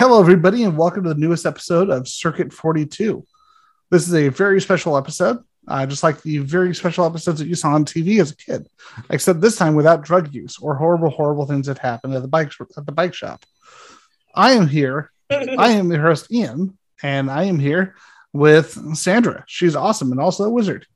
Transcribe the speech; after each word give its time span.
Hello, 0.00 0.18
everybody, 0.18 0.64
and 0.64 0.78
welcome 0.78 1.02
to 1.02 1.10
the 1.10 1.20
newest 1.20 1.44
episode 1.44 1.90
of 1.90 2.08
Circuit 2.08 2.54
42. 2.54 3.22
This 3.90 4.08
is 4.08 4.14
a 4.14 4.30
very 4.30 4.58
special 4.58 4.96
episode, 4.96 5.44
uh, 5.68 5.84
just 5.84 6.02
like 6.02 6.22
the 6.22 6.38
very 6.38 6.74
special 6.74 7.04
episodes 7.04 7.38
that 7.38 7.48
you 7.48 7.54
saw 7.54 7.74
on 7.74 7.84
TV 7.84 8.18
as 8.18 8.30
a 8.30 8.36
kid, 8.36 8.66
except 9.10 9.42
this 9.42 9.56
time 9.56 9.74
without 9.74 10.02
drug 10.02 10.32
use 10.32 10.58
or 10.58 10.74
horrible, 10.74 11.10
horrible 11.10 11.44
things 11.44 11.66
that 11.66 11.76
happened 11.76 12.14
at 12.14 12.22
the 12.22 12.28
bike 12.28 12.50
at 12.78 12.86
the 12.86 12.92
bike 12.92 13.12
shop. 13.12 13.44
I 14.34 14.52
am 14.52 14.68
here. 14.68 15.10
I 15.30 15.72
am 15.72 15.90
the 15.90 15.98
host 15.98 16.32
Ian, 16.32 16.78
and 17.02 17.30
I 17.30 17.44
am 17.44 17.58
here 17.58 17.94
with 18.32 18.96
Sandra. 18.96 19.44
She's 19.48 19.76
awesome 19.76 20.12
and 20.12 20.20
also 20.20 20.44
a 20.44 20.50
wizard. 20.50 20.86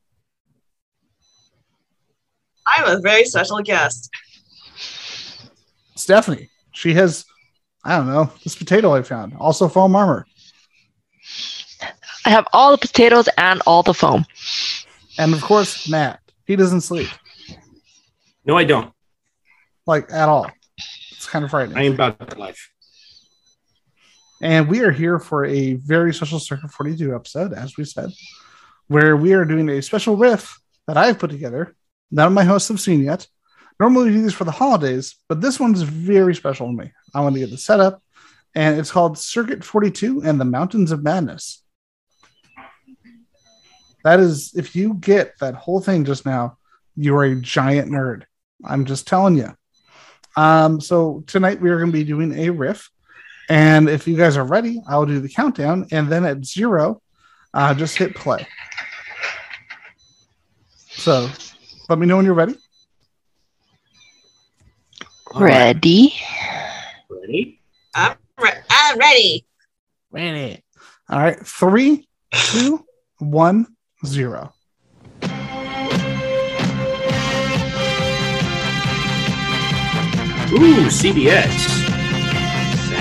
I'm 2.66 2.96
a 2.96 3.02
very 3.02 3.27
special 3.27 3.61
guest. 3.61 4.09
Stephanie. 5.95 6.48
She 6.73 6.95
has, 6.95 7.27
I 7.85 7.96
don't 7.96 8.07
know, 8.07 8.32
this 8.43 8.57
potato 8.57 8.95
I 8.95 9.03
found. 9.03 9.35
Also 9.39 9.69
foam 9.69 9.95
armor. 9.95 10.27
I 12.25 12.31
have 12.31 12.46
all 12.53 12.71
the 12.71 12.79
potatoes 12.79 13.29
and 13.36 13.61
all 13.67 13.82
the 13.82 13.93
foam. 13.93 14.25
And 15.18 15.35
of 15.35 15.43
course, 15.43 15.89
Matt. 15.89 16.21
He 16.46 16.57
doesn't 16.57 16.82
sleep. 16.82 17.09
No, 18.45 18.57
I 18.57 18.64
don't. 18.64 18.93
Like 19.86 20.11
at 20.11 20.29
all. 20.29 20.50
It's 21.12 21.26
kind 21.26 21.45
of 21.45 21.50
frightening. 21.50 21.76
I 21.76 21.82
am 21.85 21.95
about 21.95 22.18
that 22.18 22.39
life. 22.39 22.71
And 24.40 24.68
we 24.68 24.81
are 24.81 24.90
here 24.90 25.18
for 25.18 25.45
a 25.45 25.75
very 25.75 26.12
special 26.12 26.39
Circuit 26.39 26.71
42 26.71 27.14
episode, 27.14 27.53
as 27.53 27.76
we 27.76 27.85
said, 27.85 28.11
where 28.89 29.17
we 29.17 29.32
are 29.32 29.45
doing 29.45 29.68
a 29.71 29.81
special 29.81 30.17
riff 30.17 30.61
that 30.87 30.96
I've 30.96 31.18
put 31.18 31.31
together. 31.31 31.75
None 32.11 32.27
of 32.27 32.33
my 32.33 32.45
hosts 32.45 32.69
have 32.69 32.81
seen 32.81 33.03
yet. 33.03 33.27
Normally 33.81 34.06
we 34.06 34.12
do 34.12 34.23
these 34.23 34.34
for 34.34 34.45
the 34.45 34.53
holidays, 34.53 35.17
but 35.28 35.41
this 35.41 35.59
one's 35.59 35.83
very 35.83 36.34
special 36.34 36.67
to 36.67 36.73
me. 36.73 36.92
I 37.15 37.20
want 37.20 37.34
to 37.34 37.41
get 37.41 37.51
the 37.51 37.59
setup, 37.59 38.03
and 38.55 38.78
it's 38.78 38.91
called 38.91 39.19
Circuit 39.19 39.65
42 39.65 40.23
and 40.23 40.41
the 40.41 40.45
Mountains 40.45 40.92
of 40.92 41.03
Madness. 41.03 41.62
That 44.05 44.21
is, 44.21 44.55
if 44.55 44.77
you 44.77 44.95
get 44.95 45.39
that 45.41 45.55
whole 45.55 45.81
thing 45.81 46.05
just 46.05 46.27
now, 46.27 46.59
you 46.95 47.17
are 47.17 47.25
a 47.25 47.35
giant 47.35 47.91
nerd. 47.91 48.25
I'm 48.65 48.85
just 48.85 49.09
telling 49.09 49.37
you. 49.37 49.57
Um, 50.37 50.81
so 50.81 51.25
tonight 51.27 51.61
we 51.61 51.70
are 51.70 51.79
going 51.79 51.91
to 51.91 51.98
be 51.98 52.05
doing 52.05 52.39
a 52.39 52.51
riff, 52.51 52.91
and 53.48 53.89
if 53.89 54.07
you 54.07 54.17
guys 54.17 54.37
are 54.37 54.45
ready, 54.45 54.83
I'll 54.87 55.07
do 55.07 55.20
the 55.20 55.29
countdown, 55.29 55.89
and 55.91 56.11
then 56.11 56.25
at 56.25 56.45
zero, 56.45 57.03
uh, 57.53 57.75
just 57.75 57.97
hit 57.97 58.15
play. 58.15 58.47
So 60.91 61.29
let 61.89 61.98
me 61.98 62.07
know 62.07 62.17
when 62.17 62.25
you're 62.25 62.35
ready. 62.35 62.57
All 65.35 65.41
right. 65.41 65.75
Ready? 65.75 66.15
Ready? 67.11 67.61
I'm, 67.93 68.17
re- 68.41 68.51
I'm 68.71 68.99
ready. 68.99 69.45
Ready. 70.13 70.63
All 71.09 71.19
right. 71.19 71.45
Three, 71.45 72.07
two, 72.33 72.85
one, 73.19 73.67
zero. 74.07 74.53
Ooh, 80.53 80.87
CBS. 80.87 81.83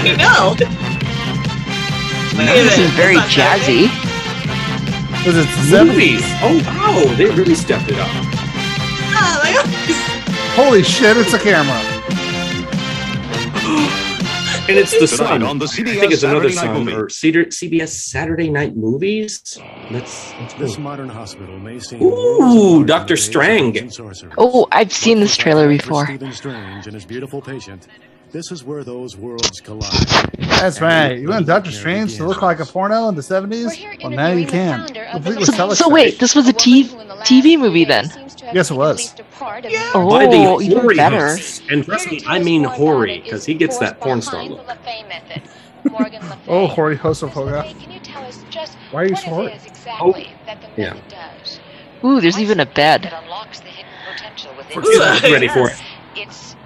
You 0.03 0.18
know. 0.18 0.56
Look 0.58 2.47
This 2.47 2.80
is 2.80 2.90
very 2.94 3.18
jazzy. 3.30 3.92
Is 5.28 5.38
it 5.38 5.47
seven? 5.70 5.95
Oh 6.42 6.64
wow, 6.66 7.16
they 7.16 7.25
really 7.25 7.53
stepped 7.53 7.90
it 7.90 8.00
up. 8.00 8.09
Ah, 9.16 9.40
my 9.44 9.53
God. 9.53 9.68
Holy 10.56 10.81
shit! 10.81 11.16
It's 11.16 11.34
a 11.34 11.40
camera. 11.40 11.92
And 14.66 14.78
it's 14.78 14.92
the 14.92 15.08
Tonight 15.08 15.28
sun. 15.28 15.44
on 15.44 15.59
the 15.59 15.66
I 15.66 15.67
think 15.67 15.88
CBS 15.89 16.11
it's 16.14 16.23
another 16.23 16.50
Saturday 16.50 16.56
Night 16.56 16.86
sun 16.86 16.94
or 16.94 17.09
Cedar, 17.09 17.45
CBS 17.45 17.89
Saturday 17.89 18.50
Night 18.50 18.78
Movies. 18.78 19.59
Let's 19.92 20.33
let's 20.39 20.53
This 20.53 20.78
modern 20.78 21.09
hospital 21.09 21.59
may 21.59 21.80
seem 21.80 22.02
Ooh, 22.02 22.86
Dr. 22.86 22.86
from 22.86 22.88
the 22.88 23.06
days 23.08 23.11
of 23.11 23.19
Strang. 23.19 23.66
wizards 23.74 23.81
and 23.81 23.94
sorcerers. 23.94 24.34
Oh, 24.38 24.68
I've 24.72 24.94
seen 24.94 25.19
this 25.19 25.35
trailer 25.35 25.68
before. 25.68 26.06
Stephen 26.06 26.31
Strange 26.31 26.85
and 26.88 26.94
his 26.94 27.03
beautiful 27.03 27.41
patient. 27.41 27.90
This 28.33 28.51
is 28.51 28.63
where 28.63 28.83
those 28.83 29.16
worlds 29.16 29.61
collide. 29.61 29.91
That's 30.39 30.81
right. 30.81 31.19
You 31.19 31.29
want 31.29 31.45
Doctor 31.45 31.69
Strange 31.69 32.16
to 32.17 32.25
look 32.25 32.41
like 32.41 32.59
a 32.59 32.66
porno 32.66 33.07
in 33.09 33.13
the 33.13 33.21
seventies? 33.21 33.79
Well, 34.01 34.09
now 34.09 34.31
you 34.31 34.47
can. 34.47 34.88
Complete 34.88 35.38
with 35.38 35.55
So, 35.55 35.71
so 35.75 35.88
wait, 35.88 36.17
this 36.17 36.33
was 36.33 36.47
a 36.47 36.53
TV 36.53 36.89
TV 37.21 37.59
movie 37.59 37.85
then? 37.85 38.05
Yes, 38.51 38.71
it 38.71 38.73
was. 38.73 39.13
Yeah. 39.69 39.91
Oh, 39.94 40.09
By 40.09 40.25
the 40.25 40.47
oh, 40.47 40.59
even 40.59 40.79
Hori 40.79 40.95
better. 40.95 41.27
hosts. 41.27 41.61
And 41.69 41.85
trust 41.85 42.09
me, 42.09 42.23
I 42.25 42.39
mean 42.39 42.63
Hori, 42.63 43.19
because 43.19 43.45
he 43.45 43.53
gets 43.53 43.77
that 43.77 43.99
porn 43.99 44.23
star 44.23 44.44
look. 44.45 44.67
Oh, 46.47 46.65
Hori 46.65 46.95
host 46.95 47.21
of 47.21 47.29
Hoga. 47.31 47.71
Why 48.91 49.01
are 49.01 49.05
you 49.05 49.15
so 49.15 49.27
horrid? 49.27 49.53
horrid? 49.85 50.27
Oh, 50.47 50.63
yeah. 50.75 50.97
Ooh, 52.03 52.19
there's 52.19 52.39
even 52.39 52.61
a 52.61 52.65
bed. 52.65 53.13
Forget 54.71 55.23
it. 55.23 55.31
Ready 55.31 55.50
for 55.50 55.69
it. 55.69 55.83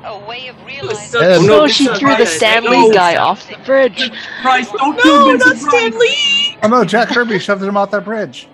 It's 0.07 0.23
a 0.23 0.29
way 0.29 0.47
of 0.47 0.65
realizing 0.65 1.21
Oh, 1.21 1.35
Oh, 1.37 1.41
no, 1.41 1.47
no, 1.47 1.63
it's 1.65 1.73
she 1.73 1.85
threw 1.85 1.95
the 1.95 1.99
Friday. 1.99 2.25
Stanley 2.25 2.77
oh, 2.77 2.93
guy 2.93 3.17
off 3.17 3.49
the 3.49 3.57
bridge. 3.65 4.11
Price, 4.41 4.71
don't 4.71 4.95
No, 4.97 5.03
do 5.03 5.37
not 5.37 5.45
Vincent 5.45 5.59
Stan 5.69 5.91
Price. 5.91 6.01
Lee. 6.01 6.57
Oh 6.63 6.67
no, 6.67 6.85
Jack 6.85 7.09
Kirby 7.09 7.39
shoved 7.39 7.63
him 7.63 7.77
off 7.77 7.91
that 7.91 8.05
bridge. 8.05 8.47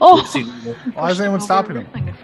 Oh, 0.00 0.22
Why 0.94 1.10
is 1.10 1.20
anyone 1.20 1.40
stopping 1.40 1.76
him? 1.76 2.14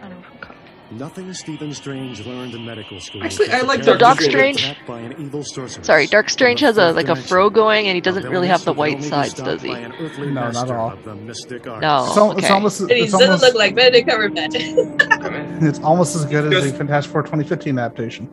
Nothing 0.91 1.33
Stephen 1.33 1.73
Strange 1.73 2.25
learned 2.27 2.55
in 2.55 2.67
medical 2.67 3.01
school. 3.01 3.25
Actually, 3.25 3.51
I 3.51 3.63
like 3.63 3.83
So 3.83 3.97
Doctor 3.97 3.99
Doc 3.99 4.21
Strange. 4.21 4.59
Strange. 4.59 4.87
By 4.87 5.01
an 5.01 5.15
evil 5.19 5.43
sorry, 5.43 6.07
Dark 6.07 6.29
Strange 6.29 6.61
has 6.61 6.77
a 6.77 6.93
like 6.93 7.09
a 7.09 7.17
fro 7.17 7.49
going, 7.49 7.87
and 7.89 7.95
he 7.95 8.03
doesn't 8.03 8.29
really 8.29 8.49
have 8.49 8.65
the 8.65 8.75
white 8.75 8.99
can 8.99 9.05
only 9.05 9.09
be 9.09 9.11
sides, 9.11 9.35
does 9.35 9.63
he? 9.63 9.69
by 9.69 9.79
an 9.79 9.93
earthly 9.95 10.31
No, 10.31 10.51
not 10.51 10.71
at 10.71 10.77
all. 10.77 10.93
of 10.93 11.03
the 11.05 11.15
mystic 11.15 11.67
arts. 11.67 11.81
No. 11.81 12.07
It's, 12.07 12.17
al- 12.19 12.33
it's 12.33 12.45
okay. 12.45 12.53
almost 12.53 12.81
And 12.81 12.91
he 12.91 13.05
doesn't 13.05 13.23
almost, 13.23 13.43
look 13.43 13.55
like 13.55 13.75
Benedict 13.75 14.07
Cumberbatch. 14.09 15.63
it's 15.63 15.79
almost 15.81 16.15
as 16.15 16.27
good 16.27 16.45
as 16.45 16.51
the 16.51 16.61
Just- 16.61 16.77
Fantastic 16.77 17.11
Four 17.11 17.23
2015 17.23 17.79
adaptation. 17.79 18.29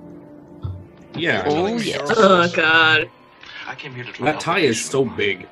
Yeah. 1.19 1.43
Oh 1.47 1.77
yes. 1.77 2.01
oh 2.17 2.49
God. 2.53 3.09
That 4.21 4.39
tie 4.39 4.59
is 4.59 4.83
so 4.83 5.05
big. 5.05 5.47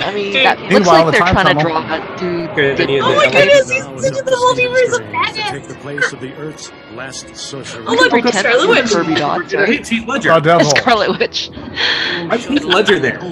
I 0.00 0.12
mean, 0.14 0.32
Dude. 0.32 0.46
that 0.46 0.58
looks 0.60 0.72
Meanwhile, 0.72 1.04
like 1.06 1.12
they're 1.12 1.20
time 1.22 1.34
trying 1.34 1.56
to 1.56 1.62
draw 1.62 1.86
oh 1.90 1.94
it 1.94 2.18
to. 2.18 2.52
Okay, 2.52 2.74
then 2.74 2.88
Oh 3.02 3.14
my 3.16 3.24
I 3.24 3.30
goodness, 3.30 3.70
he's 3.70 3.84
Now 3.84 3.92
into 3.92 4.08
it's 4.08 4.22
the 4.22 4.22
up 4.22 4.26
to 4.26 4.36
Stephen 4.36 4.72
multiverse 4.72 4.88
of 4.88 4.94
Strange 4.94 5.32
to 5.32 5.36
madness. 5.36 5.50
Take 5.50 5.68
the 5.68 5.74
place 5.76 6.12
of 6.12 6.20
the 6.20 6.32
Earth's 6.34 6.72
last 6.94 7.36
sorcerer. 7.36 7.84
Oh, 7.86 7.92
look, 7.94 8.10
Pretend 8.10 8.34
Scarlet 8.34 8.68
Witch. 8.68 8.90
Kirby 8.90 9.14
dots, 9.14 9.54
right? 9.54 9.68
It's 9.70 9.88
Heath 9.88 10.06
Ledger. 10.06 10.32
Oh, 10.32 10.40
devil. 10.40 10.70
Scarlet 10.70 11.18
Witch. 11.18 11.50
I've 11.54 12.44
Heath 12.44 12.64
Ledger 12.64 12.98
there. 13.00 13.20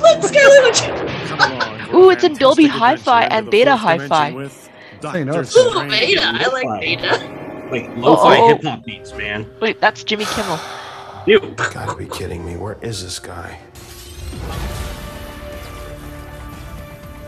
Look, 0.00 0.22
Scarlet 0.24 0.62
Witch. 0.64 1.94
Ooh, 1.94 2.10
it's 2.10 2.24
in 2.24 2.34
Dolby 2.34 2.66
Hi-Fi 2.66 3.24
and 3.24 3.50
Beta 3.50 3.76
Hi-Fi. 3.76 4.30
dimension 4.30 4.34
with 4.36 4.70
Hey, 5.12 5.24
no, 5.24 5.40
Ooh, 5.40 5.88
Beta. 5.88 6.22
I 6.24 6.46
like 6.48 6.80
Beta. 6.80 7.47
Like 7.70 7.88
lo-fi 7.96 8.38
Oh, 8.38 8.40
oh, 8.40 8.44
oh. 8.44 8.48
hip 8.48 8.62
hop 8.64 8.84
beats, 8.84 9.12
man. 9.14 9.46
Wait, 9.60 9.80
that's 9.80 10.04
Jimmy 10.04 10.24
Kimmel. 10.24 10.58
You. 11.26 11.40
Gotta 11.56 11.94
be 11.94 12.06
kidding 12.06 12.44
me. 12.44 12.56
Where 12.56 12.78
is 12.80 13.02
this 13.02 13.18
guy? 13.18 13.58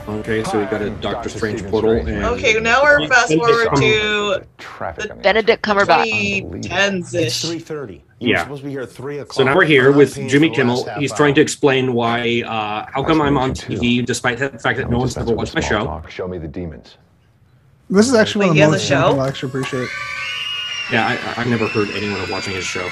Okay, 0.08 0.42
so 0.42 0.58
we 0.58 0.64
got 0.66 0.82
a 0.82 0.90
Doctor 0.90 1.28
Strange 1.28 1.62
portal 1.66 1.92
and 1.92 2.24
Okay, 2.24 2.58
now 2.58 2.82
we're 2.82 3.06
fast 3.06 3.32
forward 3.32 3.76
to 3.76 4.42
the 4.96 5.14
Benedict 5.22 5.62
Cumberbatch. 5.62 6.42
2010s 6.42 7.14
ish. 7.14 7.44
3.30. 7.44 8.00
Yeah. 8.18 8.42
supposed 8.42 8.62
to 8.62 8.66
be 8.66 8.72
here 8.72 8.80
at 8.82 8.90
3 8.90 9.18
o'clock. 9.18 9.34
So 9.34 9.44
now 9.44 9.54
we're 9.54 9.64
here 9.64 9.90
I'm 9.90 9.96
with 9.96 10.14
Jimmy 10.28 10.50
Kimmel. 10.50 10.88
He's 10.98 11.12
trying 11.12 11.34
to 11.34 11.40
explain 11.40 11.92
why, 11.92 12.42
uh, 12.44 12.90
how 12.92 13.04
come 13.04 13.22
I'm 13.22 13.36
on 13.38 13.52
TV 13.52 14.04
despite 14.04 14.38
the 14.38 14.48
fact 14.58 14.78
that 14.78 14.90
no 14.90 14.98
one's 14.98 15.16
ever 15.16 15.32
watched 15.32 15.54
my 15.54 15.60
show. 15.60 16.02
Show 16.08 16.26
me 16.26 16.38
the 16.38 16.48
demons. 16.48 16.96
This 17.90 18.08
is 18.08 18.14
actually 18.14 18.48
Wait, 18.50 18.58
one 18.58 18.58
of 18.58 18.64
the 18.66 18.76
most 18.76 18.84
a 18.84 18.86
show? 18.86 19.08
people 19.08 19.20
I 19.20 19.28
actually 19.28 19.48
appreciate. 19.50 19.88
Yeah, 20.92 21.06
I, 21.36 21.40
I've 21.40 21.46
never 21.48 21.66
heard 21.68 21.88
anyone 21.90 22.30
watching 22.30 22.54
his 22.54 22.64
show. 22.64 22.88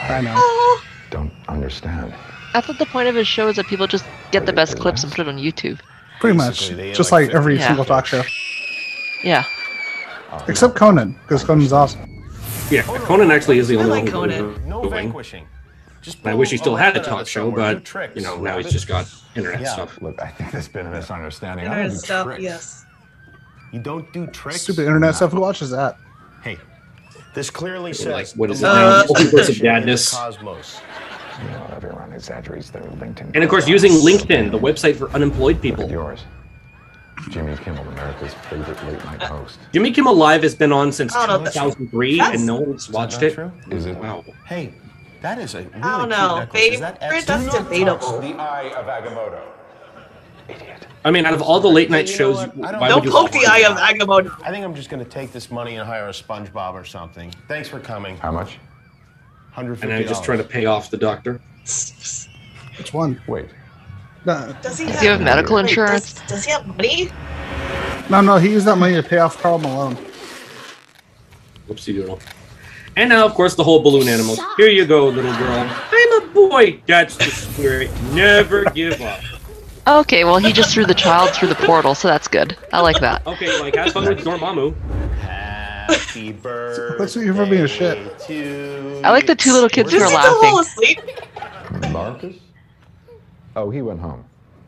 I 0.00 0.20
know. 0.20 0.34
Oh, 0.36 0.84
Don't 1.10 1.30
understand. 1.48 2.14
I 2.54 2.60
thought 2.60 2.78
the 2.78 2.86
point 2.86 3.08
of 3.08 3.14
his 3.14 3.26
show 3.28 3.48
is 3.48 3.56
that 3.56 3.66
people 3.66 3.86
just 3.86 4.04
get 4.30 4.46
the 4.46 4.52
best 4.52 4.78
clips 4.78 5.02
and 5.02 5.12
put 5.12 5.20
it 5.26 5.28
on 5.28 5.36
YouTube. 5.38 5.80
Pretty 6.20 6.36
much. 6.36 6.60
Basically, 6.60 6.76
they 6.90 6.92
Just 6.92 7.12
like 7.12 7.26
like 7.28 7.34
every 7.34 7.56
Yeah. 7.58 7.66
single 7.66 7.84
talk 7.84 8.06
show. 8.06 8.22
Yeah. 9.24 9.44
Oh, 10.30 10.44
Except 10.48 10.74
Conan, 10.74 11.12
because 11.22 11.44
Conan's 11.44 11.72
awesome. 11.72 12.00
Yeah, 12.70 12.84
oh, 12.88 12.98
Conan 13.04 13.30
actually 13.30 13.58
is 13.58 13.68
the 13.68 13.76
I 13.76 13.82
only 13.82 13.90
like 13.90 14.04
one 14.04 14.12
Conan. 14.30 14.54
who's 14.54 14.64
No 14.66 14.88
vanquishing. 14.88 15.46
Just 16.00 16.26
I 16.26 16.34
wish 16.34 16.50
he 16.50 16.56
still 16.56 16.74
had 16.76 16.96
a 16.96 17.00
talk 17.00 17.26
show, 17.28 17.50
but 17.50 17.84
tricks. 17.84 18.16
you 18.16 18.22
know 18.22 18.36
now 18.40 18.58
he's 18.58 18.72
just 18.72 18.88
got 18.88 19.06
internet 19.36 19.60
Yeah. 19.60 19.72
stuff. 19.72 20.00
Look, 20.02 20.20
I 20.20 20.28
think 20.28 20.50
there's 20.50 20.66
been 20.68 20.86
a 20.86 20.90
misunderstanding. 20.90 21.66
I 21.68 21.82
internet 21.82 21.98
stuff, 22.00 22.26
tricks. 22.26 22.42
yes. 22.42 22.84
You 23.72 23.80
don't 23.80 24.10
do 24.12 24.26
tricks. 24.28 24.62
Stupid 24.62 24.86
internet 24.86 25.14
stuff. 25.16 25.32
Who 25.32 25.40
watches 25.40 25.70
that? 25.70 25.96
Hey, 26.42 26.58
this 27.34 27.50
clearly 27.50 27.92
Like, 27.92 28.26
says. 28.26 28.36
what 28.36 28.50
is 28.50 28.60
the 28.60 28.66
it 28.68 28.70
Uh, 28.70 28.74
now? 28.74 28.96
most 28.98 29.08
Multiverse 29.14 29.48
of 29.48 29.48
in 29.50 29.58
the 29.58 29.64
Madness. 29.64 30.10
Cosmos. 30.14 30.80
You 31.42 31.48
know, 31.48 31.66
everyone 31.74 32.12
exaggerates 32.12 32.70
their 32.70 32.82
LinkedIn. 32.82 33.30
And 33.34 33.42
of 33.42 33.48
course, 33.50 33.64
profiles. 33.64 33.82
using 33.82 33.92
LinkedIn, 33.92 34.50
the 34.50 34.58
website 34.58 34.96
for 34.96 35.10
unemployed 35.12 35.60
people. 35.60 35.90
yours. 35.90 36.20
Jimmy 37.30 37.56
Kimmel, 37.56 37.86
America's 37.88 38.34
favorite 38.50 38.84
late 38.86 39.02
night 39.04 39.22
host. 39.22 39.58
Jimmy 39.72 39.92
Kimmel 39.92 40.14
Live 40.16 40.42
has 40.42 40.54
been 40.56 40.72
on 40.72 40.90
since 40.92 41.14
Oh, 41.16 41.26
2003, 41.26 42.18
that's- 42.18 42.36
and 42.38 42.46
no 42.46 42.56
one's 42.56 42.90
watched 42.90 43.14
Not 43.14 43.22
it. 43.22 43.34
true? 43.34 43.52
Is 43.70 43.86
it? 43.86 43.96
Wow. 43.96 44.24
Hey, 44.44 44.74
That 45.22 45.38
is 45.38 45.54
a 45.54 45.58
really 45.58 45.70
I 45.74 45.78
don't 45.80 45.98
cute 46.00 46.08
know. 46.10 46.38
necklace. 46.40 46.62
Is 46.64 46.80
that 46.80 46.98
Favorite? 47.00 47.16
X? 47.16 47.26
That's 47.26 47.54
debatable. 47.56 48.20
The 48.20 48.34
Eye 48.34 48.72
of 48.76 48.86
Agamotto. 48.86 49.38
I 51.04 51.10
mean, 51.10 51.26
out 51.26 51.34
of 51.34 51.42
all 51.42 51.58
the 51.60 51.68
late 51.68 51.90
night 51.90 52.06
You 52.06 52.12
know 52.12 52.16
shows, 52.18 52.36
what? 52.36 52.66
I 52.68 52.72
don't- 52.72 52.80
why 52.80 52.88
Don't 52.88 53.00
would 53.00 53.04
you 53.06 53.10
poke 53.10 53.32
the 53.32 53.44
eye 53.46 53.64
of 53.68 53.76
Agamotto. 53.76 54.32
I 54.44 54.50
think 54.50 54.64
I'm 54.64 54.74
just 54.74 54.88
going 54.88 55.04
to 55.04 55.10
take 55.10 55.32
this 55.32 55.50
money 55.50 55.76
and 55.76 55.86
hire 55.86 56.06
a 56.06 56.12
SpongeBob 56.12 56.74
or 56.74 56.84
something. 56.84 57.32
Thanks 57.48 57.68
for 57.68 57.80
coming. 57.80 58.16
How 58.18 58.30
much? 58.30 58.58
Hundred 59.50 59.72
And 59.72 59.80
fifty. 59.80 59.94
I'm 59.96 60.06
just 60.08 60.24
trying 60.24 60.38
to 60.38 60.44
pay 60.44 60.66
off 60.66 60.90
the 60.90 60.96
doctor. 60.96 61.40
Which 62.78 62.94
one? 62.94 63.20
Wait. 63.26 63.48
No, 64.24 64.54
Does 64.62 64.78
he 64.78 64.84
Does 64.86 64.94
have, 64.94 65.02
he 65.02 65.06
have 65.08 65.20
medical 65.20 65.56
wait, 65.56 65.62
insurance? 65.68 66.14
Does, 66.14 66.28
does 66.28 66.44
he 66.44 66.52
have 66.52 66.66
money? 66.66 67.10
no, 68.08 68.20
no, 68.20 68.36
he 68.36 68.50
used 68.50 68.66
that 68.66 68.76
money 68.76 68.94
to 68.94 69.02
pay 69.02 69.18
off 69.18 69.36
Carl 69.42 69.58
Malone. 69.58 69.96
Whoopsie 71.68 71.92
doodle. 71.94 72.20
And 72.96 73.08
now, 73.08 73.24
of 73.26 73.34
course, 73.34 73.54
the 73.56 73.64
whole 73.64 73.80
balloon 73.82 74.06
animal. 74.06 74.36
Here 74.56 74.68
you 74.68 74.84
go, 74.86 75.08
little 75.08 75.32
girl. 75.38 75.68
I'm 75.90 76.22
a 76.22 76.26
boy. 76.32 76.80
That's 76.86 77.16
the 77.16 77.24
spirit. 77.24 77.90
Never 78.12 78.64
give 78.66 79.00
up. 79.00 79.20
Okay, 79.86 80.22
well, 80.24 80.38
he 80.38 80.52
just 80.52 80.72
threw 80.72 80.86
the 80.86 80.94
child 80.94 81.30
through 81.30 81.48
the 81.48 81.56
portal, 81.56 81.96
so 81.96 82.06
that's 82.06 82.28
good. 82.28 82.56
I 82.72 82.80
like 82.80 83.00
that. 83.00 83.26
Okay, 83.26 83.60
like 83.60 83.74
have 83.74 83.92
fun 83.92 84.04
with 84.04 84.20
Dormammu. 84.24 84.76
Happy 85.18 86.30
birthday. 86.32 86.94
That's 86.98 87.16
what 87.16 87.24
you're 87.24 87.34
for 87.34 87.44
being 87.44 87.62
a 87.64 87.68
shit. 87.68 87.98
To 88.28 89.00
I 89.02 89.10
like 89.10 89.26
the 89.26 89.34
two 89.34 89.52
little 89.52 89.68
kids 89.68 89.90
who 89.90 89.98
Just 89.98 90.14
are 90.14 90.22
to 90.22 90.28
fall 90.40 90.56
laughing. 90.56 90.60
asleep. 90.60 91.00
Marcus? 91.92 92.36
Oh, 93.56 93.68
he 93.70 93.82
went 93.82 94.00
home. 94.00 94.24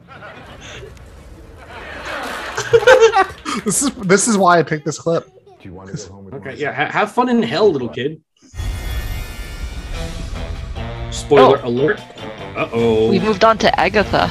This 3.64 3.82
is 3.82 3.90
this 3.94 4.26
is 4.26 4.36
why 4.36 4.58
I 4.58 4.62
picked 4.64 4.84
this 4.84 4.98
clip. 4.98 5.26
Do 5.62 5.68
you 5.68 5.72
want 5.72 5.90
to 5.90 5.96
go 5.96 6.12
home 6.12 6.24
with 6.24 6.34
Okay, 6.34 6.44
Marcus? 6.46 6.60
yeah, 6.60 6.72
ha- 6.72 6.90
have 6.90 7.12
fun 7.12 7.28
in 7.28 7.40
hell, 7.42 7.70
little 7.70 7.88
kid. 7.88 8.20
Spoiler 11.12 11.60
Oh. 11.62 11.68
alert. 11.68 12.00
Uh 12.56 12.68
oh. 12.72 13.10
We 13.10 13.20
moved 13.20 13.44
on 13.44 13.56
to 13.58 13.80
Agatha. 13.80 14.28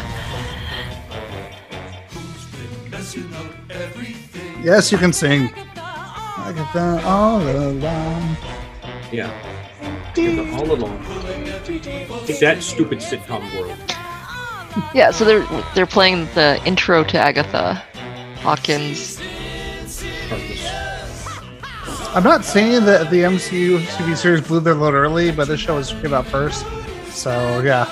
Yes, 4.64 4.92
you 4.92 4.98
can 4.98 5.14
sing. 5.14 5.50
I 5.76 6.52
get 6.56 6.74
that 6.74 7.04
all 7.04 7.42
along. 7.42 8.38
Yeah. 9.12 9.32
Give 10.14 10.54
all 10.54 10.72
along. 10.72 11.00
Take 12.26 12.40
that 12.40 12.58
stupid 12.62 13.00
sitcom 13.00 13.42
world. 13.60 13.78
Yeah, 14.94 15.12
so 15.12 15.24
they're 15.26 15.46
they're 15.76 15.86
playing 15.86 16.26
the 16.34 16.62
intro 16.66 17.04
to 17.04 17.18
Agatha 17.18 17.76
Harkness. 18.38 19.22
I'm 22.16 22.24
not 22.24 22.46
saying 22.46 22.86
that 22.86 23.10
the 23.10 23.24
MCU 23.24 23.80
TV 23.80 24.16
series 24.16 24.42
blew 24.42 24.60
their 24.60 24.76
load 24.76 24.94
early, 24.94 25.32
but 25.32 25.48
this 25.48 25.60
show 25.60 25.76
was 25.76 25.92
came 25.94 26.14
out 26.14 26.28
first. 26.28 26.66
So 27.10 27.62
yeah, 27.62 27.90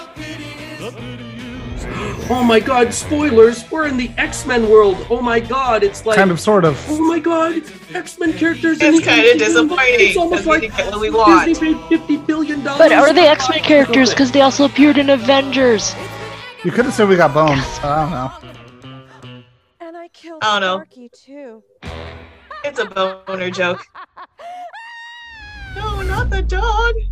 Oh 2.33 2.43
my 2.43 2.61
god, 2.61 2.93
spoilers! 2.93 3.69
We're 3.69 3.87
in 3.87 3.97
the 3.97 4.09
X 4.17 4.45
Men 4.45 4.69
world! 4.69 5.05
Oh 5.09 5.21
my 5.21 5.41
god, 5.41 5.83
it's 5.83 6.05
like. 6.05 6.15
kind 6.15 6.31
of, 6.31 6.39
sort 6.39 6.63
of. 6.63 6.81
Oh 6.89 6.97
my 7.01 7.19
god, 7.19 7.61
X 7.93 8.17
Men 8.19 8.31
characters! 8.31 8.79
in 8.79 8.93
It's 8.93 9.05
the 9.05 9.11
kinda 9.11 9.37
disappointing, 9.37 9.95
It's 9.99 10.15
almost 10.17 10.45
'cause 10.45 10.45
we 10.45 10.51
like 10.53 10.61
didn't 10.61 10.77
get 10.77 10.91
what 10.91 11.01
we 11.01 11.09
want. 11.09 11.45
Disney 11.45 11.73
paid 11.75 11.89
fifty 11.89 12.15
billion 12.15 12.63
dollars. 12.63 12.79
But 12.79 12.93
are 12.93 13.11
they 13.11 13.27
X 13.27 13.49
Men 13.49 13.59
characters? 13.59 14.11
Because 14.11 14.31
they 14.31 14.39
also 14.39 14.63
appeared 14.63 14.97
in 14.97 15.09
Avengers. 15.09 15.93
You 16.63 16.71
could 16.71 16.85
have 16.85 16.93
said 16.93 17.09
we 17.09 17.17
got 17.17 17.33
bones. 17.33 17.61
I 17.83 18.01
don't 18.01 18.11
know. 18.11 19.41
And 19.81 19.97
I 19.97 20.07
killed 20.07 20.41
I 20.41 20.57
don't 20.57 20.61
know. 20.61 20.75
Sparky 20.77 21.09
too. 21.13 21.63
It's 22.63 22.79
a 22.79 22.85
boner 22.85 23.49
joke. 23.49 23.85
No, 25.75 26.01
not 26.01 26.29
the 26.29 26.41
dog. 26.41 26.95
It 26.97 27.07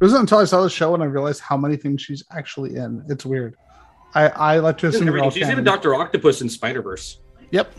wasn't 0.00 0.20
until 0.20 0.38
I 0.38 0.44
saw 0.44 0.62
the 0.62 0.70
show 0.70 0.94
and 0.94 1.02
I 1.02 1.06
realized 1.06 1.40
how 1.40 1.56
many 1.56 1.76
things 1.76 2.00
she's 2.02 2.22
actually 2.30 2.76
in. 2.76 3.04
It's 3.08 3.26
weird. 3.26 3.56
I 4.14 4.28
I 4.28 4.58
like 4.58 4.78
to 4.78 4.88
assume 4.88 5.06
they're 5.06 5.18
all 5.22 5.30
She's 5.30 5.48
even. 5.48 5.64
Doctor 5.64 5.94
Octopus 5.94 6.40
in 6.40 6.48
Spider 6.48 6.82
Verse. 6.82 7.18
Yep, 7.50 7.72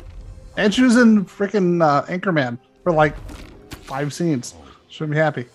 and 0.58 0.74
she 0.74 0.82
was 0.82 0.98
in 0.98 1.26
freaking 1.26 1.84
uh, 1.84 2.04
Anchorman 2.04 2.58
for 2.84 2.92
like 2.92 3.16
five 3.84 4.14
scenes. 4.14 4.54
Should 4.90 5.10
be 5.10 5.18
happy. 5.18 5.46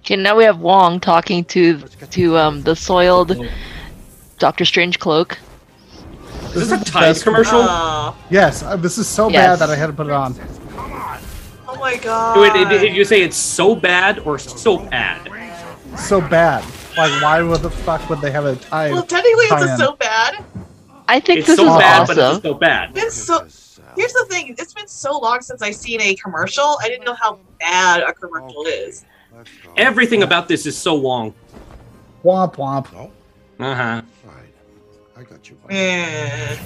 Okay, 0.00 0.16
now 0.16 0.36
we 0.36 0.44
have 0.44 0.60
Wong 0.60 1.00
talking 1.00 1.44
to 1.46 1.78
to 2.10 2.38
um 2.38 2.62
the 2.62 2.74
soiled 2.74 3.36
Doctor 4.38 4.64
Strange 4.64 4.98
cloak. 4.98 5.38
Is 6.54 6.68
this 6.68 6.72
a 6.72 6.76
the 6.78 6.84
Tide 6.84 7.20
commercial? 7.20 7.60
Oh, 7.62 8.16
Yes, 8.30 8.62
uh, 8.62 8.76
this 8.76 8.98
is 8.98 9.06
so 9.06 9.28
Yes. 9.28 9.58
bad 9.58 9.68
that 9.68 9.72
I 9.72 9.76
had 9.76 9.86
to 9.86 9.92
put 9.92 10.06
it 10.06 10.12
on. 10.12 10.34
oh 11.68 11.76
my 11.78 11.96
god. 11.96 12.40
Wait, 12.40 12.52
did, 12.52 12.68
did 12.80 12.96
you 12.96 13.04
say 13.04 13.22
it's 13.22 13.36
so 13.36 13.74
bad 13.76 14.18
or 14.20 14.38
so 14.38 14.78
bad? 14.78 15.28
So 15.96 16.20
bad. 16.20 16.64
Like, 17.00 17.22
why 17.22 17.42
would 17.42 17.62
the 17.62 17.70
fuck 17.70 18.10
would 18.10 18.20
they 18.20 18.30
have 18.30 18.44
a 18.44 18.56
tie? 18.56 18.90
Well, 18.90 19.02
technically, 19.02 19.46
it's 19.46 19.62
a 19.62 19.66
tie-in? 19.66 19.78
so 19.78 19.92
bad. 19.96 20.44
I 21.08 21.18
think 21.18 21.38
It's 21.40 21.46
this 21.48 21.56
so 21.56 21.72
is 21.72 21.78
bad, 21.80 22.06
but 22.06 22.18
it's 22.18 22.42
so 22.42 22.54
bad. 22.54 22.92
It's 22.94 23.14
so. 23.14 23.40
Here's 23.96 24.12
the 24.12 24.26
thing. 24.28 24.54
It's 24.58 24.74
been 24.74 24.86
so 24.86 25.18
long 25.18 25.40
since 25.40 25.62
I've 25.62 25.74
seen 25.74 26.00
a 26.02 26.14
commercial. 26.14 26.76
I 26.82 26.88
didn't 26.88 27.06
know 27.06 27.14
how 27.14 27.38
bad 27.58 28.02
a 28.02 28.12
commercial 28.12 28.66
is. 28.66 29.04
Everything 29.78 30.22
about 30.22 30.46
this 30.46 30.66
is 30.66 30.76
so 30.76 30.94
long. 30.94 31.32
Womp 32.22 32.56
womp. 32.56 33.10
Uh 33.58 33.74
huh. 33.74 34.02
I 35.16 35.22
got 35.22 35.48
you. 35.48 35.56
Eh. 35.70 36.56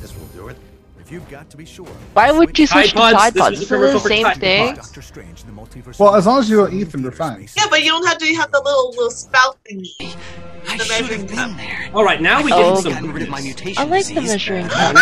This 0.00 0.14
will 0.16 0.26
do 0.34 0.48
it. 0.48 0.56
If 1.14 1.20
you've 1.20 1.30
got 1.30 1.48
to 1.50 1.56
be 1.56 1.64
sure. 1.64 1.86
Why 2.14 2.32
would 2.32 2.58
you 2.58 2.66
switch 2.66 2.92
Tide 2.92 3.12
Pods, 3.12 3.12
to 3.12 3.18
Tide 3.18 3.32
this 3.34 3.40
Pods? 3.40 3.60
was 3.60 3.70
Isn't 3.70 3.88
a 3.88 3.92
the 3.92 4.00
same 4.00 4.26
thing? 4.40 4.82
Strange, 5.00 5.44
the. 5.44 5.94
Well, 5.96 6.16
as 6.16 6.26
long 6.26 6.40
as 6.40 6.50
you 6.50 6.56
don't 6.56 6.74
eat 6.74 6.90
them, 6.90 7.02
you're 7.04 7.12
fine. 7.12 7.46
Yeah, 7.56 7.66
but 7.70 7.84
you 7.84 7.90
don't 7.90 8.04
have 8.08 8.18
to 8.18 8.34
have 8.34 8.50
the 8.50 8.60
little 8.64 8.90
little 8.90 9.10
spout 9.12 9.56
thingy. 9.70 10.16
I 10.68 10.76
The 10.76 10.86
measuring 10.88 11.28
cup. 11.28 11.52
All 11.94 12.04
right, 12.04 12.20
now 12.20 12.42
we 12.42 12.52
Oh. 12.52 12.82
get 12.82 12.94
some. 12.94 13.12
rid 13.12 13.22
of 13.22 13.28
my 13.28 13.40
mutation 13.42 13.80
I 13.80 13.84
like 13.86 14.06
the 14.06 14.14
disease. 14.14 14.30
measuring 14.30 14.66
cup. 14.66 14.96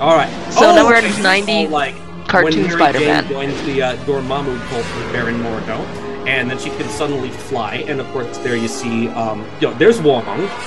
All 0.00 0.16
right. 0.16 0.30
So 0.50 0.74
now 0.74 0.84
we're 0.86 0.96
okay, 0.96 0.98
at 0.98 1.02
this 1.04 1.16
is 1.18 1.22
90 1.22 1.52
all 1.66 1.68
like 1.70 1.94
cartoon 2.26 2.62
when 2.62 2.66
Mary 2.66 2.70
Spider-Man. 2.72 3.28
Joins 3.28 3.62
the 3.64 3.82
uh, 3.82 3.96
Dormammu 3.98 4.58
cult 4.68 4.86
with 4.96 5.12
Baron 5.12 5.40
Mordo, 5.40 5.78
and 6.26 6.50
then 6.50 6.58
she 6.58 6.70
can 6.70 6.88
suddenly 6.88 7.30
fly. 7.30 7.84
And 7.86 8.00
of 8.00 8.06
course, 8.12 8.38
there 8.38 8.56
you 8.56 8.68
see, 8.68 9.08
um, 9.08 9.44
you 9.60 9.68
know, 9.68 9.74
there's 9.74 10.00
Wong, 10.00 10.24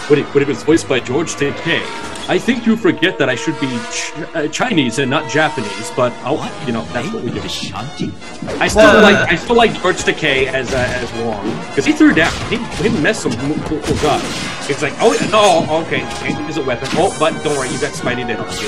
but 0.10 0.18
it, 0.20 0.26
but 0.34 0.42
it 0.42 0.48
was 0.48 0.64
voiced 0.64 0.88
by 0.88 1.00
George 1.00 1.34
Takei. 1.36 1.82
I 2.30 2.38
think 2.38 2.66
you 2.68 2.76
forget 2.76 3.18
that 3.20 3.30
I 3.30 3.36
should 3.36 3.58
be 3.62 3.68
ch- 3.90 4.12
uh, 4.36 4.50
Chinese 4.50 5.00
and 5.00 5.10
not 5.10 5.30
Japanese, 5.32 5.92
but 5.96 6.12
oh, 6.26 6.44
you 6.68 6.74
know, 6.74 6.84
that's 6.92 7.10
what 7.14 7.24
we 7.24 7.32
do. 7.32 7.40
Ashanti? 7.40 8.12
I 8.60 8.68
still 8.68 9.02
like 9.02 9.16
I 9.32 9.36
still 9.36 9.56
like 9.56 9.72
George 9.82 9.96
Takei 10.04 10.48
as 10.48 10.74
uh, 10.74 10.78
as 10.78 11.10
Wong 11.24 11.46
because 11.70 11.86
he 11.86 11.94
threw 11.94 12.14
down. 12.14 12.34
He, 12.50 12.58
he 12.84 12.90
messed 13.02 13.22
some 13.24 13.32
cool, 13.32 13.80
cool 13.80 13.96
guys. 14.04 14.70
It's 14.70 14.82
like 14.82 14.94
oh 15.00 15.16
no 15.32 15.82
okay 15.86 16.02
can't 16.20 16.46
use 16.48 16.58
a 16.58 16.64
weapon. 16.64 16.90
Oh 16.94 17.16
but 17.18 17.32
don't 17.46 17.56
worry 17.58 17.70
you 17.70 17.80
got 17.80 17.94
Spidey 17.94 18.28
to 18.28 18.36
help 18.36 18.52
you. 18.62 18.68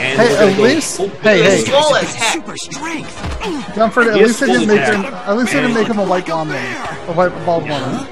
And 0.00 0.18
Hey, 0.18 0.28
we're 0.28 0.38
gonna 0.38 0.50
at 0.52 0.56
go 0.56 0.62
least- 0.62 0.96
full- 0.96 1.08
hey, 1.08 1.42
hey. 1.42 1.58
It's 1.58 1.68
swole 1.68 1.96
as 1.96 2.14
heck. 2.14 2.32
Super 2.34 2.56
strength. 2.56 3.74
Comfort, 3.74 4.06
at 4.08 4.14
He 4.16 4.20
is 4.22 4.28
least 4.28 4.40
they 4.40 4.46
didn't 4.46 4.66
full 4.68 4.76
make 4.76 4.84
him. 4.86 5.00
attack. 5.00 5.28
At 5.28 5.36
least 5.36 5.52
they 5.52 5.60
didn't 5.60 5.74
make 5.74 5.88
him 5.88 5.98
a 5.98 6.04
white 6.06 6.26
blonde 6.30 6.50
woman, 6.50 7.08
a 7.08 7.12
white 7.12 7.44
bald 7.46 7.62
woman. 7.68 8.06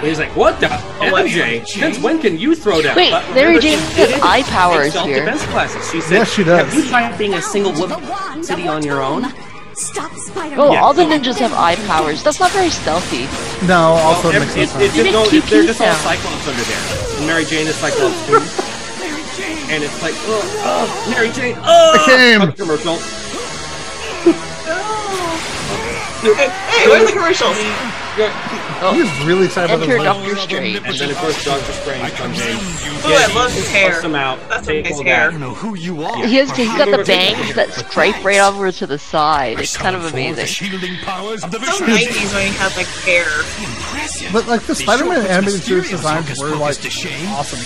He's 0.00 0.18
like 0.18 0.34
what 0.36 0.60
the 0.60 0.68
what? 0.68 1.24
MJ? 1.26 1.66
Since 1.66 1.98
when 2.00 2.20
can 2.20 2.38
you 2.38 2.54
throw 2.54 2.82
down? 2.82 2.96
Wait, 2.96 3.10
But 3.10 3.24
Mary 3.34 3.58
Jane 3.58 3.78
she 3.78 4.00
has 4.00 4.10
did 4.10 4.20
eye 4.20 4.42
take 4.42 4.50
powers 4.50 4.92
self-defense 4.92 5.42
classes. 5.46 5.90
She 5.90 6.00
said, 6.02 6.12
Yes, 6.12 6.32
she 6.32 6.44
does. 6.44 6.60
Have 6.66 6.74
you 6.74 6.88
tried 6.88 7.16
being 7.16 7.34
a 7.34 7.40
single 7.42 7.72
woman 7.72 8.42
city 8.44 8.68
on 8.68 8.82
your 8.84 9.02
own? 9.02 9.24
Stop 9.74 10.12
Spider-Man. 10.12 10.60
Oh, 10.60 10.72
Yeah. 10.72 10.82
all 10.82 10.92
the 10.92 11.02
ninjas 11.02 11.38
have 11.38 11.52
eye 11.54 11.76
powers. 11.86 12.22
That's 12.22 12.38
not 12.38 12.50
very 12.52 12.70
stealthy. 12.70 13.26
No, 13.66 13.94
also 13.98 14.28
Well, 14.28 14.36
it 14.36 14.40
makes 14.40 14.50
every- 14.52 14.60
no 14.62 14.66
sense. 14.66 14.82
it's 14.84 14.96
You 14.96 15.02
just, 15.04 15.14
no, 15.14 15.22
make 15.24 15.32
it's, 15.34 15.50
they're 15.50 15.64
just 15.64 15.80
all 15.80 15.86
sound. 15.94 16.20
Cyclops 16.20 16.46
under 16.48 16.62
there. 16.62 17.18
And 17.18 17.26
Mary 17.26 17.44
Jane 17.44 17.66
is 17.66 17.74
Cyclops 17.76 18.26
too. 18.26 18.40
And 19.66 19.82
it's 19.82 20.02
like, 20.02 20.12
oh, 20.28 20.62
oh, 20.62 21.10
Mary 21.10 21.30
Jane, 21.32 21.56
oh! 21.58 21.96
I 21.98 22.04
came. 22.06 22.52
Commercial. 22.52 22.94
Hey, 26.24 26.48
hey, 26.48 26.88
where's 26.88 27.04
the 27.04 27.12
commercials? 27.12 27.54
He's 28.16 28.24
oh. 28.80 29.24
really 29.26 29.46
excited 29.46 29.74
about 29.74 29.82
Enter 29.82 29.98
this. 29.98 30.04
Doctor 30.04 30.36
Strange. 30.36 30.76
And 30.76 30.96
then 30.96 31.10
of 31.10 31.16
course 31.18 31.44
Doctor 31.44 31.72
Strange 31.72 32.12
comes 32.12 32.40
in. 32.40 32.56
Ooh, 32.56 33.12
I 33.12 33.30
love 33.34 33.52
his 33.52 33.68
hair. 33.70 34.00
Him 34.00 34.14
out. 34.14 34.38
That's 34.48 34.66
a 34.66 34.70
take 34.70 34.84
nice 34.84 34.94
all 34.94 35.04
hair. 35.04 35.30
that. 35.30 35.38
know 35.38 35.52
who 35.52 35.74
you 35.74 36.02
are. 36.02 36.26
He 36.26 36.36
has, 36.36 36.50
he's 36.56 36.68
got 36.68 36.96
the 36.96 37.04
bangs 37.04 37.54
that 37.56 37.72
stripe 37.72 38.24
right 38.24 38.40
over 38.40 38.72
to 38.72 38.86
the 38.86 38.98
side. 38.98 39.60
It's 39.60 39.76
kind 39.76 39.94
of 39.94 40.04
amazing. 40.06 40.46
shielding 40.46 40.96
powers 40.98 41.44
of 41.44 41.50
the 41.50 41.60
So 41.60 41.84
90s 41.84 42.34
when 42.34 42.52
he 42.52 42.56
had 42.56 42.74
like 42.76 42.86
hair. 42.86 43.26
Impressive. 43.60 44.32
But 44.32 44.46
like 44.46 44.62
the 44.62 44.74
Spider-Man 44.74 45.16
sure 45.16 45.22
put 45.24 45.30
animated 45.30 45.62
series 45.62 45.84
Mysterio's 45.84 45.90
designs 45.90 46.26
hocus 46.26 46.40
were 46.40 46.48
pocus 46.52 46.60
like 46.60 46.76
to 46.78 46.90
shame. 46.90 47.28
awesome. 47.28 47.60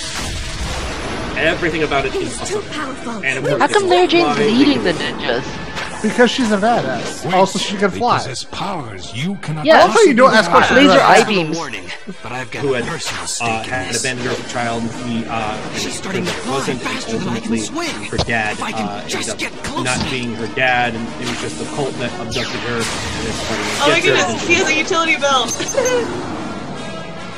Everything 1.38 1.85
about 1.85 2.07
it 2.07 2.15
is 2.17 2.41
awesome. 2.41 3.25
And 3.25 3.38
of 3.38 3.45
course, 3.45 3.61
How 3.61 3.69
come 3.69 3.88
Mary 3.88 4.09
Jane's 4.09 4.35
flying. 4.35 4.59
leading 4.59 4.83
the 4.83 4.93
ninjas? 4.93 5.68
Because 6.02 6.31
she's 6.31 6.52
a 6.52 6.57
badass. 6.57 7.33
Also, 7.33 7.59
she 7.59 7.76
can 7.76 7.90
fly. 7.90 8.19
Possess 8.19 8.45
powers 8.45 9.12
you 9.14 9.35
cannot. 9.37 9.67
Yeah. 9.67 9.81
Also, 9.83 10.00
you 10.00 10.14
don't 10.14 10.33
ask 10.33 10.50
questions. 10.50 10.76
Laser 10.78 10.93
about 10.93 11.11
eye 11.11 11.19
that. 11.21 11.28
beams. 11.28 11.57
Warning, 11.57 11.85
but 12.23 12.31
I've 12.33 12.50
got 12.50 12.62
who 12.62 12.75
had 12.75 12.85
personal 12.85 13.23
uh, 13.25 13.26
stake 13.26 13.64
in 13.64 13.71
had 13.71 13.88
this. 13.95 14.00
abandoned 14.05 14.28
her 14.28 14.49
child. 14.49 14.83
He 15.05 15.25
uh, 15.26 15.75
She's 15.75 15.99
starting 15.99 16.25
to 16.25 16.31
fly 16.31 16.52
wasn't 16.55 16.81
faster 16.83 17.19
than 17.19 17.28
I 17.28 17.40
can 17.40 17.52
ultimately 17.52 17.59
swing. 17.61 18.05
her 18.11 18.17
dad. 18.19 18.52
If 18.52 18.62
I 18.62 18.73
can 18.73 18.88
uh, 18.88 18.93
ended 19.02 19.11
just 19.11 19.31
up 19.31 19.38
get 19.38 19.52
close 19.64 19.85
not 19.85 20.11
being 20.11 20.35
her 20.35 20.47
dad, 20.55 20.95
and 20.95 21.07
it 21.23 21.28
was 21.28 21.40
just 21.40 21.59
the 21.59 21.64
cult 21.75 21.93
that 21.95 22.12
abducted 22.21 22.61
her. 22.61 22.78
And 22.78 23.26
then 23.26 23.35
Spider-Man 23.35 23.83
Oh 23.83 23.88
my 23.90 24.00
goodness, 24.00 24.31
and 24.31 24.40
he 24.43 24.55
has 24.55 24.69
a 24.69 24.75
utility 24.78 25.17
belt. 25.17 25.50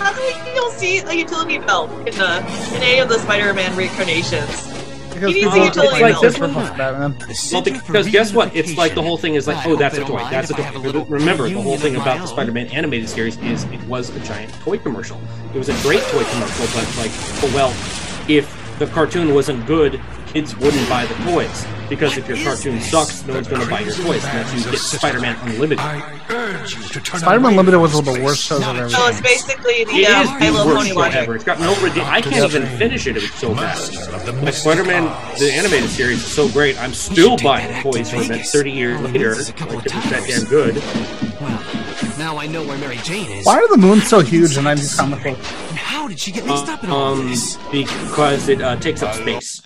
How 0.01 0.13
come 0.13 0.25
you 0.25 0.55
don't 0.55 0.73
see 0.75 0.99
a 0.99 1.13
utility 1.13 1.59
belt 1.59 1.91
in 2.09 2.15
the 2.17 2.39
in 2.75 2.83
any 2.83 2.99
of 3.01 3.09
the 3.09 3.19
Spider-Man 3.19 3.77
reincarnations? 3.77 4.67
Because 5.21 5.35
He 5.35 5.43
needs 5.43 5.55
people 5.55 5.61
a 5.61 5.65
utility 5.67 6.03
like 6.03 6.21
this 6.21 6.37
for 6.37 6.49
Batman. 6.49 7.17
Well, 7.53 7.63
because 7.63 8.09
guess 8.09 8.33
what? 8.33 8.55
It's 8.57 8.77
like 8.77 8.95
the 8.95 9.03
whole 9.03 9.19
thing 9.19 9.35
is 9.35 9.47
like, 9.47 9.67
oh, 9.67 9.77
that's 9.77 9.99
a 9.99 10.05
toy. 10.05 10.19
That's 10.31 10.51
a 10.51 10.55
toy. 10.55 11.05
Remember, 11.09 11.49
the 11.49 11.61
whole 11.61 11.77
thing 11.77 11.97
about 11.97 12.21
the 12.21 12.27
Spider-Man 12.27 12.69
animated 12.69 13.09
series 13.09 13.37
is 13.39 13.65
it 13.65 13.83
was 13.85 14.15
a 14.17 14.21
giant 14.21 14.53
toy 14.55 14.79
commercial. 14.79 15.21
It 15.55 15.59
was 15.59 15.69
a 15.69 15.83
great 15.83 16.03
toy 16.05 16.25
commercial, 16.25 16.67
but 16.75 16.97
like, 16.97 17.11
oh 17.45 17.53
well, 17.55 17.71
if 18.29 18.79
the 18.79 18.87
cartoon 18.87 19.35
wasn't 19.35 19.67
good, 19.67 20.01
kids 20.27 20.57
wouldn't 20.57 20.89
buy 20.89 21.05
the 21.05 21.15
toys 21.31 21.67
because 21.91 22.17
if 22.17 22.27
your 22.29 22.39
cartoon 22.39 22.81
sucks, 22.81 23.27
no 23.27 23.35
one's 23.35 23.49
going 23.49 23.61
to 23.61 23.69
buy 23.69 23.81
your 23.81 23.93
toys. 23.93 24.25
And 24.25 24.39
that's 24.39 24.53
when 24.55 24.63
you 24.63 24.71
get 24.71 24.79
Spider-Man 24.81 25.37
Unlimited. 25.43 25.81
I 25.81 26.21
urge 26.31 26.77
you 26.77 26.83
to 26.85 27.01
turn 27.01 27.21
Spider-Man 27.21 27.51
Unlimited 27.51 27.79
was 27.81 27.93
one 27.93 28.01
of 28.01 28.05
this 28.07 28.17
the 28.17 28.25
worst 28.25 28.49
place. 28.49 28.61
shows 28.61 28.69
I've 28.69 28.77
ever 28.79 28.89
So 28.89 29.07
it's 29.09 29.21
basically 29.21 29.85
the 29.85 29.93
It 29.93 30.09
uh, 30.09 30.23
is 30.23 30.29
I 30.31 30.39
the 30.51 30.53
worst 30.53 30.77
Pony 30.77 30.89
show 30.91 30.95
logic. 30.95 31.17
ever. 31.17 31.35
It's 31.35 31.45
got 31.45 31.61
no. 31.61 31.75
Rede- 31.83 31.99
I 31.99 32.23
can't 32.23 32.55
even 32.55 32.67
finish 32.79 33.07
it. 33.07 33.17
It 33.17 33.23
was 33.23 33.35
so 33.35 33.55
bad. 33.55 34.43
Like 34.43 34.55
Spider-Man, 34.55 35.05
the 35.39 35.53
animated 35.53 35.91
series 35.91 36.19
is 36.25 36.33
so 36.33 36.49
great. 36.49 36.81
I'm 36.81 36.95
still 36.95 37.37
buying 37.37 37.83
toys 37.83 38.09
from 38.11 38.21
it 38.31 38.47
30 38.47 38.71
years 38.71 39.01
later. 39.03 39.35
Like, 39.35 39.49
it's 39.85 40.11
that 40.11 40.25
damn 40.27 40.45
good. 40.45 40.77
Well, 41.41 42.19
now 42.19 42.39
I 42.39 42.47
know 42.47 42.63
where 42.65 42.79
Mary 42.79 42.99
Jane 42.99 43.31
is. 43.31 43.45
Why 43.47 43.57
are 43.59 43.69
the 43.69 43.77
moons 43.79 44.07
so 44.09 44.21
huge 44.21 44.57
in 44.57 44.65
90s 44.65 44.97
comic 44.99 45.23
book? 45.23 45.37
And 45.39 45.79
how 45.79 46.07
did 46.07 46.19
she 46.21 46.31
get 46.33 46.47
mixed 46.47 46.69
up 46.69 46.85
in 46.85 46.91
all 46.91 47.15
Um, 47.15 47.29
this? 47.31 47.57
because 47.73 48.49
it 48.49 48.61
uh, 48.63 48.77
takes 48.77 49.03
up 49.03 49.15
space. 49.15 49.63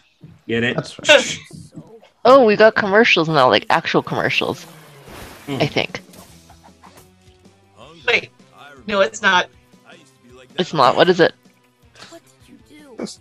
Get 0.49 0.63
it? 0.63 0.77
That's 0.77 1.39
Oh, 2.25 2.45
we 2.45 2.57
got 2.57 2.75
commercials 2.75 3.29
now, 3.29 3.49
like 3.49 3.67
actual 3.71 4.03
commercials. 4.03 4.65
Hmm. 5.47 5.59
I 5.61 5.67
think 5.67 6.01
Wait, 8.07 8.31
no, 8.87 9.01
it's 9.01 9.21
not. 9.23 9.49
it's 10.59 10.73
not. 10.75 10.97
What 10.97 11.09
is 11.09 11.21
it? 11.21 11.35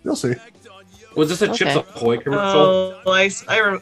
You'll 0.02 0.16
see. 0.16 0.34
Was 1.16 1.28
this 1.28 1.42
a 1.42 1.52
Chips 1.54 1.74
Ahoy 1.76 2.18
commercial? 2.18 2.60
Oh, 3.04 3.10
I, 3.12 3.26
s- 3.26 3.44
I 3.48 3.60
rem- 3.60 3.80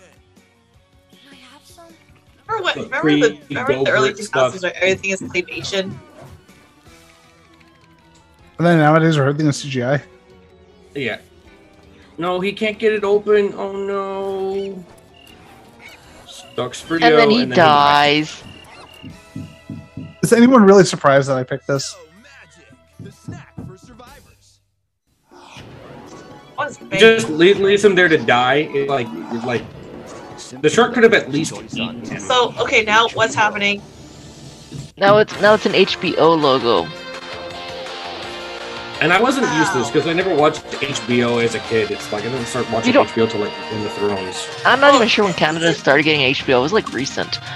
remember 2.47 2.63
what? 2.65 2.75
The 2.75 2.83
Remember 2.83 3.29
the, 3.29 3.37
pre- 3.37 3.57
remember 3.57 3.85
the 3.85 3.91
early 3.91 4.09
Gilbert 4.13 4.23
2000s 4.23 4.25
stuff. 4.51 4.63
where 4.63 4.77
everything 4.77 5.11
is 5.11 5.23
claymation? 5.23 5.95
And 8.59 8.67
then 8.67 8.79
nowadays, 8.79 9.17
we're 9.19 9.29
everything 9.29 9.49
is 9.49 9.65
CGI. 9.65 10.03
Yeah. 10.95 11.19
No, 12.19 12.39
he 12.41 12.53
can't 12.53 12.79
get 12.79 12.93
it 12.93 13.03
open. 13.05 13.55
Oh 13.55 13.73
no. 13.77 14.85
Sucks 16.55 16.81
for. 16.81 16.95
And 16.95 17.03
then 17.03 17.31
he 17.31 17.47
dies. 17.47 18.43
Is 20.23 20.33
anyone 20.33 20.65
really 20.65 20.85
surprised 20.85 21.29
that 21.29 21.37
I 21.37 21.45
picked 21.45 21.67
this? 21.67 21.97
What 26.55 26.71
is 26.71 26.77
He 26.77 26.85
bang? 26.85 27.01
just 27.01 27.29
leaves, 27.29 27.59
leaves 27.59 27.85
him 27.85 27.95
there 27.95 28.09
to 28.09 28.19
die. 28.19 28.69
It, 28.73 28.89
like, 28.89 29.09
it's 29.11 29.45
like 29.45 29.63
the 30.61 30.69
shark 30.69 30.95
could 30.95 31.03
have 31.03 31.15
at 31.15 31.31
least 31.31 31.53
eaten 31.55 32.05
him. 32.05 32.21
So 32.21 32.55
okay, 32.59 32.85
now 32.85 33.09
what's 33.15 33.35
happening? 33.35 33.83
Now 34.97 35.19
it's 35.19 35.41
now 35.41 35.55
it's 35.55 35.67
an 35.67 35.73
HBO 35.73 36.41
logo. 36.41 36.87
And 39.03 39.13
I 39.13 39.21
wasn't 39.21 39.47
used 39.57 39.73
to 39.73 39.79
this 39.79 39.91
because 39.91 40.07
I 40.07 40.13
never 40.13 40.33
watched 40.33 40.63
HBO 40.63 41.43
as 41.43 41.57
a 41.57 41.59
kid. 41.61 41.91
It's 41.91 42.13
like 42.13 42.23
I 42.23 42.29
didn't 42.29 42.47
start 42.47 42.71
watching 42.71 42.93
don't- 42.93 43.09
HBO 43.09 43.29
till 43.29 43.41
like 43.41 43.53
Game 43.71 43.85
of 43.85 43.93
Thrones. 43.95 44.49
I'm 44.65 44.79
not 44.81 44.95
even 44.95 45.09
sure 45.09 45.25
when 45.25 45.35
Canada 45.35 45.75
started 45.75 46.05
getting 46.05 46.21
HBO. 46.35 46.61
It 46.61 46.63
was 46.63 46.73
like 46.73 46.93
recent. 46.93 47.39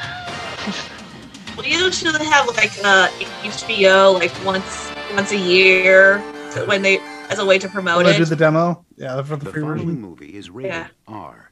Well, 1.56 1.64
you 1.64 1.90
should 1.90 2.14
have 2.14 2.46
like 2.48 2.70
uh, 2.84 3.08
HBO 3.42 4.12
like 4.12 4.30
once 4.44 4.92
once 5.14 5.32
a 5.32 5.38
year 5.38 6.18
when 6.66 6.82
they 6.82 6.98
as 7.30 7.38
a 7.38 7.46
way 7.46 7.58
to 7.58 7.66
promote 7.66 7.96
When 7.96 8.06
I 8.06 8.10
it. 8.10 8.18
do 8.18 8.26
the 8.26 8.36
demo, 8.36 8.84
yeah, 8.98 9.22
for 9.22 9.36
the 9.36 9.46
The 9.46 9.52
free 9.52 9.62
following 9.62 9.78
version. 9.86 10.00
movie 10.02 10.36
is 10.36 10.50
rated 10.50 10.72
Yeah. 10.72 10.88
R. 11.08 11.50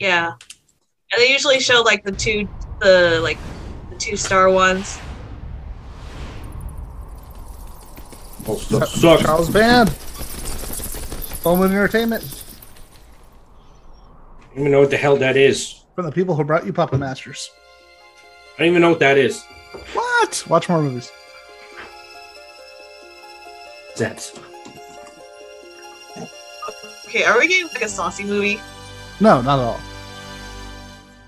Yeah, 0.00 0.32
and 0.32 1.18
they 1.18 1.30
usually 1.30 1.60
show 1.60 1.82
like 1.82 2.02
the 2.02 2.10
two 2.10 2.48
the 2.80 3.20
like 3.22 3.38
the 3.90 3.96
two 3.96 4.16
star 4.16 4.50
ones. 4.50 4.98
Oh, 8.46 8.56
stuff 8.56 8.88
sucks. 8.88 9.22
Charles 9.22 9.50
Band. 9.50 9.94
Bowman 11.42 11.70
Entertainment. 11.72 12.22
I 14.40 14.54
don't 14.54 14.60
even 14.60 14.72
know 14.72 14.80
what 14.80 14.90
the 14.90 14.96
hell 14.96 15.16
that 15.16 15.36
is. 15.36 15.80
From 15.94 16.06
the 16.06 16.12
people 16.12 16.34
who 16.34 16.44
brought 16.44 16.66
you 16.66 16.72
Puppet 16.72 16.98
Masters. 17.00 17.50
I 18.56 18.60
don't 18.60 18.68
even 18.68 18.82
know 18.82 18.90
what 18.90 19.00
that 19.00 19.18
is. 19.18 19.42
What? 19.92 20.44
Watch 20.48 20.68
more 20.68 20.80
movies. 20.82 21.10
That's 23.96 24.38
Okay, 27.06 27.22
are 27.24 27.38
we 27.38 27.46
getting 27.46 27.68
like 27.68 27.82
a 27.82 27.88
saucy 27.88 28.24
movie? 28.24 28.60
No, 29.20 29.40
not 29.40 29.60
at 29.60 29.64
all. 29.64 29.80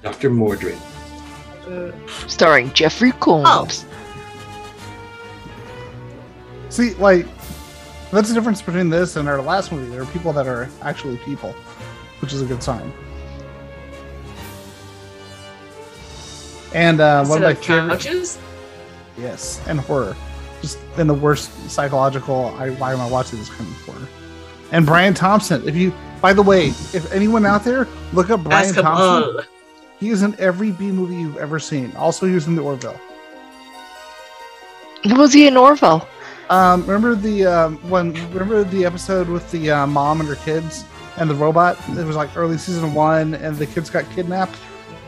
Dr. 0.03 0.31
Mordrid. 0.31 0.77
Uh, 1.65 1.93
Starring 2.27 2.73
Jeffrey 2.73 3.13
Combs. 3.13 3.85
See, 6.77 6.93
like, 6.97 7.27
that's 8.11 8.29
the 8.29 8.35
difference 8.35 8.61
between 8.61 8.91
this 8.91 9.17
and 9.17 9.31
our 9.31 9.41
last 9.41 9.73
movie. 9.73 9.91
There 9.91 10.03
are 10.03 10.13
people 10.13 10.31
that 10.35 10.47
are 10.47 10.69
actually 10.83 11.17
people, 11.25 11.53
which 12.21 12.35
is 12.35 12.43
a 12.43 12.45
good 12.45 12.63
sign. 12.63 12.93
And 16.75 17.01
uh, 17.01 17.25
one 17.25 17.39
of 17.39 17.45
my 17.45 17.51
instead 17.53 17.79
of 17.79 17.85
favorite, 17.85 17.89
couches? 17.93 18.39
yes, 19.17 19.59
and 19.67 19.81
horror, 19.81 20.15
just 20.61 20.79
in 20.99 21.07
the 21.07 21.15
worst 21.15 21.51
psychological. 21.71 22.55
I 22.59 22.69
why 22.73 22.93
am 22.93 23.01
I 23.01 23.09
watching 23.09 23.39
this 23.39 23.49
kind 23.49 23.71
of 23.71 23.77
horror? 23.81 24.09
And 24.71 24.85
Brian 24.85 25.15
Thompson. 25.15 25.67
If 25.67 25.75
you, 25.77 25.95
by 26.21 26.35
the 26.35 26.43
way, 26.43 26.67
if 26.67 27.11
anyone 27.11 27.47
out 27.47 27.65
there, 27.65 27.89
look 28.13 28.29
up 28.29 28.45
Brian 28.45 28.67
Ask. 28.67 28.79
Thompson. 28.79 29.47
He 29.99 30.11
is 30.11 30.21
in 30.21 30.39
every 30.39 30.73
B 30.73 30.91
movie 30.91 31.17
you've 31.17 31.39
ever 31.39 31.59
seen. 31.59 31.91
Also, 31.97 32.27
he 32.27 32.35
was 32.35 32.47
in 32.47 32.55
the 32.55 32.63
Orville. 32.63 33.01
Was 35.07 35.33
he 35.33 35.47
in 35.47 35.57
Orville? 35.57 36.07
Um, 36.49 36.83
remember 36.83 37.15
the 37.15 37.45
um, 37.47 37.77
when? 37.91 38.13
Remember 38.33 38.63
the 38.65 38.85
episode 38.85 39.29
with 39.29 39.51
the 39.51 39.71
uh, 39.71 39.87
mom 39.87 40.21
and 40.21 40.29
her 40.29 40.37
kids 40.37 40.85
and 41.17 41.29
the 41.29 41.35
robot? 41.35 41.77
It 41.91 42.05
was 42.07 42.15
like 42.17 42.37
early 42.37 42.57
season 42.59 42.95
one, 42.95 43.35
and 43.35 43.57
the 43.57 43.67
kids 43.67 43.91
got 43.91 44.09
kidnapped 44.13 44.57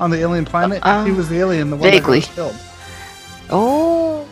on 0.00 0.10
the 0.10 0.18
alien 0.18 0.44
planet. 0.44 0.80
Uh, 0.82 1.04
he 1.04 1.12
was 1.12 1.28
the 1.28 1.38
alien, 1.38 1.70
the 1.70 1.76
one 1.76 1.90
vaguely. 1.90 2.20
that 2.20 2.28
was 2.28 2.34
killed. 2.34 2.56
Oh. 3.50 4.26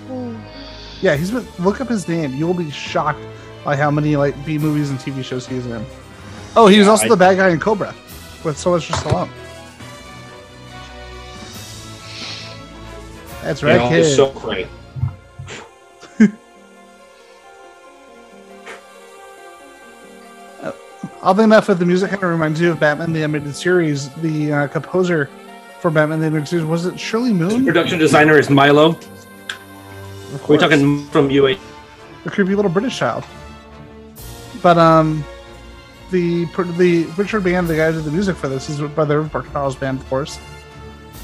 Yeah, 1.00 1.14
he's 1.16 1.30
been. 1.30 1.46
Look 1.60 1.80
up 1.80 1.88
his 1.88 2.08
name. 2.08 2.34
You'll 2.34 2.54
be 2.54 2.70
shocked 2.70 3.20
by 3.64 3.76
how 3.76 3.90
many 3.90 4.16
like 4.16 4.34
B 4.44 4.58
movies 4.58 4.90
and 4.90 4.98
TV 4.98 5.22
shows 5.24 5.46
he's 5.46 5.66
in. 5.66 5.84
Oh, 6.56 6.66
he 6.66 6.78
was 6.78 6.86
Yeah, 6.86 6.90
also 6.90 7.04
I- 7.06 7.08
the 7.10 7.16
bad 7.16 7.36
guy 7.36 7.50
in 7.50 7.60
Cobra 7.60 7.94
with 8.44 8.58
Sylvester 8.58 8.94
Stallone. 8.94 9.28
That's 13.42 13.62
You 13.62 13.68
right, 13.68 13.76
know, 13.76 13.88
kid. 13.90 14.04
so 14.16 14.30
great. 14.32 14.66
Oddly 21.26 21.42
enough, 21.42 21.66
with 21.66 21.80
the 21.80 21.84
music 21.84 22.10
kind 22.10 22.22
of 22.22 22.30
reminds 22.30 22.60
you 22.60 22.70
of 22.70 22.78
Batman 22.78 23.12
the 23.12 23.24
Animated 23.24 23.56
Series. 23.56 24.10
The 24.22 24.52
uh, 24.52 24.68
composer 24.68 25.28
for 25.80 25.90
Batman 25.90 26.20
the 26.20 26.26
Animated 26.26 26.46
Series 26.46 26.64
was 26.64 26.86
it 26.86 27.00
Shirley 27.00 27.32
Moon? 27.32 27.64
Production 27.64 27.98
designer 27.98 28.38
is 28.38 28.48
Milo. 28.48 28.96
We're 30.48 30.56
talking 30.56 31.04
from 31.06 31.28
UA. 31.28 31.56
the 32.22 32.30
creepy 32.30 32.54
little 32.54 32.70
British 32.70 32.96
child. 32.96 33.24
But 34.62 34.78
um, 34.78 35.24
the 36.12 36.44
the 36.78 37.06
Richard 37.16 37.42
Band, 37.42 37.66
the 37.66 37.74
guy 37.74 37.90
who 37.90 37.98
did 37.98 38.04
the 38.04 38.12
music 38.12 38.36
for 38.36 38.48
this, 38.48 38.70
is 38.70 38.80
brother 38.92 39.18
of 39.18 39.32
Charles 39.52 39.74
Band, 39.74 39.98
of 39.98 40.08
course. 40.08 40.38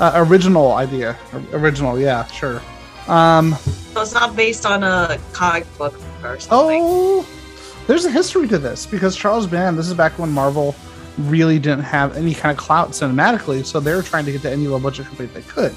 Uh, 0.01 0.15
original 0.17 0.73
idea, 0.73 1.17
original, 1.53 1.97
yeah, 1.97 2.27
sure. 2.27 2.61
Um, 3.07 3.55
so 3.93 4.03
it's 4.03 4.15
not 4.15 4.35
based 4.35 4.67
on 4.67 4.83
a 4.83 5.21
comic 5.33 5.65
book 5.79 5.95
or 6.25 6.41
something. 6.41 6.83
oh, 6.83 7.42
there's 7.87 8.05
a 8.05 8.11
history 8.11 8.49
to 8.49 8.59
this 8.59 8.87
because 8.87 9.17
Charles 9.17 9.47
Band. 9.47 9.79
This 9.79 9.89
is 9.89 9.95
back 9.95 10.19
when 10.19 10.31
Marvel 10.31 10.75
really 11.19 11.59
didn't 11.59 11.85
have 11.85 12.17
any 12.17 12.35
kind 12.35 12.57
of 12.57 12.59
clout 12.63 12.91
cinematically, 12.91 13.65
so 13.65 13.81
they 13.81 13.95
were 13.95 14.03
trying 14.03 14.25
to 14.25 14.33
get 14.33 14.43
to 14.43 14.51
any 14.51 14.67
low 14.67 14.79
budget 14.79 15.07
company 15.07 15.29
they 15.35 15.43
could. 15.43 15.75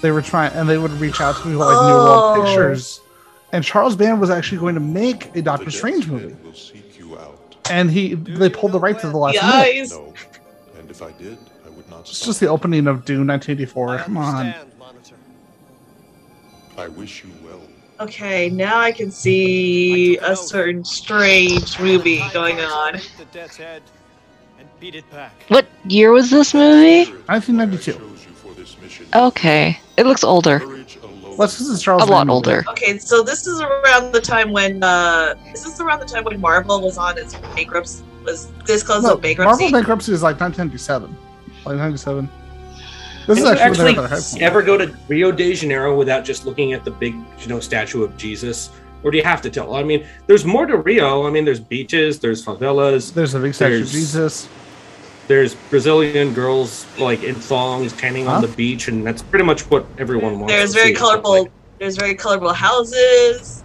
They 0.00 0.10
were 0.12 0.22
trying, 0.22 0.52
and 0.52 0.68
they 0.68 0.78
would 0.78 0.92
reach 0.92 1.20
out 1.20 1.36
to 1.36 1.42
people 1.42 1.58
like 1.58 1.68
New 1.86 1.94
World 1.94 2.38
Oh. 2.38 2.42
Pictures. 2.44 3.00
And 3.52 3.64
Charles 3.64 3.96
Band 3.96 4.20
was 4.20 4.30
actually 4.30 4.58
going 4.58 4.74
to 4.74 4.80
make 4.80 5.34
a 5.34 5.42
Doctor 5.42 5.70
Strange 5.70 6.06
movie. 6.06 6.36
will 6.44 6.54
seek 6.54 6.98
you 6.98 7.18
out. 7.18 7.56
and 7.68 7.90
he 7.90 8.14
they 8.14 8.48
pulled 8.48 8.72
the 8.72 8.78
right 8.80 8.98
to 9.00 9.08
the 9.08 9.16
last 9.16 9.34
minute. 9.42 9.90
No, 9.90 10.14
and 10.78 10.90
if 10.90 11.02
I 11.02 11.10
did, 11.12 11.36
I 11.66 11.70
would 11.70 11.88
not. 11.90 12.00
It's 12.00 12.24
just 12.24 12.38
the 12.40 12.46
opening 12.46 12.86
of 12.86 13.04
Dune 13.04 13.26
1984. 13.26 13.98
Come 13.98 14.16
on. 14.16 14.54
I 16.78 16.88
wish 16.88 17.24
you 17.24 17.30
well. 17.39 17.39
Okay, 18.00 18.48
now 18.48 18.78
I 18.78 18.92
can 18.92 19.10
see 19.10 20.16
a 20.18 20.34
certain 20.34 20.82
strange 20.84 21.78
movie 21.78 22.22
going 22.32 22.58
on. 22.58 22.94
The 23.18 23.26
death's 23.30 23.58
head 23.58 23.82
and 24.58 24.66
beat 24.80 24.94
it 24.94 25.08
back. 25.10 25.32
What 25.48 25.66
year 25.86 26.10
was 26.10 26.30
this 26.30 26.54
movie? 26.54 27.10
1992. 27.26 28.00
Okay, 29.14 29.78
it 29.98 30.06
looks 30.06 30.24
older. 30.24 30.60
Let's 31.36 31.58
this 31.58 31.68
is 31.68 31.82
Charles. 31.82 32.02
A 32.02 32.06
lot 32.06 32.26
movie. 32.26 32.34
older. 32.34 32.64
Okay, 32.70 32.96
so 32.96 33.22
this 33.22 33.46
is 33.46 33.60
around 33.60 34.12
the 34.12 34.20
time 34.20 34.50
when 34.50 34.82
uh 34.82 35.34
is 35.52 35.64
this 35.64 35.78
around 35.78 36.00
the 36.00 36.06
time 36.06 36.24
when 36.24 36.40
Marvel 36.40 36.80
was 36.80 36.96
on 36.96 37.18
its 37.18 37.34
bankruptcy 37.54 38.02
was 38.24 38.50
this 38.66 38.82
close 38.82 39.02
No, 39.02 39.16
to 39.16 39.20
bankruptcy? 39.20 39.64
Marvel 39.64 39.78
bankruptcy 39.78 40.12
is 40.12 40.22
like 40.22 40.40
1997. 40.40 41.14
Like 41.66 41.76
97. 41.76 42.28
This 43.26 43.38
is 43.38 43.44
you 43.44 43.50
actually, 43.50 43.62
actually 43.62 43.94
their 43.94 44.08
high 44.08 44.20
point. 44.20 44.42
ever 44.42 44.62
go 44.62 44.76
to 44.76 44.96
Rio 45.08 45.32
de 45.32 45.54
Janeiro 45.54 45.96
without 45.96 46.24
just 46.24 46.46
looking 46.46 46.72
at 46.72 46.84
the 46.84 46.90
big, 46.90 47.14
you 47.14 47.48
know, 47.48 47.60
statue 47.60 48.02
of 48.02 48.16
Jesus? 48.16 48.70
Or 49.02 49.10
do 49.10 49.16
you 49.16 49.24
have 49.24 49.40
to 49.42 49.50
tell? 49.50 49.74
I 49.74 49.82
mean, 49.82 50.06
there's 50.26 50.44
more 50.44 50.66
to 50.66 50.76
Rio. 50.76 51.26
I 51.26 51.30
mean, 51.30 51.44
there's 51.44 51.60
beaches, 51.60 52.18
there's 52.18 52.44
favelas, 52.44 53.14
There's 53.14 53.34
a 53.34 53.40
big 53.40 53.54
statue 53.54 53.82
of 53.82 53.88
Jesus. 53.88 54.48
there's 55.26 55.54
Brazilian 55.54 56.34
girls 56.34 56.86
like 56.98 57.22
in 57.22 57.34
thongs 57.34 57.92
tanning 57.92 58.26
on 58.26 58.42
the 58.42 58.48
beach, 58.48 58.88
and 58.88 59.06
that's 59.06 59.22
pretty 59.22 59.44
much 59.44 59.62
what 59.70 59.86
everyone 59.98 60.40
wants. 60.40 60.52
There's 60.52 60.72
to 60.72 60.78
very 60.80 60.88
see. 60.88 61.00
colorful 61.00 61.48
there's 61.78 61.96
very 61.96 62.14
colorful 62.14 62.52
houses. 62.52 63.62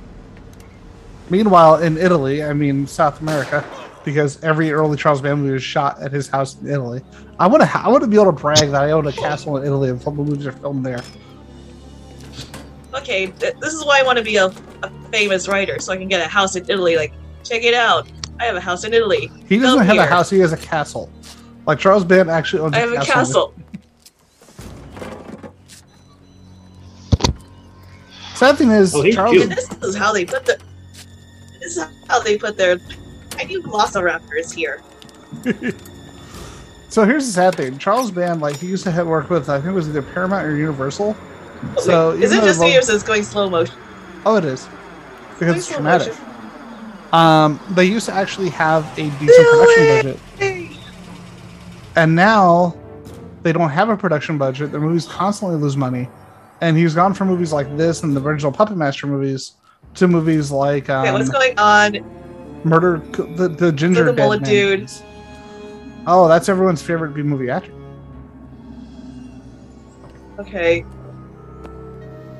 Meanwhile, 1.29 1.81
in 1.81 1.97
Italy, 1.97 2.43
I 2.43 2.53
mean 2.53 2.87
South 2.87 3.19
America, 3.19 3.65
because 4.05 4.41
every 4.43 4.71
early 4.71 4.95
Charles 4.95 5.19
Band 5.19 5.41
movie 5.41 5.53
was 5.53 5.63
shot 5.63 6.01
at 6.01 6.11
his 6.11 6.27
house 6.29 6.55
in 6.61 6.67
Italy. 6.67 7.01
I 7.39 7.47
want 7.47 7.63
to, 7.63 7.77
I 7.77 7.89
want 7.89 8.03
to 8.03 8.07
be 8.07 8.15
able 8.15 8.27
to 8.27 8.31
brag 8.31 8.69
that 8.71 8.83
I 8.83 8.91
own 8.91 9.07
a 9.07 9.11
castle 9.11 9.57
in 9.57 9.65
Italy 9.65 9.89
and 9.89 10.01
film 10.01 10.15
the 10.17 10.23
movies 10.23 10.45
are 10.47 10.51
filmed 10.53 10.85
there. 10.85 11.01
Okay, 12.93 13.27
th- 13.27 13.55
this 13.59 13.73
is 13.73 13.83
why 13.83 13.99
I 13.99 14.03
want 14.03 14.17
to 14.17 14.23
be 14.23 14.37
a, 14.37 14.45
a 14.45 14.91
famous 15.11 15.49
writer, 15.49 15.79
so 15.79 15.91
I 15.91 15.97
can 15.97 16.07
get 16.07 16.21
a 16.25 16.29
house 16.29 16.55
in 16.55 16.63
Italy. 16.69 16.95
Like, 16.95 17.11
check 17.43 17.63
it 17.63 17.73
out. 17.73 18.07
I 18.39 18.45
have 18.45 18.55
a 18.55 18.61
house 18.61 18.85
in 18.85 18.93
Italy. 18.93 19.29
He 19.49 19.57
doesn't 19.57 19.79
Come 19.79 19.87
have 19.87 19.97
a 19.97 20.05
house; 20.05 20.29
he 20.29 20.39
has 20.39 20.53
a 20.53 20.57
castle. 20.57 21.09
Like 21.65 21.79
Charles 21.79 22.05
Band 22.05 22.29
actually 22.29 22.61
owns 22.61 22.75
I 22.75 22.79
have 22.79 22.91
a 22.91 22.95
in 22.95 23.01
castle. 23.01 23.53
Sad 28.35 28.57
thing 28.57 28.69
is, 28.69 28.93
Oh, 28.93 29.09
Charles. 29.11 29.33
cute. 29.33 29.49
This 29.49 29.69
is 29.81 29.95
how 29.95 30.13
they 30.13 30.25
put 30.25 30.45
the. 30.45 30.59
This 31.59 31.77
is 31.77 31.85
how 32.07 32.19
they 32.19 32.37
put 32.37 32.57
their 32.57 32.77
tiny 33.37 33.57
velociraptors 33.57 34.53
here. 34.53 34.81
So 36.95 37.03
here's 37.03 37.25
the 37.25 37.33
sad 37.33 37.55
thing: 37.55 37.77
Charles 37.77 38.09
Band, 38.09 38.39
like 38.39 38.55
he 38.55 38.67
used 38.67 38.85
to 38.85 38.91
have 38.91 39.05
work 39.05 39.29
with, 39.29 39.49
I 39.49 39.57
think 39.57 39.71
it 39.71 39.73
was 39.73 39.89
either 39.89 40.01
Paramount 40.01 40.45
or 40.45 40.55
Universal. 40.55 41.13
So 41.79 42.11
is 42.11 42.31
it 42.31 42.41
just 42.41 42.61
me 42.61 42.73
or 42.73 42.79
is 42.79 42.87
this 42.87 43.03
going 43.03 43.23
slow 43.23 43.49
motion? 43.49 43.75
Oh, 44.25 44.37
it 44.37 44.45
is 44.45 44.65
because 45.37 45.57
it's 45.57 45.67
traumatic. 45.67 46.13
motion. 46.13 46.25
Um, 47.11 47.59
they 47.71 47.83
used 47.83 48.05
to 48.05 48.13
actually 48.13 48.47
have 48.51 48.85
a 48.97 49.09
decent 49.19 49.47
production 49.49 50.19
budget, 50.39 50.77
and 51.97 52.15
now 52.15 52.77
they 53.43 53.51
don't 53.51 53.69
have 53.69 53.89
a 53.89 53.97
production 53.97 54.37
budget. 54.37 54.71
Their 54.71 54.79
movies 54.79 55.05
constantly 55.05 55.57
lose 55.57 55.75
money, 55.75 56.07
and 56.61 56.77
he's 56.77 56.95
gone 56.95 57.13
from 57.13 57.27
movies 57.27 57.51
like 57.51 57.75
this 57.75 58.03
and 58.03 58.15
the 58.15 58.21
original 58.21 58.53
Puppet 58.53 58.77
Master 58.77 59.05
movies 59.05 59.53
to 59.95 60.07
movies 60.07 60.49
like 60.49 60.89
um, 60.89 61.01
Okay, 61.01 61.11
what's 61.11 61.29
going 61.29 61.59
on? 61.59 62.24
Murder, 62.65 62.97
the 63.11 63.47
the 63.47 63.71
Ginger 63.71 64.05
the 64.05 64.13
Bullet 64.13 64.41
Man 64.41 64.49
Dude. 64.49 64.91
Oh, 66.07 66.27
that's 66.27 66.49
everyone's 66.49 66.81
favorite 66.81 67.13
B 67.13 67.21
movie 67.21 67.49
actor. 67.49 67.71
Okay. 70.39 70.83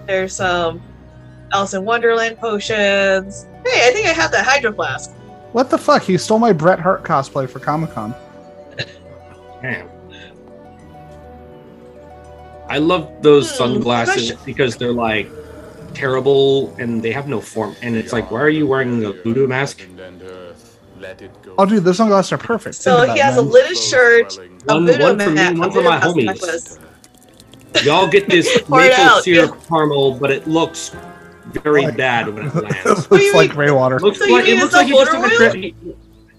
There's 0.08 0.36
some 0.36 0.82
Alice 1.54 1.74
in 1.74 1.86
Wonderland 1.86 2.38
potions. 2.38 3.46
Hey, 3.66 3.88
I 3.88 3.92
think 3.94 4.08
I 4.08 4.12
have 4.14 4.32
that 4.32 4.46
Hydro 4.46 4.74
Flask. 4.74 5.12
What 5.54 5.70
the 5.70 5.78
fuck? 5.78 6.04
He 6.04 6.18
stole 6.18 6.40
my 6.40 6.52
Bret 6.52 6.80
Hart 6.80 7.04
cosplay 7.04 7.50
for 7.50 7.60
Comic 7.60 7.92
Con. 7.92 8.14
Damn. 9.62 9.90
I 12.68 12.80
love 12.80 13.10
those 13.22 13.50
Hmm, 13.52 13.58
sunglasses 13.58 14.34
because 14.44 14.76
they're 14.76 14.92
like 14.92 15.30
terrible 15.96 16.76
and 16.78 17.02
they 17.02 17.12
have 17.12 17.28
no 17.28 17.42
form. 17.42 17.76
And 17.82 17.96
it's 17.96 18.14
like, 18.14 18.30
why 18.32 18.42
are 18.42 18.50
you 18.50 18.68
wearing 18.68 19.04
a 19.06 19.14
voodoo 19.14 19.48
mask? 19.48 19.82
Oh, 21.58 21.66
dude, 21.66 21.84
those 21.84 21.98
sunglasses 21.98 22.32
are 22.34 22.38
perfect. 22.38 22.76
So 22.76 22.98
he 22.98 23.04
about 23.06 23.18
has 23.20 23.38
a 23.38 23.40
it, 23.40 23.44
man. 23.44 23.52
linen 23.52 23.76
shirt, 23.76 24.38
a 24.38 24.74
One- 24.74 24.86
voodoo 24.86 25.04
one 25.04 25.20
for 25.20 25.30
me, 25.32 25.60
one 25.60 25.72
for 25.72 25.82
my 25.82 26.00
homies. 26.00 26.26
necklace. 26.26 26.80
Y'all 27.84 28.08
get 28.08 28.30
this 28.30 28.48
maple 28.70 29.04
out, 29.04 29.24
syrup 29.24 29.68
caramel, 29.68 30.18
but 30.18 30.32
it 30.32 30.48
looks 30.48 30.96
very 31.48 31.92
bad 31.92 32.34
when 32.34 32.48
it 32.48 32.56
lands. 32.86 32.86
Looks 32.86 33.08
do 33.26 33.34
like 33.34 33.50
mean? 33.50 33.56
gray 33.56 33.72
water. 33.72 34.00
looks 34.00 34.20
So 34.20 34.26
like, 34.26 34.48
it 34.48 34.60
looks 34.60 34.74
like 34.74 34.88
he 34.88 34.94
just 34.94 35.12
took 35.12 35.26
a 35.26 35.30
trip. 35.36 35.54
he- 35.56 35.76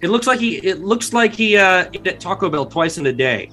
It 0.00 0.08
looks 0.08 0.26
like 0.26 0.40
he. 0.40 0.56
It 0.56 0.80
looks 0.80 1.12
like 1.12 1.34
he 1.34 1.56
uh, 1.56 1.88
ate 1.92 2.06
at 2.06 2.20
Taco 2.20 2.48
Bell 2.50 2.66
twice 2.66 2.98
in 2.98 3.06
a 3.06 3.12
day. 3.12 3.50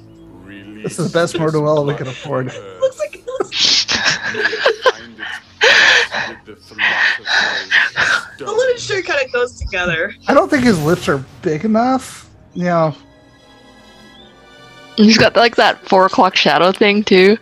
This 0.82 1.00
is 1.00 1.12
the 1.12 1.18
best 1.18 1.36
Mordowella 1.36 1.86
we 1.88 1.94
can 1.96 2.08
afford. 2.08 2.48
Looks 2.48 3.00
like 3.00 3.14
it 6.16 6.48
looks, 6.48 6.70
the 8.38 8.46
linen 8.46 8.78
shirt 8.78 9.06
kind 9.06 9.26
of 9.26 9.32
goes 9.32 9.60
together. 9.60 10.14
I 10.28 10.34
don't 10.34 10.50
think 10.50 10.64
his 10.64 10.82
lips 10.84 11.08
are 11.10 11.24
big 11.42 11.66
enough. 11.66 12.30
You 12.54 12.66
know, 12.66 12.96
He's 14.96 15.18
got 15.18 15.36
like 15.36 15.56
that 15.56 15.88
four 15.90 16.06
o'clock 16.06 16.36
shadow 16.36 16.72
thing 16.72 17.04
too. 17.04 17.38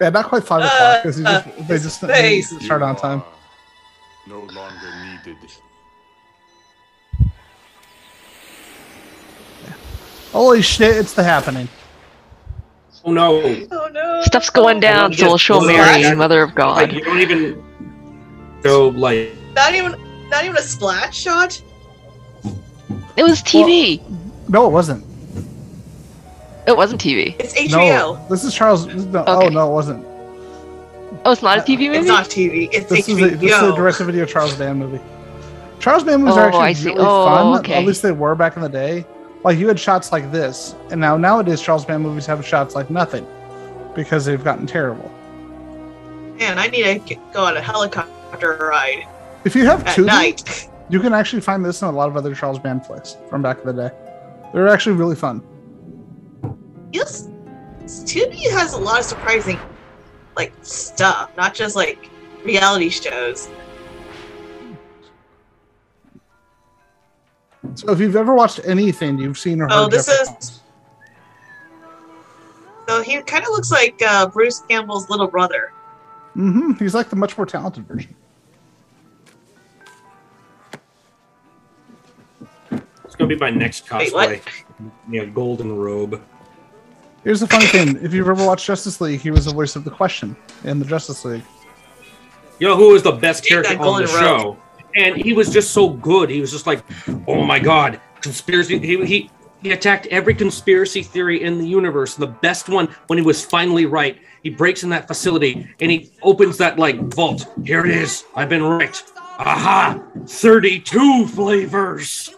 yeah, 0.00 0.08
not 0.10 0.26
quite 0.26 0.44
five 0.44 0.62
Uh, 0.62 0.66
o'clock 0.66 1.02
because 1.02 1.24
uh, 1.24 1.42
they 1.68 1.78
just 1.78 2.00
they 2.00 2.06
face. 2.08 2.50
just 2.50 2.64
start 2.64 2.80
on 2.82 2.96
time. 2.96 3.22
No 4.26 4.38
longer 4.40 4.90
needed. 5.26 5.36
Holy 10.32 10.62
shit! 10.62 10.96
It's 10.96 11.12
the 11.12 11.24
happening. 11.24 11.68
Oh 13.04 13.12
no! 13.12 13.40
Oh 13.70 13.88
no. 13.92 14.22
Stuff's 14.22 14.50
going 14.50 14.80
down, 14.80 15.12
so 15.14 15.26
we'll 15.28 15.38
show 15.38 15.60
Mary, 15.60 16.02
that- 16.02 16.16
Mother 16.16 16.42
of 16.42 16.50
Like 16.50 16.56
God. 16.56 16.92
you 16.92 17.00
don't 17.02 17.20
even 17.20 17.64
go 18.62 18.88
like. 18.88 19.32
Not 19.54 19.74
even 19.74 19.92
not 20.28 20.44
even 20.44 20.56
a 20.56 20.62
splash 20.62 21.16
shot? 21.18 21.60
It 23.16 23.22
was 23.22 23.42
TV. 23.42 24.00
No, 24.48 24.66
it 24.66 24.70
wasn't. 24.70 25.04
It 26.66 26.76
wasn't 26.76 27.00
TV. 27.00 27.34
It's 27.38 27.54
HBO. 27.54 27.70
No, 28.18 28.26
this 28.28 28.44
is 28.44 28.54
Charles. 28.54 28.86
No, 28.86 29.24
Oh 29.26 29.38
Okay. 29.46 29.54
no, 29.54 29.70
it 29.70 29.72
wasn't. 29.72 30.04
Oh, 31.24 31.32
it's 31.32 31.42
not 31.42 31.58
a 31.58 31.62
TV 31.62 31.86
movie. 31.86 31.98
It's 31.98 32.06
not 32.06 32.26
TV. 32.26 32.68
It's 32.72 32.88
This 32.88 33.08
is 33.08 33.18
HBO. 33.18 33.32
a, 33.32 33.36
this 33.36 33.52
is 33.52 33.62
a 33.62 33.74
direct-to-video 33.74 34.24
Charles 34.26 34.54
Band 34.54 34.78
movie. 34.78 35.00
Charles 35.80 36.04
Band 36.04 36.22
movies 36.22 36.36
Oh, 36.36 36.40
are 36.40 36.46
actually 36.48 36.60
I 36.62 36.72
see. 36.74 36.88
really 36.90 37.00
Oh, 37.00 37.24
fun. 37.26 37.58
okay. 37.60 37.74
At 37.74 37.84
least 37.84 38.02
they 38.02 38.12
were 38.12 38.34
back 38.34 38.56
in 38.56 38.62
the 38.62 38.68
day. 38.68 39.04
Like 39.42 39.58
you 39.58 39.68
had 39.68 39.80
shots 39.80 40.12
like 40.12 40.30
this, 40.30 40.74
and 40.90 41.00
now 41.00 41.16
nowadays 41.16 41.60
Charles 41.60 41.84
Band 41.84 42.02
movies 42.02 42.26
have 42.26 42.44
shots 42.46 42.74
like 42.74 42.90
nothing 42.90 43.26
because 43.94 44.24
they've 44.24 44.42
gotten 44.42 44.66
terrible. 44.66 45.10
Man, 46.38 46.58
I 46.58 46.66
need 46.68 46.84
to 46.84 46.98
get, 46.98 47.32
go 47.32 47.44
on 47.44 47.56
a 47.56 47.60
helicopter 47.60 48.56
ride 48.60 49.06
If 49.44 49.54
you 49.54 49.64
have 49.66 49.84
Tubi, 49.84 50.06
night. 50.06 50.68
you 50.88 51.00
can 51.00 51.12
actually 51.12 51.42
find 51.42 51.64
this 51.64 51.82
in 51.82 51.88
a 51.88 51.92
lot 51.92 52.08
of 52.08 52.16
other 52.16 52.34
Charles 52.34 52.58
Band 52.58 52.84
flicks 52.84 53.16
from 53.28 53.42
back 53.42 53.60
in 53.60 53.66
the 53.66 53.88
day. 53.88 53.94
They're 54.52 54.68
actually 54.68 54.96
really 54.96 55.16
fun. 55.16 55.42
Yes, 56.92 57.28
Tubi 57.84 58.50
has 58.50 58.74
a 58.74 58.78
lot 58.78 58.98
of 58.98 59.04
surprising, 59.04 59.58
like 60.36 60.52
stuff, 60.62 61.34
not 61.36 61.54
just 61.54 61.76
like 61.76 62.10
reality 62.44 62.90
shows. 62.90 63.48
So 67.74 67.90
if 67.92 68.00
you've 68.00 68.16
ever 68.16 68.34
watched 68.34 68.60
anything 68.64 69.18
you've 69.18 69.38
seen 69.38 69.60
or 69.60 69.64
heard, 69.64 69.72
Oh, 69.72 69.88
this 69.88 70.06
Jeffrey 70.06 70.22
is- 70.22 70.28
Combs. 70.28 70.56
So 72.88 73.02
he 73.02 73.22
kind 73.22 73.44
of 73.44 73.50
looks 73.50 73.70
like 73.70 74.00
uh, 74.04 74.26
Bruce 74.26 74.60
Campbell's 74.68 75.08
little 75.08 75.28
brother. 75.28 75.72
Mm-hmm. 76.36 76.72
He's 76.72 76.94
like 76.94 77.08
the 77.08 77.16
much 77.16 77.36
more 77.38 77.46
talented 77.46 77.86
version. 77.86 78.14
It's 83.04 83.14
gonna 83.16 83.28
be 83.28 83.36
my 83.36 83.50
next 83.50 83.90
Wait, 83.92 84.12
what? 84.12 84.28
cosplay. 84.30 84.62
Yeah, 85.10 85.24
golden 85.26 85.76
robe. 85.76 86.22
Here's 87.24 87.40
the 87.40 87.46
funny 87.46 87.66
thing: 87.66 87.98
if 88.02 88.12
you've 88.14 88.28
ever 88.28 88.44
watched 88.46 88.66
Justice 88.66 89.00
League, 89.00 89.20
he 89.20 89.30
was 89.30 89.44
the 89.46 89.52
voice 89.52 89.76
of 89.76 89.84
the 89.84 89.90
Question 89.90 90.36
in 90.64 90.78
the 90.78 90.84
Justice 90.84 91.24
League. 91.24 91.42
You 92.58 92.68
know 92.68 92.76
who 92.76 92.92
was 92.92 93.02
the 93.02 93.12
best 93.12 93.42
Dude, 93.42 93.50
character 93.64 93.74
that 93.76 93.80
on 93.86 94.02
the 94.02 94.08
robe. 94.08 94.20
show? 94.20 94.56
And 94.96 95.16
he 95.16 95.32
was 95.32 95.50
just 95.50 95.72
so 95.72 95.90
good. 95.90 96.30
He 96.30 96.40
was 96.40 96.50
just 96.50 96.66
like, 96.66 96.84
oh 97.26 97.42
my 97.44 97.58
god, 97.58 98.00
conspiracy. 98.20 98.78
He 98.78 99.04
he 99.04 99.30
he 99.62 99.72
attacked 99.72 100.06
every 100.06 100.34
conspiracy 100.34 101.02
theory 101.02 101.42
in 101.42 101.58
the 101.58 101.66
universe. 101.66 102.14
The 102.14 102.26
best 102.26 102.68
one 102.68 102.88
when 103.06 103.18
he 103.18 103.24
was 103.24 103.44
finally 103.44 103.86
right. 103.86 104.18
He 104.42 104.50
breaks 104.50 104.82
in 104.82 104.90
that 104.90 105.06
facility 105.06 105.68
and 105.80 105.90
he 105.90 106.10
opens 106.22 106.56
that 106.58 106.78
like 106.78 106.98
vault. 107.14 107.46
Here 107.64 107.84
it 107.84 107.90
is. 107.90 108.24
I've 108.34 108.48
been 108.48 108.62
right. 108.62 109.02
Aha! 109.38 110.02
32 110.26 111.26
flavors! 111.28 112.34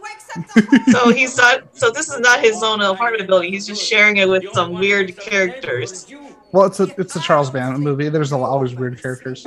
so 0.90 1.10
he's 1.10 1.36
not. 1.36 1.76
So 1.76 1.90
this 1.90 2.08
is 2.08 2.20
not 2.20 2.40
his 2.40 2.62
own 2.62 2.80
apartment 2.80 3.26
building. 3.28 3.52
He's 3.52 3.66
just 3.66 3.84
sharing 3.84 4.16
it 4.16 4.28
with 4.28 4.44
some 4.52 4.72
weird 4.72 5.16
characters. 5.18 6.12
Well, 6.52 6.66
it's 6.66 6.80
a 6.80 6.88
it's 6.98 7.16
a 7.16 7.20
Charles 7.20 7.50
Band 7.50 7.78
movie. 7.78 8.08
There's 8.08 8.32
a 8.32 8.36
lot, 8.36 8.50
always 8.50 8.74
weird 8.74 9.00
characters. 9.00 9.46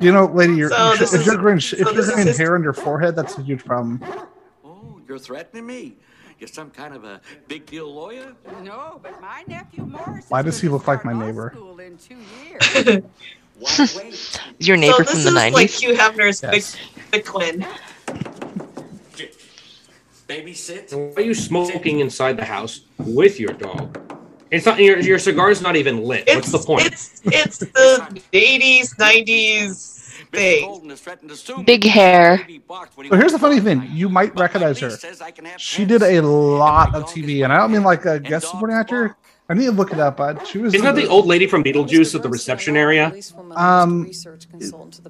You 0.00 0.12
know, 0.12 0.26
lady, 0.26 0.54
you're, 0.54 0.70
So 0.70 0.92
you 0.92 0.98
this 0.98 1.12
if 1.14 1.26
you're 1.26 1.36
growing 1.36 1.58
if 1.58 1.64
so 1.64 1.76
you're 1.76 1.92
this 1.92 2.10
growing 2.10 2.28
hair 2.28 2.54
on 2.54 2.62
your 2.62 2.72
forehead, 2.72 3.14
that's 3.16 3.36
a 3.38 3.42
huge 3.42 3.64
problem. 3.64 4.02
Oh, 4.64 5.00
you're 5.06 5.18
threatening 5.18 5.66
me. 5.66 5.96
You're 6.38 6.48
some 6.48 6.70
kind 6.70 6.94
of 6.94 7.04
a 7.04 7.20
big 7.48 7.66
deal 7.66 7.92
lawyer? 7.92 8.34
No, 8.62 8.98
but 9.02 9.20
my 9.20 9.44
nephew 9.46 9.84
Morris 9.86 10.26
Why 10.28 10.42
does 10.42 10.60
he 10.60 10.68
look 10.68 10.86
like 10.88 11.04
my 11.04 11.12
neighbor? 11.12 11.52
school 11.54 11.78
in 11.80 11.96
two 11.96 12.16
years. 12.44 13.02
Is 14.58 14.66
your 14.66 14.76
neighbor 14.76 14.96
so 14.96 15.02
this 15.04 15.10
from 15.10 15.18
is 15.20 15.24
the 15.26 15.30
like 15.30 15.52
nineties? 15.52 15.80
Hugh 15.80 15.94
Hefner's 15.94 16.42
Yes. 16.42 16.76
big, 16.76 17.02
big 17.12 17.24
twin. 17.24 17.66
Babysit? 20.26 20.92
Why 20.92 21.22
are 21.22 21.26
you 21.26 21.34
smoking 21.34 22.00
inside 22.00 22.36
the 22.36 22.44
house 22.44 22.80
with 22.98 23.38
your 23.38 23.52
dog? 23.52 24.13
It's 24.54 24.66
not 24.66 24.78
your 24.78 24.98
your 25.00 25.18
cigar's 25.18 25.60
not 25.60 25.76
even 25.76 26.02
lit. 26.02 26.28
What's 26.28 26.52
the 26.52 26.58
point? 26.58 26.86
It's 26.86 27.20
it's 27.24 27.58
the 27.58 28.22
eighties, 28.32 28.96
nineties 28.98 29.94
thing. 30.30 30.96
Big 31.64 31.84
hair. 31.84 32.46
But 32.68 33.18
here's 33.18 33.32
the 33.32 33.38
funny 33.38 33.60
thing: 33.60 33.88
you 33.92 34.08
might 34.08 34.38
recognize 34.38 34.78
her. 34.80 34.90
She 35.58 35.84
did 35.84 36.02
a 36.02 36.20
lot 36.22 36.94
of 36.94 37.04
TV, 37.04 37.44
and 37.44 37.52
I 37.52 37.56
don't 37.58 37.72
mean 37.72 37.82
like 37.82 38.04
a 38.04 38.20
guest 38.20 38.50
supporting 38.50 38.76
actor. 38.76 39.16
I 39.48 39.54
need 39.54 39.66
to 39.66 39.72
look 39.72 39.92
it 39.92 40.00
up, 40.00 40.16
but 40.16 40.46
she 40.46 40.58
was. 40.58 40.72
Isn't 40.72 40.84
that 40.84 40.94
the 40.94 41.08
old 41.08 41.26
lady 41.26 41.46
from 41.46 41.62
Beetlejuice 41.62 42.14
at 42.14 42.22
the 42.22 42.30
reception 42.30 42.76
area? 42.76 43.12
Um, 43.52 44.10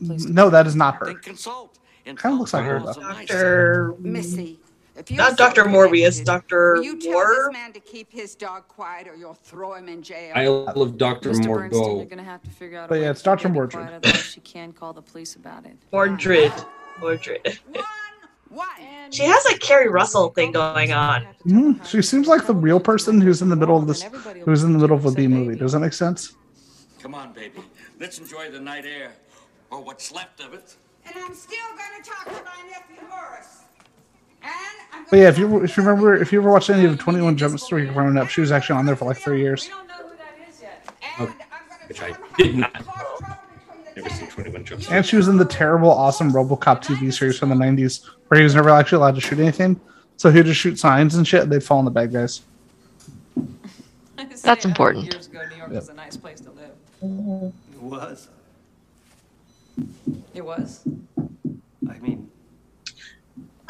no, 0.00 0.50
that 0.50 0.66
is 0.66 0.74
not 0.74 0.96
her. 0.96 1.14
Kind 1.14 2.34
of 2.34 2.38
looks 2.38 2.52
like 2.52 2.64
her. 2.64 2.80
Doctor 2.80 3.94
Missy. 4.00 4.58
If 4.96 5.10
you 5.10 5.16
Not 5.16 5.36
Doctor 5.36 5.64
Morbius, 5.64 6.24
Doctor 6.24 6.74
will 6.74 6.84
you 6.84 7.00
tell 7.00 7.12
War. 7.14 7.34
this 7.48 7.52
man 7.52 7.72
to 7.72 7.80
keep 7.80 8.12
his 8.12 8.36
dog 8.36 8.68
quiet 8.68 9.08
or 9.08 9.16
you'll 9.16 9.34
throw 9.34 9.74
him 9.74 9.88
in 9.88 10.02
jail? 10.02 10.32
I 10.36 10.46
love 10.46 10.96
Dr. 10.98 11.30
Mr. 11.30 11.46
Bernstein, 11.48 11.82
you're 11.82 11.90
Morgo. 11.96 12.10
gonna 12.10 12.22
have 12.22 12.42
to 12.44 12.50
figure 12.50 12.78
out 12.78 12.88
But 12.88 12.96
yeah, 12.96 13.04
to 13.06 13.10
it's 13.10 13.22
Dr. 13.22 13.48
get 13.48 13.56
it 13.56 13.58
Mordrid. 13.58 13.70
quiet, 13.72 13.92
otherwise 13.94 14.22
she 14.24 14.40
can 14.40 14.72
call 14.72 14.92
the 14.92 15.02
police 15.02 15.34
about 15.34 15.66
it. 15.66 15.76
Mordrid. 15.92 16.52
Mordrid. 17.00 17.58
She 19.10 19.24
has 19.24 19.44
a 19.46 19.58
Keri 19.58 19.88
Russell 19.88 20.28
thing 20.30 20.52
going 20.52 20.92
on. 20.92 21.26
Mhm. 21.44 21.84
She 21.84 22.00
seems 22.02 22.28
like 22.28 22.46
the 22.46 22.54
real 22.54 22.78
person 22.78 23.20
who's 23.20 23.42
in 23.42 23.48
the 23.48 23.56
middle 23.56 23.76
of 23.76 23.88
this, 23.88 24.04
who's 24.44 24.62
in 24.62 24.72
the 24.72 24.78
middle 24.78 24.96
of 24.96 25.04
a 25.06 25.10
B 25.10 25.26
movie. 25.26 25.56
Does 25.56 25.72
that 25.72 25.80
make 25.80 25.92
sense? 25.92 26.34
Come 27.02 27.14
on, 27.16 27.32
baby. 27.32 27.62
Let's 27.98 28.18
enjoy 28.18 28.50
the 28.52 28.60
night 28.60 28.86
air. 28.86 29.12
Or 29.70 29.82
what's 29.82 30.12
left 30.12 30.40
of 30.40 30.54
it. 30.54 30.76
And 31.04 31.16
I'm 31.18 31.34
still 31.34 31.58
gonna 31.70 32.04
talk 32.04 32.26
to 32.26 32.44
my 32.44 32.68
nephew 32.70 33.08
Morris. 33.08 33.63
And 34.44 34.52
I'm 34.92 35.06
But 35.10 35.16
yeah, 35.18 35.28
if 35.28 35.38
you 35.38 35.62
if 35.62 35.76
you 35.76 35.82
remember 35.82 36.14
if 36.16 36.32
you 36.32 36.40
ever 36.40 36.50
watched 36.50 36.70
any 36.70 36.84
of 36.84 36.98
Twenty 36.98 37.20
One 37.20 37.36
Jump 37.36 37.58
Street 37.58 37.92
growing 37.92 38.16
up, 38.16 38.28
she 38.28 38.40
was 38.40 38.52
actually 38.52 38.78
on 38.78 38.86
there 38.86 38.96
for 38.96 39.06
like 39.06 39.16
three 39.18 39.40
years. 39.40 39.68
Okay. 41.20 41.32
Oh, 41.32 41.34
which 41.88 42.02
I 42.02 42.12
did 42.36 42.56
not. 42.56 42.74
Know. 42.74 42.90
I've 43.26 43.96
never 43.96 44.08
seen 44.10 44.28
21 44.28 44.64
Jump 44.64 44.82
Street. 44.82 44.96
And 44.96 45.06
she 45.06 45.16
was 45.16 45.28
in 45.28 45.36
the 45.36 45.44
terrible, 45.44 45.90
awesome 45.90 46.32
RoboCop 46.32 46.82
TV 46.82 47.12
series 47.12 47.38
from 47.38 47.48
the 47.50 47.54
'90s, 47.54 48.04
where 48.28 48.38
he 48.38 48.44
was 48.44 48.54
never 48.54 48.70
actually 48.70 48.96
allowed 48.96 49.14
to 49.14 49.20
shoot 49.20 49.38
anything. 49.38 49.80
So 50.16 50.30
he'd 50.30 50.46
just 50.46 50.60
shoot 50.60 50.78
signs 50.78 51.14
and 51.14 51.26
shit. 51.26 51.42
And 51.42 51.52
they'd 51.52 51.62
fall 51.62 51.78
on 51.78 51.84
the 51.84 51.90
bad 51.90 52.12
guys. 52.12 52.42
That's 54.42 54.64
important. 54.64 55.04
Years 55.12 55.26
ago, 55.28 55.40
New 55.48 55.56
York 55.56 55.70
Yep. 55.70 55.80
was 55.80 55.88
a 55.88 55.94
nice 55.94 56.16
place 56.16 56.40
to 56.40 56.50
live. 56.50 57.52
It 57.74 57.82
was. 57.82 58.28
It 60.34 60.44
was. 60.44 60.80
I 61.88 61.98
mean, 61.98 62.23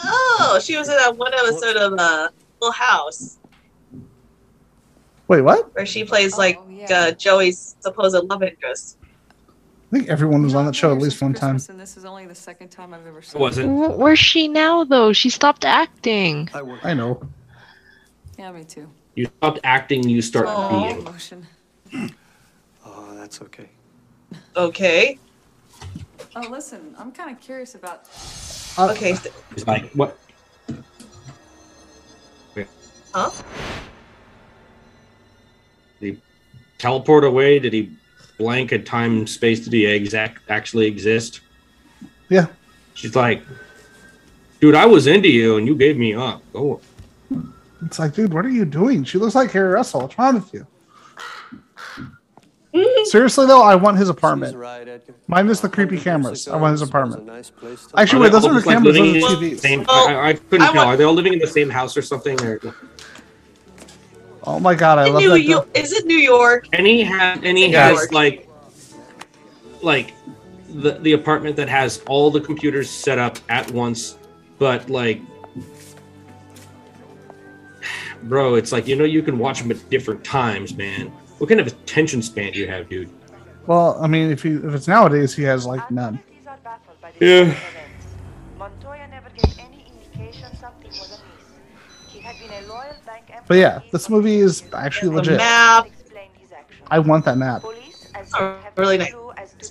Oh, 0.07 0.61
she 0.63 0.77
was 0.77 0.89
in 0.89 0.97
that 0.97 1.17
one 1.17 1.33
episode 1.35 1.77
of 1.77 1.95
uh, 1.99 2.29
Full 2.61 2.73
House 2.73 3.39
Wait, 5.27 5.41
what? 5.41 5.75
where 5.75 5.87
she 5.87 6.05
plays 6.05 6.37
like 6.37 6.59
uh, 6.91 7.13
Joey's 7.13 7.77
supposed 7.81 8.15
love 8.25 8.43
interest. 8.43 8.99
I 9.01 9.97
think 9.99 10.09
everyone 10.09 10.43
was 10.43 10.55
on 10.55 10.67
that 10.67 10.75
show 10.75 10.93
at 10.93 10.99
least 11.01 11.23
one 11.23 11.33
time. 11.35 11.59
And 11.69 11.81
this 11.81 11.97
is 11.97 12.05
only 12.05 12.27
the 12.27 12.35
second 12.35 12.69
time 12.69 12.93
I've 12.93 13.07
ever 13.07 13.23
seen 13.23 13.41
Was 13.41 13.59
it? 13.59 13.65
Where's 13.67 14.19
she 14.19 14.49
now, 14.49 14.85
though? 14.85 15.13
She 15.13 15.31
stopped 15.31 15.65
acting. 15.65 16.51
I 16.83 16.95
know. 16.95 17.23
Yeah, 18.39 18.51
me 18.53 18.65
too. 18.65 18.91
You 19.15 19.27
stopped 19.39 19.61
acting, 19.63 20.09
you 20.09 20.21
start 20.21 20.47
Oh, 20.49 20.69
being. 20.69 20.99
emotion. 20.99 21.47
oh, 22.85 23.15
that's 23.15 23.41
okay. 23.43 23.69
Okay. 24.57 25.19
Oh, 26.37 26.49
listen, 26.51 26.95
I'm 26.99 27.13
kind 27.13 27.31
of 27.31 27.41
curious 27.41 27.77
about. 27.77 28.09
Oh. 28.77 28.91
Okay. 28.91 29.17
It's 29.53 29.67
like, 29.67 29.91
what? 29.93 30.19
Huh? 33.15 33.31
Did 36.01 36.15
he 36.15 36.21
teleport 36.79 37.23
away? 37.23 37.61
Did 37.61 37.73
he 37.73 37.97
blank 38.39 38.73
a 38.73 38.79
time 38.81 39.29
space? 39.29 39.61
Did 39.61 39.73
he 39.73 39.87
exact 39.87 40.51
actually 40.51 40.87
exist? 40.87 41.41
Yeah. 42.29 42.47
She's 42.95 43.15
like, 43.15 43.43
dude, 44.61 44.75
I 44.75 44.87
was 44.87 45.07
into 45.07 45.29
you 45.29 45.59
and 45.59 45.67
you 45.69 45.77
gave 45.77 45.97
me 45.97 46.13
up. 46.15 46.43
Go. 46.53 46.81
It's 47.87 48.01
like, 48.01 48.15
dude, 48.15 48.35
what 48.35 48.45
are 48.45 48.51
you 48.51 48.65
doing? 48.65 49.05
She 49.05 49.19
looks 49.19 49.37
like 49.37 49.53
Keri 49.53 49.73
Russell. 49.73 50.01
What's 50.01 50.19
wrong 50.19 50.35
with 50.35 50.53
you? 50.53 50.67
Seriously 53.05 53.47
though, 53.47 53.63
I 53.63 53.75
want 53.77 53.99
his 53.99 54.09
apartment. 54.09 54.57
Mine 55.29 55.49
is 55.49 55.61
the 55.61 55.69
creepy 55.69 55.99
cameras. 55.99 56.49
I 56.49 56.57
want 56.57 56.73
his 56.73 56.83
apartment. 56.83 57.29
Actually, 57.97 58.23
wait, 58.23 58.33
those 58.33 58.45
are 58.45 58.49
the 58.53 58.57
just, 58.57 58.67
like, 58.67 58.77
cameras. 58.77 58.97
living 58.97 59.21
Those 59.21 59.33
are 59.33 59.37
in 59.37 59.41
the 59.43 59.51
TVs. 59.53 59.61
same- 59.61 59.85
oh, 59.89 60.09
I, 60.09 60.29
I 60.29 60.33
couldn't 60.35 60.63
I 60.63 60.67
tell. 60.73 60.77
want- 60.77 60.89
Are 60.89 60.97
they 60.97 61.05
all 61.05 61.15
living 61.15 61.33
in 61.35 61.39
the 61.39 61.47
same 61.47 61.71
house 61.71 61.97
or 61.97 62.03
something? 62.03 62.41
Or 62.43 62.61
Oh 64.47 64.61
my 64.61 64.75
god, 64.75 64.99
I 64.99 65.07
In 65.07 65.13
love 65.15 65.23
New 65.23 65.29
that. 65.31 65.41
York, 65.41 65.69
is 65.75 65.93
it 65.93 66.05
New 66.07 66.19
York? 66.19 66.67
any 66.73 66.99
he 66.99 67.05
had 67.05 67.45
and 67.45 67.57
has 67.59 67.95
York. 67.97 68.13
like 68.13 68.49
like 69.81 70.13
the 70.69 70.93
the 70.99 71.13
apartment 71.13 71.57
that 71.57 71.69
has 71.69 72.03
all 72.09 72.31
the 72.31 72.41
computers 72.41 72.91
set 72.91 73.19
up 73.19 73.39
at 73.49 73.71
once, 73.71 74.19
but 74.59 74.91
like. 74.91 75.21
Bro, 78.25 78.55
it's 78.57 78.73
like 78.73 78.87
you 78.87 78.97
know 78.97 79.05
you 79.05 79.23
can 79.23 79.39
watch 79.39 79.61
them 79.63 79.71
at 79.71 79.89
different 79.91 80.25
times, 80.25 80.75
man. 80.75 81.13
What 81.45 81.51
kind 81.51 81.61
of 81.61 81.67
attention 81.67 82.23
span 82.23 82.55
do 82.55 82.59
you 82.59 82.67
have, 82.69 82.89
dude? 82.89 83.11
Well, 83.67 83.99
I 84.01 84.07
mean, 84.07 84.31
if 84.31 84.43
he 84.43 84.53
if 84.53 84.75
it's 84.75 84.89
nowadays, 84.89 85.35
he 85.35 85.43
has 85.43 85.67
like 85.67 85.91
none. 85.91 86.19
Yeah. 87.21 87.55
Montoya 88.59 89.07
never 89.09 89.29
gave 89.29 89.55
any 89.59 89.93
indication 89.93 90.49
something 90.57 90.89
was 90.89 91.21
amiss. 91.21 92.09
He 92.09 92.21
had 92.21 92.35
been 92.39 92.65
a 92.65 92.67
loyal 92.67 92.95
bank 93.05 93.25
But 93.47 93.59
yeah, 93.59 93.81
this 93.93 94.09
movie 94.09 94.37
is 94.37 94.63
actually 94.73 95.11
The 95.11 95.17
legit. 95.17 95.37
map. 95.37 95.87
I 96.91 96.99
want 96.99 97.27
that 97.27 97.37
map. 97.37 97.63
Oh, 97.63 98.59
really 98.79 98.97
nice 98.97 99.13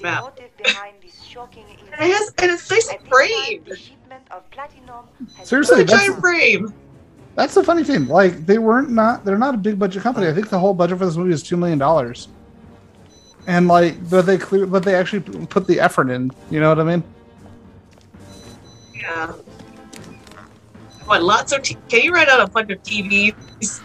map. 0.04 0.38
And 0.38 0.46
it 0.46 2.14
has 2.14 2.34
and 2.38 2.52
it's 2.52 2.70
nice 2.70 2.94
framed. 3.10 3.80
Seriously, 5.42 5.82
It's 5.82 5.92
a 5.92 5.96
giant 5.98 6.20
frame. 6.20 6.72
That's 7.36 7.54
the 7.54 7.64
funny 7.64 7.84
thing. 7.84 8.08
Like 8.08 8.46
they 8.46 8.58
weren't 8.60 8.90
not 8.90 9.26
they're 9.26 9.38
not 9.38 9.56
a 9.56 9.58
big 9.58 9.80
budget 9.80 10.04
company. 10.04 10.28
I 10.28 10.34
think 10.34 10.50
the 10.50 10.60
whole 10.60 10.74
budget 10.74 11.00
for 11.00 11.06
this 11.06 11.16
movie 11.16 11.34
is 11.34 11.44
two 11.44 11.58
million 11.58 11.80
dollars. 11.80 12.28
And 13.48 13.68
like, 13.68 14.10
but 14.10 14.26
they 14.26 14.38
clear, 14.38 14.66
but 14.66 14.84
they 14.84 14.96
actually 14.96 15.22
put 15.48 15.68
the 15.68 15.80
effort 15.80 16.10
in. 16.10 16.32
You 16.50 16.60
know 16.60 16.70
what 16.70 16.80
I 16.80 16.84
mean? 16.84 17.04
Yeah. 18.96 19.34
What 21.06 21.24
lots 21.24 21.52
of 21.52 21.64
t- 21.64 21.78
can 21.90 22.02
you 22.02 22.14
write 22.14 22.30
out 22.30 22.40
a 22.40 22.48
bunch 22.48 22.72
of 22.72 22.82
TVs? 22.84 23.82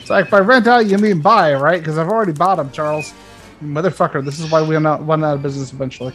It's 0.00 0.10
like 0.10 0.28
by 0.28 0.40
rent 0.40 0.66
out, 0.66 0.86
you 0.86 0.98
mean 0.98 1.20
buy, 1.20 1.54
right? 1.54 1.80
Because 1.80 1.96
I've 1.96 2.08
already 2.08 2.32
bought 2.32 2.56
them, 2.56 2.70
Charles. 2.70 3.14
Motherfucker, 3.62 4.24
this 4.24 4.38
is 4.38 4.50
why 4.50 4.62
we 4.62 4.74
went 4.74 4.86
out, 4.86 5.02
went 5.04 5.24
out 5.24 5.36
of 5.36 5.42
business 5.42 5.72
eventually. 5.72 6.14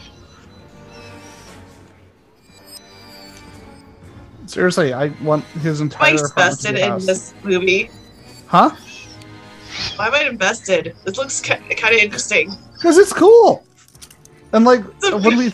Seriously, 4.54 4.94
I 4.94 5.08
want 5.24 5.44
his 5.46 5.82
entire 5.82 6.14
apartment 6.14 6.60
to 6.60 6.70
invested 6.70 6.76
in 6.78 6.90
house. 6.92 7.06
this 7.08 7.34
movie. 7.44 7.90
Huh? 8.46 8.70
Why 9.96 10.08
am 10.10 10.14
I 10.14 10.26
invested? 10.30 10.96
This 11.04 11.18
looks 11.18 11.42
kind 11.42 11.64
of 11.72 11.92
interesting. 12.00 12.54
Because 12.74 13.00
it's 13.00 13.12
cool. 13.12 13.66
And 14.52 14.64
like 14.64 14.84
when 15.02 15.38
we 15.38 15.52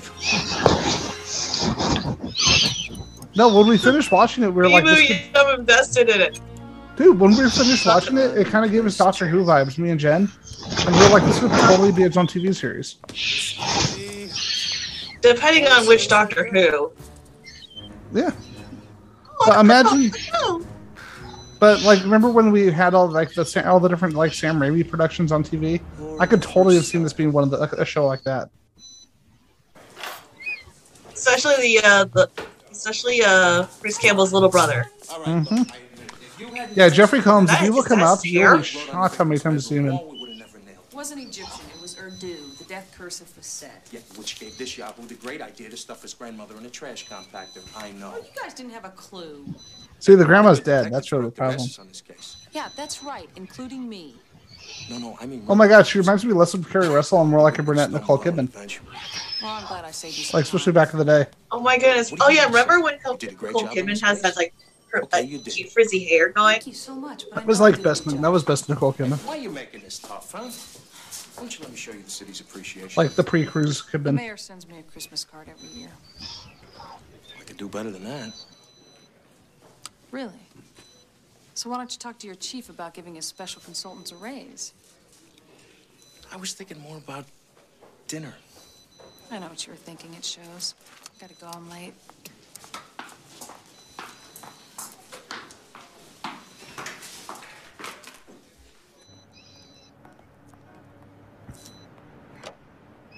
no, 3.37 3.55
when 3.57 3.67
we 3.67 3.77
finished 3.77 4.11
watching 4.11 4.43
it, 4.43 4.47
we 4.47 4.63
were 4.63 4.67
like, 4.67 4.83
this 4.83 5.09
movie, 5.09 5.31
I'm 5.33 5.61
invested 5.61 6.09
in 6.09 6.19
it. 6.19 6.41
dude. 6.97 7.17
When 7.17 7.31
we 7.31 7.49
finished 7.49 7.85
watching 7.85 8.17
it, 8.17 8.37
it 8.37 8.47
kind 8.47 8.65
of 8.65 8.71
gave 8.71 8.85
us 8.85 8.97
Doctor 8.97 9.29
Who 9.29 9.45
vibes, 9.45 9.77
me 9.77 9.91
and 9.91 9.99
Jen, 9.99 10.29
and 10.85 10.93
we 10.93 11.01
were 11.03 11.09
like, 11.09 11.23
this 11.23 11.39
could 11.39 11.51
totally 11.51 11.93
be 11.93 12.03
its 12.03 12.17
own 12.17 12.27
TV 12.27 12.53
series. 12.53 12.95
Depending 15.21 15.67
on 15.67 15.87
which 15.87 16.09
Doctor 16.09 16.49
Who. 16.51 16.91
Yeah. 18.11 18.31
But 19.45 19.59
imagine, 19.59 20.11
But 21.59 21.81
like, 21.81 22.01
remember 22.03 22.29
when 22.29 22.51
we 22.51 22.71
had 22.71 22.93
all 22.93 23.09
like 23.09 23.33
the 23.33 23.63
all 23.67 23.79
the 23.79 23.89
different 23.89 24.15
like 24.15 24.33
Sam 24.33 24.59
Raimi 24.59 24.87
productions 24.87 25.31
on 25.31 25.43
TV? 25.43 25.81
I 26.19 26.25
could 26.25 26.41
totally 26.41 26.75
have 26.75 26.85
seen 26.85 27.03
this 27.03 27.13
being 27.13 27.31
one 27.31 27.43
of 27.45 27.49
the 27.51 27.81
a 27.81 27.85
show 27.85 28.05
like 28.05 28.23
that. 28.23 28.49
Especially 31.13 31.55
the 31.57 31.81
uh 31.83 32.03
the 32.05 32.29
especially 32.71 33.21
uh 33.25 33.65
Bruce 33.81 33.97
Campbell's 33.97 34.33
little 34.33 34.49
brother. 34.49 34.89
hmm 35.25 35.63
Yeah, 36.75 36.89
Jeffrey 36.89 37.21
Combs. 37.21 37.51
If 37.51 37.59
That 37.59 37.65
you 37.65 37.73
look 37.73 37.89
him 37.89 38.01
up, 38.01 38.19
you'll 38.23 38.57
be 38.57 38.63
shocked 38.63 39.15
how 39.17 39.23
many 39.25 39.39
times 39.39 39.69
you've 39.69 39.79
seen 39.79 39.87
him. 39.87 39.99
Wasn't 40.93 41.21
Egyptian, 41.21 41.65
it 42.79 42.85
was 42.87 42.91
Urdu, 42.91 42.95
the 42.95 42.95
death 42.95 42.97
curse 42.97 43.21
of 43.21 43.27
Facet. 43.27 43.71
Yeah, 43.91 43.99
which 44.17 44.39
gave 44.39 44.57
this 44.57 44.77
Yahoo 44.77 45.05
the 45.07 45.15
great 45.15 45.41
idea 45.41 45.69
to 45.69 45.77
stuff 45.77 46.01
his 46.01 46.13
grandmother 46.13 46.55
in 46.57 46.65
a 46.65 46.69
trash 46.69 47.07
compactor. 47.07 47.61
I 47.75 47.91
know. 47.91 48.15
You 48.15 48.41
guys 48.41 48.53
didn't 48.53 48.73
have 48.73 48.85
a 48.85 48.89
clue. 48.89 49.45
See, 49.99 50.15
the 50.15 50.25
grandma's 50.25 50.59
dead. 50.59 50.91
That's 50.91 51.11
really 51.11 51.25
the 51.25 51.31
problem. 51.31 51.67
on 51.79 51.87
this 51.87 52.01
case. 52.01 52.47
Yeah, 52.51 52.69
that's 52.75 53.03
right, 53.03 53.29
including 53.35 53.89
me. 53.89 54.15
No, 54.89 54.97
no, 54.97 55.17
I 55.19 55.25
mean. 55.25 55.43
Oh 55.47 55.55
my 55.55 55.67
god, 55.67 55.87
she 55.87 55.99
reminds 55.99 56.25
me 56.25 56.33
less 56.33 56.53
of 56.53 56.69
Keri 56.69 56.87
Russell 56.89 57.21
and 57.21 57.29
more 57.29 57.41
like 57.41 57.59
a 57.59 57.63
brunette 57.63 57.91
Nicole 57.91 58.17
Kidman. 58.17 58.49
Well, 59.41 59.51
I'm 59.51 59.65
glad 59.67 59.85
I 59.85 59.91
saved 59.91 60.17
you 60.17 60.25
Like 60.33 60.43
especially 60.43 60.73
back 60.73 60.93
in 60.93 60.99
the 60.99 61.05
day. 61.05 61.25
Oh 61.51 61.59
my 61.59 61.77
goodness. 61.77 62.13
Oh 62.19 62.29
yeah, 62.29 62.45
remember 62.45 62.81
when 62.81 62.95
Nicole 62.95 63.17
great 63.17 63.31
Nicole 63.31 63.67
Kidman 63.67 64.01
has 64.01 64.21
that 64.21 64.35
like 64.35 64.53
her, 64.91 65.03
uh, 65.11 65.21
cute 65.21 65.71
frizzy 65.71 66.05
hair 66.05 66.29
going? 66.29 66.53
Thank 66.53 66.67
you 66.67 66.73
so 66.73 66.95
much, 66.95 67.25
but 67.29 67.35
That 67.35 67.45
was 67.45 67.59
like 67.59 67.81
best. 67.81 68.05
That 68.05 68.31
was 68.31 68.43
best 68.43 68.69
Nicole 68.69 68.93
Kidman. 68.93 69.25
Why 69.25 69.37
are 69.37 69.41
you 69.41 69.49
making 69.49 69.81
this 69.81 69.99
tough, 69.99 70.31
huh? 70.31 70.49
Why 71.39 71.43
don't 71.43 71.57
you 71.57 71.63
let 71.63 71.71
me 71.71 71.77
show 71.77 71.93
you 71.93 72.01
the 72.01 72.09
city's 72.09 72.41
appreciation? 72.41 73.01
Like 73.01 73.11
the 73.11 73.23
pre-cruise 73.23 73.81
The 73.93 74.11
mayor 74.11 74.35
sends 74.35 74.67
me 74.67 74.79
a 74.79 74.83
Christmas 74.83 75.23
card 75.23 75.47
every 75.47 75.69
year. 75.69 75.89
I 76.77 77.43
could 77.45 77.55
do 77.55 77.69
better 77.69 77.91
than 77.91 78.03
that. 78.03 78.33
Really? 80.11 80.33
So 81.53 81.69
why 81.69 81.77
don't 81.77 81.93
you 81.93 81.97
talk 81.97 82.19
to 82.19 82.27
your 82.27 82.35
chief 82.35 82.67
about 82.67 82.93
giving 82.93 83.15
his 83.15 83.25
special 83.25 83.61
consultants 83.61 84.11
a 84.11 84.17
raise? 84.17 84.73
I 86.29 86.35
was 86.35 86.51
thinking 86.51 86.77
more 86.81 86.97
about 86.97 87.23
dinner. 88.09 88.33
I 89.31 89.39
know 89.39 89.47
what 89.47 89.65
you 89.65 89.71
were 89.71 89.77
thinking, 89.77 90.13
it 90.15 90.25
shows. 90.25 90.75
Gotta 91.21 91.35
go, 91.35 91.47
I'm 91.47 91.69
late. 91.69 91.93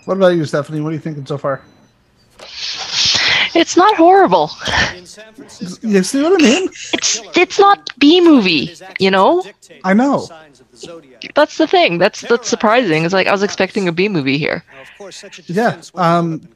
What 0.06 0.18
about 0.18 0.30
you, 0.30 0.46
Stephanie? 0.46 0.82
What 0.82 0.90
are 0.90 0.94
you 0.94 1.00
thinking 1.00 1.26
so 1.26 1.38
far? 1.38 1.62
It's 3.54 3.76
not 3.76 3.96
horrible. 3.98 4.50
You 5.82 6.04
see 6.04 6.24
what 6.24 6.42
I 6.42 6.44
mean? 6.44 6.70
It's 6.94 7.20
it's 7.38 7.60
not 7.60 7.90
B 8.00 8.22
movie, 8.22 8.74
you 9.00 9.12
know. 9.12 9.44
I 9.84 9.94
know. 9.94 10.28
That's 11.36 11.58
the 11.58 11.68
thing. 11.68 11.98
That's 11.98 12.22
that's 12.22 12.48
surprising. 12.48 13.04
It's 13.04 13.14
like 13.14 13.28
I 13.28 13.32
was 13.32 13.44
expecting 13.44 13.88
a 13.88 13.92
B 13.92 14.08
movie 14.08 14.38
here. 14.38 14.64
Yeah. 15.48 15.82
Um, 15.96 16.48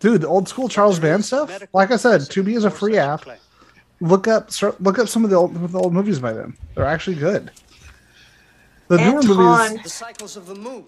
dude, 0.00 0.22
the 0.22 0.28
old 0.28 0.48
school 0.48 0.68
Charles 0.68 0.98
Band 0.98 1.24
stuff. 1.24 1.62
Like 1.72 1.90
I 1.90 1.96
said, 1.96 2.22
Tubi 2.22 2.56
is 2.56 2.64
a 2.64 2.70
free 2.70 2.96
app. 2.96 3.26
Look 4.00 4.26
up, 4.26 4.50
look 4.80 4.98
up 4.98 5.08
some 5.08 5.24
of 5.24 5.30
the 5.30 5.36
old, 5.36 5.54
the 5.54 5.78
old 5.78 5.92
movies 5.92 6.18
by 6.18 6.32
them. 6.32 6.56
They're 6.74 6.86
actually 6.86 7.16
good. 7.16 7.52
The 8.88 8.98
newer 8.98 9.22
movies, 9.22 9.82
The 9.82 9.88
cycles 9.88 10.36
of 10.36 10.46
the 10.46 10.56
moon 10.56 10.84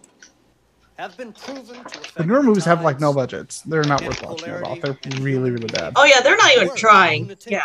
have 0.99 1.17
been 1.17 1.33
proven 1.33 1.77
to 1.77 1.81
affect 1.83 2.15
the 2.15 2.25
newer 2.25 2.43
movies 2.43 2.65
have 2.65 2.83
like 2.83 3.01
no 3.01 3.13
budgets. 3.13 3.63
They're 3.63 3.85
not 3.85 4.03
worth 4.05 4.23
watching 4.23 4.51
at 4.51 4.63
all. 4.63 4.77
They're 4.77 4.99
really, 5.19 5.51
really 5.51 5.67
bad. 5.67 5.95
Oh 5.97 6.05
yeah, 6.05 6.21
they're 6.21 6.37
not 6.37 6.53
even 6.53 6.75
trying. 6.77 7.37
Yeah. 7.47 7.63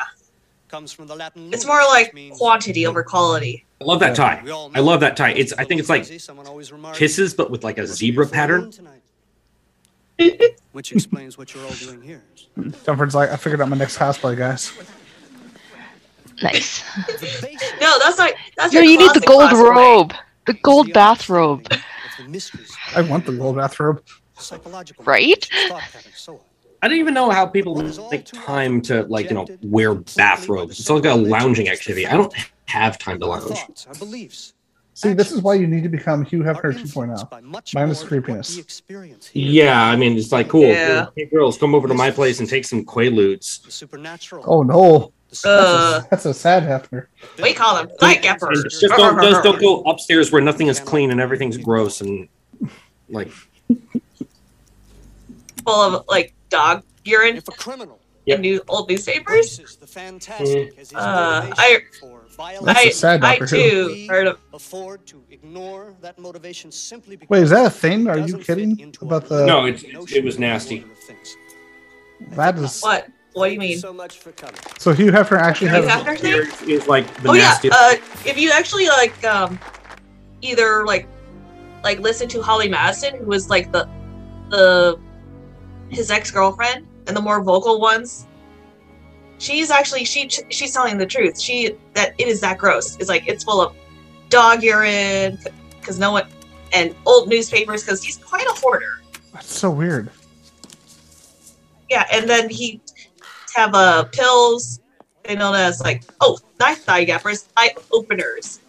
comes 0.67 0.91
from 0.91 1.07
the 1.07 1.15
Latin 1.15 1.53
It's 1.53 1.65
more 1.65 1.81
like 1.81 2.15
quantity 2.37 2.87
over 2.87 3.03
quality. 3.03 3.65
I 3.81 3.85
love 3.85 3.99
that 3.99 4.15
tie. 4.15 4.43
I 4.75 4.79
love 4.79 4.99
that 5.01 5.15
tie. 5.15 5.31
It's 5.31 5.53
I 5.53 5.63
think 5.63 5.79
it's 5.79 5.89
like 5.89 6.05
kisses, 6.95 7.33
but 7.33 7.51
with 7.51 7.63
like 7.63 7.77
a 7.77 7.87
zebra 7.87 8.27
pattern. 8.27 8.73
which 10.73 10.91
explains 10.91 11.37
what 11.37 11.53
you're 11.53 11.63
all 11.63 11.71
doing 11.73 12.01
here. 12.01 12.23
Dunford's 12.57 13.15
like, 13.15 13.29
I 13.29 13.37
figured 13.37 13.61
out 13.61 13.69
my 13.69 13.77
next 13.77 13.97
cosplay, 13.97 14.37
guys. 14.37 14.73
Nice. 16.41 16.83
No, 17.81 17.97
that's 17.99 18.17
not. 18.17 18.33
That's 18.57 18.73
No, 18.73 18.81
you 18.81 18.97
need 18.97 19.13
the 19.13 19.21
gold 19.21 19.51
cosplay. 19.51 19.75
robe, 19.75 20.13
the 20.45 20.53
gold 20.53 20.93
bathrobe, 20.93 21.67
I 22.95 23.01
want 23.01 23.25
the 23.25 23.33
gold 23.33 23.55
bathrobe. 23.57 24.03
Psychological 24.37 25.03
right? 25.03 25.47
I 26.81 26.87
don't 26.87 26.97
even 26.97 27.13
know 27.13 27.29
how 27.29 27.45
people 27.45 27.75
make 28.09 28.25
time 28.25 28.81
to 28.83 29.03
like 29.03 29.29
you 29.29 29.35
know 29.35 29.47
wear 29.61 29.95
bathrobes. 29.95 30.79
It's 30.79 30.89
like 30.89 31.05
a 31.05 31.13
lounging 31.13 31.67
activity. 31.67 32.07
I 32.07 32.15
don't 32.15 32.33
have 32.65 32.97
time 32.97 33.19
to 33.19 33.25
lounge. 33.25 33.59
See, 34.93 35.13
this 35.13 35.31
is 35.31 35.41
why 35.41 35.53
you 35.53 35.65
need 35.65 35.83
to 35.83 35.89
become 35.89 36.25
Hugh 36.25 36.41
Hefner 36.41 36.73
2.0. 36.73 37.73
Minus 37.73 38.03
creepiness. 38.03 38.81
Yeah, 39.33 39.81
I 39.81 39.95
mean 39.95 40.17
it's 40.17 40.31
like 40.31 40.49
cool. 40.49 40.63
Yeah. 40.63 41.07
Hey 41.15 41.25
girls, 41.25 41.57
come 41.57 41.73
over 41.75 41.87
to 41.87 41.93
my 41.93 42.11
place 42.11 42.39
and 42.39 42.49
take 42.49 42.65
some 42.65 42.85
quaaludes. 42.85 43.71
Supernatural. 43.71 44.43
Oh 44.47 44.63
no. 44.63 45.13
That's 45.29 45.45
Uh, 45.45 46.01
a, 46.03 46.07
that's 46.09 46.25
a 46.25 46.33
sad 46.33 46.63
Hefner. 46.63 47.05
we 47.41 47.53
call 47.53 47.75
them 47.75 47.89
night 48.01 48.21
gappers. 48.23 48.63
Just 48.63 48.95
don't, 48.95 49.21
just 49.21 49.43
don't 49.43 49.59
go 49.59 49.81
upstairs 49.83 50.31
where 50.31 50.41
nothing 50.41 50.67
is 50.67 50.79
clean 50.79 51.11
and 51.11 51.21
everything's 51.21 51.57
gross 51.57 52.01
and 52.01 52.27
like 53.09 53.29
full 55.63 55.81
of 55.81 56.05
like 56.07 56.33
dog 56.49 56.83
urine 57.05 57.37
If 57.37 57.47
a 57.47 57.51
criminal 57.51 57.99
in 58.25 58.41
new 58.41 58.61
old 58.67 58.89
newspapers. 58.89 59.59
embraces 59.59 59.75
the 59.77 59.87
fantastic 59.87 60.77
as 60.79 60.91
Uh, 60.93 61.41
motivation 61.41 61.53
I, 61.57 61.79
for 61.99 62.21
That's 62.23 62.35
violence, 62.35 62.77
I, 62.77 62.81
a 62.83 62.91
sad 62.91 63.23
I 63.23 63.39
too 63.39 64.05
heard 64.09 64.27
of. 64.27 64.39
afford 64.53 65.05
to 65.07 65.23
ignore 65.29 65.95
that 66.01 66.17
motivation 66.19 66.71
simply 66.71 67.15
because 67.15 67.29
Wait, 67.29 67.43
is 67.43 67.49
that 67.51 67.65
a 67.65 67.69
thing? 67.69 68.07
Are 68.07 68.17
you 68.17 68.37
kidding 68.39 68.95
about 69.01 69.23
our 69.23 69.29
the? 69.29 69.45
no, 69.45 69.65
it's 69.65 69.83
it 69.83 70.23
was 70.23 70.39
nasty. 70.39 70.81
order 70.81 70.95
of. 70.95 71.37
That 72.35 72.57
is 72.57 72.81
What? 72.81 73.07
What 73.39 73.47
do 73.47 73.53
you 73.53 73.59
mean? 73.59 73.79
So 73.79 73.93
much 73.93 74.17
for 74.17 74.31
coming. 74.33 74.59
so. 74.77 74.93
Hugh 74.93 75.11
Hefner 75.11 75.37
actually 75.37 75.69
Hugh 75.69 75.83
has. 75.83 76.03
Hefner 76.03 76.19
thing? 76.19 76.69
Is 76.69 76.87
like 76.87 77.11
the 77.21 77.29
Oh 77.29 77.33
yeah. 77.33 77.57
Uh, 77.71 77.95
if 78.25 78.37
you 78.37 78.51
actually 78.51 78.87
like 78.87 79.23
um, 79.23 79.59
either 80.41 80.85
like 80.85 81.07
like 81.83 81.99
listen 81.99 82.27
to 82.29 82.41
Holly 82.41 82.67
Madison, 82.67 83.15
who 83.15 83.25
was 83.25 83.49
like 83.49 83.71
the 83.71 83.87
the 84.49 84.99
his 85.89 86.11
ex 86.11 86.31
girlfriend, 86.31 86.85
and 87.07 87.15
the 87.15 87.21
more 87.21 87.41
vocal 87.41 87.79
ones. 87.79 88.27
She's 89.37 89.71
actually 89.71 90.03
she 90.03 90.27
she's 90.49 90.73
telling 90.73 90.97
the 90.97 91.05
truth. 91.05 91.39
She 91.39 91.77
that 91.93 92.13
it 92.17 92.27
is 92.27 92.41
that 92.41 92.57
gross. 92.57 92.97
It's 92.97 93.07
like 93.07 93.27
it's 93.27 93.43
full 93.43 93.61
of 93.61 93.73
dog 94.27 94.63
urine 94.63 95.39
because 95.79 95.97
no 95.97 96.11
one 96.11 96.27
and 96.73 96.93
old 97.05 97.29
newspapers 97.29 97.83
because 97.83 98.03
he's 98.03 98.17
quite 98.17 98.45
a 98.45 98.53
hoarder. 98.53 99.01
That's 99.33 99.51
so 99.51 99.71
weird. 99.71 100.09
Yeah, 101.89 102.05
and 102.11 102.29
then 102.29 102.49
he 102.49 102.81
have 103.55 103.73
uh 103.73 104.03
pills. 104.05 104.79
They 105.23 105.35
known 105.35 105.55
as 105.55 105.81
like 105.81 106.03
oh 106.21 106.37
not 106.59 106.77
thigh 106.77 107.03
gappers, 107.03 107.43
thigh 107.43 107.75
openers. 107.91 108.59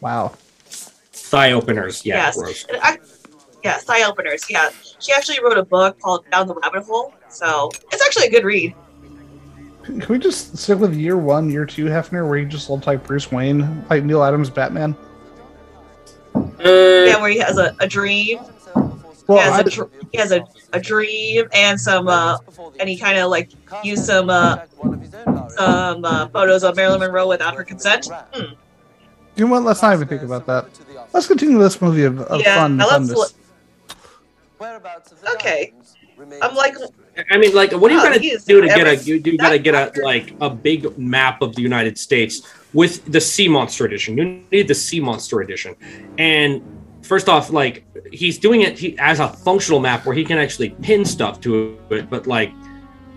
Wow. 0.00 0.34
Thigh 0.66 1.52
openers. 1.52 2.04
Yeah, 2.04 2.16
yes, 2.16 2.36
gross. 2.36 2.64
And 2.68 2.78
I- 2.82 2.98
yeah, 3.64 3.78
thigh 3.78 4.04
openers. 4.04 4.48
Yeah, 4.48 4.70
she 5.00 5.12
actually 5.12 5.40
wrote 5.42 5.58
a 5.58 5.64
book 5.64 5.98
called 6.00 6.24
Down 6.30 6.46
the 6.46 6.54
Rabbit 6.54 6.84
Hole. 6.84 7.12
So 7.28 7.70
it's 7.90 8.04
actually 8.04 8.26
a 8.26 8.30
good 8.30 8.44
read. 8.44 8.74
Can 9.82 10.04
we 10.08 10.18
just 10.18 10.56
stick 10.56 10.78
with 10.78 10.94
year 10.94 11.16
one, 11.16 11.50
year 11.50 11.64
two 11.66 11.86
Hefner, 11.86 12.28
where 12.28 12.38
he 12.38 12.44
just 12.44 12.68
looked 12.70 12.86
like 12.86 13.04
Bruce 13.04 13.30
Wayne, 13.32 13.84
like 13.88 14.04
Neal 14.04 14.22
Adams 14.22 14.50
Batman? 14.50 14.94
Yeah, 16.60 17.20
where 17.20 17.30
he 17.30 17.38
has 17.38 17.58
a, 17.58 17.74
a 17.80 17.86
dream. 17.88 18.38
Well, 19.26 19.38
he 19.38 19.44
has, 19.44 19.54
I- 19.54 19.60
a, 19.60 19.64
dr- 19.64 19.90
he 20.12 20.18
has 20.18 20.32
a, 20.32 20.44
a 20.72 20.80
dream 20.80 21.48
and 21.52 21.80
some 21.80 22.06
uh 22.08 22.38
and 22.78 22.88
he 22.88 22.96
kind 22.96 23.18
of 23.18 23.30
like 23.30 23.50
used 23.82 24.04
some 24.04 24.30
uh 24.30 24.58
some 25.56 26.04
uh, 26.04 26.28
photos 26.28 26.62
of 26.64 26.76
Marilyn 26.76 27.00
Monroe 27.00 27.26
without 27.28 27.54
her 27.56 27.64
consent. 27.64 28.08
Hmm. 28.32 28.54
You 29.36 29.44
know 29.46 29.50
what? 29.52 29.62
Let's 29.64 29.82
not 29.82 29.94
even 29.94 30.08
think 30.08 30.22
about 30.22 30.46
that. 30.46 30.66
Let's 31.12 31.26
continue 31.26 31.58
this 31.58 31.80
movie 31.82 32.04
of, 32.04 32.20
of 32.20 32.40
Yeah, 32.40 32.56
fun. 32.56 32.76
now 32.76 32.86
let's. 32.88 33.34
Okay, 35.34 35.72
I'm 36.40 36.54
like 36.54 36.74
I 37.30 37.36
mean, 37.38 37.54
like, 37.54 37.72
what 37.72 37.90
are 37.90 37.94
you 37.94 38.00
Oh, 38.00 38.04
gonna 38.04 38.18
do 38.18 38.60
to 38.62 38.66
get 38.66 38.86
a? 38.86 38.96
You, 38.96 39.16
you 39.24 39.36
gotta 39.36 39.58
get 39.58 39.74
a 39.74 40.02
like 40.02 40.34
a 40.40 40.48
big 40.48 40.96
map 40.98 41.42
of 41.42 41.54
the 41.54 41.62
United 41.62 41.98
States 41.98 42.42
with 42.72 43.04
the 43.10 43.20
Sea 43.20 43.48
Monster 43.48 43.84
edition. 43.84 44.16
You 44.16 44.42
need 44.50 44.68
the 44.68 44.74
Sea 44.74 45.00
Monster 45.00 45.40
edition, 45.40 45.74
and 46.16 46.62
first 47.06 47.28
off, 47.28 47.50
like 47.50 47.84
he's 48.12 48.38
doing 48.38 48.62
it 48.62 48.78
he, 48.78 48.98
as 48.98 49.20
a 49.20 49.28
functional 49.28 49.80
map 49.80 50.04
where 50.04 50.14
he 50.14 50.24
can 50.24 50.38
actually 50.38 50.70
pin 50.70 51.04
stuff 51.04 51.40
to 51.42 51.78
it. 51.90 52.10
But 52.10 52.26
like, 52.26 52.52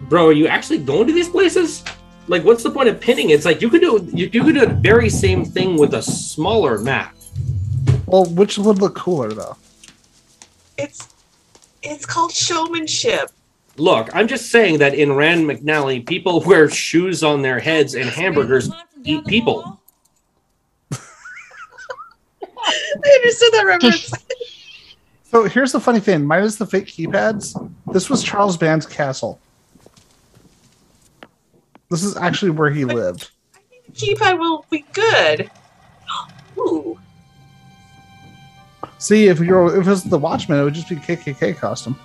bro, 0.07 0.27
are 0.27 0.33
you 0.33 0.47
actually 0.47 0.79
going 0.79 1.07
to 1.07 1.13
these 1.13 1.29
places? 1.29 1.83
Like, 2.27 2.43
what's 2.43 2.63
the 2.63 2.69
point 2.69 2.89
of 2.89 3.01
pinning? 3.01 3.31
It's 3.31 3.45
like 3.45 3.61
you 3.61 3.69
could 3.69 3.81
do 3.81 4.07
you, 4.13 4.29
you 4.31 4.43
could 4.43 4.55
do 4.55 4.65
the 4.65 4.73
very 4.73 5.09
same 5.09 5.43
thing 5.43 5.77
with 5.77 5.93
a 5.95 6.01
smaller 6.01 6.77
map. 6.77 7.15
Well, 8.05 8.25
which 8.25 8.57
would 8.57 8.79
look 8.79 8.95
cooler 8.95 9.33
though? 9.33 9.57
it's 10.79 11.09
it's 11.83 12.05
called 12.05 12.31
showmanship. 12.31 13.29
Look, 13.77 14.09
I'm 14.13 14.27
just 14.27 14.51
saying 14.51 14.79
that 14.79 14.93
in 14.93 15.13
Rand 15.13 15.45
McNally, 15.45 16.05
people 16.05 16.41
wear 16.45 16.69
shoes 16.69 17.23
on 17.23 17.41
their 17.41 17.59
heads 17.59 17.95
and 17.95 18.09
hamburgers 18.09 18.69
eat 19.03 19.25
people. 19.25 19.78
I 23.05 23.15
understood 23.15 23.53
that 23.53 23.65
reference. 23.65 24.11
So 25.31 25.43
here's 25.43 25.71
the 25.71 25.79
funny 25.79 25.99
thing: 25.99 26.25
minus 26.25 26.55
the 26.55 26.65
fake 26.65 26.87
keypads, 26.87 27.53
this 27.93 28.09
was 28.09 28.23
Charles 28.23 28.57
Band's 28.57 28.87
castle. 28.87 29.39
This 31.91 32.03
is 32.03 32.17
actually 32.17 32.49
where 32.49 32.71
he 32.71 32.83
lived. 32.83 33.29
I 33.55 33.59
think 33.69 33.85
the 33.85 33.91
keypad 33.91 34.39
will 34.39 34.65
be 34.71 34.83
good. 34.91 35.51
Ooh. 36.57 36.97
See, 38.97 39.27
if 39.27 39.39
you're 39.39 39.79
if 39.79 39.85
it 39.85 39.89
was 39.89 40.03
the 40.03 40.17
Watchman, 40.17 40.59
it 40.59 40.63
would 40.63 40.73
just 40.73 40.89
be 40.89 40.95
KKK 40.95 41.55
costume. 41.55 41.95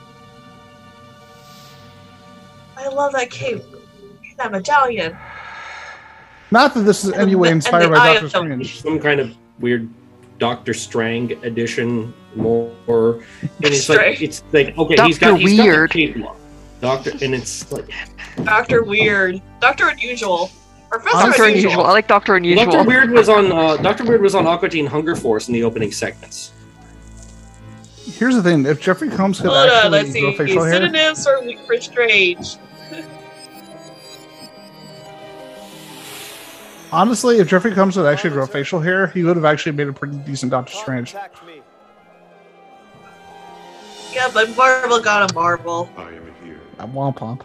I 2.76 2.88
love 2.88 3.12
that 3.12 3.30
cape. 3.30 3.62
That 4.36 4.52
medallion. 4.52 5.16
Not 6.50 6.74
that 6.74 6.80
this 6.80 7.04
is 7.04 7.10
And 7.10 7.14
the- 7.14 7.22
anyway 7.22 7.48
and 7.48 7.56
inspired 7.56 7.84
the 7.86 7.88
by 7.88 7.96
eye 7.96 8.12
Doctor 8.14 8.28
Strange. 8.28 8.80
Some 8.82 9.00
kind 9.00 9.18
of 9.18 9.34
weird 9.60 9.88
Doctor 10.38 10.74
Strang 10.74 11.32
edition, 11.44 12.12
more. 12.36 12.72
And 12.86 13.22
it's 13.62 13.88
like 13.88 13.98
Strange. 13.98 14.22
it's 14.22 14.42
like 14.52 14.76
okay, 14.76 14.96
he's 15.06 15.18
Dr. 15.18 15.32
got 15.32 15.40
he's 15.40 15.56
got 15.56 15.62
the 15.62 15.68
Weird. 15.70 15.90
cape. 15.90 16.16
Doctor, 16.80 17.10
and 17.22 17.34
it's 17.34 17.70
like 17.72 17.88
Doctor 18.44 18.82
Weird. 18.82 19.40
Doctor 19.60 19.88
Unusual. 19.88 20.50
Professor 20.90 21.12
Doctor 21.12 21.44
Unusual. 21.44 21.70
Unusual. 21.72 21.84
I 21.86 21.92
like 21.92 22.08
Doctor 22.08 22.36
Unusual. 22.36 22.64
Doctor 22.66 22.88
Weird 22.88 23.10
was 23.10 23.28
on 23.28 23.50
uh, 23.52 23.76
Doctor 23.78 24.04
Weird 24.04 24.22
was 24.22 24.34
on 24.34 24.46
Aqua 24.46 24.68
Teen 24.68 24.86
Hunger 24.86 25.16
Force 25.16 25.48
in 25.48 25.54
the 25.54 25.62
opening 25.64 25.92
segments. 25.92 26.52
Here's 28.04 28.34
the 28.34 28.42
thing: 28.42 28.66
if 28.66 28.80
Jeffrey 28.80 29.08
Combs 29.08 29.40
could 29.40 29.50
Hold 29.50 29.70
on, 29.70 29.70
actually 29.70 29.90
let's 29.90 30.12
grow 30.12 30.30
see. 30.32 30.36
facial 30.36 30.64
hair, 30.64 30.74
Synonyms 30.74 31.24
for, 31.26 31.66
for 31.66 31.80
strange. 31.80 32.56
Honestly, 36.94 37.38
if 37.38 37.48
Jeffrey 37.48 37.74
Combs 37.74 37.96
would 37.96 38.06
actually 38.06 38.30
grow 38.30 38.46
facial 38.46 38.80
hair, 38.80 39.08
he 39.08 39.24
would 39.24 39.36
have 39.36 39.44
actually 39.44 39.72
made 39.72 39.88
a 39.88 39.92
pretty 39.92 40.16
decent 40.18 40.50
Doctor 40.50 40.74
Strange. 40.74 41.14
Yeah, 44.12 44.30
but 44.32 44.56
Marvel 44.56 45.00
got 45.00 45.30
a 45.30 45.34
Marvel. 45.34 45.90
I 45.96 46.12
am 46.12 46.32
here. 46.44 46.60
I'm 46.78 46.92
womp 46.92 47.18
womp. 47.18 47.42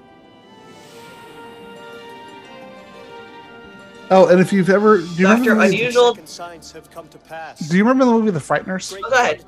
Oh, 4.12 4.27
and 4.27 4.39
if 4.39 4.51
you've 4.51 4.69
ever 4.71 4.97
do 4.97 5.03
you 5.03 5.27
remember 5.27 5.45
Doctor 5.45 5.49
the 5.49 5.55
movie, 5.55 5.79
Unusual. 5.81 6.17
Signs 6.25 6.71
have 6.71 6.89
come 6.89 7.07
to 7.09 7.17
pass. 7.19 7.59
do 7.59 7.77
you 7.77 7.83
remember 7.83 8.05
the 8.05 8.12
movie 8.12 8.31
The 8.31 8.39
Frighteners? 8.39 8.95
Oh, 8.97 9.07
go 9.07 9.15
ahead. 9.15 9.43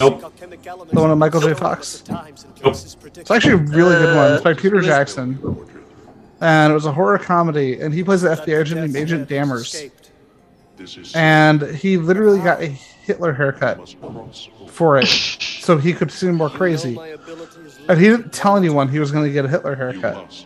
Nope. 0.00 0.32
The 0.90 1.00
one 1.00 1.10
with 1.10 1.18
Michael 1.18 1.40
J. 1.42 1.52
Fox. 1.54 2.02
Nope. 2.08 2.28
It's 2.64 3.30
actually 3.30 3.52
a 3.54 3.56
really 3.56 3.94
good 3.96 4.16
one. 4.16 4.32
It's 4.32 4.42
by 4.42 4.54
Peter 4.54 4.80
Jackson, 4.80 5.34
and 6.40 6.70
it 6.70 6.74
was 6.74 6.86
a 6.86 6.92
horror 6.92 7.18
comedy. 7.18 7.80
And 7.80 7.92
he 7.92 8.02
plays 8.04 8.22
the 8.22 8.30
FBI 8.30 8.60
agent 8.60 8.80
named 8.80 8.96
Agent 8.96 9.28
Dammers, 9.28 9.90
and 11.14 11.62
he 11.62 11.96
literally 11.96 12.40
got 12.40 12.60
a 12.62 12.66
Hitler 12.66 13.32
haircut 13.32 13.94
for 14.68 14.98
it, 14.98 15.06
so 15.06 15.78
he 15.78 15.92
could 15.92 16.10
seem 16.10 16.34
more 16.34 16.50
crazy. 16.50 16.98
And 17.88 18.00
he 18.00 18.08
didn't 18.08 18.32
tell 18.32 18.56
anyone 18.56 18.88
he 18.88 18.98
was 18.98 19.12
going 19.12 19.24
to 19.24 19.32
get 19.32 19.44
a 19.44 19.48
Hitler 19.48 19.74
haircut. 19.74 20.44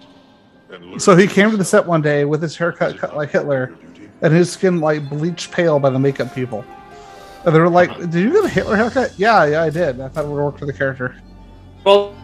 So 0.99 1.17
he 1.17 1.27
came 1.27 1.51
to 1.51 1.57
the 1.57 1.65
set 1.65 1.87
one 1.87 2.03
day 2.03 2.25
with 2.25 2.43
his 2.43 2.57
haircut 2.57 2.99
cut 2.99 3.17
like 3.17 3.31
Hitler, 3.31 3.75
and 4.23 4.33
his 4.33 4.53
skin 4.53 4.81
like 4.81 5.09
bleached 5.09 5.51
pale 5.51 5.79
by 5.81 5.91
the 5.91 5.99
makeup 5.99 6.35
people. 6.35 6.65
And 7.45 7.55
they 7.55 7.59
were 7.59 7.71
like, 7.71 7.97
"Did 7.99 8.15
you 8.15 8.33
get 8.33 8.45
a 8.45 8.49
Hitler 8.49 8.77
haircut?" 8.77 9.15
Yeah, 9.17 9.47
yeah, 9.47 9.63
I 9.63 9.71
did. 9.71 10.01
I 10.01 10.09
thought 10.09 10.27
it 10.27 10.29
would 10.29 10.43
work 10.43 10.59
for 10.59 10.67
the 10.67 10.73
character. 10.73 11.17
Well, 11.85 12.15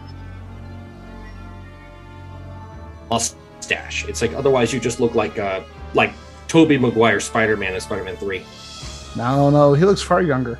mustache. 3.57 4.05
It's 4.07 4.21
like 4.21 4.33
otherwise 4.33 4.73
you 4.73 4.79
just 4.79 4.99
look 4.99 5.15
like 5.15 5.37
uh 5.39 5.61
like 5.93 6.11
Tobey 6.47 6.77
Maguire 6.77 7.19
Spider 7.19 7.57
Man 7.57 7.73
in 7.73 7.81
Spider 7.81 8.03
Man 8.03 8.15
Three. 8.17 8.43
No, 9.15 9.49
no, 9.49 9.73
he 9.73 9.83
looks 9.85 10.01
far 10.01 10.21
younger 10.21 10.59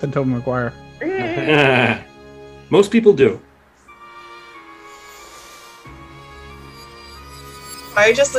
than 0.00 0.12
Tobey 0.12 0.30
Maguire. 0.30 0.72
Most 2.70 2.90
people 2.90 3.12
do. 3.12 3.40
I 7.96 8.12
just, 8.12 8.34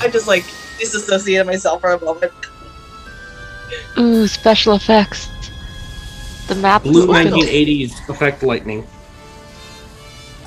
I 0.00 0.08
just 0.08 0.28
like 0.28 0.44
disassociated 0.78 1.46
myself 1.46 1.80
for 1.80 1.92
a 1.92 2.00
moment. 2.00 2.32
Ooh, 3.98 4.26
special 4.26 4.74
effects. 4.74 5.28
The 6.46 6.54
map 6.54 6.82
Blue 6.84 7.06
1980s 7.08 8.08
effect 8.08 8.42
lightning. 8.42 8.86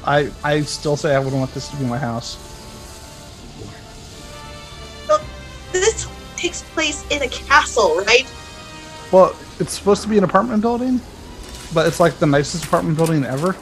I 0.06 0.32
I 0.44 0.62
still 0.62 0.96
say 0.96 1.15
I 1.15 1.20
wouldn't 1.20 1.38
want 1.38 1.54
this 1.54 1.68
to 1.70 1.76
be 1.78 1.86
my 1.86 1.98
house. 1.98 2.38
This 5.72 6.08
takes 6.38 6.62
place 6.62 7.06
in 7.10 7.22
a 7.22 7.28
castle, 7.28 7.98
right? 7.98 8.26
Well, 9.12 9.36
it's 9.60 9.74
supposed 9.74 10.04
to 10.04 10.08
be 10.08 10.18
an 10.18 10.24
apartment 10.24 10.62
building, 10.62 11.02
but 11.74 11.86
it's 11.86 12.00
like 12.00 12.18
the 12.18 12.26
nicest 12.26 12.65
apartment 12.65 12.98
building 12.98 13.26
ever. 13.26 13.56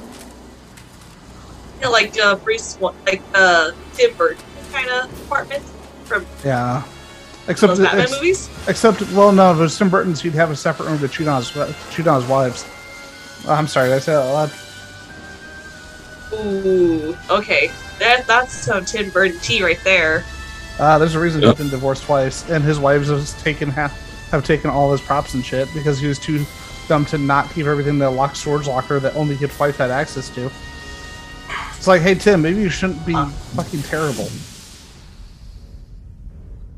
You 1.77 1.81
know, 1.81 1.91
like 1.91 2.17
uh, 2.19 2.35
Bruce, 2.35 2.79
like 2.79 3.21
uh, 3.33 3.71
Tim 3.93 4.15
Burton 4.15 4.43
kind 4.71 4.89
of 4.89 5.25
apartment 5.25 5.63
from 6.05 6.25
Yeah. 6.43 6.83
Except 7.47 7.77
Batman 7.77 8.01
ex- 8.01 8.11
movies. 8.11 8.49
Except, 8.67 9.01
well, 9.11 9.31
no, 9.31 9.51
if 9.51 9.57
it 9.57 9.61
was 9.61 9.77
Tim 9.77 9.89
Burton's, 9.89 10.21
he'd 10.21 10.33
have 10.33 10.49
a 10.49 10.55
separate 10.55 10.87
room 10.87 10.99
to 10.99 11.07
cheat 11.07 11.27
on 11.27 11.41
his 11.41 11.51
cheat 11.91 12.07
on 12.07 12.21
his 12.21 12.29
wives. 12.29 12.65
Oh, 13.45 13.53
I'm 13.53 13.67
sorry, 13.67 13.91
I 13.91 13.99
said 13.99 14.15
that 14.15 14.27
out 14.27 14.33
loud? 14.33 14.51
Ooh, 16.33 17.15
okay, 17.29 17.69
that 17.99 18.25
that's 18.27 18.53
some 18.53 18.85
Tim 18.85 19.09
Burton 19.09 19.39
tea 19.39 19.63
right 19.63 19.79
there. 19.83 20.23
Uh, 20.79 20.97
there's 20.97 21.15
a 21.15 21.19
reason 21.19 21.41
Yep. 21.41 21.51
he's 21.51 21.57
been 21.59 21.69
divorced 21.69 22.03
twice, 22.03 22.49
and 22.49 22.63
his 22.63 22.79
wives 22.79 23.09
have 23.09 23.27
taken 23.43 23.69
half, 23.69 23.91
have 24.31 24.43
taken 24.43 24.69
all 24.69 24.91
his 24.91 25.01
props 25.01 25.33
and 25.35 25.45
shit 25.45 25.67
because 25.73 25.99
he 25.99 26.07
was 26.07 26.17
too 26.17 26.45
dumb 26.87 27.05
to 27.05 27.17
not 27.17 27.49
keep 27.51 27.65
everything 27.67 27.93
in 27.93 27.99
the 27.99 28.09
locked 28.09 28.35
storage 28.37 28.67
locker 28.67 28.99
that 28.99 29.15
only 29.15 29.35
his 29.35 29.57
wife 29.59 29.77
had 29.77 29.91
access 29.91 30.29
to. 30.31 30.49
It's 31.77 31.87
like, 31.87 32.01
hey 32.01 32.15
Tim, 32.15 32.41
maybe 32.41 32.59
you 32.61 32.69
shouldn't 32.69 33.05
be 33.05 33.13
fucking 33.13 33.83
terrible. 33.83 34.27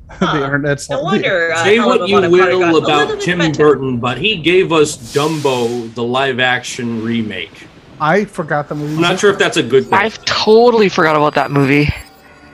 the 0.20 0.44
internet's 0.44 0.90
No 0.90 1.02
like, 1.02 1.24
wonder. 1.24 1.52
Uh, 1.54 1.64
Say 1.64 1.80
what 1.80 2.08
you 2.08 2.16
Bonham 2.16 2.32
Carter 2.32 2.60
got 2.60 2.74
will 2.74 2.84
about 2.86 3.22
Tim. 3.22 3.52
Burton, 3.54 3.98
but 4.00 4.18
he 4.18 4.38
gave 4.38 4.72
us 4.72 4.98
Dumbo, 5.14 5.94
the 5.94 6.04
live 6.04 6.40
action 6.40 7.04
remake. 7.04 7.68
I 8.00 8.26
forgot 8.26 8.70
the 8.70 8.76
movie. 8.76 8.96
I'm 8.96 9.02
not 9.02 9.20
sure 9.20 9.32
if 9.32 9.40
that's 9.40 9.58
a 9.58 9.64
good 9.64 9.86
thing. 9.86 9.94
I've 9.94 10.24
totally 10.26 10.90
forgot 10.90 11.16
about 11.16 11.34
that 11.36 11.52
movie. 11.52 11.88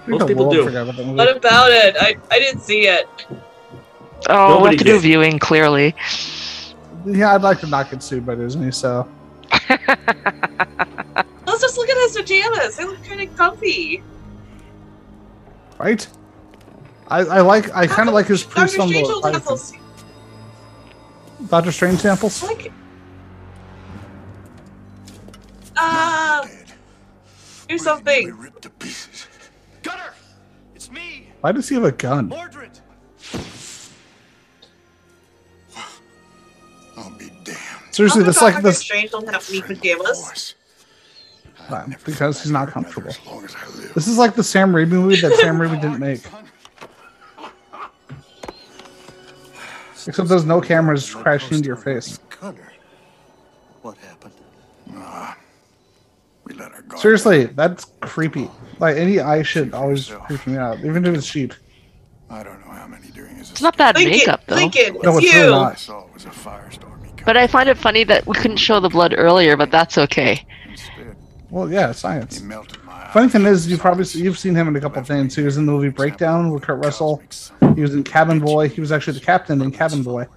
Most 0.08 0.27
people 0.27 0.49
do. 0.51 0.65
What 0.65 1.36
about 1.36 1.71
it? 1.71 1.95
I, 1.99 2.17
I 2.30 2.39
didn't 2.39 2.62
see 2.62 2.88
it. 2.88 3.08
Oh, 4.30 4.47
we 4.47 4.54
Nobody 4.54 4.75
have 4.75 4.77
to 4.80 4.84
do 4.84 4.99
viewing, 4.99 5.39
clearly. 5.39 5.95
Yeah, 7.06 7.34
I'd 7.34 7.41
like 7.41 7.60
to 7.62 7.67
not 7.67 7.89
get 7.89 8.04
sued 8.04 8.25
by 8.25 8.36
Disney, 8.36 8.71
so 8.71 9.08
Let's 9.69 11.62
just 11.62 11.77
look 11.77 11.89
at 11.89 11.97
his 11.97 12.17
pajamas. 12.17 12.77
They 12.77 12.86
look 12.86 13.04
kind 13.04 13.21
of 13.21 13.36
comfy. 13.36 14.04
right. 15.80 16.08
I, 17.08 17.19
I 17.19 17.41
like 17.41 17.75
I 17.75 17.88
kind 17.88 18.08
of 18.08 18.15
like 18.15 18.27
his 18.27 18.43
Doctor 18.43 18.62
pre 18.62 18.67
Strange 18.69 19.08
only 19.08 19.34
has 19.34 19.43
those. 19.43 19.73
Doctor 21.49 21.71
Strange 21.71 21.99
samples. 21.99 22.41
Like, 22.41 22.71
uh, 25.82 26.48
do 27.67 27.78
something. 27.78 28.50
Gunner! 29.84 30.13
It's 30.76 30.91
me! 30.91 31.30
Why 31.41 31.52
does 31.52 31.67
he 31.70 31.76
have 31.76 31.84
a 31.84 31.91
gun? 31.91 32.30
Mordrid! 32.30 32.80
Seriously, 37.91 38.22
How 38.22 38.28
this 38.28 38.38
come 38.39 38.46
like 38.46 38.54
Doctor 38.56 38.70
this 38.70 38.78
Strange 38.80 39.12
don't 39.12 39.28
have 39.30 39.46
any 39.50 39.62
pajamas. 39.62 40.56
because 42.06 42.41
he's 42.41 42.52
not 42.52 42.70
comfortable. 42.70 43.13
This 43.94 44.08
is 44.08 44.17
like 44.17 44.36
the 44.36 44.44
Sam 44.44 44.72
Raimi 44.72 44.89
movie 44.89 45.20
that 45.22 45.34
Sam 45.36 45.58
Raimi 45.58 45.82
didn't 45.82 46.00
make. 46.10 46.22
Except 50.08 50.30
there's 50.30 50.46
no 50.46 50.62
cameras 50.62 51.13
crashing 51.13 51.58
into 51.58 51.67
your 51.67 51.76
face. 51.76 52.17
What 53.82 53.98
happened? 53.98 54.34
Seriously, 56.97 57.45
that's 57.45 57.85
creepy. 58.01 58.49
Like 58.79 58.97
any 58.97 59.19
eye 59.19 59.43
shit 59.43 59.73
always 59.73 60.09
creeps 60.09 60.45
me 60.47 60.57
out, 60.57 60.79
even 60.79 61.05
if 61.05 61.15
it's 61.15 61.27
cheap. 61.27 61.53
I 62.29 62.43
don't 62.43 62.59
know 62.65 62.71
how 62.71 62.87
many 62.87 63.07
doing 63.09 63.35
is. 63.37 63.51
It's 63.51 63.61
not 63.61 63.77
bad 63.77 63.95
Lincoln, 63.95 64.11
makeup, 64.11 64.41
though. 64.47 64.55
Lincoln, 64.55 64.97
No, 65.03 65.17
it's 65.17 65.25
it's 65.25 65.33
you. 65.35 65.41
really 65.41 65.51
not. 65.51 67.25
But 67.25 67.37
I 67.37 67.45
find 67.47 67.69
it 67.69 67.77
funny 67.77 68.03
that 68.05 68.25
we 68.25 68.33
couldn't 68.35 68.57
show 68.57 68.79
the 68.79 68.89
blood 68.89 69.13
earlier, 69.17 69.55
but 69.57 69.69
that's 69.69 69.97
okay. 69.97 70.45
Well, 71.49 71.69
yeah, 71.69 71.91
science. 71.91 72.41
Funny 73.12 73.27
thing 73.27 73.45
is, 73.45 73.69
you 73.69 73.77
probably 73.77 74.06
you've 74.13 74.39
seen 74.39 74.56
him 74.56 74.69
in 74.69 74.75
a 74.77 74.79
couple 74.79 75.04
things. 75.04 75.35
He 75.35 75.43
was 75.43 75.58
in 75.58 75.65
the 75.65 75.71
movie 75.71 75.89
Breakdown 75.89 76.52
with 76.52 76.63
Kurt 76.63 76.83
Russell. 76.83 77.21
He 77.75 77.81
was 77.81 77.93
in 77.93 78.04
Cabin 78.04 78.39
Boy. 78.39 78.69
He 78.69 78.79
was 78.79 78.91
actually 78.93 79.19
the 79.19 79.25
captain 79.25 79.62
in 79.62 79.69
Cabin 79.71 80.02
Boy. 80.02 80.27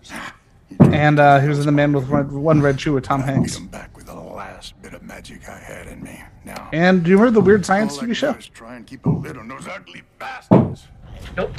And 0.80 1.20
uh, 1.20 1.38
he 1.38 1.48
was 1.48 1.60
in 1.60 1.66
The 1.66 1.72
Man 1.72 1.92
with 1.92 2.08
One 2.08 2.42
One 2.42 2.60
Red 2.60 2.80
Shoe 2.80 2.94
with 2.94 3.04
Tom 3.04 3.22
Hanks. 3.22 3.60
Last 4.64 4.80
bit 4.82 4.94
of 4.94 5.02
magic 5.02 5.46
I 5.46 5.58
had 5.58 5.86
in 5.88 6.02
me. 6.02 6.22
Now, 6.44 6.70
And 6.72 7.04
do 7.04 7.10
you 7.10 7.18
remember 7.18 7.38
the 7.38 7.44
Weird 7.44 7.66
Science 7.66 7.98
TV 7.98 8.14
show? 8.16 8.32
try 8.54 8.76
and 8.76 8.86
keep 8.86 9.04
a 9.04 9.10
lid 9.10 9.36
on 9.36 9.46
those 9.46 9.68
ugly 9.68 10.02
bastards. 10.18 10.86
Nope. 11.36 11.50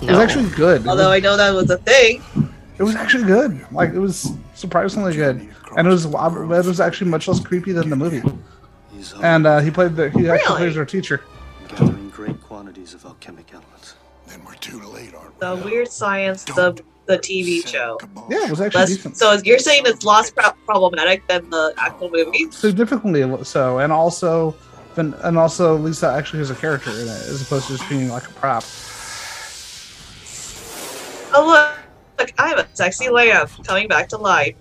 It 0.00 0.10
was 0.10 0.18
actually 0.18 0.48
good. 0.50 0.86
Although 0.86 1.10
was, 1.10 1.16
I 1.16 1.18
know 1.18 1.36
that 1.36 1.50
was 1.52 1.70
a 1.70 1.78
thing. 1.78 2.22
it 2.78 2.82
was 2.84 2.94
actually 2.94 3.24
good. 3.24 3.66
Like 3.72 3.90
it 3.94 3.98
was 3.98 4.32
surprisingly 4.54 5.14
good, 5.14 5.48
and 5.76 5.88
it 5.88 5.90
was 5.90 6.04
it 6.04 6.12
was 6.14 6.80
actually 6.80 7.10
much 7.10 7.26
less 7.26 7.40
creepy 7.40 7.72
than 7.72 7.90
the 7.90 7.96
movie. 7.96 8.22
And 9.20 9.46
uh, 9.46 9.60
he 9.60 9.70
played 9.70 9.96
the 9.96 10.10
he 10.10 10.28
actually 10.30 10.56
plays 10.56 10.76
our 10.76 10.84
teacher. 10.84 11.22
Gathering 11.68 12.10
great 12.10 12.40
quantities 12.40 12.94
of 12.94 13.04
alchemic 13.04 13.52
elements. 13.52 13.96
Then 14.28 14.44
we're 14.44 14.54
too 14.54 14.80
late, 14.82 15.14
aren't 15.14 15.34
we? 15.34 15.40
The 15.40 15.56
Weird 15.64 15.88
Science, 15.88 16.44
the 16.44 16.80
the 17.06 17.18
TV 17.18 17.66
show. 17.66 17.98
Yeah, 18.30 18.44
it 18.46 18.50
was 18.50 18.60
actually 18.60 18.80
Less, 18.80 18.96
decent. 18.96 19.16
so 19.16 19.32
you're 19.44 19.58
saying 19.58 19.82
it's 19.86 20.04
less 20.04 20.30
pro- 20.30 20.52
problematic 20.66 21.26
than 21.28 21.50
the 21.50 21.74
actual 21.76 22.10
movie? 22.10 22.50
significantly 22.50 23.22
so, 23.44 23.78
and 23.78 23.92
also, 23.92 24.54
and 24.96 25.14
also 25.38 25.76
Lisa 25.76 26.08
actually 26.12 26.38
has 26.38 26.50
a 26.50 26.54
character 26.54 26.90
in 26.90 26.96
it 27.00 27.08
as 27.08 27.42
opposed 27.42 27.66
to 27.66 27.76
just 27.76 27.88
being 27.88 28.08
like 28.08 28.26
a 28.28 28.32
prop. 28.32 28.64
Oh 31.36 31.46
look, 31.46 31.78
look, 32.18 32.32
I 32.40 32.48
have 32.48 32.58
a 32.58 32.68
sexy 32.74 33.08
lamb 33.08 33.48
coming 33.66 33.88
back 33.88 34.08
to 34.10 34.16
life. 34.18 34.54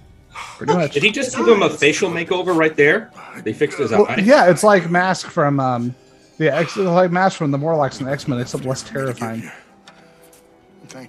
Pretty 0.57 0.73
much. 0.73 0.93
Did 0.93 1.03
he 1.03 1.11
just 1.11 1.35
give 1.37 1.47
him 1.47 1.61
a 1.61 1.69
facial 1.69 2.09
makeover 2.09 2.55
right 2.55 2.75
there? 2.75 3.11
They 3.43 3.53
fixed 3.53 3.77
his 3.77 3.91
Well, 3.91 4.07
eye. 4.09 4.17
yeah, 4.23 4.49
it's 4.49 4.63
like 4.63 4.89
Mask 4.89 5.27
from 5.27 5.59
um, 5.59 5.93
the 6.39 6.51
X, 6.53 6.75
it's 6.75 6.87
like 6.87 7.11
Mask 7.11 7.37
from 7.37 7.51
the 7.51 7.57
Morlocks 7.59 7.99
and 7.99 8.09
X 8.09 8.27
Men, 8.27 8.39
except 8.39 8.65
less 8.65 8.81
terrifying. 8.81 9.49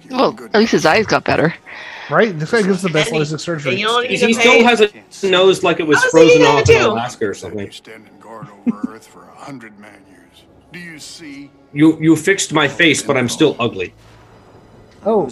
Well, 0.09 0.35
at 0.45 0.55
least 0.59 0.71
his 0.71 0.85
eyes 0.85 1.05
got 1.05 1.23
better. 1.23 1.53
Right? 2.09 2.37
This 2.37 2.51
guy 2.51 2.61
gives 2.61 2.81
the 2.81 2.89
best 2.89 3.11
And 3.11 3.21
LASIK 3.21 3.39
surgery. 3.39 3.71
and 3.73 3.79
you 3.79 3.87
don't 3.87 4.03
He 4.03 4.09
need 4.17 4.19
to 4.19 4.33
still 4.41 4.53
pay- 4.53 4.63
has 4.63 4.81
a 4.81 5.27
nose 5.29 5.63
like 5.63 5.79
it 5.79 5.87
was 5.87 5.97
I 5.97 6.01
was 6.05 6.11
frozen 6.11 6.29
thinking 6.41 6.47
off 6.47 6.69
in 6.69 6.81
too. 6.81 6.87
Alaska 6.91 7.25
or 7.27 7.33
something. 7.33 7.71
Standing 7.71 8.19
guard 8.19 8.47
over 8.67 8.93
Earth 8.95 9.07
for 9.07 9.23
a 9.23 9.35
hundred 9.35 9.77
man 9.79 10.03
years. 10.09 10.43
Do 10.71 10.79
you 10.79 10.99
see? 10.99 11.51
You 11.73 11.97
you 12.01 12.15
fixed 12.15 12.53
my 12.53 12.67
face, 12.67 13.01
but 13.01 13.17
I'm 13.17 13.29
still 13.29 13.55
ugly. 13.59 13.93
Oh, 15.05 15.23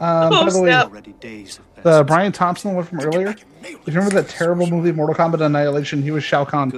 um, 0.00 0.30
by 0.30 0.50
the 0.50 0.60
way, 0.62 0.72
Already 0.72 1.12
days 1.14 1.60
have 1.76 1.84
the 1.84 2.04
Brian 2.04 2.32
Thompson 2.32 2.74
one 2.74 2.84
from 2.84 3.00
earlier. 3.00 3.34
Do 3.34 3.68
you 3.68 3.78
remember 3.86 4.14
that 4.20 4.28
terrible 4.28 4.66
movie 4.66 4.92
Mortal 4.92 5.14
Kombat 5.14 5.40
Annihilation? 5.44 6.02
He 6.02 6.10
was 6.10 6.24
Shao 6.24 6.44
Kahn. 6.44 6.72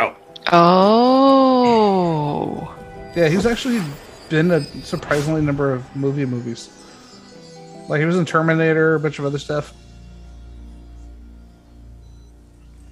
Oh. 0.00 0.14
Oh. 0.52 2.74
Yeah, 3.16 3.28
he 3.28 3.36
was 3.36 3.46
actually 3.46 3.82
been 4.32 4.50
a 4.50 4.64
surprisingly 4.82 5.42
number 5.42 5.74
of 5.74 5.94
movie 5.94 6.24
movies. 6.24 6.70
Like 7.86 8.00
he 8.00 8.06
was 8.06 8.16
in 8.16 8.24
Terminator, 8.24 8.94
a 8.94 9.00
bunch 9.00 9.18
of 9.18 9.26
other 9.26 9.38
stuff. 9.38 9.74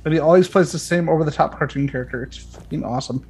But 0.03 0.13
he 0.13 0.19
always 0.19 0.49
plays 0.49 0.71
the 0.71 0.79
same 0.79 1.09
over 1.09 1.25
the 1.25 1.31
top 1.31 1.59
cartoon 1.59 1.89
character. 1.89 2.23
It's 2.25 2.37
fucking 2.37 2.85
awesome. 2.85 3.25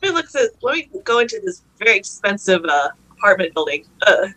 Let 0.00 0.10
me 0.10 0.10
look 0.10 0.26
at. 0.36 0.50
Let 0.62 0.76
me 0.76 0.88
go 1.02 1.18
into 1.18 1.40
this 1.44 1.62
very 1.78 1.96
expensive 1.96 2.64
uh, 2.64 2.90
apartment 3.10 3.52
building. 3.52 3.84
Uh, 4.06 4.28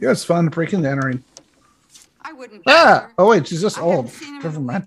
Yeah, 0.00 0.12
it's 0.12 0.24
fun 0.24 0.48
breaking 0.48 0.80
the 0.80 0.90
entering. 0.90 1.22
I 2.22 2.32
wouldn't. 2.32 2.62
Ah! 2.66 3.10
Oh 3.18 3.28
wait, 3.28 3.46
she's 3.46 3.60
just 3.60 3.78
old. 3.78 4.10
Never 4.42 4.60
mind. 4.60 4.86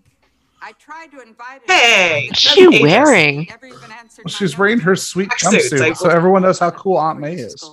I 0.67 0.71
tried 0.71 1.11
to 1.11 1.21
invite 1.21 1.61
hey, 1.67 2.25
What's 2.29 2.39
she 2.39 2.81
wearing? 2.81 3.47
Well, 3.61 4.27
she's 4.27 4.57
wearing 4.57 4.79
her 4.79 4.95
sweet 4.95 5.29
jumpsuit, 5.29 5.79
I- 5.79 5.93
so 5.93 6.09
everyone 6.09 6.41
knows 6.41 6.57
how 6.57 6.71
cool 6.71 6.97
Aunt 6.97 7.19
May 7.19 7.35
is. 7.35 7.69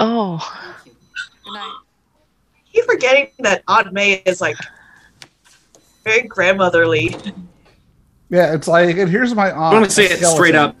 Oh. 0.00 0.40
keep 2.72 2.84
forgetting 2.86 3.30
that 3.38 3.62
Aunt 3.68 3.92
May 3.92 4.14
is 4.26 4.40
like 4.40 4.56
very 6.02 6.22
grandmotherly. 6.22 7.14
Yeah, 8.30 8.52
it's 8.52 8.66
like, 8.66 8.96
and 8.96 9.08
here's 9.08 9.32
my 9.32 9.52
aunt. 9.52 9.74
I'm 9.76 9.82
gonna 9.82 9.88
say 9.88 10.06
it 10.06 10.18
straight 10.18 10.56
up. 10.56 10.74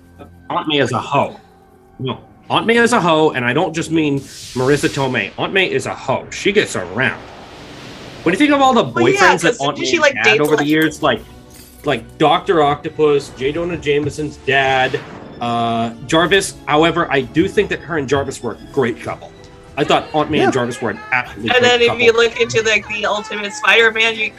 Aunt 0.50 0.66
May 0.66 0.78
is 0.80 0.90
a 0.90 0.98
hoe. 0.98 1.38
No, 2.00 2.20
Aunt 2.50 2.66
May 2.66 2.78
is 2.78 2.92
a 2.92 3.00
hoe, 3.00 3.30
and 3.30 3.44
I 3.44 3.52
don't 3.52 3.72
just 3.72 3.92
mean 3.92 4.18
Marisa 4.18 4.88
Tomei. 4.88 5.30
Aunt 5.38 5.52
May 5.52 5.70
is 5.70 5.86
a 5.86 5.94
hoe. 5.94 6.28
She 6.30 6.50
gets 6.50 6.74
around. 6.74 7.22
What 8.28 8.36
do 8.38 8.44
you 8.44 8.50
think 8.50 8.54
of 8.56 8.60
all 8.60 8.74
the 8.74 8.84
Well, 8.84 9.08
yeah, 9.08 9.36
that 9.36 9.56
Aunt 9.60 9.76
did 9.76 9.82
May 9.84 9.90
she, 9.90 9.98
like, 9.98 10.14
had 10.14 10.24
date 10.24 10.40
over 10.40 10.54
the 10.56 10.64
years? 10.66 11.02
Like, 11.02 11.20
like 11.84 12.18
Doctor 12.18 12.62
Octopus, 12.62 13.30
J. 13.30 13.52
Jonah 13.52 13.76
Jameson's 13.78 14.36
dad, 14.38 15.00
uh, 15.40 15.90
Jarvis. 16.06 16.54
However, 16.66 17.10
I 17.10 17.22
do 17.22 17.48
think 17.48 17.70
that 17.70 17.80
her 17.80 17.96
and 17.96 18.06
Jarvis 18.08 18.42
were 18.42 18.52
a 18.54 18.72
great 18.72 19.00
couple. 19.00 19.32
I 19.78 19.84
thought 19.84 20.12
Aunt 20.14 20.30
May 20.30 20.40
and 20.40 20.52
Jarvis 20.52 20.82
were 20.82 20.90
an 20.90 21.00
absolutely 21.10 21.50
And 21.50 21.60
great 21.60 21.62
then 21.70 21.80
if 21.80 21.86
couple. 21.88 22.02
you 22.04 22.12
look 22.12 22.38
into 22.40 22.62
like 22.64 22.86
the 22.88 23.06
Ultimate 23.06 23.52
Spider-Man, 23.52 24.16
you 24.16 24.32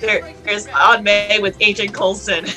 there, 0.00 0.32
there's 0.44 0.66
Aunt 0.68 1.02
May 1.02 1.38
with 1.40 1.56
Agent 1.60 1.92
Coulson. 1.92 2.46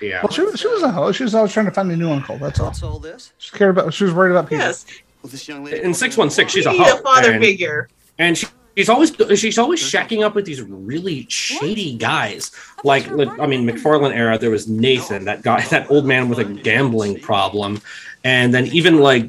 yeah. 0.00 0.22
Well, 0.22 0.28
she, 0.30 0.42
was- 0.42 0.58
she 0.60 0.68
was 0.68 0.82
a 0.82 0.90
hoe. 0.90 1.12
She 1.12 1.24
was 1.24 1.34
always 1.34 1.52
trying 1.52 1.66
to 1.66 1.72
find 1.72 1.90
a 1.90 1.96
new 1.96 2.10
uncle. 2.10 2.38
That's 2.38 2.60
all. 2.60 2.66
What's 2.68 2.82
all 2.82 2.98
this? 2.98 3.32
She 3.38 3.50
cared 3.56 3.70
about. 3.76 3.92
She 3.92 4.04
was 4.04 4.14
worried 4.14 4.30
about 4.30 4.48
people. 4.48 4.64
Yes, 4.64 4.86
Well, 5.22 5.30
this 5.30 5.46
young 5.48 5.64
lady. 5.64 5.82
in 5.82 5.92
six 5.92 6.16
one 6.16 6.30
six, 6.30 6.52
she's 6.52 6.66
a 6.66 6.72
hoe. 6.72 6.98
a 6.98 7.02
father 7.02 7.32
and- 7.32 7.42
figure. 7.44 7.88
and 8.18 8.38
she, 8.38 8.46
she's 8.80 8.88
always 8.88 9.38
she's 9.38 9.58
always 9.58 9.82
shacking 9.82 10.24
up 10.24 10.34
with 10.34 10.46
these 10.46 10.62
really 10.62 11.26
shady 11.28 11.96
guys. 11.96 12.50
Like, 12.82 13.10
like, 13.10 13.28
I 13.38 13.46
mean, 13.46 13.66
McFarlane 13.68 14.14
era, 14.14 14.38
there 14.38 14.50
was 14.50 14.68
Nathan, 14.68 15.26
that 15.26 15.42
guy, 15.42 15.60
that 15.66 15.90
old 15.90 16.06
man 16.06 16.28
with 16.28 16.38
a 16.38 16.44
gambling 16.44 17.20
problem, 17.20 17.82
and 18.24 18.54
then 18.54 18.66
even 18.68 19.00
like 19.00 19.28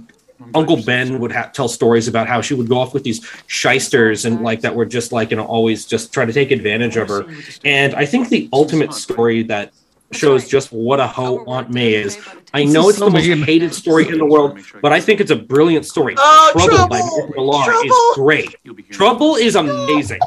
Uncle 0.55 0.81
Ben 0.83 1.19
would 1.19 1.33
ha- 1.33 1.51
tell 1.53 1.67
stories 1.67 2.07
about 2.07 2.27
how 2.27 2.41
she 2.41 2.53
would 2.53 2.69
go 2.69 2.77
off 2.77 2.93
with 2.93 3.03
these 3.03 3.29
shysters 3.47 4.23
and 4.23 4.41
like 4.41 4.61
that 4.61 4.73
were 4.73 4.85
just 4.85 5.11
like 5.11 5.31
you 5.31 5.37
know 5.37 5.45
always 5.45 5.85
just 5.85 6.13
try 6.13 6.23
to 6.23 6.33
take 6.33 6.51
advantage 6.51 6.95
of 6.95 7.09
her. 7.09 7.25
And 7.65 7.93
I 7.93 8.05
think 8.05 8.29
the 8.29 8.49
ultimate 8.53 8.93
story 8.93 9.43
that 9.43 9.73
shows 10.13 10.47
just 10.47 10.71
what 10.71 10.99
a 10.99 11.07
hoe 11.07 11.43
Aunt 11.47 11.69
May 11.69 11.93
is. 11.93 12.17
I 12.53 12.63
know 12.65 12.89
it's 12.89 12.99
the 12.99 13.09
most 13.09 13.25
hated 13.25 13.73
story 13.73 14.07
in 14.07 14.17
the 14.17 14.25
world, 14.25 14.59
but 14.81 14.91
I 14.91 14.99
think 14.99 15.19
it's 15.21 15.31
a 15.31 15.35
brilliant 15.35 15.85
story. 15.85 16.15
Oh, 16.17 16.51
Trouble, 16.53 16.87
by 16.87 16.99
Trouble! 16.99 17.17
Nick 17.27 17.35
Millar 17.35 17.63
Trouble! 17.63 17.83
is 17.85 18.15
great. 18.15 18.55
Trouble 18.91 19.35
is 19.35 19.55
amazing. 19.55 20.19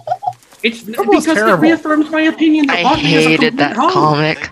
It's 0.63 0.83
Trouble's 0.83 1.25
because 1.25 1.37
terrible. 1.39 1.63
it 1.65 1.69
reaffirms 1.69 2.11
my 2.11 2.23
opinion 2.23 2.67
that 2.69 2.79
I 2.85 2.91
Aunt 2.93 3.03
May 3.03 3.15
is 3.15 3.27
a 3.27 3.29
hated 3.29 3.57
that 3.59 3.77
hoe. 3.77 3.91
comic. 3.91 4.51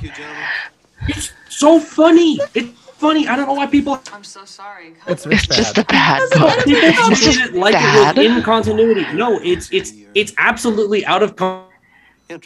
It's 1.08 1.32
so 1.48 1.80
funny. 1.80 2.38
It's 2.54 2.68
funny. 2.98 3.26
I 3.26 3.34
don't 3.34 3.46
know 3.46 3.54
why 3.54 3.66
people 3.66 3.98
I'm 4.12 4.22
so 4.22 4.44
sorry. 4.44 4.94
It's, 5.06 5.26
It's 5.26 5.46
just 5.46 5.78
a 5.78 5.84
bad 5.84 6.20
people 6.30 6.48
book. 6.48 6.58
It's 6.66 6.98
treated 7.08 7.24
just 7.24 7.40
it 7.40 7.54
like 7.54 7.72
bad. 7.72 8.18
it 8.18 8.28
was 8.28 8.36
in 8.36 8.42
continuity. 8.42 9.10
No, 9.14 9.40
it's 9.42 9.72
it's 9.72 9.92
it's 10.14 10.32
absolutely 10.38 11.04
out 11.06 11.22
of 11.22 11.34
con- 11.36 11.64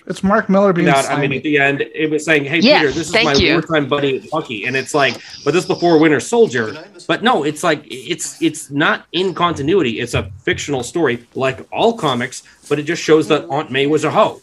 It's 0.07 0.23
Mark 0.23 0.49
Millar 0.49 0.73
being. 0.73 0.89
out. 0.89 1.09
I 1.11 1.21
mean, 1.21 1.33
at 1.33 1.43
the 1.43 1.59
end, 1.59 1.81
it 1.81 2.11
was 2.11 2.25
saying, 2.25 2.45
"Hey, 2.45 2.61
Yes, 2.61 2.81
Peter, 2.81 2.93
this 2.93 3.09
is 3.09 3.25
my 3.25 3.33
you. 3.35 3.53
wartime 3.53 3.89
buddy 3.89 4.27
Bucky," 4.31 4.65
and 4.67 4.77
it's 4.77 4.95
like, 4.95 5.21
but 5.45 5.55
this 5.55 5.65
before 5.67 5.99
Winter 5.99 6.21
Soldier. 6.21 6.77
But 7.07 7.23
no, 7.23 7.45
it's 7.45 7.63
like 7.63 7.85
it's 7.87 8.41
it's 8.43 8.71
not 8.71 9.07
in 9.13 9.35
continuity. 9.35 10.01
It's 10.01 10.15
a 10.15 10.31
fictional 10.43 10.83
story, 10.83 11.27
like 11.35 11.67
all 11.73 11.97
comics, 11.97 12.43
but 12.69 12.79
it 12.79 12.85
just 12.85 13.03
shows 13.03 13.29
that 13.29 13.45
Aunt 13.49 13.71
May 13.71 13.87
was 13.87 14.05
a 14.05 14.11
hoe. 14.11 14.41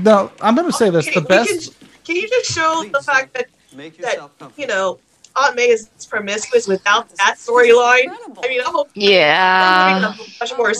No, 0.00 0.30
I'm 0.40 0.54
going 0.54 0.66
to 0.66 0.72
say 0.72 0.90
this: 0.90 1.06
Okay, 1.08 1.20
the 1.20 1.26
best. 1.26 1.78
Can, 1.78 1.88
can 2.04 2.16
you 2.16 2.28
just 2.28 2.50
show 2.52 2.84
the 2.92 3.02
fact 3.02 3.34
that 3.34 3.46
Make 3.74 3.98
that 3.98 4.18
you 4.56 4.66
know 4.66 4.98
Aunt 5.36 5.56
May 5.56 5.68
is 5.70 5.88
promiscuous 6.08 6.66
without 6.66 7.08
that 7.16 7.36
storyline? 7.38 8.08
I 8.42 8.48
mean, 8.48 8.60
I 8.60 8.64
hope 8.64 8.88
we're 8.96 9.02
living 9.02 9.06
in 9.06 9.10
Yeah. 9.12 10.12
a 10.12 10.16
much 10.40 10.56
more 10.56 10.72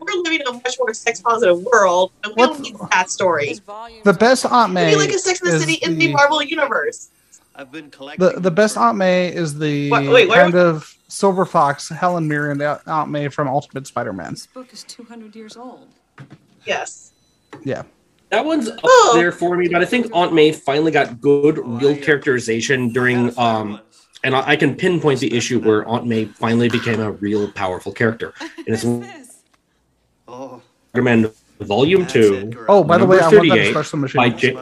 we're 0.00 0.22
living 0.22 0.40
in 0.40 0.46
a 0.48 0.52
much 0.52 0.76
more 0.78 0.92
sex 0.94 1.20
positive 1.20 1.58
world, 1.62 2.12
and 2.22 2.32
we 2.36 2.42
What's- 2.42 2.58
don't 2.58 2.62
need 2.62 2.76
that 2.92 3.10
story. 3.10 3.58
The 4.04 4.12
best 4.12 4.44
Aunt 4.46 4.72
May. 4.72 4.86
Maybe 4.86 4.96
like 5.00 5.10
a 5.10 5.18
Sex 5.18 5.40
and 5.40 5.50
the 5.50 5.54
is 5.56 5.60
City 5.62 5.74
in 5.74 5.98
the 5.98 6.06
the- 6.08 6.12
Marvel 6.12 6.42
universe. 6.42 7.08
I've 7.54 7.72
been 7.72 7.90
collecting. 7.90 8.26
The 8.34 8.38
the 8.40 8.50
best 8.50 8.76
Aunt 8.76 8.98
May 8.98 9.28
is 9.28 9.58
the 9.58 9.88
What- 9.90 10.04
wait, 10.06 10.28
what? 10.28 10.36
kind 10.38 10.54
of 10.54 10.94
Silver 11.08 11.46
Fox, 11.46 11.88
Helen 11.88 12.28
Mirren 12.28 12.60
Aunt 12.60 13.08
May 13.10 13.28
from 13.28 13.48
Ultimate 13.48 13.86
Spider-Man. 13.86 14.32
This 14.32 14.46
book 14.46 14.66
is 14.72 14.82
200 14.84 15.34
years 15.34 15.56
old. 15.56 15.88
Yes. 16.66 17.12
Yeah, 17.64 17.82
That 18.30 18.44
one's 18.44 18.68
up 18.68 18.80
Oh. 18.82 19.12
there 19.14 19.30
for 19.30 19.56
me, 19.56 19.68
but 19.68 19.80
I 19.80 19.84
think 19.84 20.10
Aunt 20.12 20.32
May 20.34 20.50
finally 20.50 20.90
got 20.90 21.20
good, 21.20 21.58
real 21.64 21.96
characterization 21.96 22.88
during. 22.90 23.32
um 23.38 23.80
and 24.26 24.34
I 24.34 24.50
I 24.52 24.56
can 24.56 24.74
pinpoint 24.74 25.20
the 25.20 25.32
issue 25.34 25.60
where 25.60 25.86
Aunt 25.86 26.04
May 26.06 26.24
finally 26.26 26.68
became 26.68 27.00
a 27.00 27.12
real 27.12 27.50
powerful 27.52 27.92
character, 27.92 28.34
and 28.40 28.68
it's 28.68 28.84
Oh, 30.28 30.60
Spider-Man 30.90 31.30
Volume 31.60 32.06
Two. 32.06 32.50
Oh, 32.68 32.82
by 32.82 32.98
the 32.98 33.06
way, 33.06 33.18
I 33.20 33.28
want 33.28 33.32
that 33.34 33.40
38 33.48 33.70
special 33.70 33.98
machine. 34.00 34.18
by 34.18 34.28
J- 34.30 34.56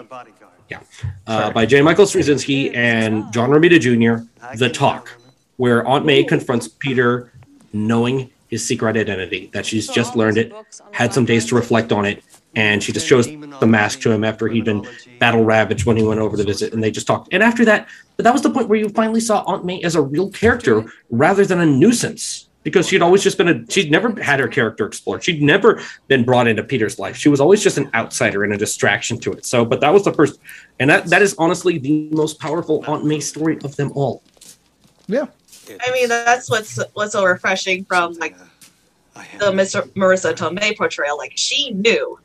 yeah, 0.71 0.81
uh, 1.27 1.51
by 1.51 1.65
J. 1.67 1.81
Michael 1.83 2.05
Straczynski 2.05 2.75
and 2.77 3.33
John 3.33 3.51
Romita 3.51 3.81
Jr. 3.81 4.25
The 4.57 4.69
Talk, 4.69 5.09
where 5.57 5.87
Aunt 5.87 6.05
May 6.05 6.23
confronts 6.25 6.69
Peter, 6.69 7.33
knowing 7.73 8.31
his 8.49 8.65
secret 8.67 8.97
identity 8.97 9.51
that 9.55 9.65
she's 9.65 9.89
just 9.89 10.17
learned 10.17 10.37
it, 10.39 10.53
had 10.93 11.13
some 11.15 11.25
days 11.25 11.47
to 11.47 11.55
reflect 11.55 11.93
on 11.93 12.05
it, 12.05 12.23
and 12.57 12.83
she 12.83 12.93
just 12.93 13.07
shows 13.07 13.27
the 13.27 13.67
mask 13.67 14.01
to 14.01 14.11
him 14.11 14.25
after 14.25 14.49
he'd 14.49 14.65
been 14.65 14.87
battle 15.19 15.45
ravaged 15.45 15.87
when 15.87 15.97
he 15.97 16.03
went 16.03 16.21
over 16.21 16.37
to 16.37 16.45
visit, 16.45 16.73
and 16.73 16.83
they 16.83 16.91
just 16.91 17.07
talked. 17.07 17.29
And 17.33 17.43
after 17.43 17.65
that, 17.65 17.89
but 18.17 18.25
that 18.25 18.33
was 18.33 18.43
the 18.43 18.51
point 18.51 18.69
where 18.69 18.79
you 18.79 18.89
finally 18.91 19.21
saw 19.21 19.43
Aunt 19.47 19.65
May 19.65 19.83
as 19.83 19.95
a 19.95 20.03
real 20.03 20.31
character 20.31 20.85
rather 21.11 21.45
than 21.45 21.61
a 21.61 21.67
nuisance. 21.67 22.49
because 22.65 22.89
she'd 22.89 23.03
always 23.03 23.23
just 23.23 23.39
been 23.39 23.49
a 23.49 23.71
she'd 23.71 23.91
never 23.91 24.21
had 24.21 24.41
her 24.41 24.49
character 24.49 24.87
explored. 24.87 25.23
She'd 25.23 25.43
never 25.43 25.81
been 26.09 26.25
brought 26.25 26.49
into 26.49 26.65
Peter's 26.65 26.99
life. 26.99 27.17
She 27.17 27.29
was 27.29 27.41
always 27.41 27.63
just 27.63 27.79
an 27.79 27.89
outsider 27.95 28.43
and 28.43 28.53
a 28.53 28.57
distraction 28.57 29.21
to 29.21 29.33
it. 29.33 29.47
So, 29.47 29.65
but 29.65 29.81
that 29.83 29.93
was 29.93 30.05
the 30.05 30.13
first, 30.13 30.41
and 30.81 30.91
that 30.91 31.07
that 31.07 31.23
is 31.23 31.37
honestly 31.39 31.79
the 31.79 32.09
most 32.11 32.41
powerful 32.41 32.83
Aunt 32.89 33.05
May 33.05 33.21
story 33.21 33.59
of 33.63 33.77
them 33.77 33.93
all. 33.95 34.23
Yeah. 35.07 35.27
I 35.87 35.93
mean, 35.93 36.09
that's 36.09 36.51
what's 36.51 36.79
what's 36.95 37.13
so 37.13 37.25
refreshing 37.25 37.85
from 37.85 38.15
like 38.15 38.37
the 39.39 39.53
Miss 39.53 39.75
Marisa 39.75 40.35
Tomei 40.35 40.77
portrayal. 40.77 41.17
Like 41.17 41.33
she 41.37 41.71
knew. 41.71 42.19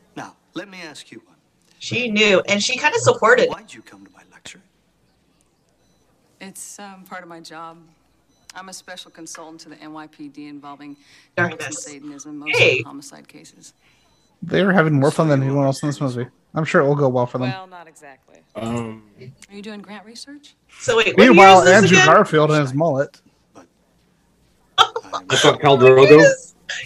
Now, 0.60 0.66
let 0.66 0.72
me 0.72 0.82
ask 0.82 1.10
you 1.12 1.22
one. 1.26 1.36
She 1.80 2.12
knew, 2.12 2.42
and 2.50 2.62
she 2.62 2.78
kind 2.78 2.94
of 2.94 3.02
supported. 3.02 3.50
Why'd 3.50 3.74
you 3.74 3.82
come 3.82 4.06
to 4.06 4.12
my 4.12 4.24
lecture? 4.32 4.62
It's 6.42 6.78
um, 6.80 7.04
part 7.06 7.24
of 7.24 7.30
my 7.30 7.40
job. 7.40 7.78
I'm 8.56 8.68
a 8.68 8.74
special 8.74 9.10
consultant 9.12 9.62
to 9.62 9.70
the 9.70 9.76
NYPD 9.78 10.50
involving 10.50 10.98
Darkness. 11.38 11.84
Satanism, 11.86 12.40
mostly 12.40 12.60
Hey. 12.60 12.82
homicide 12.82 13.28
cases. 13.28 13.74
They're 14.42 14.72
having 14.74 15.00
more 15.00 15.12
fun 15.12 15.30
than 15.30 15.44
anyone 15.44 15.66
else 15.66 15.82
in 15.84 15.90
this 15.90 16.02
movie. 16.02 16.26
I'm 16.56 16.66
sure 16.66 16.82
it 16.82 16.88
will 16.88 16.96
go 16.96 17.08
well 17.08 17.26
for 17.28 17.38
them. 17.38 17.50
Well, 17.52 17.68
not 17.68 17.88
exactly. 17.88 18.40
Um, 18.56 19.04
Are 19.50 19.56
you 19.56 19.62
doing 19.62 19.82
grant 19.82 20.06
research? 20.06 20.56
So 20.80 20.98
wait, 20.98 21.18
Meanwhile, 21.18 21.68
Andrew 21.68 21.98
again? 21.98 22.08
Garfield 22.08 22.52
and 22.52 22.62
his 22.62 22.74
mullet. 22.74 23.22
I 24.78 25.36
thought 25.36 25.60
Khal 25.60 25.78
Drogo 25.80 26.24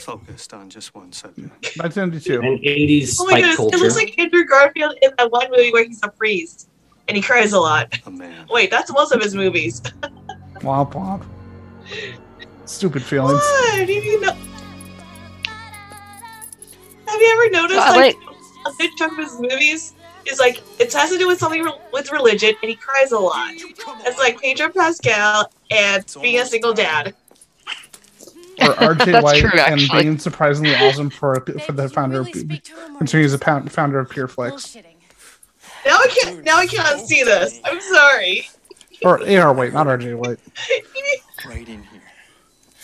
Focused 0.01 0.53
on 0.53 0.69
just 0.69 0.93
one 0.95 1.11
subject. 1.11 1.51
1992. 1.77 2.39
and 2.41 2.59
'80s 2.59 3.17
Oh 3.19 3.25
my 3.25 3.31
spike 3.31 3.41
goodness, 3.41 3.55
culture. 3.57 3.75
it 3.77 3.79
looks 3.81 3.95
like 3.95 4.19
Andrew 4.19 4.45
Garfield 4.45 4.95
in 5.01 5.11
that 5.17 5.31
one 5.31 5.49
movie 5.51 5.71
where 5.71 5.85
he's 5.85 5.99
a 6.03 6.09
priest 6.09 6.69
and 7.07 7.17
he 7.17 7.23
cries 7.23 7.53
a 7.53 7.59
lot. 7.59 7.93
A 8.05 8.11
man. 8.11 8.45
Wait, 8.49 8.71
that's 8.71 8.91
most 8.91 9.11
of 9.11 9.21
his 9.21 9.35
movies. 9.35 9.81
Womp 10.61 10.93
womp. 10.93 11.23
Stupid 12.65 13.03
feelings. 13.03 13.39
What? 13.41 13.85
Do 13.87 13.93
you 13.93 14.21
know? 14.21 14.33
Have 17.07 17.21
you 17.21 17.31
ever 17.31 17.49
noticed 17.51 17.79
I 17.79 17.95
like, 17.95 18.15
a 18.65 18.71
good 18.77 18.91
chunk 18.97 19.13
of 19.19 19.25
his 19.25 19.39
movies 19.39 19.93
is 20.25 20.39
like 20.39 20.61
it 20.79 20.91
has 20.93 21.09
to 21.11 21.17
do 21.17 21.27
with 21.27 21.37
something 21.39 21.61
re- 21.63 21.73
with 21.91 22.11
religion 22.11 22.53
and 22.61 22.69
he 22.69 22.75
cries 22.75 23.11
a 23.11 23.19
lot. 23.19 23.51
It's 23.53 24.17
like 24.17 24.39
Pedro 24.41 24.69
Pascal 24.69 25.51
and 25.69 26.05
being 26.21 26.39
a 26.39 26.45
single 26.45 26.73
dad. 26.73 27.13
Or 28.61 28.73
RJ 28.95 29.23
White 29.23 29.41
true, 29.41 29.59
and 29.59 29.81
being 29.91 30.17
surprisingly 30.17 30.75
awesome 30.75 31.09
for 31.09 31.35
for 31.65 31.71
the 31.71 31.89
founder 31.89 32.21
of 32.21 32.31
considering 32.97 33.23
he's 33.23 33.33
a 33.33 33.39
pound, 33.39 33.71
founder 33.71 33.99
of 33.99 34.09
PureFlix. 34.09 34.75
Now 35.85 35.97
I 35.97 36.07
can't. 36.07 36.43
Now 36.43 36.57
I 36.57 36.67
cannot 36.67 36.99
see 37.05 37.23
this. 37.23 37.59
I'm 37.65 37.81
sorry. 37.81 38.47
Or 39.03 39.27
AR 39.27 39.53
White, 39.53 39.73
not 39.73 39.87
RJ 39.87 40.15
White. 40.17 40.39
Right 41.45 41.67
in 41.67 41.83
here. 41.83 42.01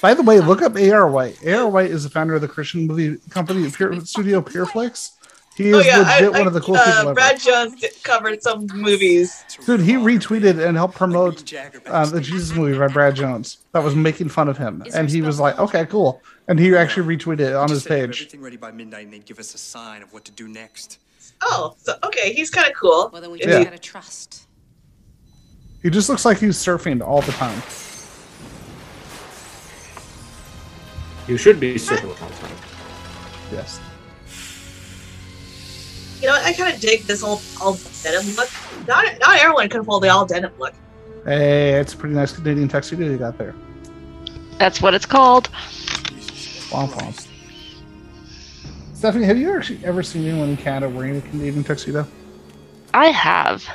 By 0.01 0.13
the 0.13 0.21
way, 0.21 0.41
look 0.41 0.61
up 0.61 0.75
AR 0.75 1.09
White. 1.09 1.45
AR 1.47 1.69
White 1.69 1.91
is 1.91 2.03
the 2.03 2.09
founder 2.09 2.35
of 2.35 2.41
the 2.41 2.47
Christian 2.49 2.87
movie 2.87 3.17
company 3.29 3.69
Pure, 3.71 4.01
Studio 4.01 4.41
PureFlix. 4.41 5.11
He 5.59 5.71
is 5.71 5.75
oh 5.75 5.79
yeah, 5.81 5.97
legit 5.97 6.23
I, 6.23 6.29
one 6.29 6.43
I, 6.43 6.45
of 6.45 6.53
the 6.53 6.61
coolest 6.61 6.87
uh, 6.87 6.91
people 6.91 7.09
ever. 7.09 7.13
Brad 7.15 7.37
Jones 7.37 7.83
covered 8.03 8.41
some 8.41 8.65
movies. 8.73 9.43
Dude, 9.65 9.81
he 9.81 9.95
retweeted 9.95 10.65
and 10.65 10.77
helped 10.77 10.95
promote 10.95 11.53
uh, 11.85 12.05
the 12.05 12.21
Jesus 12.21 12.55
movie 12.55 12.79
by 12.79 12.87
Brad 12.87 13.13
Jones 13.13 13.57
that 13.73 13.83
was 13.83 13.93
making 13.93 14.29
fun 14.29 14.47
of 14.47 14.57
him. 14.57 14.81
And 14.95 15.09
he 15.09 15.21
was 15.21 15.37
like, 15.37 15.59
okay, 15.59 15.85
cool. 15.85 16.21
And 16.47 16.57
he 16.57 16.73
actually 16.77 17.13
retweeted 17.13 17.41
it 17.41 17.55
on 17.55 17.69
his 17.69 17.83
page. 17.83 18.21
Everything 18.21 18.41
ready 18.41 18.55
by 18.55 18.71
midnight, 18.71 19.03
and 19.03 19.11
they'd 19.11 19.25
give 19.25 19.37
us 19.37 19.53
a 19.53 19.57
sign 19.57 20.01
of 20.01 20.13
what 20.13 20.23
to 20.23 20.31
do 20.31 20.47
next. 20.47 20.99
Oh, 21.41 21.75
so, 21.77 21.97
okay, 22.05 22.31
he's 22.31 22.49
kind 22.49 22.69
of 22.69 22.73
cool. 22.73 23.09
Well, 23.11 23.21
then 23.21 23.29
we 23.29 23.41
Yeah. 23.41 23.61
gotta 23.61 23.77
trust. 23.77 24.47
He 25.83 25.89
just 25.89 26.07
looks 26.07 26.23
like 26.23 26.37
he's 26.37 26.55
surfing 26.55 27.05
all 27.05 27.21
the 27.21 27.33
time. 27.33 27.61
You 31.27 31.35
should 31.35 31.59
be 31.59 31.75
surfing 31.75 32.07
all 32.21 32.29
the 32.29 32.35
time. 32.35 32.55
Yes. 33.51 33.81
You 36.21 36.27
know, 36.27 36.33
I 36.33 36.53
kind 36.53 36.73
of 36.73 36.81
dig 36.81 37.03
this 37.03 37.21
whole 37.21 37.41
all 37.61 37.77
denim 38.03 38.35
look. 38.35 38.49
Not 38.87 39.05
not 39.19 39.39
everyone 39.39 39.69
can 39.69 39.85
pull 39.85 39.99
the 39.99 40.09
all 40.09 40.25
denim 40.25 40.51
look. 40.59 40.73
Hey, 41.25 41.73
it's 41.79 41.93
a 41.93 41.97
pretty 41.97 42.15
nice 42.15 42.31
Canadian 42.31 42.67
tuxedo 42.67 43.05
you 43.05 43.17
got 43.17 43.37
there. 43.37 43.55
That's 44.57 44.81
what 44.81 44.93
it's 44.93 45.05
called. 45.05 45.49
Womp 46.71 46.91
womp. 46.91 47.27
Stephanie, 48.93 49.25
have 49.25 49.37
you 49.37 49.55
actually 49.55 49.83
ever 49.85 50.03
seen 50.03 50.27
anyone 50.27 50.49
in 50.49 50.57
Canada 50.57 50.89
wearing 50.89 51.17
a 51.17 51.21
Canadian 51.21 51.63
tuxedo? 51.63 52.05
I 52.93 53.07
have. 53.07 53.65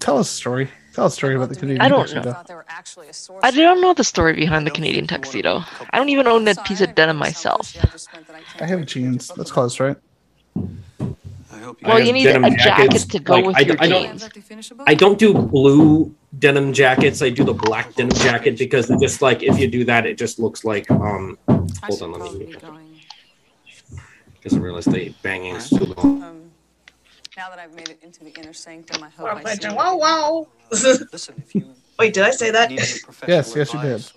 Tell 0.00 0.18
us 0.18 0.28
a 0.30 0.34
story. 0.34 0.68
Tell 0.94 1.04
us 1.04 1.12
a 1.12 1.16
story 1.16 1.36
about 1.36 1.50
the 1.50 1.54
Canadian 1.54 1.80
I 1.80 1.88
don't 1.88 2.08
tuxedo. 2.08 2.32
know. 2.32 3.38
I 3.44 3.52
don't 3.52 3.80
know 3.80 3.94
the 3.94 4.02
story 4.02 4.34
behind 4.34 4.66
the 4.66 4.72
Canadian 4.72 5.06
tuxedo. 5.06 5.62
I 5.90 5.98
don't 5.98 6.08
even 6.08 6.26
own 6.26 6.44
that 6.46 6.64
piece 6.64 6.80
of 6.80 6.94
denim 6.96 7.16
myself. 7.16 7.76
I 8.60 8.66
have 8.66 8.84
jeans. 8.86 9.28
That's 9.36 9.52
close, 9.52 9.78
right? 9.78 9.96
Well, 11.50 11.76
I 11.84 11.98
you 11.98 12.06
have 12.06 12.14
need 12.14 12.26
a 12.26 12.50
jacket 12.50 12.58
jackets. 12.58 13.04
to 13.06 13.18
go 13.18 13.32
Like, 13.34 13.44
with 13.46 13.56
I, 13.56 13.60
your 13.60 13.76
I 13.80 13.88
don't, 13.88 14.18
jeans. 14.18 14.78
I 14.86 14.94
don't 14.94 15.18
do 15.18 15.34
blue 15.34 16.14
denim 16.38 16.72
jackets. 16.72 17.22
I 17.22 17.30
do 17.30 17.44
the 17.44 17.54
black 17.54 17.94
denim 17.94 18.16
jacket 18.16 18.56
because 18.58 18.88
it 18.90 19.00
just 19.00 19.20
like 19.20 19.42
if 19.42 19.58
you 19.58 19.66
do 19.66 19.84
that, 19.84 20.06
it 20.06 20.16
just 20.16 20.38
looks 20.38 20.64
like 20.64 20.90
um. 20.90 21.38
Hold 21.48 22.02
on, 22.02 22.12
let 22.12 22.34
me. 22.34 22.54
Because 24.34 24.54
I 24.54 24.58
realized 24.58 24.92
the 24.92 25.12
banging 25.22 25.56
is 25.56 25.68
too 25.70 25.84
long. 25.96 26.22
Um, 26.22 26.50
now 27.36 27.50
that 27.50 27.58
I've 27.58 27.74
made 27.74 27.88
it 27.88 27.98
into 28.02 28.24
the 28.24 28.30
inner 28.38 28.52
sanctum, 28.52 29.02
I 29.02 29.08
hope 29.08 29.26
Wow, 29.26 29.40
I 29.44 29.54
see. 29.54 29.68
wow, 29.68 29.96
wow. 29.96 30.46
Wait, 31.98 32.14
did 32.14 32.22
I 32.22 32.30
say 32.30 32.50
that? 32.50 32.70
Yes, 32.70 33.54
yes, 33.56 33.74
you 33.74 33.80
did. 33.82 34.10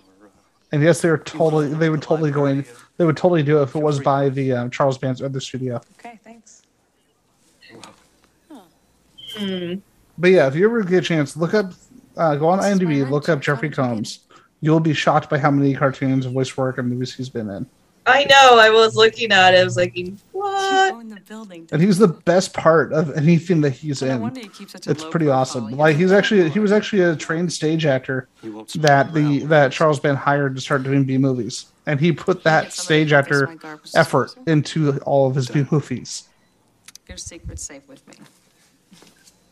And 0.71 0.81
yes, 0.84 1.01
they 1.01 1.09
were 1.09 1.17
totally. 1.17 1.67
They 1.69 1.89
would 1.89 2.01
totally 2.01 2.31
go 2.31 2.45
in. 2.45 2.65
They 2.97 3.05
would 3.05 3.17
totally 3.17 3.43
do 3.43 3.59
it 3.59 3.63
if 3.63 3.75
it 3.75 3.81
was 3.81 3.99
by 3.99 4.29
the 4.29 4.51
um, 4.53 4.69
Charles 4.69 4.97
Band's 4.99 5.21
other 5.21 5.39
studio. 5.39 5.81
Okay, 5.99 6.19
thanks. 6.23 6.53
Hmm. 9.36 9.75
But 10.17 10.31
yeah, 10.31 10.47
if 10.47 10.55
you 10.55 10.65
ever 10.65 10.84
get 10.84 11.03
a 11.03 11.07
chance, 11.07 11.36
look 11.36 11.53
up, 11.53 11.73
uh, 12.17 12.36
go 12.36 12.47
on 12.49 12.59
IMDb, 12.59 13.09
look 13.09 13.29
up 13.29 13.41
Jeffrey 13.41 13.69
Combs. 13.69 14.19
You'll 14.61 14.79
be 14.79 14.93
shocked 14.93 15.29
by 15.29 15.39
how 15.39 15.51
many 15.51 15.73
cartoons, 15.73 16.25
voice 16.25 16.55
work, 16.55 16.77
and 16.77 16.89
movies 16.89 17.13
he's 17.13 17.29
been 17.29 17.49
in. 17.49 17.65
I 18.05 18.25
know. 18.25 18.59
I 18.59 18.69
was 18.69 18.95
looking 18.95 19.31
at 19.31 19.53
it. 19.53 19.61
I 19.61 19.63
was 19.63 19.77
like, 19.77 19.97
what? 20.31 21.09
the 21.09 21.21
building. 21.21 21.67
And 21.71 21.81
he's 21.81 21.97
the 21.97 22.07
best 22.07 22.53
part 22.53 22.91
of 22.91 23.15
anything 23.15 23.61
that 23.61 23.71
he's 23.71 24.01
in. 24.01 24.21
wonder 24.21 24.41
you 24.41 24.49
keep 24.49 24.69
such 24.69 24.88
a 24.88 24.91
It's 24.91 25.03
pretty 25.03 25.29
awesome. 25.29 25.71
Like 25.71 25.95
he's 25.95 26.11
actually 26.11 26.49
he 26.49 26.59
was 26.59 26.71
actually 26.71 27.01
a 27.01 27.15
trained 27.15 27.51
stage 27.51 27.86
actor 27.86 28.27
that 28.75 29.13
the 29.13 29.39
that 29.45 29.71
Charles 29.71 29.99
Band 29.99 30.17
hired 30.17 30.55
to 30.55 30.61
start 30.61 30.84
doing 30.84 31.03
B 31.03 31.17
movies, 31.17 31.67
and 31.86 31.99
he 31.99 32.11
put 32.11 32.43
that 32.43 32.73
stage 32.73 33.13
actor 33.13 33.57
effort 33.95 34.36
into 34.47 34.97
all 34.99 35.27
of 35.27 35.36
his 35.36 35.49
B 35.49 35.65
movies. 35.71 36.27
Your 37.07 37.17
secret's 37.17 37.63
safe 37.63 37.88
with 37.88 38.05
me. 38.07 38.15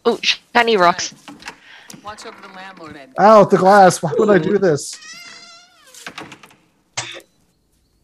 Oh, 0.06 0.20
shiny 0.22 0.78
rocks. 0.78 1.14
Watch 2.04 2.26
over 2.26 2.41
the 2.41 2.47
landlord, 2.54 2.95
Ed. 2.95 3.14
Ow, 3.20 3.43
the 3.45 3.58
glass! 3.58 4.02
Why 4.02 4.12
would 4.18 4.30
I 4.30 4.38
do 4.38 4.58
this? 4.58 4.97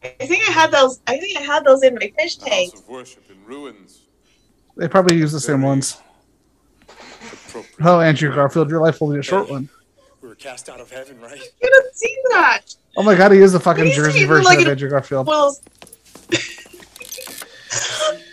I 0.04 0.26
think 0.26 0.48
I 0.48 0.52
had 0.52 0.70
those. 0.70 1.00
I 1.06 1.18
think 1.18 1.36
I 1.38 1.42
had 1.42 1.64
those 1.64 1.82
in 1.82 1.94
my 1.94 2.12
fish 2.18 2.36
tank. 2.36 2.74
of 2.74 2.88
worship 2.88 3.24
in 3.30 3.44
ruins. 3.44 4.02
They 4.76 4.86
probably 4.88 5.16
use 5.16 5.32
the 5.32 5.40
same 5.40 5.62
ones. 5.62 6.00
Oh, 7.82 8.00
Andrew 8.00 8.32
Garfield, 8.32 8.70
your 8.70 8.80
life 8.80 9.00
will 9.00 9.12
be 9.12 9.18
a 9.18 9.22
short 9.22 9.50
one. 9.50 9.68
We 10.22 10.28
were 10.28 10.34
cast 10.34 10.68
out 10.68 10.80
of 10.80 10.90
heaven, 10.90 11.18
right? 11.20 11.38
You 11.40 11.68
didn't 11.70 11.94
see 11.96 12.16
that. 12.30 12.60
Oh 12.96 13.02
my 13.02 13.14
god, 13.16 13.32
he 13.32 13.38
is 13.38 13.52
the 13.52 13.60
fucking 13.60 13.90
Jersey 13.92 14.18
even 14.20 14.28
version 14.28 14.44
like 14.44 14.58
of 14.58 14.64
an- 14.66 14.70
Andrew 14.72 14.90
Garfield. 14.90 15.26
Well, 15.26 15.56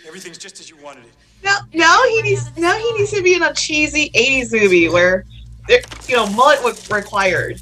Everything's 0.06 0.38
just 0.38 0.60
as 0.60 0.70
you 0.70 0.76
wanted 0.76 1.04
it. 1.04 1.12
Now 1.46 1.58
now 1.72 2.02
he 2.08 2.22
needs 2.22 2.44
now 2.56 2.76
he 2.76 2.92
needs 2.94 3.12
to 3.12 3.22
be 3.22 3.34
in 3.34 3.42
a 3.42 3.54
cheesy 3.54 4.10
'80s 4.10 4.52
movie 4.52 4.88
where, 4.88 5.24
there, 5.68 5.80
you 6.08 6.16
know, 6.16 6.26
mullet 6.30 6.60
was 6.64 6.90
required. 6.90 7.60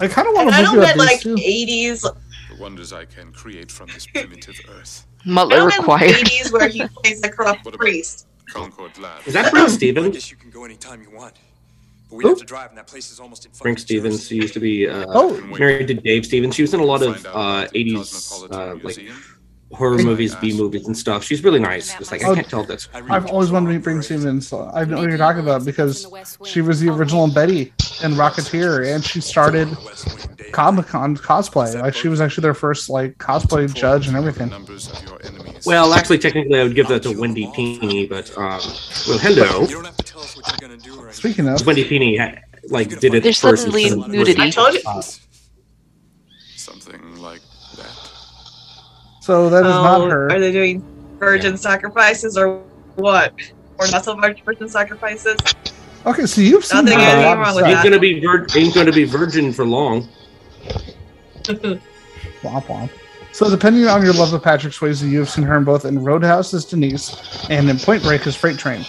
I 0.00 0.08
kind 0.08 0.26
of 0.26 0.34
want 0.34 0.48
to. 0.48 0.54
I 0.54 0.62
don't 0.62 0.78
about 0.78 0.96
mean 0.96 1.06
like 1.06 1.20
two. 1.20 1.34
'80s. 1.36 2.00
The 2.00 2.14
wonders 2.58 2.92
I 2.94 3.04
can 3.04 3.30
create 3.32 3.70
from 3.70 3.88
this 3.88 4.06
primitive 4.06 4.56
earth. 4.70 5.06
Mullet 5.26 5.62
required. 5.76 6.16
'80s 6.16 6.50
where 6.50 6.68
he 6.68 6.86
plays 6.96 7.20
the 7.20 7.28
corrupt 7.30 7.64
priest. 7.74 8.26
Concord 8.54 8.96
Lab. 8.98 9.20
Is 9.26 9.34
that 9.34 9.52
Brinke 9.52 9.68
Stevens? 9.68 10.06
I 10.06 10.10
guess 10.12 10.30
you 10.30 10.36
can 10.38 10.50
go 10.50 10.64
anytime 10.64 11.02
you 11.02 11.10
want. 11.10 11.34
But 12.08 12.16
we 12.16 12.24
have 12.24 12.38
to 12.38 12.44
drive, 12.44 12.70
and 12.70 12.78
that 12.78 12.86
place 12.88 13.12
is 13.12 13.20
almost 13.20 13.44
in 13.44 13.52
Frank 13.52 13.78
Stevens. 13.78 14.26
She 14.26 14.34
used 14.36 14.54
to 14.54 14.60
be 14.60 14.88
uh, 14.88 15.04
Oh. 15.10 15.38
married 15.58 15.86
to 15.88 15.94
Dave 15.94 16.24
Stevens. 16.26 16.54
She 16.56 16.62
was 16.62 16.72
in 16.74 16.80
a 16.80 16.84
lot 16.84 17.02
of 17.02 17.24
uh, 17.26 17.68
80s 17.74 18.50
uh, 18.50 18.74
like 18.82 18.98
horror 19.72 19.98
movies, 19.98 20.34
B 20.34 20.52
movies, 20.56 20.86
and 20.86 20.96
stuff. 20.96 21.22
She's 21.24 21.44
really 21.44 21.60
nice. 21.60 21.98
It's 22.00 22.10
like 22.10 22.24
I 22.24 22.28
Oh, 22.28 22.34
can't 22.34 22.48
tell 22.48 22.64
this. 22.64 22.88
I've 22.92 23.26
always 23.26 23.50
wanted 23.50 23.68
to 23.68 23.72
meet 23.74 23.82
Brinke 23.84 24.02
Stevens. 24.04 24.52
I 24.52 24.84
know 24.84 24.96
what 24.98 25.08
you're 25.08 25.16
talking 25.16 25.42
about 25.42 25.64
because 25.64 26.06
she 26.44 26.60
was 26.60 26.80
the 26.80 26.88
original 26.88 27.28
Betty 27.32 27.72
in 28.02 28.12
Rocketeer, 28.12 28.92
and 28.94 29.04
she 29.04 29.20
started 29.20 29.68
Comic 30.52 30.86
Con 30.86 31.16
cosplay. 31.16 31.80
Like 31.80 31.94
she 31.94 32.08
was 32.08 32.20
actually 32.20 32.42
their 32.42 32.54
first 32.54 32.88
like 32.90 33.16
cosplay 33.18 33.72
judge 33.72 34.08
and 34.08 34.16
everything. 34.16 34.50
Well, 35.66 35.92
actually, 35.94 36.18
technically, 36.18 36.58
I 36.58 36.64
would 36.64 36.74
give 36.74 36.88
that 36.88 37.02
to 37.04 37.18
Wendy 37.18 37.46
Pini, 37.48 38.08
but 38.08 38.30
um, 38.36 38.60
well, 39.08 39.18
hello. 39.18 39.66
Speaking 41.12 41.48
of, 41.48 41.64
Wendy 41.66 41.84
Pini 41.88 42.18
ha- 42.18 42.40
like 42.68 42.98
did 42.98 43.14
it 43.14 43.22
There's 43.22 43.38
first. 43.40 43.62
suddenly 43.62 43.84
instead 43.84 44.00
of- 44.04 44.08
nudity. 44.10 44.40
I 44.42 44.50
told 44.50 44.74
you. 44.74 44.80
Something 46.56 47.16
like 47.20 47.40
So 49.30 49.48
that 49.48 49.64
is 49.64 49.76
Oh, 49.76 49.82
not 49.84 50.10
her. 50.10 50.32
Are 50.32 50.40
they 50.40 50.50
doing 50.50 50.82
virgin 51.20 51.56
sacrifices 51.56 52.36
or 52.36 52.64
what? 52.96 53.32
Or 53.78 53.86
not 53.86 54.04
so 54.04 54.16
much 54.16 54.42
virgin 54.42 54.68
sacrifices? 54.68 55.38
Okay, 56.04 56.26
so 56.26 56.40
you've 56.40 56.64
seen 56.64 56.84
Nothing 56.84 56.98
her 56.98 57.04
a 57.04 57.08
anything 57.10 57.26
lot 57.26 57.38
of 57.38 57.44
wrong 57.44 57.54
with 57.54 57.64
stuff. 57.64 57.76
Ain't 57.76 57.84
gonna 57.84 58.00
be 58.00 58.18
vir- 58.18 58.46
ain't 58.56 58.74
gonna 58.74 58.90
be 58.90 59.04
virgin 59.04 59.52
for 59.52 59.64
long. 59.64 60.08
Womp 61.44 61.80
womp. 62.42 62.90
So 63.30 63.48
depending 63.48 63.86
on 63.86 64.02
your 64.02 64.14
love 64.14 64.32
of 64.32 64.42
Patrick 64.42 64.72
Swayze, 64.72 65.08
you 65.08 65.20
have 65.20 65.30
seen 65.30 65.44
her 65.44 65.56
in 65.56 65.62
both 65.62 65.84
in 65.84 66.02
Roadhouse 66.02 66.52
as 66.52 66.64
Denise 66.64 67.48
and 67.48 67.70
in 67.70 67.78
Point 67.78 68.02
Break 68.02 68.26
as 68.26 68.34
Freight 68.34 68.58
Train. 68.58 68.84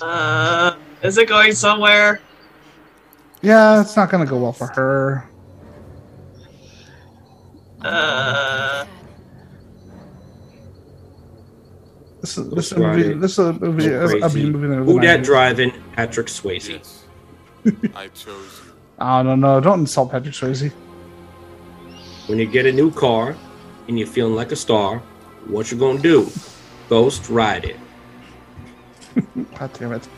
Uh, 0.00 0.76
is 1.02 1.18
it 1.18 1.28
going 1.28 1.54
somewhere? 1.56 2.20
Yeah, 3.40 3.80
it's 3.80 3.96
not 3.96 4.12
going 4.12 4.24
to 4.24 4.30
go 4.30 4.38
well 4.38 4.52
for 4.52 4.68
her. 4.68 5.31
Uh, 7.84 8.86
This 12.20 12.38
is 12.38 12.48
this 12.50 12.70
a 12.72 12.78
movie. 12.78 13.14
This 13.14 13.32
is 13.32 13.38
a 13.40 13.52
movie. 13.54 13.88
Go 13.88 14.00
A, 14.00 14.04
a 14.04 14.20
crazy. 14.20 14.48
movie 14.48 14.72
in 14.72 14.84
Who 14.84 15.00
that 15.00 15.24
driving? 15.24 15.72
Patrick 15.94 16.28
Swayze. 16.28 16.98
I 17.96 18.06
chose 18.08 18.60
you. 18.64 18.72
I 19.00 19.24
don't 19.24 19.40
know. 19.40 19.60
Don't 19.60 19.80
insult 19.80 20.12
Patrick 20.12 20.32
Swayze. 20.34 20.70
When 22.28 22.38
you 22.38 22.46
get 22.46 22.64
a 22.66 22.72
new 22.72 22.92
car 22.92 23.34
and 23.88 23.98
you're 23.98 24.06
feeling 24.06 24.36
like 24.36 24.52
a 24.52 24.56
star, 24.56 24.98
what 25.48 25.72
you 25.72 25.76
gonna 25.78 25.98
do? 25.98 26.30
Ghost 26.88 27.28
ride 27.28 27.64
it. 27.64 27.76
God 29.58 29.72
damn 29.72 29.92
it. 29.92 30.08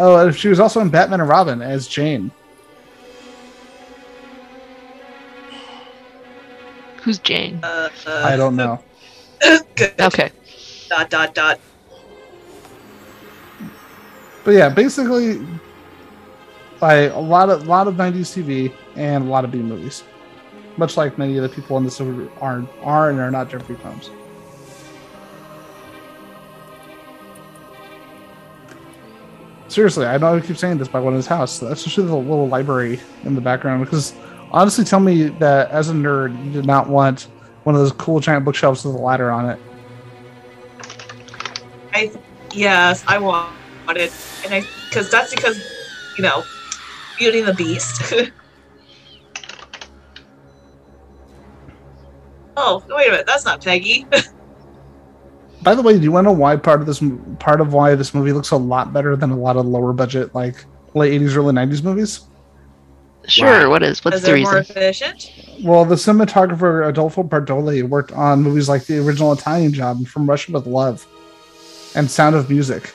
Oh, 0.00 0.28
she 0.32 0.48
was 0.48 0.58
also 0.58 0.80
in 0.80 0.88
Batman 0.88 1.20
and 1.20 1.28
Robin 1.28 1.62
as 1.62 1.86
Jane. 1.86 2.32
Who's 7.02 7.18
Jane? 7.18 7.60
uh, 7.62 7.88
I 8.06 8.36
don't 8.36 8.56
know. 8.56 8.82
Okay. 9.98 10.30
Dot 10.88 11.10
dot 11.10 11.34
dot. 11.34 11.58
But 14.44 14.52
yeah, 14.52 14.68
basically, 14.68 15.44
by 16.78 16.94
a 16.94 17.18
lot 17.18 17.50
of 17.50 17.66
lot 17.66 17.88
of 17.88 17.94
'90s 17.94 18.30
TV 18.36 18.72
and 18.94 19.24
a 19.24 19.28
lot 19.28 19.44
of 19.44 19.50
B 19.50 19.58
movies, 19.58 20.04
much 20.76 20.96
like 20.96 21.18
many 21.18 21.36
of 21.36 21.42
the 21.42 21.48
people 21.48 21.76
in 21.76 21.82
this 21.84 22.00
are 22.00 22.28
are, 22.40 22.64
are 22.82 23.10
and 23.10 23.18
are 23.18 23.30
not 23.32 23.50
Jeffrey 23.50 23.74
Combs. 23.76 24.10
Seriously, 29.66 30.06
I 30.06 30.18
know 30.18 30.36
I 30.36 30.40
keep 30.40 30.58
saying 30.58 30.78
this 30.78 30.88
by 30.88 31.00
one 31.00 31.14
of 31.14 31.16
his 31.16 31.26
house, 31.26 31.62
especially 31.62 32.04
the 32.04 32.14
little 32.14 32.46
library 32.46 33.00
in 33.24 33.34
the 33.34 33.40
background. 33.40 33.82
Because 33.82 34.12
honestly, 34.52 34.84
tell 34.84 35.00
me 35.00 35.24
that 35.24 35.70
as 35.70 35.88
a 35.88 35.92
nerd, 35.92 36.44
you 36.44 36.52
did 36.52 36.66
not 36.66 36.88
want 36.88 37.28
one 37.64 37.74
of 37.74 37.80
those 37.80 37.92
cool 37.92 38.20
giant 38.20 38.44
bookshelves 38.44 38.84
with 38.84 38.94
a 38.94 38.98
ladder 38.98 39.30
on 39.30 39.48
it. 39.50 39.58
I 41.94 42.12
yes, 42.52 43.04
I 43.06 43.18
want 43.18 43.52
it, 43.90 44.12
and 44.44 44.54
I 44.54 44.64
because 44.88 45.10
that's 45.10 45.34
because 45.34 45.58
you 46.16 46.22
know, 46.22 46.44
Beauty 47.18 47.40
and 47.40 47.48
the 47.48 47.54
Beast. 47.54 48.12
oh 52.56 52.84
wait 52.88 53.08
a 53.08 53.10
minute, 53.10 53.26
that's 53.26 53.44
not 53.44 53.62
Peggy. 53.64 54.06
By 55.62 55.74
the 55.76 55.82
way, 55.82 55.96
do 55.96 56.02
you 56.02 56.10
want 56.10 56.24
to 56.24 56.32
know 56.32 56.38
why 56.38 56.56
part 56.56 56.80
of 56.80 56.86
this 56.86 57.00
part 57.38 57.60
of 57.60 57.72
why 57.72 57.94
this 57.94 58.14
movie 58.14 58.32
looks 58.32 58.50
a 58.50 58.56
lot 58.56 58.92
better 58.92 59.14
than 59.14 59.30
a 59.30 59.36
lot 59.36 59.56
of 59.56 59.64
lower 59.66 59.92
budget 59.92 60.34
like 60.34 60.64
late 60.94 61.20
'80s, 61.20 61.36
early 61.36 61.54
'90s 61.54 61.84
movies? 61.84 62.26
Sure. 63.28 63.68
What 63.68 63.82
is? 63.82 64.04
What's 64.04 64.16
Is 64.18 64.22
the 64.22 64.34
it 64.34 64.42
more 64.42 64.56
reason? 64.56 64.76
efficient? 64.76 65.30
Well, 65.62 65.84
the 65.84 65.94
cinematographer 65.94 66.88
Adolfo 66.88 67.22
Bartoli 67.22 67.82
worked 67.88 68.12
on 68.12 68.42
movies 68.42 68.68
like 68.68 68.84
the 68.86 68.98
original 68.98 69.32
Italian 69.32 69.72
Job 69.72 69.98
and 69.98 70.08
From 70.08 70.28
Russia 70.28 70.52
with 70.52 70.66
Love, 70.66 71.06
and 71.94 72.10
Sound 72.10 72.34
of 72.34 72.50
Music. 72.50 72.92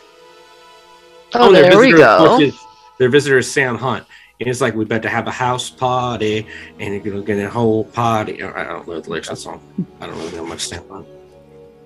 Oh, 1.34 1.50
oh 1.50 1.52
their 1.54 1.70
there 1.70 1.80
we 1.80 1.92
visitor, 1.92 2.08
of 2.10 2.28
go. 2.40 2.42
is- 2.42 2.60
Their 3.00 3.10
visitor 3.10 3.38
is 3.38 3.50
Sam 3.52 3.78
Hunt. 3.78 4.06
And 4.40 4.48
it's 4.50 4.62
like 4.62 4.76
we 4.76 4.86
better 4.86 5.10
have 5.10 5.28
a 5.28 5.32
house 5.32 5.70
party 5.70 6.46
and 6.80 6.94
you're 6.94 7.04
gonna 7.04 7.24
get 7.26 7.40
a 7.44 7.50
whole 7.50 7.86
party. 7.86 8.44
I 8.44 8.64
don't 8.66 8.88
know 8.88 9.00
the 9.00 9.10
lyrics 9.10 9.30
of 9.30 9.36
that 9.38 9.42
song. 9.42 9.62
I 10.00 10.06
don't 10.08 10.16
really 10.18 10.36
know 10.36 10.46
much 10.46 10.68
Sam 10.68 10.84
Hunt. 10.90 11.08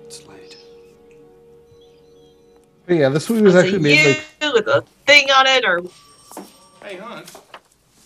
It's 0.06 0.26
late. 0.28 0.56
But 2.86 2.96
yeah, 2.96 3.08
this 3.08 3.30
movie 3.30 3.42
was 3.42 3.54
Was 3.54 3.64
actually 3.64 3.78
it 3.78 3.82
made 3.82 4.16
you 4.16 4.22
like 4.48 4.54
with 4.54 4.66
a 4.68 4.84
thing 5.06 5.30
on 5.30 5.46
it, 5.46 5.64
or 5.64 5.80
Hey, 6.84 6.96
hon. 6.98 7.24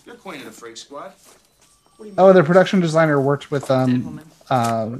You're 0.07 0.15
queen 0.15 0.39
of 0.39 0.45
the 0.45 0.51
freak 0.51 0.77
squad. 0.77 1.11
oh, 2.17 2.31
the 2.31 2.41
production 2.41 2.79
designer 2.79 3.19
worked 3.19 3.51
with 3.51 3.69
um 3.69 4.21
uh, 4.49 4.95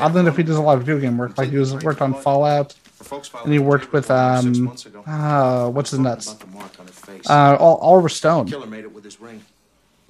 oddly 0.00 0.20
enough, 0.20 0.36
he 0.36 0.42
does 0.42 0.56
a 0.56 0.60
lot 0.60 0.78
of 0.78 0.80
video 0.84 0.98
game 1.00 1.16
work. 1.16 1.38
Like 1.38 1.50
he 1.50 1.58
was 1.58 1.72
worked 1.84 2.02
on 2.02 2.12
Fallout, 2.12 2.74
and 3.44 3.52
he 3.52 3.60
worked 3.60 3.92
with 3.92 4.10
um 4.10 4.74
uh 5.06 5.70
what's 5.70 5.90
his 5.90 6.00
nuts 6.00 6.34
uh 7.30 7.56
Oliver 7.60 8.08
Stone. 8.08 8.48
Killer 8.48 8.66
made 8.66 8.82
it 8.82 8.92
with 8.92 9.04
his 9.04 9.20
ring. 9.20 9.40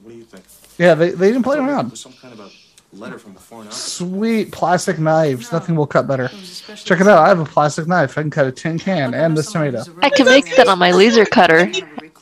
What 0.03 0.12
do 0.12 0.16
you 0.16 0.24
think? 0.24 0.45
Yeah, 0.78 0.95
they 0.95 1.11
they 1.11 1.28
didn't 1.30 1.43
play 1.43 1.59
It 1.59 1.61
around. 1.61 1.95
some 1.99 2.14
kind 2.14 2.33
of 2.33 2.41
a 2.41 2.51
letter 2.95 3.18
from 3.18 3.37
a. 3.37 3.70
Sweet 3.70 4.51
plastic 4.51 4.99
knives. 4.99 5.53
Nothing 5.53 5.76
will 5.76 5.87
cut 5.87 6.07
better. 6.07 6.28
Check 6.74 7.03
it 7.03 7.07
out. 7.07 7.18
I 7.18 7.28
have 7.28 7.39
a 7.41 7.45
plastic 7.45 7.87
knife. 7.87 8.16
I 8.16 8.22
can 8.22 8.30
cut 8.30 8.47
a 8.47 8.53
tin 8.53 8.78
can 8.78 9.12
and 9.12 9.37
this 9.37 9.53
tomato. 9.53 9.85
I 10.01 10.09
can 10.09 10.24
make 10.24 10.57
that 10.57 10.68
on 10.68 10.78
my 10.78 10.93
laser 10.93 11.26
cutter. 11.26 11.70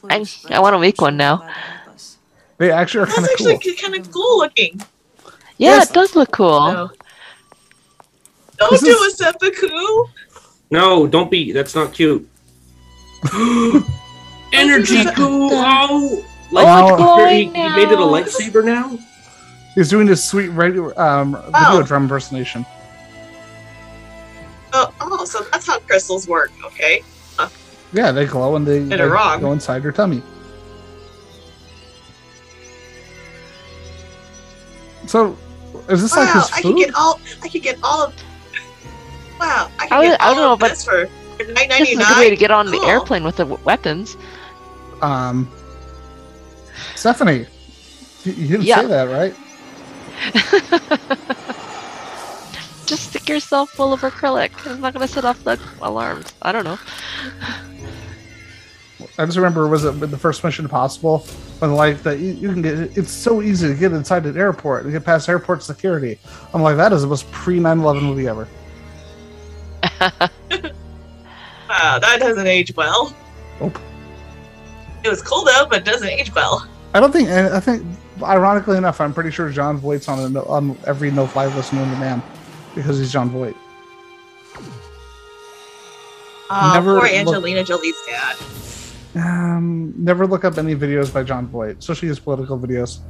I, 0.09 0.25
I 0.49 0.61
want 0.61 0.75
to 0.75 0.79
make 0.81 1.01
one 1.01 1.17
now. 1.17 1.49
They 2.61 2.71
actually 2.71 3.05
are 3.05 3.07
kind 3.07 3.25
that's 3.25 3.33
of 3.41 3.47
cool. 3.47 3.55
actually 3.57 3.75
kind 3.77 3.95
of 3.97 4.13
cool 4.13 4.37
looking. 4.39 4.79
Yeah, 5.57 5.77
Yes. 5.77 5.89
it 5.91 5.95
does 5.95 6.15
look 6.15 6.31
cool. 6.31 6.61
No. 6.73 6.91
Don't 8.59 8.71
This 8.73 8.83
do 8.83 9.03
is- 9.03 9.15
a 9.19 9.25
seppuku. 9.33 10.05
No, 10.71 11.07
don't 11.07 11.31
be. 11.31 11.53
That's 11.53 11.75
not 11.75 11.95
cute. 11.95 12.29
Energy 14.53 15.05
goo. 15.17 15.49
Oh, 15.53 16.23
like 16.53 16.67
Oh, 16.69 16.89
it's 16.89 16.91
he- 16.91 16.97
glowing 16.97 17.55
he, 17.55 17.63
he 17.63 17.69
made 17.77 17.89
it 17.91 17.93
a 17.93 17.97
now. 17.97 18.09
lightsaber 18.13 18.63
now. 18.63 18.99
He's 19.75 19.89
doing 19.89 20.07
this 20.07 20.23
sweet 20.23 20.49
radio 20.49 20.93
um 21.01 21.33
video 21.33 21.51
Oh. 21.55 21.83
drum 21.83 22.03
impersonation. 22.03 22.67
Oh, 24.75 24.93
oh, 25.01 25.25
so 25.25 25.41
that's 25.51 25.67
how 25.67 25.79
crystals 25.81 26.29
work. 26.29 26.53
Okay. 26.67 27.03
Yeah, 27.93 28.13
they 28.13 28.27
glow 28.27 28.55
and 28.55 28.67
they, 28.67 28.81
Did 28.81 28.93
it 28.93 28.99
they 28.99 29.41
go 29.41 29.51
inside 29.53 29.83
your 29.83 29.93
tummy. 29.93 30.23
So, 35.11 35.37
is 35.89 36.03
this 36.03 36.17
like 36.17 36.33
wow, 36.33 36.41
his 36.41 36.51
I 36.53 36.63
food? 36.63 36.77
could 36.77 36.87
get 36.87 36.95
all. 36.95 37.21
I 37.43 37.49
could 37.49 37.63
get 37.63 37.79
all 37.83 38.05
of. 38.05 38.15
Wow, 39.41 39.69
I 39.81 39.87
could 39.89 39.93
I 39.93 39.99
was- 39.99 40.09
get 40.11 40.21
I 40.23 40.29
all 40.29 40.35
don't 40.37 40.45
know, 40.45 40.53
of 40.53 40.59
but 40.61 40.69
this 40.71 40.85
for 40.85 41.07
for 41.37 41.45
nine 41.53 41.69
This 41.69 41.89
is 41.91 41.99
a 41.99 42.05
good 42.05 42.19
way 42.19 42.31
to 42.31 42.37
get 42.37 42.53
on 42.53 42.67
the 42.71 42.81
airplane 42.87 43.25
with 43.25 43.37
the 43.37 43.43
w- 43.45 43.61
weapons. 43.65 44.17
Um, 45.03 45.51
Stephanie, 46.95 47.47
you, 48.25 48.33
you 48.35 48.49
didn't 48.49 48.67
Yeah. 48.67 48.81
say 48.83 48.87
that, 48.87 49.09
right? 49.11 49.35
Just 52.87 53.09
stick 53.11 53.29
yourself 53.29 53.71
full 53.71 53.93
of 53.93 54.03
acrylic. 54.03 54.51
It's 54.67 54.79
not 54.81 54.93
going 54.95 55.05
to 55.07 55.13
set 55.13 55.25
off 55.25 55.43
the 55.43 55.59
alarms. 55.83 56.33
I 56.43 56.53
don't 56.53 56.65
know. 56.65 56.79
I 59.21 59.27
just 59.27 59.37
remember 59.37 59.69
was 59.69 59.85
it 59.85 60.01
the 60.01 60.17
first 60.17 60.43
Mission 60.43 60.65
Impossible 60.65 61.19
when 61.59 61.75
like 61.75 62.03
that 62.05 62.21
you, 62.21 62.33
you 62.33 62.49
can 62.49 62.63
get 62.63 62.97
it's 62.97 63.13
so 63.13 63.43
easy 63.43 63.69
to 63.69 63.75
get 63.75 63.93
inside 63.93 64.25
an 64.25 64.39
airport 64.39 64.85
and 64.85 64.93
get 64.93 65.05
past 65.05 65.29
airport 65.29 65.63
security. 65.63 66.19
I'm 66.55 66.63
like 66.63 66.79
that 66.79 66.91
is 66.95 67.03
the 67.03 67.09
most 67.09 67.31
pre 67.31 67.59
9/11 67.59 68.03
movie 68.03 68.29
ever. 68.29 68.49
Wow, 70.01 70.11
ah, 71.69 71.99
that 72.01 72.17
doesn't 72.19 72.47
age 72.47 72.75
well. 72.75 73.15
Nope. 73.61 73.79
It 75.05 75.11
was 75.11 75.21
cool 75.21 75.45
though, 75.45 75.67
but 75.69 75.85
doesn't 75.85 76.09
age 76.09 76.35
well. 76.35 76.67
I 76.95 77.01
don't 77.01 77.13
think 77.13 77.29
and 77.29 77.53
I 77.53 77.61
think 77.61 77.85
ironically 78.23 78.79
enough, 78.79 79.03
I'm 79.03 79.13
pretty 79.13 79.31
sure 79.31 79.51
Jon 79.51 79.77
Voight's 79.77 80.09
on, 80.09 80.35
a, 80.35 80.43
on 80.45 80.79
every 80.87 81.11
no 81.11 81.27
fly 81.27 81.47
list 81.47 81.75
known 81.75 81.91
to 81.91 81.99
man 81.99 82.23
because 82.75 82.99
he's 82.99 83.13
Jon 83.13 83.29
Voight. 83.29 83.57
Oh, 86.53 86.71
Never 86.75 86.99
poor 87.01 87.07
Angelina 87.07 87.63
Jolie's 87.63 87.95
dad. 88.07 88.37
Um, 89.15 89.93
never 89.97 90.27
look 90.27 90.45
up 90.45 90.57
any 90.59 90.75
videos 90.75 91.13
by 91.13 91.23
Jon 91.23 91.47
Voight, 91.49 91.79
especially 91.79 92.09
his 92.09 92.21
political 92.21 92.59
videos. 92.59 93.01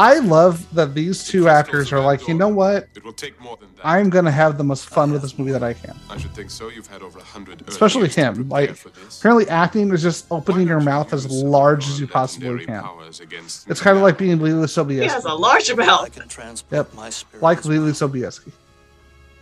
I 0.00 0.18
love 0.20 0.72
that 0.74 0.94
these 0.94 1.24
two 1.24 1.46
actors 1.46 1.92
are 1.92 2.00
like, 2.00 2.26
you 2.26 2.32
know 2.32 2.48
what? 2.48 2.88
It 2.94 3.04
will 3.04 3.12
take 3.12 3.38
more 3.38 3.58
than 3.58 3.68
that. 3.76 3.86
I'm 3.86 4.08
gonna 4.08 4.30
have 4.30 4.56
the 4.56 4.64
most 4.64 4.88
fun 4.88 5.12
with 5.12 5.20
this 5.20 5.38
movie 5.38 5.52
that 5.52 5.62
I 5.62 5.74
can. 5.74 5.94
I 6.08 6.16
should 6.16 6.34
think 6.34 6.50
so. 6.50 6.68
You've 6.68 6.86
had 6.86 7.02
over 7.02 7.18
a 7.18 7.22
hundred. 7.22 7.68
Especially 7.68 8.02
years 8.02 8.14
him. 8.14 8.48
Like 8.48 8.76
for 8.76 8.90
apparently 9.18 9.46
acting 9.50 9.92
is 9.92 10.00
just 10.00 10.26
opening 10.30 10.66
your 10.68 10.80
mouth 10.80 11.12
as 11.12 11.30
large 11.30 11.86
as 11.86 12.00
you 12.00 12.06
possibly 12.06 12.64
can. 12.64 12.82
It's 13.10 13.82
kind 13.82 13.98
of 13.98 14.02
like 14.02 14.16
being 14.16 14.38
Leelee 14.38 14.64
Sobieski. 14.64 15.02
He 15.02 15.08
has 15.08 15.26
a 15.26 15.34
large 15.34 15.68
amount. 15.68 16.16
You 16.16 16.22
Yep. 16.70 16.96
Like 17.42 17.60
Leelee 17.62 17.92
Sobieski. 17.92 18.52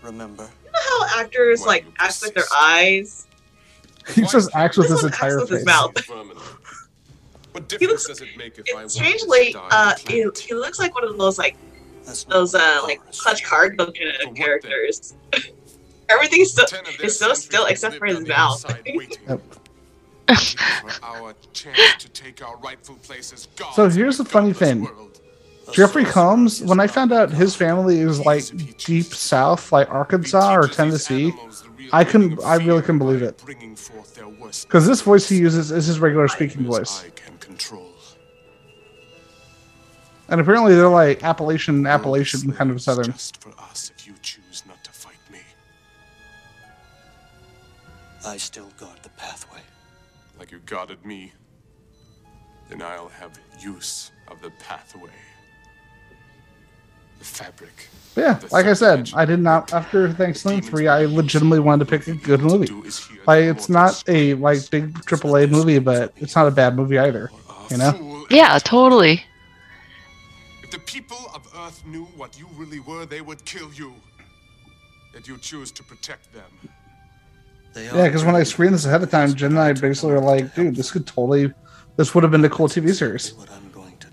Remember. 0.03 0.49
Know 0.87 1.07
how 1.07 1.20
actors 1.20 1.64
like 1.66 1.85
act 1.99 2.18
with 2.22 2.35
their 2.35 2.45
eyes? 2.59 3.26
He 4.14 4.22
just 4.22 4.55
acts 4.55 4.79
with 4.79 4.89
his 4.89 5.03
This 5.03 5.12
one 5.12 5.12
entire 5.12 5.39
with 5.41 5.51
his 5.51 5.59
face. 5.59 5.66
mouth. 5.66 6.09
What 7.53 7.70
He 7.70 7.76
difference 7.79 8.09
looks 8.09 8.20
does 8.20 8.20
it 8.22 8.37
make 8.39 8.59
if 8.59 8.74
I 8.74 8.87
strangely. 8.87 9.55
Uh, 9.55 9.95
he, 10.09 10.26
he 10.41 10.55
looks 10.55 10.79
like 10.79 10.95
one 10.95 11.05
of 11.05 11.18
those 11.18 11.37
like 11.37 11.57
those 12.29 12.55
uh 12.55 12.81
like 12.85 13.01
clutch 13.12 13.45
card 13.45 13.76
kind 13.76 13.93
of 14.26 14.35
characters. 14.35 15.14
Everything 16.09 16.41
is 16.41 16.55
so 16.55 16.64
is 17.03 17.18
so 17.18 17.35
still 17.35 17.66
except 17.66 17.97
for 17.97 18.07
his 18.07 18.26
mouth. 18.26 18.62
for 20.29 20.91
our 21.03 21.35
chance 21.53 22.03
to 22.03 22.09
take 22.11 22.47
our 22.47 22.57
rightful 22.59 22.95
place 22.97 23.33
as 23.33 23.47
gods 23.57 23.76
So 23.76 23.89
here's 23.91 24.16
the 24.18 24.24
funny 24.24 24.53
thing. 24.53 24.89
Jeffrey 25.73 26.05
Combs, 26.05 26.62
when 26.62 26.81
I 26.81 26.87
found 26.87 27.12
out 27.12 27.31
his 27.31 27.55
family 27.55 28.01
is 28.01 28.21
like 28.21 28.45
deep 28.79 29.07
south, 29.07 29.73
like 29.73 29.91
Arkansas 29.91 30.55
or 30.55 30.69
Tennessee, 30.69 31.33
I 31.93 32.05
couldn't, 32.05 32.43
I 32.43 32.57
really 32.57 32.81
couldn't 32.81 32.99
believe 32.99 33.23
it. 33.23 33.43
Because 34.62 34.87
this 34.87 35.03
voice 35.03 35.29
he 35.29 35.39
uses 35.39 35.71
is 35.71 35.87
his 35.87 36.01
regular 36.01 36.29
speaking 36.29 36.64
voice. 36.64 37.05
And 40.31 40.41
apparently 40.41 40.75
they're 40.75 40.89
like 40.89 41.25
Appalachian, 41.25 41.87
Appalachian 41.87 42.53
kind 42.53 42.71
of 42.71 42.81
southern. 42.83 43.12
for 43.12 43.53
us 43.59 43.91
if 43.97 44.07
you 44.07 44.14
choose 44.21 44.62
not 44.66 44.83
to 44.85 44.91
fight 44.93 45.16
me. 45.31 45.39
I 48.27 48.37
still 48.37 48.71
guard 48.79 48.99
the 49.03 49.09
pathway. 49.11 49.61
Like 50.39 50.51
you 50.51 50.59
guarded 50.66 51.05
me, 51.05 51.33
then 52.69 52.83
I'll 52.83 53.09
have 53.09 53.39
use 53.61 54.12
of 54.29 54.43
the 54.43 54.51
pathway. 54.61 55.11
The 57.19 57.25
fabric. 57.25 57.89
Yeah, 58.16 58.41
like 58.51 58.66
I 58.66 58.73
said, 58.73 59.11
I 59.14 59.25
did 59.25 59.39
not 59.39 59.73
after 59.73 60.12
Thanksgiving 60.12 60.61
three. 60.61 60.89
I 60.89 61.05
legitimately 61.05 61.61
wanted 61.61 61.85
to 61.85 61.91
pick 61.91 62.09
a 62.09 62.14
good 62.14 62.41
movie. 62.41 62.73
Like 63.27 63.45
it's 63.45 63.69
not 63.69 64.03
a 64.09 64.35
like 64.35 64.69
big 64.71 64.93
AAA 64.95 65.51
movie, 65.51 65.79
but 65.79 66.12
it's 66.16 66.35
not 66.35 66.49
a 66.49 66.51
bad 66.51 66.75
movie 66.75 66.99
either. 66.99 67.31
You 67.71 67.77
know? 67.77 68.27
Yeah, 68.29 68.59
totally. 68.59 69.23
If 70.64 70.73
the 70.73 70.81
people 70.81 71.19
of 71.35 71.47
Earth 71.57 71.85
knew 71.87 72.07
what 72.16 72.39
you 72.39 72.49
really 72.57 72.81
were, 72.81 73.07
they 73.07 73.21
would 73.21 73.45
kill 73.45 73.73
you. 73.73 73.95
Yet 75.14 75.29
you 75.29 75.39
choose 75.39 75.71
to 75.73 75.83
protect 75.85 76.33
them. 76.35 76.51
Yeah, 77.77 78.07
because 78.07 78.25
when 78.25 78.35
I 78.35 78.43
screened 78.43 78.75
this 78.75 78.85
ahead 78.85 79.03
of 79.03 79.11
time, 79.11 79.35
Jen 79.35 79.51
and 79.51 79.61
I 79.61 79.73
basically 79.73 80.12
were 80.14 80.21
like, 80.21 80.55
"Dude, 80.55 80.75
this 80.75 80.91
could 80.91 81.07
totally, 81.07 81.53
this 81.97 82.14
would 82.14 82.25
have 82.25 82.33
been 82.33 82.45
a 82.45 82.51
cool 82.51 82.69
TV 82.69 82.93
series." 82.93 83.35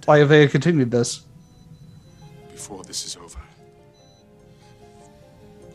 Why 0.05 0.21
if 0.21 0.29
they 0.29 0.47
continued 0.47 0.91
this? 0.91 1.21
Before 2.67 2.83
this 2.83 3.05
is 3.05 3.15
over, 3.15 3.37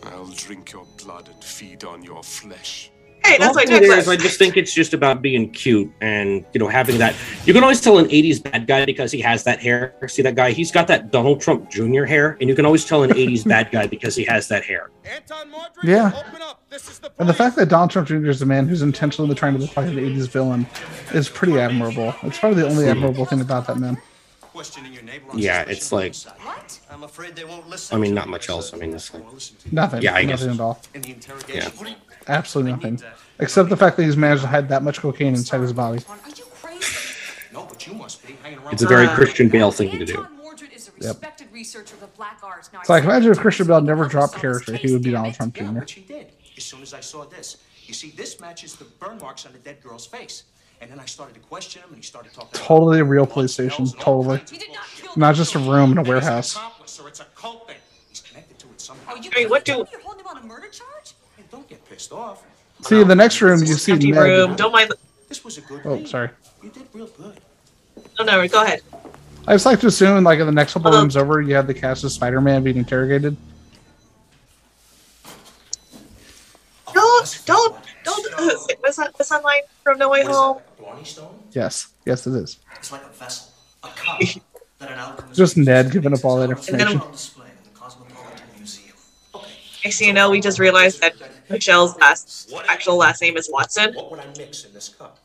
I'll 0.07 0.27
drink 0.27 0.73
your 0.73 0.85
blood 1.01 1.29
and 1.29 1.45
feed 1.45 1.85
on 1.85 2.03
your 2.03 2.21
flesh. 2.21 2.91
Hey, 3.25 3.39
that's 3.39 3.55
my 3.55 3.65
The 3.65 3.71
thing 3.71 3.83
is, 3.85 3.89
necklace. 3.91 4.09
I 4.09 4.17
just 4.17 4.41
think 4.41 4.57
it's 4.57 4.75
just 4.75 4.93
about 4.93 5.23
being 5.23 5.51
cute 5.51 5.89
and 6.01 6.45
you 6.53 6.59
know 6.59 6.67
having 6.67 6.99
that. 6.99 7.15
You 7.47 7.53
can 7.53 7.63
always 7.63 7.81
tell 7.81 7.99
an 7.99 8.07
'80s 8.07 8.43
bad 8.43 8.67
guy 8.67 8.85
because 8.87 9.13
he 9.13 9.21
has 9.21 9.45
that 9.45 9.61
hair. 9.61 9.95
See 10.09 10.23
that 10.23 10.35
guy? 10.35 10.51
He's 10.51 10.73
got 10.73 10.89
that 10.89 11.13
Donald 11.13 11.41
Trump 11.41 11.71
Jr. 11.71 12.03
hair, 12.03 12.37
and 12.41 12.49
you 12.49 12.57
can 12.57 12.67
always 12.67 12.85
tell 12.85 13.05
an 13.05 13.11
'80s 13.11 13.47
bad 13.47 13.71
guy 13.71 13.87
because 13.87 14.17
he 14.17 14.25
has 14.25 14.49
that 14.49 14.65
hair. 14.65 14.91
Anton, 15.05 15.49
Yeah. 15.85 16.11
And 17.21 17.29
the 17.29 17.35
fact 17.35 17.55
that 17.55 17.69
Donald 17.69 17.93
Trump 17.93 18.09
Jr. 18.09 18.31
is 18.31 18.43
a 18.43 18.47
man 18.47 18.67
who's 18.67 18.83
intentionally 18.83 19.37
trying 19.37 19.53
to 19.53 19.61
look 19.61 19.77
like 19.77 19.87
an 19.87 19.95
80s 19.95 20.27
villain 20.27 20.67
is 21.15 21.29
pretty 21.29 21.57
admirable. 21.61 22.17
It's 22.25 22.39
probably 22.39 22.63
the 22.63 22.69
only 22.69 22.85
hmm. 22.85 22.91
admirable 22.91 23.27
thing 23.27 23.43
about 23.43 23.69
that 23.69 23.79
man. 23.79 23.97
Questioning 24.61 24.93
your 24.93 25.03
neighbor 25.03 25.31
on 25.31 25.39
Yeah, 25.39 25.65
it's 25.67 25.91
like 25.91 26.15
What? 26.15 26.79
I'm 26.91 27.03
afraid 27.03 27.35
they 27.35 27.47
won't 27.47 27.67
listen. 27.71 27.97
I 27.97 27.99
mean, 27.99 28.13
not 28.13 28.29
much 28.29 28.51
else. 28.51 28.75
I 28.75 28.77
mean, 28.77 28.93
it's 28.93 29.15
like 29.15 29.25
Nothing. 29.73 30.03
Yeah, 30.03 30.15
I 30.15 30.25
guess. 30.27 30.43
nothing 30.43 30.55
at 30.57 30.61
all. 30.61 30.79
In 30.93 31.01
the 31.01 31.13
interrogation. 31.13 31.73
Yeah. 31.87 31.95
Absolutely 32.29 32.73
nothing. 32.73 33.03
Uh, 33.03 33.09
Except 33.39 33.71
the 33.71 33.77
fact 33.79 33.97
that 33.97 34.03
he's 34.03 34.19
managed 34.19 34.43
to 34.43 34.49
hide 34.49 34.69
that 34.69 34.83
much 34.83 34.99
cocaine 35.01 35.29
inside 35.29 35.63
his 35.63 35.73
body. 35.73 36.03
Are 36.11 36.17
you 36.37 36.45
crazy? 36.61 36.87
No, 37.55 37.65
but 37.65 37.87
you 37.87 37.95
must 37.95 38.25
be 38.27 38.35
hanging 38.43 38.59
around. 38.59 38.75
It's 38.75 38.83
a 38.83 38.87
very 38.87 39.07
uh, 39.07 39.15
Christian 39.15 39.49
Bale 39.49 39.73
thing 39.73 39.93
to 39.99 40.05
do. 40.05 40.13
Yep. 40.13 40.29
Respected 40.99 41.49
researcher 41.51 41.95
of 41.95 42.01
the 42.03 42.07
black 42.09 42.41
arts. 42.43 42.71
Now, 42.71 42.83
So 42.83 42.93
like 42.93 43.05
imagine 43.05 43.33
if 43.33 43.39
Christian 43.39 43.67
Bale 43.67 43.81
never 43.81 44.05
dropped 44.09 44.35
character, 44.35 44.77
he 44.77 44.93
would 44.93 45.03
be 45.03 45.13
Donald 45.13 45.33
Trump 45.37 45.55
Jr. 45.55 45.65
Which 45.73 45.93
he 45.93 46.03
did. 46.03 46.27
As 46.59 46.65
soon 46.65 46.83
as 46.83 46.93
I 46.93 47.01
saw 47.01 47.25
this, 47.25 47.57
you 47.87 47.95
see, 47.95 48.11
this 48.11 48.39
matches 48.41 48.77
the 48.77 48.85
burn 48.85 49.17
marks 49.17 49.47
on 49.47 49.53
the 49.53 49.59
dead 49.59 49.83
girl's 49.83 50.07
face. 50.07 50.45
And 50.81 50.91
then 50.91 50.99
I 50.99 51.05
started 51.05 51.35
to 51.35 51.41
question 51.41 51.83
him, 51.83 51.89
and 51.91 51.97
he 51.99 52.03
started 52.03 52.33
talking. 52.33 52.49
about 52.55 52.65
Totally 52.67 53.01
a 53.01 53.05
real 53.05 53.27
police 53.27 53.53
station. 53.53 53.87
Totally. 53.87 54.41
Not 55.17 55.35
just 55.35 55.55
a 55.55 55.59
room 55.59 55.93
in 55.93 55.99
a 55.99 56.03
warehouse. 56.03 56.57
accomplice, 56.57 56.99
or 56.99 57.09
it's 57.09 57.21
a 57.21 57.27
cult 57.35 57.67
thing. 57.69 57.77
He's 58.09 58.21
connected 58.23 58.59
to 58.61 58.67
it 58.69 58.81
somehow. 58.81 59.13
Oh, 59.15 59.17
I 59.19 59.39
mean, 59.41 59.51
what 59.51 59.65
do? 59.65 59.85
You're 59.93 60.01
holding 60.01 60.21
him 60.21 60.27
on 60.29 60.39
a 60.39 60.47
murder 60.47 60.69
charge? 60.69 61.13
Hey, 61.37 61.45
don't 61.51 61.69
get 61.69 61.87
pissed 61.89 62.13
off. 62.13 62.43
See 62.83 63.01
in 63.01 63.09
the 63.09 63.15
next 63.15 63.43
room 63.43 63.61
you 63.61 63.67
see 63.75 63.93
Ned. 63.95 64.17
room. 64.23 64.57
Don't 64.57 64.73
mind. 64.73 64.91
This 65.29 65.45
was 65.45 65.59
a 65.59 65.61
good 65.61 65.83
Oh, 65.85 66.03
sorry. 66.07 66.31
You 66.63 66.71
did 66.71 66.87
real 66.95 67.07
good. 67.09 67.39
no, 68.19 68.25
no, 68.25 68.49
go 68.49 68.63
ahead. 68.65 68.81
I 69.47 69.55
just 69.55 69.67
like 69.67 69.81
to 69.81 69.87
assume, 69.89 70.25
like 70.25 70.39
in 70.39 70.47
the 70.47 70.53
next 70.53 70.73
couple 70.73 70.91
Hello. 70.91 71.03
rooms 71.03 71.17
over, 71.17 71.41
you 71.43 71.55
have 71.55 71.67
the 71.67 71.75
cast 71.75 72.05
of 72.05 72.13
Spider-Man 72.13 72.63
being 72.63 72.77
interrogated. 72.79 73.37
No, 76.95 77.21
don't, 77.47 77.77
don't. 78.05 78.27
Uh, 78.39 78.51
what's 78.81 78.97
that? 78.97 79.13
What's 79.17 79.29
that 79.31 79.45
line 79.45 79.63
from 79.83 79.99
No 79.99 80.09
Way 80.11 80.25
Home? 80.25 80.59
Blarney 80.79 81.05
Stone? 81.05 81.25
Yes, 81.53 81.89
yes, 82.07 82.27
it 82.27 82.35
is. 82.35 82.59
It's 82.77 82.91
like 82.93 83.03
a 83.03 83.11
vessel, 83.19 83.47
a 83.85 83.89
cup 83.91 84.19
that 84.81 84.91
an 84.91 84.99
alchemist 84.99 85.37
Just 85.37 85.57
Ned 85.57 85.91
giving 85.93 86.15
up 86.15 86.25
all 86.25 86.39
that 86.39 86.45
And 86.51 86.59
information. 86.59 87.01
then 87.01 87.03
next 89.85 89.99
thing 89.99 90.09
you 90.09 90.15
know, 90.15 90.31
we 90.31 90.41
just 90.41 90.59
realized 90.59 91.01
that 91.01 91.15
Michelle's 91.49 91.97
last 91.99 92.53
actual 92.69 92.97
last 92.97 93.21
name 93.23 93.37
is 93.37 93.49
Watson. 93.53 93.95
What 93.95 94.11
would 94.11 94.21
I 94.21 94.27
mix 94.37 94.65
in 94.65 94.73
this 94.73 94.89
cup? 94.89 95.19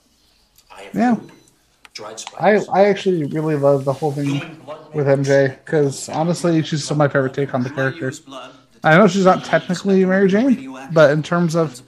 I 0.71 0.83
have 0.83 0.95
Yeah. 0.95 1.15
food, 1.15 1.31
dried 1.93 2.23
I. 2.37 2.65
I 2.71 2.85
actually 2.85 3.25
really 3.25 3.55
love 3.55 3.85
the 3.85 3.93
whole 3.93 4.11
thing 4.11 4.41
with 4.93 5.07
MJ 5.07 5.47
because 5.65 6.09
honestly, 6.09 6.61
she's 6.63 6.83
still 6.85 6.97
my 6.97 7.07
favorite 7.07 7.33
take 7.33 7.53
on 7.53 7.63
the 7.63 7.69
character. 7.69 8.21
I 8.85 8.97
know 8.97 9.07
she's 9.07 9.25
not 9.25 9.43
technically 9.43 10.05
Mary 10.05 10.29
Jane, 10.29 10.69
but 10.91 11.09
in 11.11 11.23
terms 11.23 11.55
of 11.55 11.81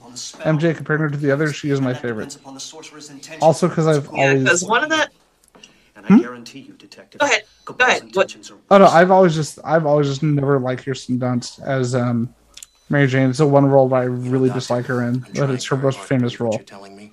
MJ 0.44 0.74
compared 0.74 1.00
her 1.00 1.08
to 1.08 1.16
the 1.16 1.30
others, 1.30 1.54
she 1.54 1.70
is 1.70 1.80
my 1.80 1.94
favorite. 1.94 2.34
upon 2.36 2.54
the 2.54 2.60
sorcerer's 2.60 3.08
intention. 3.08 3.42
Also, 3.42 3.68
because 3.68 3.86
I've 3.86 4.10
Yeah, 4.12 4.32
always 4.32 4.42
because 4.44 4.64
one 4.64 4.82
of 4.82 4.90
the. 4.90 5.08
And 5.96 6.06
Hmm? 6.06 6.16
I 6.16 6.18
guarantee 6.20 6.60
you, 6.60 6.74
detective. 6.74 7.20
Go 7.20 7.26
ahead. 7.26 7.44
Go 7.64 7.74
ahead. 7.86 8.10
What? 8.14 8.36
oh 8.70 8.78
no, 8.78 8.86
I've 8.86 9.10
always 9.10 9.34
just 9.34 9.58
I've 9.64 9.86
always 9.86 10.08
just 10.08 10.22
never 10.22 10.58
liked 10.58 10.84
Kirsten 10.84 11.18
Dunst 11.18 11.62
as 11.64 11.94
um 11.94 12.34
Mary 12.90 13.06
Jane. 13.06 13.30
It's 13.30 13.38
the 13.38 13.46
one 13.46 13.66
role 13.66 13.88
that 13.90 13.96
I 13.96 14.04
really 14.04 14.50
dislike 14.50 14.86
her 14.86 15.02
in, 15.02 15.24
but 15.34 15.50
it's 15.50 15.66
her 15.66 15.76
most 15.76 15.98
famous 16.00 16.40
role. 16.40 16.58
telling 16.58 16.96
me. 16.96 17.12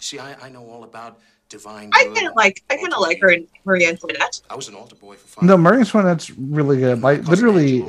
See, 0.00 0.18
I, 0.18 0.34
I 0.46 0.48
know 0.50 0.68
all 0.68 0.84
about 0.84 1.18
divine. 1.48 1.90
I 1.94 2.10
kind 2.14 2.28
of 2.28 2.34
like. 2.34 2.62
I 2.70 2.76
kind 2.76 2.92
of 2.92 3.00
like 3.00 3.20
her 3.20 3.30
in 3.30 3.46
Marie 3.64 3.86
Antoinette. 3.86 4.40
I 4.50 4.56
was 4.56 4.68
an 4.68 4.74
altar 4.74 4.96
boy 4.96 5.14
for 5.16 5.26
five. 5.26 5.44
No, 5.44 5.56
Mary 5.56 5.80
Antoinette's 5.80 6.30
really 6.30 6.78
good. 6.78 7.02
Like 7.02 7.26
literally, 7.28 7.88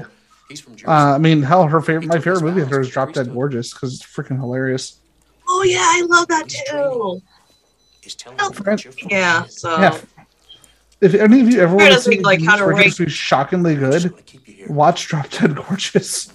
He's 0.49 0.59
from 0.61 0.75
Jersey. 0.75 0.87
uh, 0.87 1.15
I 1.15 1.17
mean, 1.17 1.41
hell, 1.41 1.67
her 1.67 1.81
favorite 1.81 2.07
my 2.07 2.19
favorite 2.19 2.41
movie 2.43 2.61
of 2.61 2.69
hers 2.69 2.87
is 2.87 2.93
Drop 2.93 3.13
Dead 3.13 3.31
Gorgeous 3.33 3.73
because 3.73 3.95
it's 3.95 4.03
freaking 4.05 4.39
hilarious. 4.39 4.99
Oh 5.47 5.63
yeah, 5.63 5.79
I 5.81 6.05
love 6.07 6.27
that 6.27 6.47
too. 6.49 7.21
He's 8.01 8.15
telling 8.15 8.37
Oh, 8.41 8.49
me 8.49 8.57
that 8.65 8.83
you're 8.83 8.93
from 8.93 9.07
Yeah. 9.09 9.45
So. 9.45 9.77
Yeah. 9.79 9.99
If 11.01 11.13
any 11.15 11.41
of 11.41 11.49
you 11.49 11.59
ever 11.61 11.75
want 11.75 11.87
to 11.89 11.93
doesn't 11.95 12.11
see 12.13 12.19
like, 12.21 12.39
like 12.39 12.47
how 12.49 12.55
to 12.57 12.65
rank- 12.65 12.95
be 12.97 13.09
shockingly 13.09 13.75
good, 13.75 14.13
watch 14.69 15.07
Drop 15.07 15.29
Dead 15.29 15.55
Gorgeous. 15.55 16.31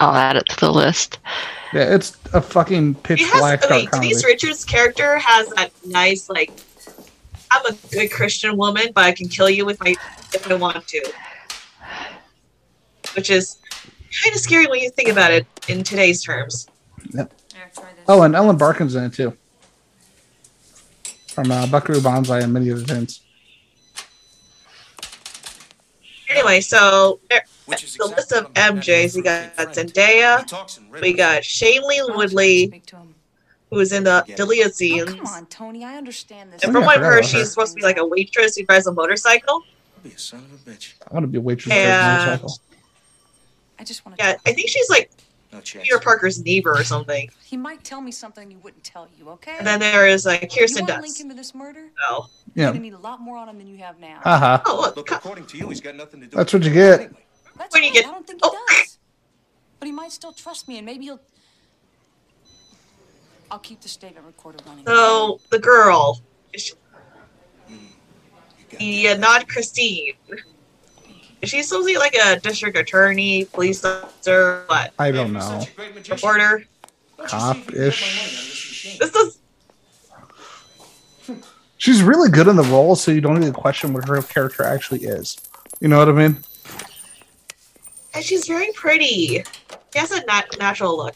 I'll 0.00 0.14
add 0.14 0.36
it 0.36 0.46
to 0.48 0.56
the 0.60 0.72
list. 0.72 1.18
Yeah, 1.72 1.94
it's 1.94 2.16
a 2.32 2.40
fucking 2.40 2.96
pitch 2.96 3.20
He 3.20 3.26
has. 3.26 3.38
black 3.40 3.64
Okay, 3.64 3.82
dark 3.82 3.90
comedy. 3.92 4.08
Denise 4.10 4.24
Richards' 4.24 4.64
character 4.64 5.18
has 5.18 5.48
that 5.50 5.70
nice 5.86 6.28
like. 6.28 6.52
I'm 7.54 7.66
a 7.66 7.76
good 7.90 8.10
Christian 8.10 8.56
woman, 8.56 8.88
but 8.94 9.04
I 9.04 9.12
can 9.12 9.28
kill 9.28 9.48
you 9.48 9.68
if 9.68 9.80
I 9.80 9.90
if 10.32 10.50
I 10.50 10.54
want 10.54 10.86
to. 10.88 11.12
Which 13.14 13.30
is 13.30 13.58
kind 14.22 14.34
of 14.34 14.40
scary 14.40 14.66
when 14.66 14.80
you 14.80 14.90
think 14.90 15.08
about 15.08 15.32
it 15.32 15.46
in 15.68 15.84
today's 15.84 16.22
terms. 16.22 16.66
Yep. 17.12 17.32
Oh, 18.08 18.22
and 18.22 18.34
Ellen 18.34 18.56
Barkin's 18.56 18.94
in 18.94 19.04
it 19.04 19.14
too. 19.14 19.36
From 21.28 21.50
uh, 21.50 21.66
Buckaroo 21.66 22.00
Banzai 22.00 22.40
and 22.40 22.52
many 22.52 22.70
other 22.70 22.82
things. 22.82 23.20
Anyway, 26.28 26.60
so 26.60 27.20
there, 27.30 27.44
the 27.66 28.12
list 28.16 28.32
of 28.32 28.52
MJs 28.54 29.14
we 29.14 29.22
got 29.22 29.54
Zendaya, 29.56 31.00
we 31.00 31.12
got 31.12 31.42
Shailene 31.42 32.16
Woodley, 32.16 32.82
who 33.70 33.76
was 33.76 33.92
in 33.92 34.04
the 34.04 34.24
deleted 34.36 34.74
scenes. 34.74 35.12
Come 35.14 35.26
on, 35.26 35.46
Tony. 35.46 35.84
I 35.84 35.96
understand 35.96 36.52
this. 36.52 36.62
And 36.62 36.70
Oh, 36.70 36.74
from 36.80 36.84
what 36.86 36.96
I 36.96 37.00
I've 37.00 37.06
heard, 37.06 37.24
she's 37.24 37.50
supposed 37.50 37.72
to 37.72 37.76
be 37.76 37.82
like 37.82 37.96
a 37.98 38.06
waitress 38.06 38.56
who 38.56 38.64
drives 38.64 38.86
a 38.86 38.92
motorcycle. 38.92 39.62
Be 40.02 40.10
a 40.10 40.18
son 40.18 40.40
of 40.40 40.52
a 40.52 40.70
bitch. 40.70 40.94
I 41.08 41.14
want 41.14 41.24
to 41.24 41.28
be 41.28 41.38
a 41.38 41.40
waitress. 41.40 41.72
for 41.74 41.80
a 41.80 41.84
motorcycle. 41.84 42.58
I 43.78 43.84
just 43.84 44.04
want 44.04 44.18
to. 44.18 44.24
yeah, 44.24 44.36
I 44.46 44.52
think 44.52 44.68
she's 44.68 44.88
like 44.90 45.10
No. 45.52 45.60
Peter 45.60 45.98
Parker's 45.98 46.42
neighbor 46.44 46.70
or 46.72 46.84
something. 46.84 47.28
He 47.44 47.56
might 47.56 47.82
tell 47.84 48.00
me 48.00 48.10
something 48.12 48.50
he 48.50 48.56
wouldn't 48.56 48.84
tell 48.84 49.08
you, 49.18 49.28
okay? 49.30 49.56
And 49.58 49.66
then 49.66 49.80
there 49.80 50.06
is 50.06 50.26
uh, 50.26 50.38
you 50.42 50.48
Kirsten 50.48 50.82
want 50.86 50.94
to 50.96 51.00
link 51.00 51.16
Dunst. 51.16 51.20
him 51.22 51.28
to 51.30 51.34
this 51.34 51.54
murder? 51.54 51.86
No. 52.08 52.26
Yeah. 52.54 52.64
You're 52.64 52.72
gonna 52.72 52.80
need 52.80 52.92
a 52.92 52.98
lot 52.98 53.20
more 53.20 53.36
on 53.36 53.48
him 53.48 53.58
than 53.58 53.66
you 53.66 53.78
have 53.78 53.98
now. 53.98 54.20
Haha. 54.22 54.62
Oh, 54.66 54.80
look. 54.82 54.96
Look, 54.96 55.10
according 55.10 55.46
to 55.46 55.58
you, 55.58 55.68
he's 55.68 55.80
got 55.80 55.96
nothing 55.96 56.20
to 56.20 56.26
do. 56.26 56.36
That's 56.36 56.52
with 56.52 56.62
what 56.64 56.72
you 56.72 56.80
it 56.82 56.98
get. 56.98 57.10
That's 57.56 57.72
Where 57.74 57.80
do 57.80 57.86
you 57.88 57.92
get- 57.92 58.06
I 58.06 58.10
don't 58.12 58.26
think 58.26 58.40
Oh. 58.42 58.50
he 58.68 58.74
does. 58.76 58.98
But 59.80 59.86
he 59.86 59.92
might 59.92 60.12
still 60.12 60.32
trust 60.32 60.68
me, 60.68 60.76
and 60.78 60.86
maybe 60.86 61.04
he'll. 61.06 61.20
I'll 63.50 63.58
keep 63.58 63.80
the 63.80 63.88
statement 63.88 64.26
recorder 64.26 64.58
running. 64.66 64.84
So 64.86 65.40
the 65.50 65.58
girl, 65.58 66.20
is 66.52 66.62
she- 66.62 66.74
yeah, 68.80 69.14
not 69.14 69.48
Christine. 69.48 70.14
Is 71.42 71.50
she 71.50 71.62
supposed 71.62 71.86
to 71.86 71.92
be 71.92 71.98
like 71.98 72.14
a 72.16 72.40
district 72.40 72.76
attorney, 72.76 73.44
police 73.44 73.84
officer, 73.84 74.64
what? 74.66 74.92
I 74.98 75.10
don't 75.10 75.32
know. 75.32 75.64
Reporter. 76.08 76.64
Cop 77.18 77.56
ish. 77.72 78.96
This 78.98 79.14
is 79.14 79.38
She's 81.76 82.02
really 82.02 82.30
good 82.30 82.48
in 82.48 82.56
the 82.56 82.62
role, 82.62 82.96
so 82.96 83.10
you 83.10 83.20
don't 83.20 83.36
even 83.36 83.52
question 83.52 83.92
what 83.92 84.08
her 84.08 84.22
character 84.22 84.62
actually 84.62 85.00
is. 85.04 85.36
You 85.80 85.88
know 85.88 85.98
what 85.98 86.08
I 86.08 86.12
mean? 86.12 86.38
and 88.14 88.24
she's 88.24 88.46
very 88.46 88.70
pretty. 88.74 89.44
She 89.92 89.98
has 89.98 90.12
a 90.12 90.24
nat- 90.24 90.56
natural 90.58 90.96
look. 90.96 91.14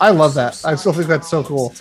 I 0.00 0.10
love 0.10 0.34
that. 0.34 0.60
I 0.64 0.74
still 0.74 0.92
think 0.92 1.06
that's 1.06 1.28
so 1.28 1.42
cool. 1.44 1.74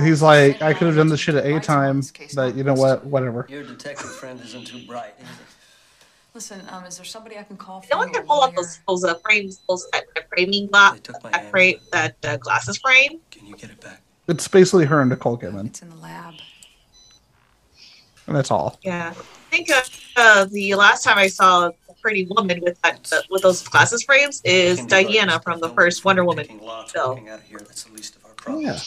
He's 0.00 0.22
like, 0.22 0.60
I 0.62 0.74
could 0.74 0.86
have 0.86 0.96
done 0.96 1.08
this 1.08 1.20
shit 1.20 1.34
at 1.34 1.44
any 1.46 1.60
time, 1.60 2.02
but 2.34 2.54
you 2.56 2.64
know 2.64 2.74
what? 2.74 3.04
Whatever. 3.04 3.46
Your 3.48 3.62
detective 3.62 4.10
friend 4.16 4.40
isn't 4.40 4.66
too 4.66 4.86
bright. 4.86 5.14
Listen, 6.34 6.62
um, 6.70 6.84
is 6.84 6.96
there 6.96 7.04
somebody 7.04 7.38
I 7.38 7.44
can 7.44 7.56
call 7.56 7.80
for 7.80 7.88
No 7.92 7.98
one 7.98 8.10
can 8.12 8.24
pull 8.26 8.40
up 8.40 8.56
those 8.56 8.80
those 8.88 9.04
uh, 9.04 9.14
frames, 9.24 9.60
those 9.68 9.86
that, 9.92 10.04
that 10.16 10.28
framing 10.28 10.66
glass, 10.66 10.98
that 11.00 11.48
frame, 11.50 11.78
that 11.92 12.16
uh, 12.24 12.36
glasses 12.38 12.76
frame. 12.78 13.20
It's 14.26 14.48
basically 14.48 14.86
her 14.86 15.00
and 15.00 15.10
Nicole 15.10 15.38
Kidman, 15.38 15.66
It's 15.66 15.82
in 15.82 15.90
the 15.90 15.96
lab. 15.96 16.34
and 18.26 18.34
that's 18.34 18.50
all. 18.50 18.78
Yeah, 18.82 19.10
I 19.16 19.56
think 19.56 19.70
uh, 19.70 19.80
uh, 20.16 20.44
the 20.46 20.74
last 20.74 21.04
time 21.04 21.18
I 21.18 21.28
saw 21.28 21.70
a 21.83 21.83
pretty 22.04 22.26
woman 22.26 22.60
with 22.62 22.80
that 22.82 23.10
uh, 23.14 23.22
with 23.30 23.40
those 23.40 23.66
glasses 23.66 24.02
frames 24.02 24.42
is 24.44 24.84
Diana 24.84 25.40
from 25.40 25.58
the 25.58 25.70
first 25.70 26.04
Wonder 26.04 26.22
Woman 26.22 26.44
film. 26.44 27.26
Oh, 28.46 28.60
yeah. 28.60 28.78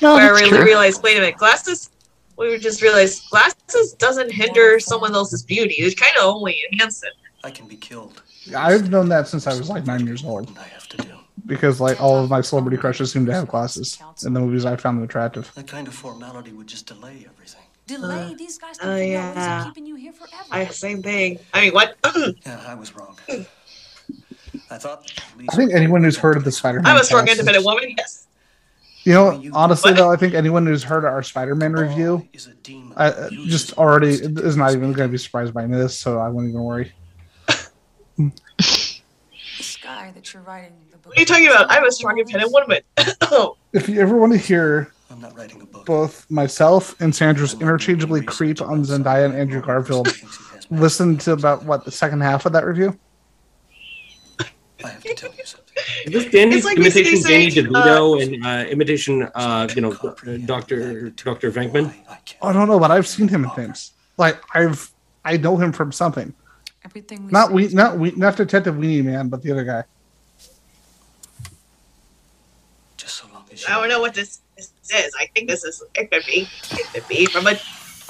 No, 0.00 0.14
where 0.14 0.34
I 0.34 0.40
that's 0.40 0.50
really 0.50 0.64
realized, 0.64 1.02
wait 1.02 1.18
a 1.18 1.20
minute, 1.20 1.36
glasses. 1.36 1.90
We 2.38 2.58
just 2.58 2.80
realized 2.80 3.28
glasses 3.28 3.92
doesn't 3.92 4.32
hinder 4.32 4.80
someone 4.80 5.14
else's 5.14 5.42
beauty. 5.42 5.74
It 5.74 5.94
kind 5.98 6.16
of 6.16 6.34
only 6.34 6.58
enhances 6.72 7.02
it. 7.02 7.12
I 7.44 7.50
can 7.50 7.68
be 7.68 7.76
killed. 7.76 8.22
I've 8.56 8.88
known 8.88 9.10
that 9.10 9.28
since 9.28 9.46
I 9.46 9.54
was 9.54 9.68
like 9.68 9.84
nine 9.84 10.06
years 10.06 10.24
old. 10.24 10.50
Because 11.44 11.82
like 11.82 12.00
all 12.00 12.24
of 12.24 12.30
my 12.30 12.40
celebrity 12.40 12.78
crushes 12.78 13.12
seem 13.12 13.26
to 13.26 13.34
have 13.34 13.46
glasses 13.46 14.02
in 14.24 14.32
the 14.32 14.40
movies 14.40 14.64
I 14.64 14.76
found 14.76 14.96
them 14.96 15.04
attractive. 15.04 15.52
That 15.54 15.66
kind 15.66 15.86
of 15.86 15.92
formality 15.92 16.52
would 16.52 16.66
just 16.66 16.86
delay 16.86 17.26
everything. 17.28 17.60
Delay? 17.98 18.34
These 18.36 18.58
guys 18.58 18.78
can 18.78 18.88
Oh 18.88 18.96
figure 18.96 19.18
out 19.18 19.36
ways 19.36 19.44
yeah, 19.44 19.60
of 19.60 19.66
keeping 19.66 19.86
you 19.86 19.94
here 19.96 20.12
forever. 20.12 20.44
I 20.50 20.66
same 20.66 21.02
thing. 21.02 21.38
I 21.52 21.60
mean, 21.62 21.72
what? 21.72 21.96
Yeah, 22.46 22.62
I 22.66 22.74
was 22.74 22.94
wrong. 22.94 23.16
I 24.70 24.78
thought. 24.78 25.10
I 25.50 25.56
think 25.56 25.72
anyone 25.72 26.04
who's 26.04 26.16
heard 26.16 26.36
of 26.36 26.44
the 26.44 26.52
Spider-Man, 26.52 26.86
I'm 26.86 27.00
a 27.00 27.04
strong, 27.04 27.26
independent 27.28 27.64
woman. 27.64 27.94
Yes. 27.96 28.26
You 29.02 29.14
know, 29.14 29.42
honestly 29.54 29.92
though, 29.92 30.10
I 30.12 30.16
think 30.16 30.34
anyone 30.34 30.66
who's 30.66 30.82
heard 30.82 31.04
our 31.04 31.22
Spider-Man 31.22 31.72
review, 31.72 32.28
uh, 32.96 33.30
just 33.30 33.72
already 33.78 34.10
is 34.10 34.56
not 34.56 34.72
even 34.72 34.92
going 34.92 35.08
to 35.08 35.12
be 35.12 35.18
surprised 35.18 35.54
by 35.54 35.66
this, 35.66 35.96
so 35.96 36.18
I 36.18 36.28
won't 36.28 36.48
even 36.48 36.62
worry. 36.62 36.92
This 38.58 39.76
guy 39.82 40.10
that 40.12 40.32
you're 40.32 40.42
writing 40.42 40.72
the 40.90 40.96
book. 40.98 41.08
What 41.08 41.18
are 41.18 41.20
you 41.20 41.26
talking 41.26 41.48
about? 41.48 41.70
I'm 41.70 41.84
a 41.84 41.92
strong, 41.92 42.18
independent 42.18 42.52
woman. 42.52 42.80
oh, 43.22 43.56
If 43.72 43.88
you 43.88 44.00
ever 44.00 44.16
want 44.16 44.32
to 44.32 44.38
hear 44.38 44.92
both 45.84 46.30
myself 46.30 47.00
and 47.00 47.14
Sandra's 47.14 47.54
interchangeably 47.54 48.22
creep 48.22 48.60
on 48.60 48.82
Zendaya 48.82 49.24
and 49.24 49.34
Andrew 49.34 49.60
Garfield, 49.60 50.08
listen 50.70 51.16
to 51.18 51.32
about 51.32 51.64
what 51.64 51.84
the 51.84 51.90
second 51.90 52.20
half 52.20 52.46
of 52.46 52.52
that 52.52 52.64
review. 52.64 52.98
I 54.84 54.88
have 54.88 55.02
to 55.02 55.14
tell 55.14 55.34
you 55.34 55.44
something. 55.44 55.76
Is 56.06 56.12
this 56.12 56.32
Danny 56.32 56.56
It's 56.56 56.64
like 56.64 56.78
imitation 56.78 57.22
Danny 57.22 57.50
saying, 57.50 57.66
DeVito 57.66 58.22
and 58.22 58.46
uh, 58.46 58.70
imitation, 58.70 59.28
uh, 59.34 59.68
you 59.74 59.82
know, 59.82 59.92
Doctor 60.44 61.10
Doctor 61.10 61.50
Venkman? 61.50 61.92
I 62.42 62.52
don't 62.52 62.68
know, 62.68 62.78
but 62.78 62.90
I've 62.90 63.06
seen 63.06 63.28
him 63.28 63.44
in 63.44 63.50
things. 63.50 63.92
Like 64.16 64.40
I've 64.54 64.90
I 65.24 65.36
know 65.36 65.56
him 65.56 65.72
from 65.72 65.92
something. 65.92 66.34
Everything 66.84 67.26
we 67.26 67.32
Not 67.32 67.52
we 67.52 67.68
not 67.68 67.98
we 67.98 68.10
not 68.12 68.36
Detective 68.36 68.74
Weenie 68.74 69.04
Man, 69.04 69.28
but 69.28 69.42
the 69.42 69.52
other 69.52 69.64
guy. 69.64 69.84
Just 72.96 73.16
so 73.16 73.26
long 73.32 73.44
as 73.52 73.64
I 73.66 73.74
don't 73.74 73.88
know 73.88 74.00
what 74.00 74.14
this, 74.14 74.40
this 74.68 75.06
is. 75.06 75.14
I 75.18 75.26
think 75.34 75.48
this 75.48 75.64
is. 75.64 75.82
It 75.94 76.10
could 76.10 76.24
be. 76.26 76.48
It 76.72 76.86
could 76.92 77.08
be 77.08 77.26
from 77.26 77.46
a. 77.46 77.58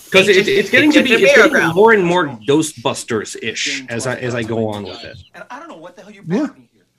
Because 0.05 0.27
it's, 0.29 0.49
it's 0.49 0.71
getting 0.71 0.91
to 0.93 1.03
be 1.05 1.13
it's 1.13 1.37
getting 1.37 1.69
more 1.69 1.93
and 1.93 2.05
more 2.05 2.27
Ghostbusters 2.27 3.37
ish 3.43 3.87
as 3.89 4.09
I 4.09 4.17
as 4.17 4.35
I 4.35 4.43
go 4.43 4.69
on 4.69 4.83
with 4.83 5.05
it. 5.05 5.19
And 5.35 5.45
I 5.51 5.61
don't 5.61 5.69
know 5.69 5.77
what 5.77 5.95
the 5.95 6.03
hell 6.03 6.11
you're 6.11 6.25
Yeah. 6.27 6.49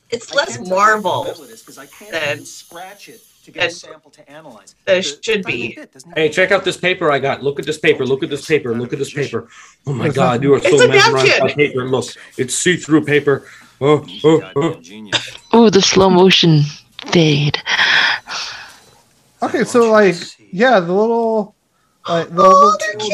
It's 0.10 0.34
less 0.34 0.60
Marvel 0.68 1.24
than 1.24 2.46
scratch 2.46 3.10
it 3.10 3.22
to 3.46 3.52
get 3.52 3.72
a 3.72 3.74
sample 3.74 4.12
to 4.12 4.30
analyze. 4.30 4.76
than 4.86 4.98
it 4.98 5.24
should 5.24 5.44
be. 5.44 5.78
Hey, 6.16 6.30
check 6.30 6.52
out 6.52 6.64
this 6.64 6.78
paper 6.78 7.12
I 7.12 7.20
got. 7.20 7.44
Look 7.44 7.60
at 7.60 7.66
this 7.66 7.78
paper. 7.78 8.06
Look 8.06 8.22
at 8.24 8.30
this 8.30 8.46
paper. 8.46 8.76
Look 8.76 8.94
at 8.94 9.00
this 9.00 9.14
paper. 9.14 9.48
Oh 9.88 9.94
my 9.94 10.10
God, 10.10 10.44
you 10.44 10.54
are 10.54 10.60
so 10.60 10.82
a 10.82 10.88
mesmerized 10.88 11.40
by 11.40 11.48
napkin. 11.48 11.56
paper. 11.56 11.88
Look, 11.88 12.06
it's 12.38 12.56
see-through 12.56 13.06
paper. 13.06 13.48
Oh, 13.80 14.06
oh, 14.24 14.52
oh. 14.56 14.82
Oh, 15.54 15.70
the 15.70 15.82
slow 15.82 16.10
motion 16.10 16.64
fade. 17.08 17.58
Okay, 19.44 19.64
so 19.64 19.92
like 19.92 20.16
yeah, 20.52 20.80
the 20.80 20.94
little 20.94 21.56
like 22.08 22.30
the, 22.30 22.44
Oh, 22.44 22.78
they're 22.80 22.94
little, 22.94 23.10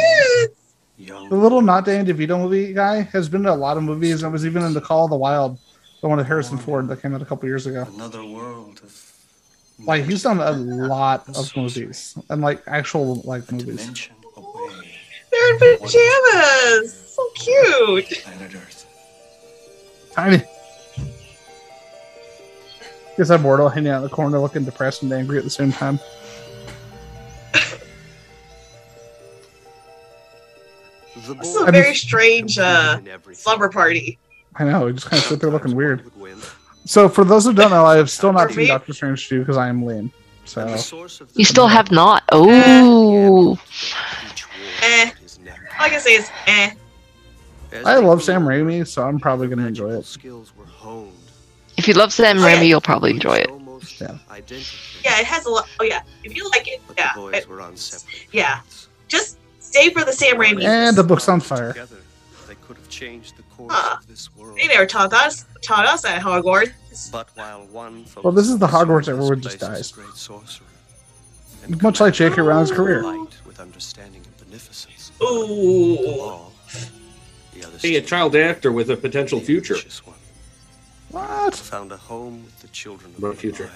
cute. 0.97 1.29
the 1.29 1.35
little 1.35 1.61
not 1.61 1.85
Danny 1.85 2.11
DeVito 2.11 2.39
movie 2.39 2.73
guy 2.73 3.01
has 3.01 3.29
been 3.29 3.41
in 3.41 3.47
a 3.47 3.55
lot 3.55 3.77
of 3.77 3.83
movies. 3.83 4.23
I 4.23 4.27
was 4.27 4.45
even 4.45 4.63
in 4.63 4.73
the 4.73 4.81
Call 4.81 5.05
of 5.05 5.09
the 5.09 5.17
Wild, 5.17 5.57
the 6.01 6.07
one 6.07 6.17
with 6.17 6.27
Harrison 6.27 6.57
Ford 6.57 6.87
that 6.89 7.01
came 7.01 7.15
out 7.15 7.21
a 7.21 7.25
couple 7.25 7.47
years 7.47 7.65
ago. 7.65 7.87
Another 7.95 8.25
world 8.25 8.81
of 8.83 9.13
Like 9.85 10.05
he's 10.05 10.23
done 10.23 10.39
a 10.39 10.51
lot 10.87 11.27
of 11.29 11.55
movies 11.55 12.17
and 12.29 12.41
like 12.41 12.61
actual 12.67 13.21
like 13.23 13.49
movies. 13.51 14.09
They're 15.31 15.53
in 15.53 15.59
pajamas. 15.79 16.93
So 17.15 17.29
cute. 17.35 18.25
Tiny. 20.13 20.43
Guess 23.17 23.31
I'm 23.31 23.41
Mortal 23.41 23.67
hanging 23.67 23.89
out 23.89 23.97
in 23.97 24.03
the 24.03 24.09
corner 24.09 24.39
looking 24.39 24.63
depressed 24.63 25.01
and 25.01 25.11
angry 25.11 25.37
at 25.39 25.43
the 25.43 25.49
same 25.49 25.71
time. 25.71 25.99
This 31.15 31.47
is 31.47 31.61
a 31.61 31.71
very 31.71 31.95
strange 31.95 32.57
uh, 32.59 32.99
slumber 33.33 33.69
party. 33.69 34.17
I 34.55 34.63
know, 34.65 34.85
we 34.85 34.93
just 34.93 35.07
kind 35.09 35.19
of 35.21 35.27
sit 35.27 35.41
there 35.41 35.49
looking 35.49 35.75
weird. 35.75 36.09
So, 36.85 37.09
for 37.09 37.25
those 37.25 37.43
who 37.45 37.53
don't 37.53 37.71
know, 37.71 37.85
I 37.85 37.97
have 37.97 38.09
still 38.09 38.31
not 38.31 38.51
seen 38.51 38.67
Doctor 38.67 38.93
Strange 38.93 39.27
2 39.27 39.39
because 39.39 39.57
I 39.57 39.67
am 39.67 39.83
lame. 39.83 40.11
So, 40.45 40.65
You 41.33 41.43
still 41.43 41.67
have 41.67 41.91
not. 41.91 42.23
Oh, 42.31 43.59
Eh. 44.83 45.11
All 45.79 45.85
I 45.85 45.89
can 45.89 45.99
say 45.99 46.13
is 46.15 46.29
eh. 46.45 46.71
I 47.85 47.97
love 47.97 48.23
Sam 48.23 48.43
Raimi, 48.43 48.87
so 48.87 49.03
I'm 49.03 49.19
probably 49.19 49.47
going 49.47 49.59
to 49.59 49.67
enjoy 49.67 49.91
it. 49.95 50.17
If 51.89 51.95
you 51.95 51.99
love 52.01 52.11
Sam 52.11 52.37
Raimi, 52.37 52.67
you'll 52.67 52.81
probably 52.81 53.11
enjoy 53.11 53.37
it. 53.37 53.49
Yeah. 54.01 54.17
Yeah, 55.05 55.19
it 55.21 55.25
has 55.25 55.45
a 55.45 55.49
lot. 55.49 55.69
Oh 55.79 55.83
yeah, 55.85 56.01
if 56.25 56.35
you 56.35 56.49
like 56.49 56.67
it, 56.67 56.81
yeah, 56.97 57.11
it- 57.29 57.95
yeah. 58.33 58.59
Just 59.07 59.37
stay 59.59 59.89
for 59.91 60.03
the 60.03 60.11
Sam 60.11 60.35
Raimi. 60.35 60.65
And 60.65 60.97
the 60.97 61.03
book's 61.03 61.29
on 61.29 61.39
fire. 61.39 61.71
They 61.73 62.55
could 62.55 62.75
have 62.77 62.89
changed 62.89 63.37
the 63.37 63.43
course 63.43 63.71
Huh. 63.73 63.97
of 64.01 64.07
this 64.07 64.35
world. 64.35 64.57
They 64.57 64.67
never 64.67 64.85
taught 64.85 65.13
us 65.13 65.45
taught 65.61 65.85
us 65.85 66.03
at 66.03 66.21
Hogwarts. 66.21 67.09
But 67.11 67.29
while 67.35 67.65
one 67.67 68.05
Well, 68.21 68.33
this 68.33 68.49
is 68.49 68.57
the 68.57 68.67
Hogwarts 68.67 69.07
everyone 69.07 69.39
just 69.41 69.59
dies. 69.59 69.93
Much 71.81 71.99
like 72.01 72.13
J.K. 72.13 72.41
Rowling's 72.41 72.71
career. 72.71 73.03
with 73.45 73.59
understanding 73.61 74.21
and 74.25 74.37
beneficence. 74.45 75.11
Ooh. 75.23 76.37
Hey, 77.81 77.95
a 77.95 78.01
child 78.01 78.35
actor 78.35 78.71
with 78.73 78.89
a 78.89 78.97
potential 78.97 79.39
future. 79.39 79.77
What? 81.09 81.55
Found 81.55 81.91
a 81.91 81.97
home 81.97 82.43
with 82.43 82.59
the 82.59 82.67
children 82.69 83.13
of 83.15 83.21
What 83.21 83.31
a 83.31 83.35
future. 83.35 83.69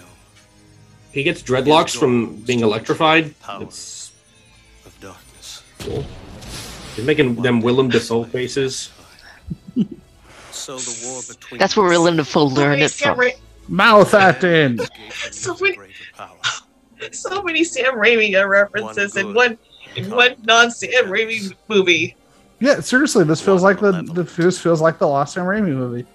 He 1.11 1.23
gets 1.23 1.41
dreadlocks 1.41 1.97
from 1.97 2.35
being 2.35 2.61
electrified. 2.61 3.33
It's 3.59 4.11
of 4.85 4.99
darkness. 4.99 5.63
cool. 5.79 6.05
He's 6.95 7.05
making 7.05 7.35
them 7.35 7.61
Willem 7.61 7.89
Dafoe 7.89 8.23
faces. 8.23 8.91
So 10.51 10.77
the 10.77 11.07
war 11.07 11.21
between 11.27 11.59
That's 11.59 11.75
where 11.77 11.89
Willem 11.89 12.17
Dafoe 12.17 12.43
learned 12.43 12.81
it 12.81 12.89
Sam 12.89 13.15
from. 13.15 13.25
Ra- 13.25 13.31
Mouth 13.67 14.13
acting! 14.13 14.79
so 15.31 15.55
many, 15.59 15.77
so 17.11 17.41
many 17.41 17.63
Sam 17.63 17.93
Raimi 17.95 18.39
uh, 18.39 18.45
references 18.47 19.15
in 19.15 19.33
one 19.33 19.57
in 19.95 20.11
one 20.11 20.35
non 20.43 20.69
Sam 20.69 21.05
Raimi 21.05 21.53
movie. 21.67 22.15
Yeah, 22.59 22.81
seriously, 22.81 23.23
this 23.23 23.41
feels 23.41 23.63
like 23.63 23.79
the, 23.79 24.03
the 24.13 24.23
this 24.23 24.59
feels 24.59 24.81
like 24.81 24.99
the 24.99 25.07
Lost 25.07 25.33
Sam 25.33 25.45
Raimi 25.45 25.73
movie. 25.73 26.05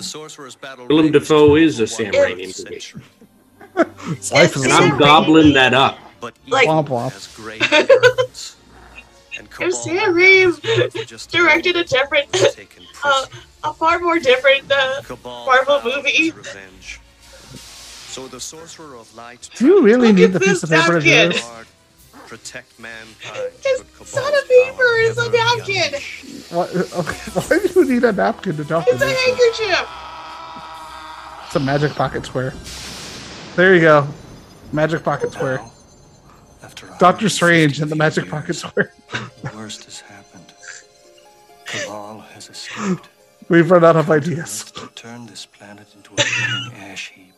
The 0.00 0.04
sorcerer's 0.04 0.54
battle 0.54 0.86
Willem 0.86 1.12
Dafoe 1.12 1.56
is 1.56 1.78
a 1.78 1.86
Sam 1.86 2.14
Raimi 2.14 2.58
movie. 2.64 2.80
Life 4.32 4.56
is 4.56 4.64
And 4.64 4.72
I'm 4.72 4.98
gobbling 4.98 5.52
that 5.52 5.74
up. 5.74 5.98
Like 6.46 6.66
Womp 6.66 6.88
womp. 6.88 7.14
if 9.60 9.74
Sam 9.74 10.14
Raimi 10.14 11.30
directed 11.30 11.76
a 11.76 11.84
different, 11.84 12.28
uh, 13.04 13.26
a 13.62 13.74
far 13.74 13.98
more 13.98 14.18
different 14.18 14.72
uh, 14.72 15.02
Marvel 15.22 15.82
movie, 15.84 16.32
So 18.08 18.26
the 18.26 18.40
sorcerer 18.40 18.96
of 18.96 19.14
light. 19.14 19.50
Do 19.56 19.66
you 19.66 19.82
really 19.82 20.12
need 20.12 20.32
the 20.32 20.40
piece 20.40 20.62
of 20.62 20.70
paper 20.70 20.98
to 20.98 21.00
do 21.00 21.28
this? 21.28 21.46
Hard 22.30 22.40
protect 22.40 22.78
mankind. 22.78 23.52
His 23.64 23.82
son 24.08 24.32
of 24.32 24.44
fever 24.44 24.96
is 25.00 25.18
a 25.18 25.30
napkin. 25.30 26.00
What, 26.50 26.76
uh, 26.76 26.98
okay, 27.00 27.18
why 27.32 27.58
do 27.58 27.80
you 27.80 27.92
need 27.92 28.04
a 28.04 28.12
napkin 28.12 28.56
to 28.56 28.64
talk 28.64 28.84
to 28.86 28.92
It's 28.92 29.02
a 29.02 29.06
me? 29.06 29.12
handkerchief. 29.12 29.88
It's 31.46 31.56
a 31.56 31.60
magic 31.60 31.92
pocket 31.92 32.24
square. 32.24 32.54
There 33.56 33.74
you 33.74 33.80
go. 33.80 34.06
Magic 34.72 35.02
pocket 35.02 35.32
square. 35.32 35.60
Doctor 37.00 37.28
Strange 37.28 37.80
and 37.80 37.90
the 37.90 37.96
magic 37.96 38.28
pocket 38.28 38.54
square. 38.54 38.92
The 39.42 39.50
worst 39.56 39.84
has 39.84 40.00
happened. 40.00 40.52
Kabal 41.64 42.20
has 42.32 42.48
escaped. 42.48 43.08
We've 43.48 43.68
run 43.68 43.84
out 43.84 43.96
of 43.96 44.08
ideas. 44.10 44.70
To 44.72 44.86
turn 44.94 45.26
this 45.26 45.46
planet 45.46 45.88
into 45.96 46.12
a 46.12 46.16
burning 46.16 46.90
ash 46.90 47.10
heap. 47.10 47.34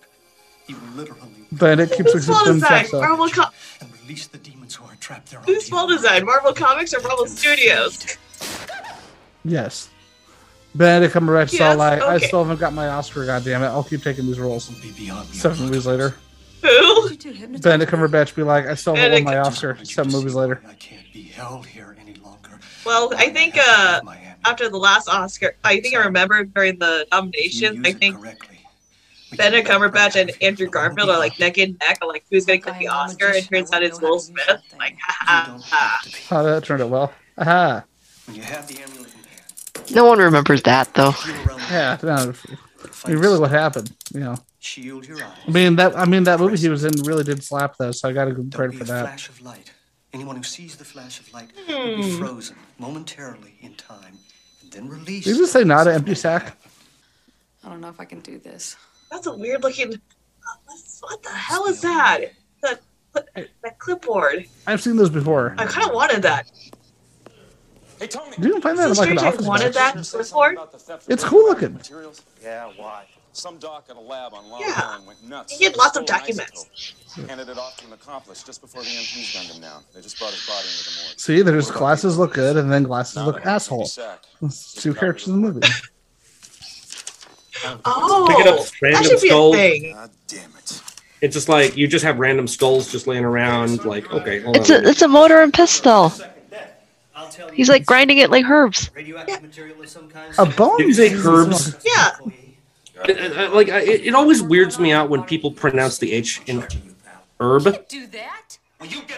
He 0.67 0.75
literally 0.95 1.47
Then 1.51 1.81
it 1.81 1.93
keeps 1.93 2.13
Whose 2.13 2.27
fault 2.27 2.47
is 2.49 2.63
that? 4.17 4.21
himself. 4.21 4.21
Marvel 4.21 4.21
Co- 4.21 4.21
release 4.21 4.27
the 4.27 4.39
demons 4.39 4.75
who 4.75 4.85
are 4.85 4.97
trapped 4.97 5.31
there. 5.31 5.41
Whose 5.41 5.69
fault 5.69 5.91
is 5.93 6.03
that? 6.03 6.25
Marvel 6.25 6.53
Comics 6.53 6.95
or 6.95 7.01
Marvel 7.01 7.27
Studios? 7.27 8.19
Yes. 9.45 9.89
Benedict 10.75 11.15
Cumberbatch 11.15 11.53
is 11.53 11.61
all 11.61 11.71
Yes, 11.71 11.79
like, 11.79 12.03
I 12.03 12.19
still 12.19 12.45
haven't 12.45 12.61
got 12.61 12.73
my 12.73 12.89
Oscar, 12.89 13.27
goddammit. 13.27 13.65
I'll 13.65 13.85
keep 13.85 14.03
taking 14.03 14.27
these 14.27 14.39
roles. 14.39 14.65
Seven 15.33 15.67
movies 15.67 15.87
later. 15.87 16.15
Who? 16.63 17.17
Benedict 17.59 17.93
Cumberbatch 17.93 18.35
be 18.35 18.43
like, 18.43 18.67
I 18.67 18.75
still 18.75 18.95
haven't 18.95 19.25
won 19.25 19.35
my 19.35 19.39
Oscar. 19.41 19.79
Seven 19.85 20.13
movies 20.13 20.35
later. 20.35 20.63
I 20.67 20.75
can't 20.75 21.13
be 21.13 21.23
held 21.23 21.67
here 21.67 21.97
any 22.01 22.15
longer. 22.15 22.61
Well, 22.87 23.13
I 23.17 23.31
think 23.31 23.59
uh, 23.59 24.01
after 24.45 24.69
the 24.69 24.79
last 24.79 25.09
Oscar, 25.09 25.55
I 25.65 25.81
think 25.81 25.95
I 25.95 26.05
remember 26.05 26.45
during 26.45 26.79
the 26.79 27.07
nominations, 27.13 27.81
I 27.85 27.93
think 27.93 28.17
Benedict 29.37 29.69
Cumberbatch 29.69 30.17
and 30.21 30.31
Andrew 30.43 30.67
Garfield 30.69 31.09
are 31.11 31.19
like 31.19 31.39
neck 31.41 31.59
and 31.59 31.77
neck, 31.81 31.99
on, 32.03 32.09
like 32.09 32.25
who's 32.31 32.45
gonna 32.47 32.59
get 32.59 32.79
the 32.79 32.89
Oscar, 32.89 33.29
and 33.35 33.49
turns 33.49 33.73
out 33.73 33.83
it's 33.83 34.01
Will 34.01 34.19
Smith. 34.19 34.61
Like, 34.79 34.97
ha 35.01 35.17
ha 35.21 35.61
ha. 35.65 36.03
Oh, 36.31 36.45
that 36.45 36.65
turned 36.65 36.83
out 36.83 36.91
well. 36.91 37.13
Aha. 37.39 37.85
You 38.33 38.43
have 38.43 38.69
the 38.69 38.81
amulet 38.83 39.13
No 39.95 40.05
one 40.05 40.19
remembers 40.19 40.63
that 40.63 40.93
though. 40.95 41.13
Yeah, 41.71 41.97
no, 42.03 42.35
I 43.05 43.09
mean, 43.09 43.19
really, 43.19 43.39
what 43.39 43.51
happened? 43.51 43.93
You 44.13 44.21
know, 44.21 44.37
shield 44.61 45.07
your 45.07 45.23
eyes. 45.25 45.33
I 45.47 45.51
mean 45.51 45.77
that. 45.77 45.97
I 45.97 46.05
mean 46.05 46.25
that 46.25 46.39
movie 46.41 46.57
he 46.59 46.69
was 46.69 46.85
in 46.85 46.93
really 47.05 47.25
did 47.25 47.43
slap 47.43 47.77
though, 47.79 47.93
so 47.93 48.09
I 48.09 48.13
got 48.13 48.27
to 48.27 48.31
give 48.33 48.41
him 48.41 48.51
credit 48.51 48.77
for 48.77 48.85
that. 48.85 49.03
flash 49.07 49.29
of 49.29 49.41
light. 49.41 49.73
Anyone 50.13 50.37
who 50.37 50.43
sees 50.43 50.77
the 50.77 50.85
flash 50.85 51.21
of 51.21 51.33
light 51.33 51.51
will 51.69 51.97
be 51.97 52.11
Hmm. 52.13 52.19
frozen 52.19 52.57
momentarily 52.79 53.55
in 53.63 53.75
time, 53.75 54.19
and 54.63 54.71
then 54.71 54.89
released. 54.89 55.25
Did 55.27 55.37
you 55.37 55.43
just 55.43 55.53
say 55.53 55.65
not 55.65 55.87
an 55.89 55.95
empty 55.95 56.15
sack? 56.15 56.57
I 57.65 57.69
don't 57.71 57.81
know 57.81 57.89
if 57.89 57.99
I 58.01 58.05
can 58.05 58.21
do 58.21 58.39
this. 58.39 58.77
That's 59.13 59.27
a 59.27 59.37
weird 59.37 59.63
looking. 59.63 60.01
What 61.01 61.23
the 61.23 61.29
hell 61.29 61.67
is 61.67 61.83
that? 61.83 62.33
That 62.63 62.81
that 63.63 63.79
clipboard. 63.79 64.47
I've 64.67 64.81
seen 64.81 64.97
those 64.97 65.11
before. 65.11 65.55
I 65.59 65.67
kind 65.67 65.87
of 65.87 65.95
wanted 65.95 66.23
that. 66.23 66.51
Hey, 68.01 68.07
Tony. 68.07 68.37
Do 68.41 68.49
you 68.49 68.61
find 68.63 68.79
that 68.79 68.87
in 68.87 68.93
Is 68.93 68.99
like 68.99 69.11
an 69.11 69.19
strange 69.19 69.23
I 69.23 69.37
office? 69.37 69.47
wanted 69.47 69.75
that 69.75 69.95
clipboard? 69.97 70.59
It's 71.09 71.23
cool 71.23 71.45
looking. 71.45 71.75
Materials? 71.75 72.23
Yeah, 72.43 72.71
why? 72.77 73.05
Some 73.35 73.59
doc 73.59 73.87
at 73.91 73.97
a 73.97 74.01
lab 74.01 74.33
on 74.33 74.49
Long 74.49 74.61
Yeah. 74.61 74.75
Island 74.77 75.07
went 75.07 75.23
nuts. 75.25 75.53
He 75.57 75.65
had 75.65 75.77
lots 75.77 75.97
of 75.99 76.07
documents. 76.07 76.67
isotope. 77.15 77.29
Handed 77.29 77.49
it 77.51 77.59
off 77.59 77.77
to 77.79 77.87
an 77.87 77.93
accomplice 77.93 78.43
just 78.43 78.63
before 78.63 78.83
the 78.83 78.89
MPs 78.89 79.35
gunned 79.35 79.49
him 79.49 79.61
down. 79.61 79.85
They 79.95 80.01
just 80.01 80.19
brought 80.19 80.33
his 80.33 80.47
body 80.47 80.67
into 80.69 80.85
the 80.85 81.05
morgue. 81.05 81.21
See, 81.21 81.43
there's 81.43 81.71
glasses 81.71 82.17
look 82.19 82.33
good, 82.35 82.57
and 82.57 82.73
then 82.73 82.83
glasses 82.85 83.23
look 83.23 83.45
asshole. 83.45 83.89
It's 84.43 84.73
two 84.83 84.95
characters 84.95 85.29
in 85.29 85.35
the 85.41 85.53
movie. 85.53 85.67
Oh, 87.85 88.27
Pick 88.29 88.41
it 88.41 88.47
up, 88.47 88.59
that 88.59 88.73
random 88.83 89.03
should 89.05 89.21
be 89.21 89.29
a 89.29 89.31
skull. 89.31 89.53
thing. 89.53 89.97
It's 91.21 91.35
just 91.35 91.49
like 91.49 91.77
you 91.77 91.87
just 91.87 92.05
have 92.05 92.19
random 92.19 92.49
skulls 92.49 92.91
just 92.91 93.07
laying 93.07 93.25
around. 93.25 93.85
Like, 93.85 94.13
okay, 94.13 94.41
hold 94.41 94.57
It's 94.57 94.71
on. 94.71 94.85
a 94.85 94.89
it's 94.89 95.03
a 95.03 95.09
motor 95.09 95.41
and 95.43 95.53
pistol. 95.55 96.13
He's 97.53 97.69
like 97.69 97.87
grinding 97.87 98.19
it 98.19 98.31
like 98.31 98.45
herbs. 98.47 98.91
A 98.97 100.47
bone? 100.47 100.79
Did 100.79 100.89
you 100.89 100.95
say 100.95 101.15
herbs? 101.15 101.77
Yeah. 101.85 102.11
Uh, 102.99 103.51
like, 103.53 103.69
I- 103.69 103.81
it, 103.81 104.07
it 104.09 104.15
always 104.15 104.43
weirds 104.43 104.79
me 104.79 104.93
out 104.93 105.09
when 105.09 105.23
people 105.25 105.51
pronounce 105.51 105.99
the 105.99 106.13
H 106.13 106.41
in 106.47 106.65
herb. 107.41 107.65
Do 107.89 108.07
that? 108.09 108.59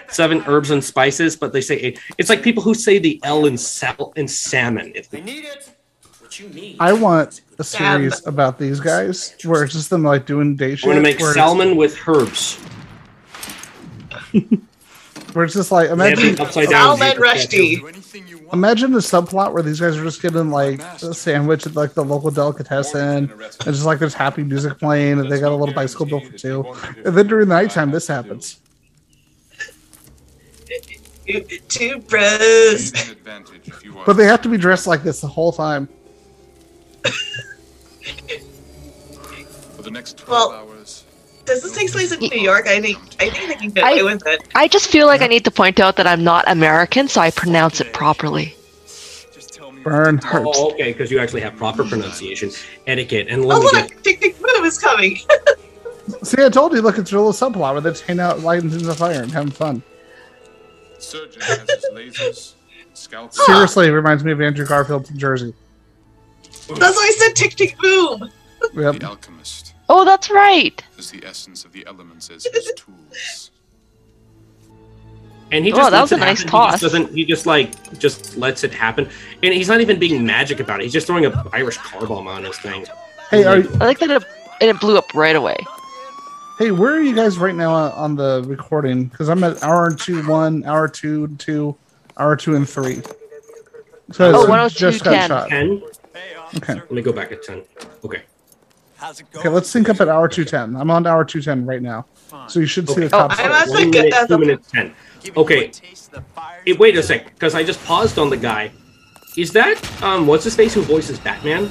Seven 0.09 0.43
herbs 0.47 0.71
and 0.71 0.83
spices, 0.85 1.37
but 1.37 1.53
they 1.53 1.61
say 1.63 1.77
it. 1.77 1.99
It's 2.19 2.29
like 2.29 2.43
people 2.43 2.63
who 2.63 2.75
say 2.75 2.99
the 2.99 3.19
L 3.23 3.47
in 3.47 3.57
sal 3.57 4.13
in 4.17 4.29
salmon. 4.29 4.93
If 4.95 5.13
I 5.15 5.21
need 5.21 5.45
it. 5.45 5.71
What 6.35 6.41
you 6.41 6.49
need. 6.49 6.77
I 6.81 6.93
want 6.93 7.43
a 7.61 7.65
series 7.65 8.27
about 8.27 8.59
these 8.59 8.81
guys 8.81 9.37
where 9.45 9.63
it's 9.63 9.73
just 9.73 9.91
them 9.91 10.03
like 10.03 10.27
doing 10.27 10.57
day 10.57 10.75
shit. 10.75 10.87
we're 10.87 10.95
gonna 10.95 11.03
make 11.03 11.21
where 11.21 11.31
it's- 11.31 11.47
salmon 11.47 11.77
with 11.77 11.97
herbs. 12.09 12.57
Where 15.33 15.45
it's 15.45 15.55
just 15.55 15.73
like 15.73 15.91
imagine 15.91 16.37
the 16.37 16.43
upside 16.43 16.69
down. 16.69 16.97
Salman 16.97 17.17
Rushdie. 17.17 18.53
Imagine 18.53 18.93
the 18.93 19.01
subplot 19.01 19.53
where 19.53 19.65
these 19.65 19.81
guys 19.81 19.97
are 19.97 20.05
just 20.05 20.23
getting 20.23 20.51
like 20.51 20.81
a 21.03 21.13
sandwich 21.13 21.67
at 21.67 21.75
like 21.75 21.95
the 21.95 22.05
local 22.05 22.31
delicatessen, 22.31 23.31
and 23.33 23.51
just 23.65 23.85
like 23.85 23.99
there's 23.99 24.15
happy 24.15 24.45
music 24.45 24.79
playing, 24.79 25.19
and 25.19 25.31
they 25.31 25.41
got 25.41 25.51
a 25.51 25.57
little 25.57 25.75
bicycle 25.75 26.07
built 26.07 26.25
for 26.25 26.39
two. 26.39 26.65
And 27.05 27.17
then 27.17 27.27
during 27.27 27.49
the 27.49 27.55
nighttime, 27.55 27.91
this 27.91 28.07
happens. 28.07 28.61
Two 31.69 31.99
bros. 31.99 32.93
But 34.07 34.13
they 34.13 34.27
have 34.27 34.43
to 34.43 34.49
be 34.49 34.57
dressed 34.57 34.87
like 34.87 35.03
this 35.03 35.21
the 35.21 35.27
whole 35.27 35.51
time. 35.51 35.89
For 39.77 39.83
the 39.83 39.91
next 39.91 40.19
12 40.19 40.29
Well, 40.29 40.53
hours. 40.53 41.05
does 41.45 41.63
this 41.63 41.73
take 41.77 41.91
place 41.93 42.13
in 42.13 42.21
New 42.21 42.41
York? 42.41 42.67
I 42.67 42.81
think 42.81 42.99
I 43.21 43.31
think 43.31 43.49
they 43.49 43.55
can 43.55 43.71
get 43.71 43.85
away 43.85 44.03
with 44.03 44.27
it. 44.27 44.49
I 44.55 44.69
just 44.69 44.89
feel 44.89 45.07
like 45.07 45.21
I 45.21 45.27
need 45.27 45.45
to 45.45 45.51
point 45.51 45.81
out 45.81 45.97
that 45.97 46.07
I'm 46.07 46.25
not 46.25 46.45
American, 46.49 47.09
so 47.09 47.21
I 47.21 47.31
pronounce 47.31 47.81
it 47.81 47.93
properly. 47.93 48.57
Burn. 49.83 50.19
Oh, 50.33 50.73
okay, 50.73 50.93
because 50.93 51.11
you 51.11 51.19
actually 51.19 51.43
have 51.43 51.57
proper 51.57 51.85
mm. 51.85 51.91
pronunciation, 51.91 52.51
etiquette, 52.87 53.27
and 53.29 53.45
Oh 53.45 53.49
let 53.49 53.59
me 53.59 53.65
look, 53.65 53.89
get. 53.91 54.03
Tick 54.03 54.21
Tick 54.21 54.41
Boom 54.41 54.65
is 54.65 54.79
coming. 54.79 55.19
See, 56.23 56.43
I 56.43 56.49
told 56.49 56.73
you, 56.73 56.81
look, 56.81 56.97
it's 56.97 57.13
a 57.13 57.17
little 57.17 57.33
subplot 57.33 57.73
where 57.73 57.81
they're 57.83 57.93
just 57.93 58.05
hanging 58.05 58.21
out, 58.21 58.41
lighting 58.41 58.71
things 58.71 58.89
on 58.89 58.95
fire, 58.95 59.23
and 59.23 59.31
having 59.31 59.51
fun. 59.51 59.83
Surgeon 60.99 61.43
has 61.43 61.69
his 61.69 61.85
lasers, 61.93 62.55
scouts. 62.95 63.45
Seriously, 63.45 63.87
it 63.89 63.91
reminds 63.91 64.25
me 64.25 64.33
of 64.33 64.41
Andrew 64.41 64.65
Garfield 64.65 65.07
from 65.07 65.19
Jersey. 65.19 65.53
That's 66.69 66.97
why 66.97 67.11
I 67.11 67.15
said 67.19 67.37
Tick 67.37 67.55
Tick 67.57 67.77
Boom. 67.79 68.31
Yep. 68.75 69.01
The 69.01 69.07
alchemist 69.07 69.75
Oh, 69.91 70.07
that's 70.07 70.31
right. 70.31 70.83
is 70.97 71.11
the 71.11 71.23
essence 71.27 71.67
of 71.67 71.73
the 71.73 71.87
elements 71.87 72.31
as 72.31 72.47
his 72.53 72.73
tools. 72.75 73.51
And 75.53 75.65
he 75.67 75.73
Oh, 75.73 75.77
just 75.77 75.91
that 75.91 75.99
lets 75.99 76.11
was 76.11 76.13
a 76.13 76.15
it 76.15 76.19
nice 76.27 76.39
happen. 76.43 76.49
He 76.49 76.51
toss. 76.51 76.71
just 76.73 76.83
doesn't. 76.83 77.15
He 77.15 77.25
just 77.27 77.47
like 77.47 77.99
just 77.99 78.37
lets 78.39 78.65
it 78.65 78.73
happen, 78.73 79.09
and 79.43 79.53
he's 79.53 79.69
not 79.69 79.81
even 79.83 79.99
being 79.99 80.25
magic 80.25 80.61
about 80.61 80.81
it. 80.81 80.85
He's 80.85 80.93
just 80.95 81.07
throwing 81.07 81.27
a 81.27 81.45
Irish 81.53 81.77
car 81.77 82.07
bomb 82.07 82.27
on 82.27 82.43
this 82.43 82.59
thing. 82.59 82.87
Hey, 83.31 83.45
are 83.45 83.59
you, 83.59 83.71
I 83.81 83.85
like 83.85 83.99
that 83.99 84.11
it, 84.11 84.25
and 84.63 84.71
it 84.71 84.81
blew 84.81 84.97
up 84.97 85.13
right 85.15 85.37
away. 85.37 85.57
hey, 86.59 86.71
where 86.71 86.95
are 86.95 87.03
you 87.03 87.15
guys 87.15 87.37
right 87.39 87.55
now 87.55 87.73
on- 87.73 87.93
on 87.93 88.17
the 88.17 88.43
recording? 88.47 89.05
Because 89.05 89.29
I'm 89.29 89.45
at 89.45 89.63
hour 89.63 89.87
and 89.89 89.99
two, 90.01 90.27
one, 90.27 90.65
hour 90.65 90.89
two, 90.89 91.29
two, 91.37 91.77
hour 92.17 92.35
two, 92.35 92.57
and 92.57 92.67
three. 92.69 93.03
So 94.13 94.33
Oh, 94.35 94.41
it's 94.41 94.49
102, 94.49 94.79
just 94.79 95.05
got 95.05 95.11
10. 95.13 95.29
shot. 95.29 95.49
Ten. 95.51 95.83
Okay. 96.57 96.75
Let 96.75 96.91
me 96.91 97.03
go 97.03 97.13
back 97.13 97.33
at 97.33 97.43
ten. 97.43 97.63
Okay. 98.05 98.23
How's 98.97 99.21
it 99.21 99.31
going? 99.31 99.47
Okay, 99.47 99.55
let's 99.55 99.69
sync 99.69 99.89
up 99.89 100.01
at 100.01 100.09
hour 100.09 100.29
two 100.29 100.45
ten. 100.45 100.77
I'm 100.77 100.91
on 100.91 101.07
hour 101.07 101.25
two 101.25 101.43
ten 101.43 101.67
right 101.67 101.83
now, 101.83 102.07
so 102.49 102.61
you 102.61 102.67
should 102.67 102.89
see 102.89 103.01
the 103.01 103.07
Okay. 103.07 103.09
top. 103.11 103.33
I'm 103.39 103.51
at 103.53 103.69
One 103.69 103.91
the 103.91 104.03
minute, 104.03 104.29
two 104.29 104.39
minutes 104.39 104.71
ten. 104.71 104.95
Okay. 105.37 105.71
Eh, 106.67 106.75
wait 106.79 106.97
a 106.97 107.03
sec, 107.03 107.27
because 107.35 107.55
I 107.55 107.65
just 107.65 107.85
paused 107.85 108.19
on 108.19 108.31
the 108.31 108.37
guy. 108.37 108.71
Is 109.37 109.53
that 109.53 110.03
um 110.03 110.27
what's 110.27 110.45
his 110.45 110.55
face 110.55 110.75
who 110.75 110.83
voices 110.83 111.19
Batman? 111.19 111.71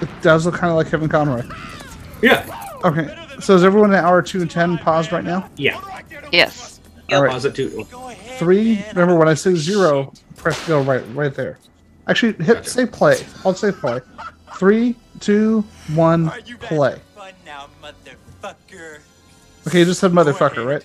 It 0.00 0.08
does 0.22 0.44
look 0.46 0.54
kind 0.56 0.70
of 0.70 0.76
like 0.76 0.90
Kevin 0.90 1.08
Conroy. 1.08 1.42
Yeah. 2.22 2.44
Okay, 2.84 3.14
so 3.40 3.54
is 3.54 3.62
everyone 3.64 3.92
at 3.94 4.02
hour 4.02 4.22
two 4.22 4.40
and 4.42 4.50
ten 4.50 4.76
paused 4.78 5.12
right 5.12 5.24
now? 5.24 5.48
Yeah. 5.56 5.80
Yes. 6.32 6.80
All 7.12 7.22
right. 7.22 7.30
Pause 7.30 7.44
it 7.46 7.54
two. 7.54 7.84
Three. 8.38 8.84
Remember 8.90 9.16
when 9.16 9.28
I 9.28 9.34
say 9.34 9.54
zero, 9.54 10.12
press 10.36 10.66
go 10.66 10.80
right, 10.80 11.02
right 11.14 11.34
there. 11.34 11.58
Actually, 12.10 12.44
hit 12.44 12.66
say 12.66 12.86
play. 12.86 13.24
I'll 13.44 13.54
say 13.54 13.70
play. 13.70 14.00
Three, 14.56 14.96
two, 15.20 15.62
one, 15.94 16.28
play. 16.60 17.00
Okay, 19.66 19.78
you 19.78 19.84
just 19.84 20.00
said 20.00 20.10
motherfucker, 20.12 20.66
right? 20.66 20.84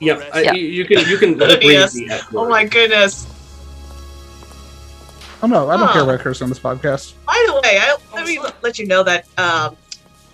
Yep. 0.00 0.30
I- 0.34 0.42
Yeah. 0.42 0.52
you, 0.54 0.66
you 0.66 0.84
can 0.84 1.08
you 1.08 1.16
can 1.16 1.38
Yes. 1.62 1.96
Oh 2.34 2.48
my 2.48 2.64
goodness. 2.64 3.26
Oh 5.42 5.46
no, 5.46 5.70
I 5.70 5.76
don't 5.78 5.90
care 5.92 6.02
about 6.02 6.20
curse 6.20 6.42
on 6.42 6.50
this 6.50 6.58
podcast. 6.58 7.14
By 7.24 7.42
the 7.46 7.54
way, 7.54 7.78
I, 7.80 7.96
let 8.14 8.26
me 8.26 8.38
let 8.62 8.78
you 8.78 8.86
know 8.86 9.02
that 9.02 9.26
um, 9.38 9.76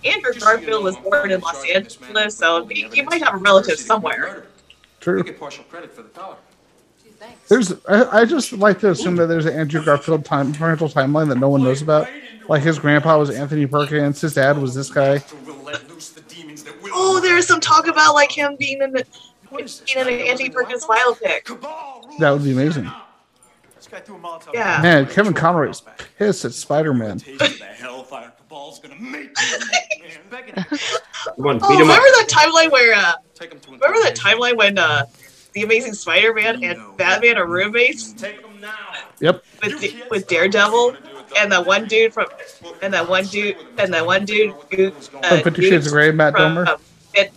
Andrew 0.04 0.32
Garfield 0.34 0.82
was 0.82 0.96
born 0.96 1.30
in 1.30 1.40
Los 1.40 1.64
Angeles, 1.70 2.36
so 2.36 2.66
he, 2.66 2.88
he 2.92 3.02
might 3.02 3.22
have 3.22 3.34
a 3.34 3.36
relative 3.36 3.78
somewhere. 3.78 4.46
True. 4.98 5.18
You 5.18 5.24
get 5.24 5.38
partial 5.38 5.62
credit 5.64 5.92
for 5.92 6.02
the 6.02 6.08
color. 6.08 6.36
There's, 7.48 7.72
I, 7.86 8.20
I 8.20 8.24
just 8.24 8.52
like 8.52 8.80
to 8.80 8.90
assume 8.90 9.16
that 9.16 9.26
there's 9.26 9.46
an 9.46 9.54
Andrew 9.54 9.84
Garfield 9.84 10.24
time 10.24 10.52
parental 10.52 10.88
timeline 10.88 11.28
that 11.28 11.38
no 11.38 11.48
one 11.48 11.62
knows 11.62 11.82
about. 11.82 12.08
Like 12.48 12.62
his 12.62 12.78
grandpa 12.78 13.18
was 13.18 13.30
Anthony 13.30 13.66
Perkins, 13.66 14.20
his 14.20 14.34
dad 14.34 14.58
was 14.58 14.74
this 14.74 14.90
guy. 14.90 15.22
Oh, 16.92 17.20
there's 17.20 17.46
some 17.46 17.60
talk 17.60 17.86
about 17.86 18.14
like 18.14 18.30
him 18.30 18.56
being 18.56 18.82
in 18.82 18.92
the 18.92 19.04
being 19.50 19.68
in 19.96 20.08
an 20.08 20.26
Andy 20.28 20.50
Perkins 20.50 20.84
biopic. 20.84 21.46
That 22.18 22.30
would 22.30 22.44
be 22.44 22.52
amazing. 22.52 22.90
Yeah. 24.52 24.80
Man, 24.82 25.06
Kevin 25.06 25.32
Conroy 25.32 25.70
is 25.70 25.82
pissed 26.18 26.44
at 26.44 26.52
Spider 26.52 26.92
Man. 26.92 27.18
The 27.18 27.56
hellfire 27.78 28.32
Kabal's 28.36 28.78
gonna 28.80 28.94
make 29.00 29.34
Come 29.34 31.46
on, 31.46 31.60
Oh, 31.62 31.68
beat 31.68 31.80
him 31.80 31.90
up. 31.90 31.96
remember 31.96 32.08
that 32.18 32.26
timeline 32.28 32.70
where 32.72 32.94
uh 32.94 33.12
remember 33.66 34.00
that 34.02 34.16
timeline 34.16 34.56
when 34.56 34.78
uh 34.78 35.04
the 35.56 35.62
Amazing 35.62 35.94
Spider-Man 35.94 36.62
and 36.62 36.78
Batman 36.98 37.38
are 37.38 37.46
roommates 37.46 38.14
Yep. 39.20 39.42
with 39.62 39.80
D- 39.80 40.02
with 40.10 40.28
Daredevil 40.28 40.96
and 41.38 41.50
that 41.50 41.64
one 41.66 41.86
dude 41.86 42.12
from 42.12 42.26
and 42.82 42.92
that 42.92 43.08
one 43.08 43.24
dude 43.24 43.56
and 43.78 43.92
that 43.94 44.04
one 44.04 44.26
dude 44.26 44.54
who, 44.74 44.88
uh, 44.88 44.90
From 45.30 45.40
Fifty 45.42 45.62
Shades 45.70 45.86
of 45.86 45.92
Grey, 45.94 46.10
Matt 46.10 46.34
from, 46.34 46.56
Domer. 46.56 46.68
um, 46.68 46.80
it, 47.14 47.32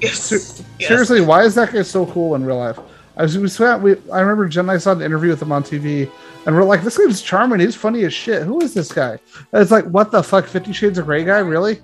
yes, 0.00 0.30
yes. 0.78 0.88
Seriously, 0.88 1.20
why 1.20 1.42
is 1.42 1.56
that 1.56 1.72
guy 1.72 1.82
so 1.82 2.06
cool 2.06 2.36
in 2.36 2.44
real 2.44 2.58
life? 2.58 2.78
I 3.16 3.24
was, 3.24 3.36
we 3.36 3.48
saw, 3.48 3.76
we, 3.76 3.96
I 4.12 4.20
remember 4.20 4.46
Jen 4.46 4.66
and 4.66 4.70
I 4.70 4.78
saw 4.78 4.92
an 4.92 5.02
interview 5.02 5.30
with 5.30 5.42
him 5.42 5.50
on 5.50 5.64
TV, 5.64 6.08
and 6.46 6.54
we're 6.54 6.62
like, 6.62 6.82
this 6.84 6.96
guy's 6.96 7.20
charming. 7.20 7.58
He's 7.58 7.74
funny 7.74 8.04
as 8.04 8.14
shit. 8.14 8.44
Who 8.44 8.60
is 8.62 8.72
this 8.74 8.92
guy? 8.92 9.18
And 9.52 9.60
it's 9.60 9.72
like, 9.72 9.84
what 9.86 10.12
the 10.12 10.22
fuck? 10.22 10.46
Fifty 10.46 10.72
Shades 10.72 10.98
of 10.98 11.06
Grey 11.06 11.24
guy? 11.24 11.40
Really? 11.40 11.80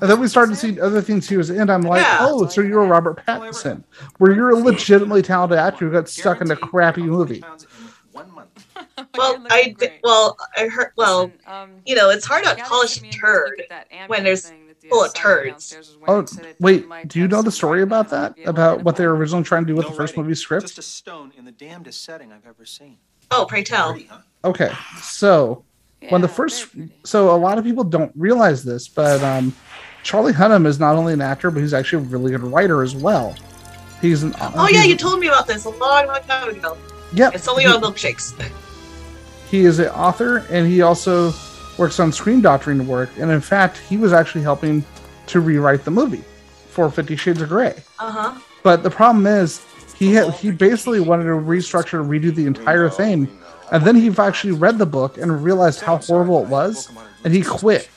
And 0.00 0.10
then 0.10 0.20
we 0.20 0.28
started 0.28 0.52
to 0.52 0.56
see 0.56 0.80
other 0.80 1.00
things 1.02 1.28
he 1.28 1.36
was 1.36 1.50
in. 1.50 1.68
I'm 1.70 1.82
like, 1.82 2.02
Yeah. 2.02 2.18
oh, 2.20 2.46
so 2.46 2.60
you're 2.60 2.84
Robert 2.84 3.24
Pattinson, 3.26 3.82
where 4.18 4.32
you're 4.32 4.50
a 4.50 4.56
legitimately 4.56 5.22
talented 5.22 5.58
actor 5.58 5.86
who 5.86 5.92
got 5.92 6.08
stuck 6.08 6.40
in 6.40 6.50
a 6.50 6.56
crappy 6.56 7.02
movie. 7.02 7.42
Well, 9.14 9.44
I 9.50 9.74
di- 9.78 9.98
well 10.02 10.36
I 10.56 10.66
heard 10.68 10.92
well 10.96 11.30
you 11.84 11.94
know 11.94 12.08
it's 12.10 12.24
hard 12.24 12.44
to 12.44 12.54
polish 12.56 12.98
a 13.02 13.08
turd 13.10 13.62
when 14.06 14.24
there's 14.24 14.52
full 14.88 15.04
of 15.04 15.14
turds. 15.14 15.76
Oh, 16.08 16.24
wait, 16.60 16.86
do 17.08 17.18
you 17.18 17.28
know 17.28 17.42
the 17.42 17.52
story 17.52 17.82
about 17.82 18.08
that? 18.10 18.34
About 18.46 18.84
what 18.84 18.96
they 18.96 19.06
were 19.06 19.14
originally 19.16 19.44
trying 19.44 19.64
to 19.64 19.66
do 19.66 19.74
with 19.76 19.86
the 19.86 19.92
first 19.92 20.16
movie 20.16 20.34
script? 20.34 20.62
Just 20.66 20.78
a 20.78 20.82
stone 20.82 21.32
in 21.36 21.44
the 21.44 21.52
damnedest 21.52 22.02
setting 22.04 22.32
I've 22.32 22.46
ever 22.46 22.64
seen. 22.64 22.98
Oh, 23.30 23.44
pray 23.48 23.62
tell. 23.62 23.98
Okay, 24.44 24.72
so 25.00 25.64
when 26.08 26.20
the 26.20 26.28
first, 26.28 26.68
so 27.04 27.34
a 27.34 27.36
lot 27.38 27.58
of 27.58 27.64
people 27.64 27.84
don't 27.84 28.12
realize 28.16 28.64
this, 28.64 28.88
but 28.88 29.22
um, 29.22 29.54
Charlie 30.02 30.32
Hunnam 30.32 30.66
is 30.66 30.80
not 30.80 30.96
only 30.96 31.12
an 31.12 31.20
actor, 31.20 31.50
but 31.50 31.60
he's 31.60 31.74
actually 31.74 32.04
a 32.04 32.08
really 32.08 32.32
good 32.32 32.42
writer 32.42 32.82
as 32.82 32.94
well. 32.94 33.36
He's 34.00 34.22
an 34.22 34.34
Oh 34.40 34.68
yeah, 34.68 34.82
you 34.82 34.96
told 34.96 35.20
me 35.20 35.28
about 35.28 35.46
this 35.46 35.64
a 35.64 35.70
long, 35.70 36.08
long 36.08 36.22
time 36.26 36.48
ago. 36.48 36.76
Yeah, 37.14 37.30
It's 37.32 37.46
only 37.46 37.66
on 37.66 37.80
milkshakes. 37.80 38.34
he 39.50 39.64
is 39.64 39.78
an 39.78 39.88
author, 39.88 40.38
and 40.50 40.66
he 40.66 40.82
also 40.82 41.32
works 41.78 42.00
on 42.00 42.10
screen 42.10 42.40
doctoring 42.40 42.86
work. 42.86 43.10
And 43.18 43.30
in 43.30 43.40
fact, 43.40 43.78
he 43.78 43.96
was 43.96 44.12
actually 44.12 44.42
helping 44.42 44.84
to 45.26 45.40
rewrite 45.40 45.84
the 45.84 45.90
movie 45.90 46.24
for 46.68 46.90
Fifty 46.90 47.16
Shades 47.16 47.40
of 47.40 47.48
Grey. 47.48 47.76
Uh 47.98 48.10
huh. 48.10 48.40
But 48.62 48.82
the 48.82 48.90
problem 48.90 49.26
is, 49.26 49.64
he 49.94 50.14
had 50.14 50.34
he 50.34 50.50
basically 50.50 51.00
wanted 51.00 51.24
to 51.24 51.30
restructure 51.30 52.00
and 52.00 52.10
redo 52.10 52.34
the 52.34 52.46
entire 52.46 52.88
thing, 52.90 53.28
and 53.70 53.84
then 53.84 53.94
he 53.94 54.08
actually 54.18 54.54
read 54.54 54.78
the 54.78 54.86
book 54.86 55.16
and 55.16 55.44
realized 55.44 55.80
how 55.80 55.98
horrible 55.98 56.42
it 56.42 56.48
was, 56.48 56.90
and 57.24 57.32
he 57.32 57.42
quit 57.42 57.88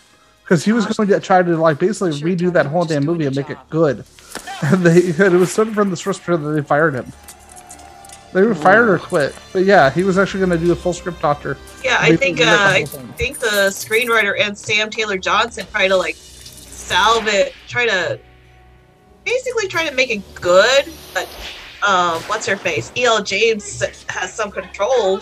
because 0.45 0.63
he 0.63 0.71
was 0.71 0.85
going 0.85 1.09
to 1.09 1.19
try 1.19 1.41
to 1.41 1.57
like 1.57 1.79
basically 1.79 2.11
redo 2.21 2.53
that 2.53 2.67
whole 2.67 2.85
damn 2.85 3.03
movie 3.03 3.25
and 3.25 3.35
make 3.35 3.49
it 3.49 3.57
good. 3.69 4.05
And 4.61 4.85
they 4.85 5.09
and 5.09 5.35
it 5.35 5.37
was 5.37 5.51
sort 5.51 5.67
of 5.67 5.73
from 5.73 5.89
the 5.89 5.97
source 5.97 6.17
that 6.19 6.37
they 6.37 6.61
fired 6.61 6.93
him. 6.93 7.11
They 8.31 8.41
were 8.41 8.55
fired 8.55 8.87
or 8.87 8.97
quit, 8.99 9.35
but 9.51 9.65
yeah, 9.65 9.89
he 9.89 10.03
was 10.03 10.17
actually 10.17 10.45
going 10.45 10.57
to 10.57 10.65
do 10.65 10.71
a 10.71 10.75
full 10.75 10.93
script 10.93 11.21
doctor. 11.21 11.57
Yeah, 11.83 11.97
I 11.99 12.15
think 12.15 12.39
uh, 12.39 12.45
I 12.47 12.85
think 12.85 13.39
the 13.39 13.67
screenwriter 13.69 14.39
and 14.39 14.57
Sam 14.57 14.89
Taylor 14.89 15.17
Johnson 15.17 15.65
try 15.71 15.89
to 15.89 15.97
like 15.97 16.15
salve 16.15 17.27
it, 17.27 17.53
try 17.67 17.85
to 17.85 18.17
basically 19.25 19.67
try 19.67 19.87
to 19.89 19.93
make 19.93 20.09
it 20.09 20.23
good, 20.35 20.85
but 21.13 21.27
um, 21.85 22.21
what's 22.23 22.45
her 22.45 22.55
face? 22.55 22.93
E.L. 22.95 23.21
James 23.23 23.83
has 24.07 24.33
some 24.33 24.51
control. 24.51 25.19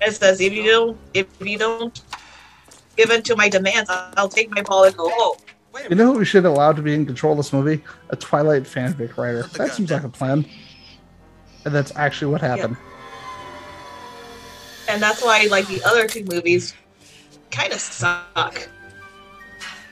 It 0.00 0.12
says 0.12 0.40
if 0.40 0.52
you 0.52 0.64
don't 0.64 0.98
if 1.14 1.26
you 1.40 1.56
don't 1.56 2.00
give 2.98 3.10
in 3.10 3.22
to 3.22 3.36
my 3.36 3.48
demands, 3.48 3.88
I'll 3.88 4.28
take 4.28 4.50
my 4.50 4.60
ball 4.60 4.84
and 4.84 4.94
go 4.94 5.08
home. 5.08 5.36
You 5.88 5.94
know 5.94 6.12
who 6.12 6.18
we 6.18 6.24
should 6.24 6.44
allow 6.44 6.72
to 6.72 6.82
be 6.82 6.92
in 6.92 7.06
control 7.06 7.32
of 7.32 7.38
this 7.38 7.52
movie? 7.52 7.82
A 8.10 8.16
Twilight 8.16 8.64
fanfic 8.64 9.16
writer. 9.16 9.44
That 9.44 9.72
seems 9.72 9.90
like 9.90 10.02
a 10.02 10.08
plan. 10.08 10.44
And 11.64 11.72
that's 11.74 11.94
actually 11.94 12.32
what 12.32 12.40
happened. 12.40 12.76
And 14.88 15.00
that's 15.00 15.22
why 15.22 15.46
like 15.50 15.68
the 15.68 15.82
other 15.84 16.08
two 16.08 16.24
movies 16.24 16.74
kind 17.50 17.72
of 17.72 17.78
suck. 17.78 18.68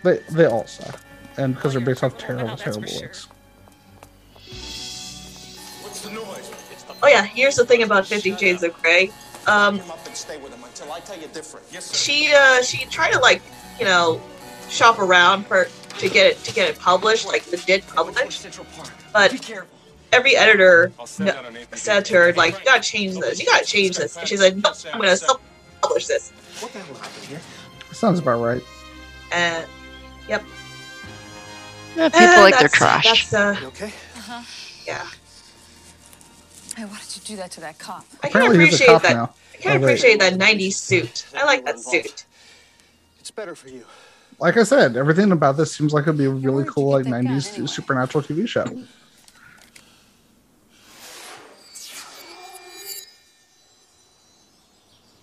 They 0.02 0.20
they 0.30 0.46
all 0.46 0.66
suck, 0.66 1.00
and 1.36 1.54
because 1.54 1.74
they're 1.74 1.84
based 1.84 2.02
off 2.02 2.16
terrible, 2.16 2.56
terrible 2.56 2.88
works. 3.00 3.28
Oh 7.02 7.08
yeah, 7.08 7.24
here's 7.24 7.56
the 7.56 7.66
thing 7.66 7.82
about 7.82 8.06
Fifty 8.06 8.34
Shades 8.36 8.62
of 8.62 8.72
Grey. 8.82 9.10
Um, 9.46 9.80
Stay 10.76 10.84
with 10.84 10.90
him 10.90 10.90
until 10.90 10.92
I 10.92 11.00
tell 11.00 11.18
you 11.18 11.28
different. 11.32 11.66
Yes, 11.72 11.96
she 11.96 12.32
uh 12.34 12.62
she 12.62 12.84
tried 12.86 13.12
to 13.12 13.18
like 13.20 13.42
you 13.78 13.84
know 13.84 14.20
shop 14.68 14.98
around 14.98 15.46
for 15.46 15.68
to 15.98 16.08
get 16.08 16.26
it 16.26 16.44
to 16.44 16.52
get 16.52 16.68
it 16.68 16.78
published 16.78 17.26
like 17.26 17.50
legit 17.50 17.86
published 17.86 18.46
but 19.12 19.32
every 20.12 20.36
editor 20.36 20.92
no, 21.18 21.34
said 21.72 22.04
to 22.04 22.14
her 22.14 22.32
like 22.34 22.58
you 22.58 22.64
gotta 22.64 22.82
change 22.82 23.14
this 23.18 23.40
you 23.40 23.46
gotta 23.46 23.64
change 23.64 23.96
this 23.96 24.16
and 24.16 24.28
she's 24.28 24.40
like 24.40 24.56
no 24.56 24.72
i'm 24.92 25.00
gonna 25.00 25.16
self 25.16 25.40
publish 25.80 26.06
this 26.06 26.32
What 26.60 26.72
the 26.72 26.80
hell 26.80 26.94
happened 26.96 27.24
here? 27.26 27.40
Sounds 27.92 28.18
about 28.18 28.40
right. 28.40 28.62
and 29.32 29.64
yep 30.28 30.44
Yeah, 31.96 32.08
people 32.10 32.26
And 32.26 32.42
like 32.42 32.58
their 32.58 32.68
trash. 32.68 33.04
that's, 33.30 33.34
uh, 33.34 33.56
You 33.60 33.68
okay? 33.68 33.92
Uh-huh. 34.16 34.42
yeah 34.86 35.06
Hey, 36.76 36.84
why 36.84 36.98
did 36.98 37.16
you 37.16 37.22
do 37.24 37.36
that 37.36 37.50
to 37.52 37.60
that 37.60 37.78
cop? 37.78 38.04
i 38.22 38.28
can 38.28 38.42
Apparently 38.42 38.66
he's 38.66 38.74
a 38.80 38.84
appreciate 38.84 38.86
cop 38.92 39.02
that 39.02 39.14
now. 39.14 39.34
I 39.58 39.62
can 39.62 39.70
Oh, 39.70 39.74
wait. 39.74 39.84
appreciate 39.84 40.20
that 40.20 40.34
90s 40.34 40.74
suit 40.74 41.26
i 41.36 41.44
like 41.44 41.64
that 41.64 41.78
suit 41.80 42.24
It's 43.20 43.30
better 43.30 43.54
for 43.54 43.68
you. 43.68 43.84
Like 44.38 44.56
I 44.58 44.62
said, 44.64 44.96
everything 44.96 45.32
about 45.32 45.56
this 45.56 45.74
seems 45.74 45.92
like 45.94 46.02
it'd 46.04 46.18
be 46.18 46.26
a 46.26 46.30
really 46.30 46.64
cool 46.64 46.90
like 46.90 47.06
'90s 47.06 47.66
supernatural 47.68 48.22
TV 48.22 48.46
show. 48.46 48.64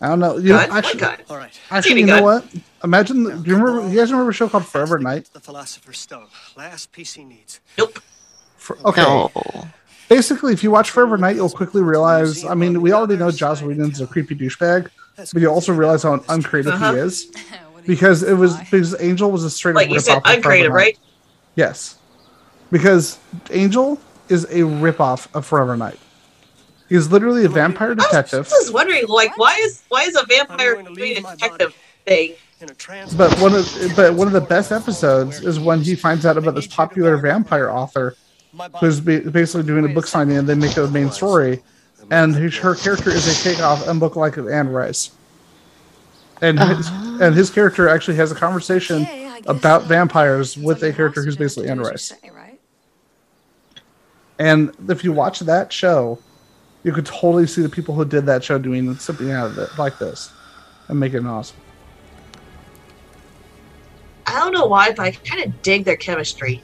I 0.01 0.07
don't 0.09 0.19
know. 0.19 0.37
You 0.37 0.49
know, 0.49 0.59
actually. 0.59 1.01
All 1.29 1.37
right. 1.37 1.57
actually, 1.71 2.01
you 2.01 2.05
know 2.07 2.21
what? 2.23 2.45
Imagine. 2.83 3.23
Do 3.23 3.49
you 3.49 3.55
remember? 3.57 3.87
You 3.89 3.95
guys 3.97 4.11
remember 4.11 4.31
a 4.31 4.33
show 4.33 4.49
called 4.49 4.65
Forever 4.65 4.99
Knight? 4.99 5.29
The 5.31 5.39
Philosopher's 5.39 5.97
Stone. 5.99 6.27
Last 6.57 6.91
piece 6.91 7.13
he 7.13 7.23
needs. 7.23 7.61
For, 8.63 8.77
okay. 8.85 9.27
Basically, 10.07 10.53
if 10.53 10.63
you 10.63 10.71
watch 10.71 10.89
Forever 10.91 11.17
Knight, 11.17 11.35
you'll 11.35 11.49
quickly 11.49 11.81
realize. 11.81 12.45
I 12.45 12.53
mean, 12.53 12.81
we 12.81 12.93
already 12.93 13.17
know 13.17 13.29
Joss 13.29 13.61
Whedon's 13.61 13.99
a 13.99 14.07
creepy 14.07 14.35
douchebag, 14.35 14.89
but 15.17 15.35
you 15.41 15.49
also 15.49 15.73
realize 15.73 16.03
how 16.03 16.23
uncreative 16.29 16.73
Uh-huh. 16.73 16.93
he 16.93 16.99
is 16.99 17.31
because 17.85 18.23
it 18.23 18.33
was 18.35 18.55
because 18.57 18.95
Angel 19.01 19.29
was 19.29 19.43
a 19.43 19.49
straight 19.49 19.75
like 19.75 19.87
up 19.87 19.93
you 19.93 19.99
said 19.99 20.17
of 20.17 20.23
Forever 20.23 20.37
uncreative 20.37 20.71
Night. 20.71 20.75
right 20.77 20.99
Yes, 21.55 21.97
because 22.71 23.19
Angel 23.51 23.99
is 24.29 24.47
a 24.49 24.63
rip 24.63 25.01
off 25.01 25.27
of 25.35 25.45
Forever 25.45 25.75
Knight. 25.75 25.99
He's 26.87 27.11
literally 27.11 27.43
a 27.43 27.49
vampire 27.49 27.93
detective. 27.95 28.13
i 28.13 28.21
detective. 28.21 28.39
was 28.45 28.49
just 28.51 28.73
wondering 28.73 29.07
like 29.07 29.37
why 29.37 29.55
is 29.61 29.83
why 29.89 30.03
is 30.03 30.15
a 30.15 30.25
vampire 30.25 30.81
doing 30.83 31.17
a 31.17 31.21
detective 31.21 31.75
thing 32.05 32.35
But 33.17 33.37
one 33.41 33.53
of 33.55 33.67
but 33.97 34.13
one 34.13 34.27
of 34.27 34.33
the 34.33 34.41
best 34.41 34.71
episodes 34.71 35.41
is 35.41 35.59
when 35.59 35.81
he 35.81 35.95
finds 35.95 36.25
out 36.25 36.37
about 36.37 36.55
this 36.55 36.67
popular 36.67 37.17
vampire 37.17 37.69
author 37.69 38.15
who's 38.79 38.99
basically 38.99 39.63
doing 39.63 39.85
a 39.85 39.93
book 39.93 40.07
signing, 40.07 40.37
and 40.37 40.47
they 40.47 40.55
make 40.55 40.71
it 40.71 40.83
a 40.83 40.87
main 40.87 41.11
story. 41.11 41.61
And 42.11 42.35
his, 42.35 42.57
her 42.57 42.75
character 42.75 43.09
is 43.09 43.27
a 43.27 43.43
takeoff 43.43 43.87
and 43.87 43.99
book 43.99 44.15
like 44.15 44.37
of 44.37 44.47
Anne 44.49 44.69
Rice. 44.69 45.11
And 46.41 46.59
his, 46.59 46.87
and 47.21 47.33
his 47.33 47.49
character 47.49 47.87
actually 47.87 48.17
has 48.17 48.31
a 48.31 48.35
conversation 48.35 49.07
about 49.47 49.83
vampires 49.83 50.57
with 50.57 50.83
a 50.83 50.91
character 50.91 51.23
who's 51.23 51.37
basically 51.37 51.69
Anne 51.69 51.79
Rice. 51.79 52.13
And 54.39 54.71
if 54.89 55.03
you 55.03 55.13
watch 55.13 55.39
that 55.39 55.71
show, 55.71 56.19
you 56.83 56.91
could 56.91 57.05
totally 57.05 57.47
see 57.47 57.61
the 57.61 57.69
people 57.69 57.95
who 57.95 58.03
did 58.03 58.25
that 58.25 58.43
show 58.43 58.57
doing 58.57 58.93
something 58.95 59.31
out 59.31 59.47
of 59.51 59.57
it 59.57 59.69
like 59.77 59.97
this 59.99 60.31
and 60.89 60.99
make 60.99 61.13
it 61.13 61.25
awesome. 61.25 61.57
i 64.27 64.33
don't 64.39 64.53
know 64.53 64.65
why 64.65 64.91
but 64.91 64.99
i 64.99 65.11
kind 65.11 65.43
of 65.43 65.61
dig 65.61 65.85
their 65.85 65.95
chemistry 65.95 66.61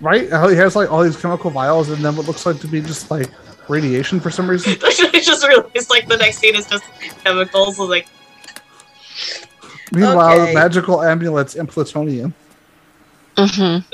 Right? 0.00 0.30
How 0.30 0.48
he 0.48 0.56
has 0.56 0.76
like 0.76 0.90
all 0.90 1.02
these 1.02 1.16
chemical 1.16 1.50
vials 1.50 1.90
and 1.90 2.02
then 2.04 2.16
what 2.16 2.26
looks 2.26 2.46
like 2.46 2.58
to 2.60 2.66
be 2.66 2.80
just 2.80 3.10
like 3.10 3.28
radiation 3.68 4.18
for 4.20 4.30
some 4.30 4.48
reason. 4.48 4.72
I 4.84 4.90
just 5.20 5.46
realized 5.46 5.90
like 5.90 6.08
the 6.08 6.16
next 6.16 6.38
scene 6.38 6.56
is 6.56 6.66
just 6.66 6.84
chemicals. 7.24 7.78
I 7.78 7.82
was 7.82 7.90
like, 7.90 8.08
Meanwhile, 9.92 10.40
Okay. 10.42 10.54
magical 10.54 11.02
amulets 11.02 11.56
and 11.56 11.68
plutonium. 11.68 12.32
Mm-hmm. 13.36 13.84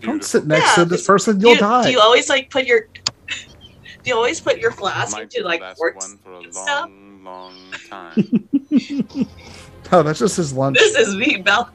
Don't 0.00 0.24
sit 0.24 0.46
next 0.46 0.76
Yeah, 0.76 0.84
to 0.84 0.90
this 0.90 1.06
person, 1.06 1.40
you'll 1.40 1.54
do, 1.54 1.60
die. 1.60 1.84
do 1.84 1.90
you 1.90 2.00
always 2.00 2.28
like 2.28 2.50
put 2.50 2.64
your 2.64 2.80
do 4.02 4.10
you 4.10 4.14
always 4.14 4.40
put 4.40 4.58
your 4.58 4.70
flask 4.70 5.18
into 5.18 5.42
like 5.44 5.60
quartz 5.76 6.16
for 6.22 6.32
a 6.32 6.38
and 6.38 6.54
stuff? 6.54 6.88
long, 6.90 7.24
long 7.24 7.52
time. 7.88 8.48
Oh, 9.92 10.02
that's 10.02 10.18
just 10.18 10.36
his 10.36 10.52
lunch. 10.52 10.76
This 10.76 10.96
is 10.96 11.14
me, 11.14 11.36
Bell. 11.36 11.70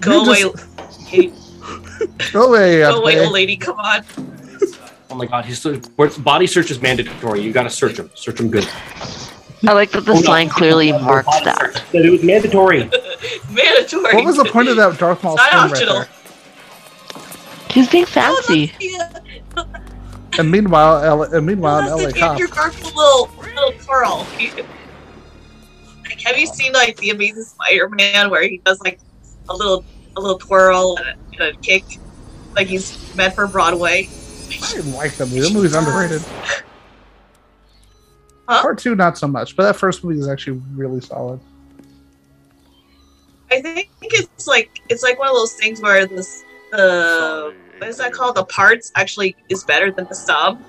Go 0.00 0.24
away, 0.24 0.38
You. 1.10 1.34
Go 2.32 2.48
away, 2.48 2.78
Go 2.80 3.02
away, 3.02 3.20
old 3.20 3.32
lady. 3.32 3.56
Come 3.56 3.78
on. 3.78 4.04
Oh 5.10 5.14
my 5.14 5.26
god, 5.26 5.44
his 5.44 5.64
body 6.18 6.46
search 6.46 6.70
is 6.70 6.80
mandatory. 6.80 7.40
You 7.42 7.52
gotta 7.52 7.68
search 7.70 7.98
him. 7.98 8.10
Search 8.14 8.40
him 8.40 8.50
good. 8.50 8.66
I 9.68 9.72
like 9.72 9.90
that 9.90 10.06
the 10.06 10.12
Oh, 10.12 10.14
no. 10.14 10.20
sign 10.22 10.48
clearly 10.48 10.92
marks 10.92 11.28
that. 11.40 11.82
That 11.92 12.04
it 12.06 12.10
was 12.10 12.22
mandatory. 12.22 12.88
Mandatory. 13.50 14.14
What 14.14 14.24
was 14.24 14.36
the 14.36 14.46
point 14.46 14.68
of 14.68 14.76
that 14.76 14.96
Darth 14.98 15.22
Maul 15.22 15.34
It's 15.38 15.52
not 15.52 15.76
scene 15.76 15.86
right 15.88 16.06
there? 16.06 16.08
He's 17.70 17.90
being 17.90 18.06
fancy. 18.06 18.72
Oh, 19.56 19.66
and 20.38 20.50
meanwhile, 20.50 21.04
L- 21.04 21.22
and 21.24 21.44
meanwhile, 21.44 21.80
That's 21.82 21.92
an 21.92 21.98
LA 22.06 22.10
the 22.12 22.18
cop. 22.18 22.38
your 22.38 22.48
Garfield 22.48 22.94
little 22.94 23.30
little 23.42 23.72
twirl. 23.84 24.26
Like, 26.20 26.34
have 26.34 26.38
you 26.38 26.46
seen 26.46 26.72
like 26.72 26.96
the 26.98 27.10
Amazing 27.10 27.44
Spider-Man 27.44 28.30
where 28.30 28.42
he 28.42 28.58
does 28.58 28.80
like 28.82 29.00
a 29.48 29.56
little 29.56 29.84
a 30.16 30.20
little 30.20 30.38
twirl 30.38 30.98
and 30.98 31.08
a, 31.08 31.44
and 31.44 31.56
a 31.56 31.60
kick, 31.60 31.84
like 32.54 32.66
he's 32.66 33.14
meant 33.16 33.34
for 33.34 33.46
Broadway? 33.46 34.06
I 34.50 34.72
didn't 34.74 34.92
like 34.92 35.16
that 35.16 35.26
movie. 35.26 35.40
That 35.40 35.52
movie's 35.52 35.74
underrated. 35.74 36.22
Part 38.46 38.78
two, 38.78 38.94
not 38.96 39.16
so 39.16 39.28
much, 39.28 39.56
but 39.56 39.62
that 39.62 39.76
first 39.76 40.04
movie 40.04 40.18
is 40.18 40.28
actually 40.28 40.60
really 40.74 41.00
solid. 41.00 41.40
I 43.50 43.62
think 43.62 43.88
it's 44.02 44.46
like 44.46 44.82
it's 44.90 45.02
like 45.02 45.18
one 45.18 45.28
of 45.28 45.34
those 45.34 45.54
things 45.54 45.80
where 45.80 46.06
this 46.06 46.44
the 46.72 47.54
what 47.78 47.88
is 47.88 47.96
that 47.96 48.12
called? 48.12 48.36
The 48.36 48.44
parts 48.44 48.92
actually 48.94 49.36
is 49.48 49.64
better 49.64 49.90
than 49.90 50.06
the 50.06 50.14
sub. 50.14 50.60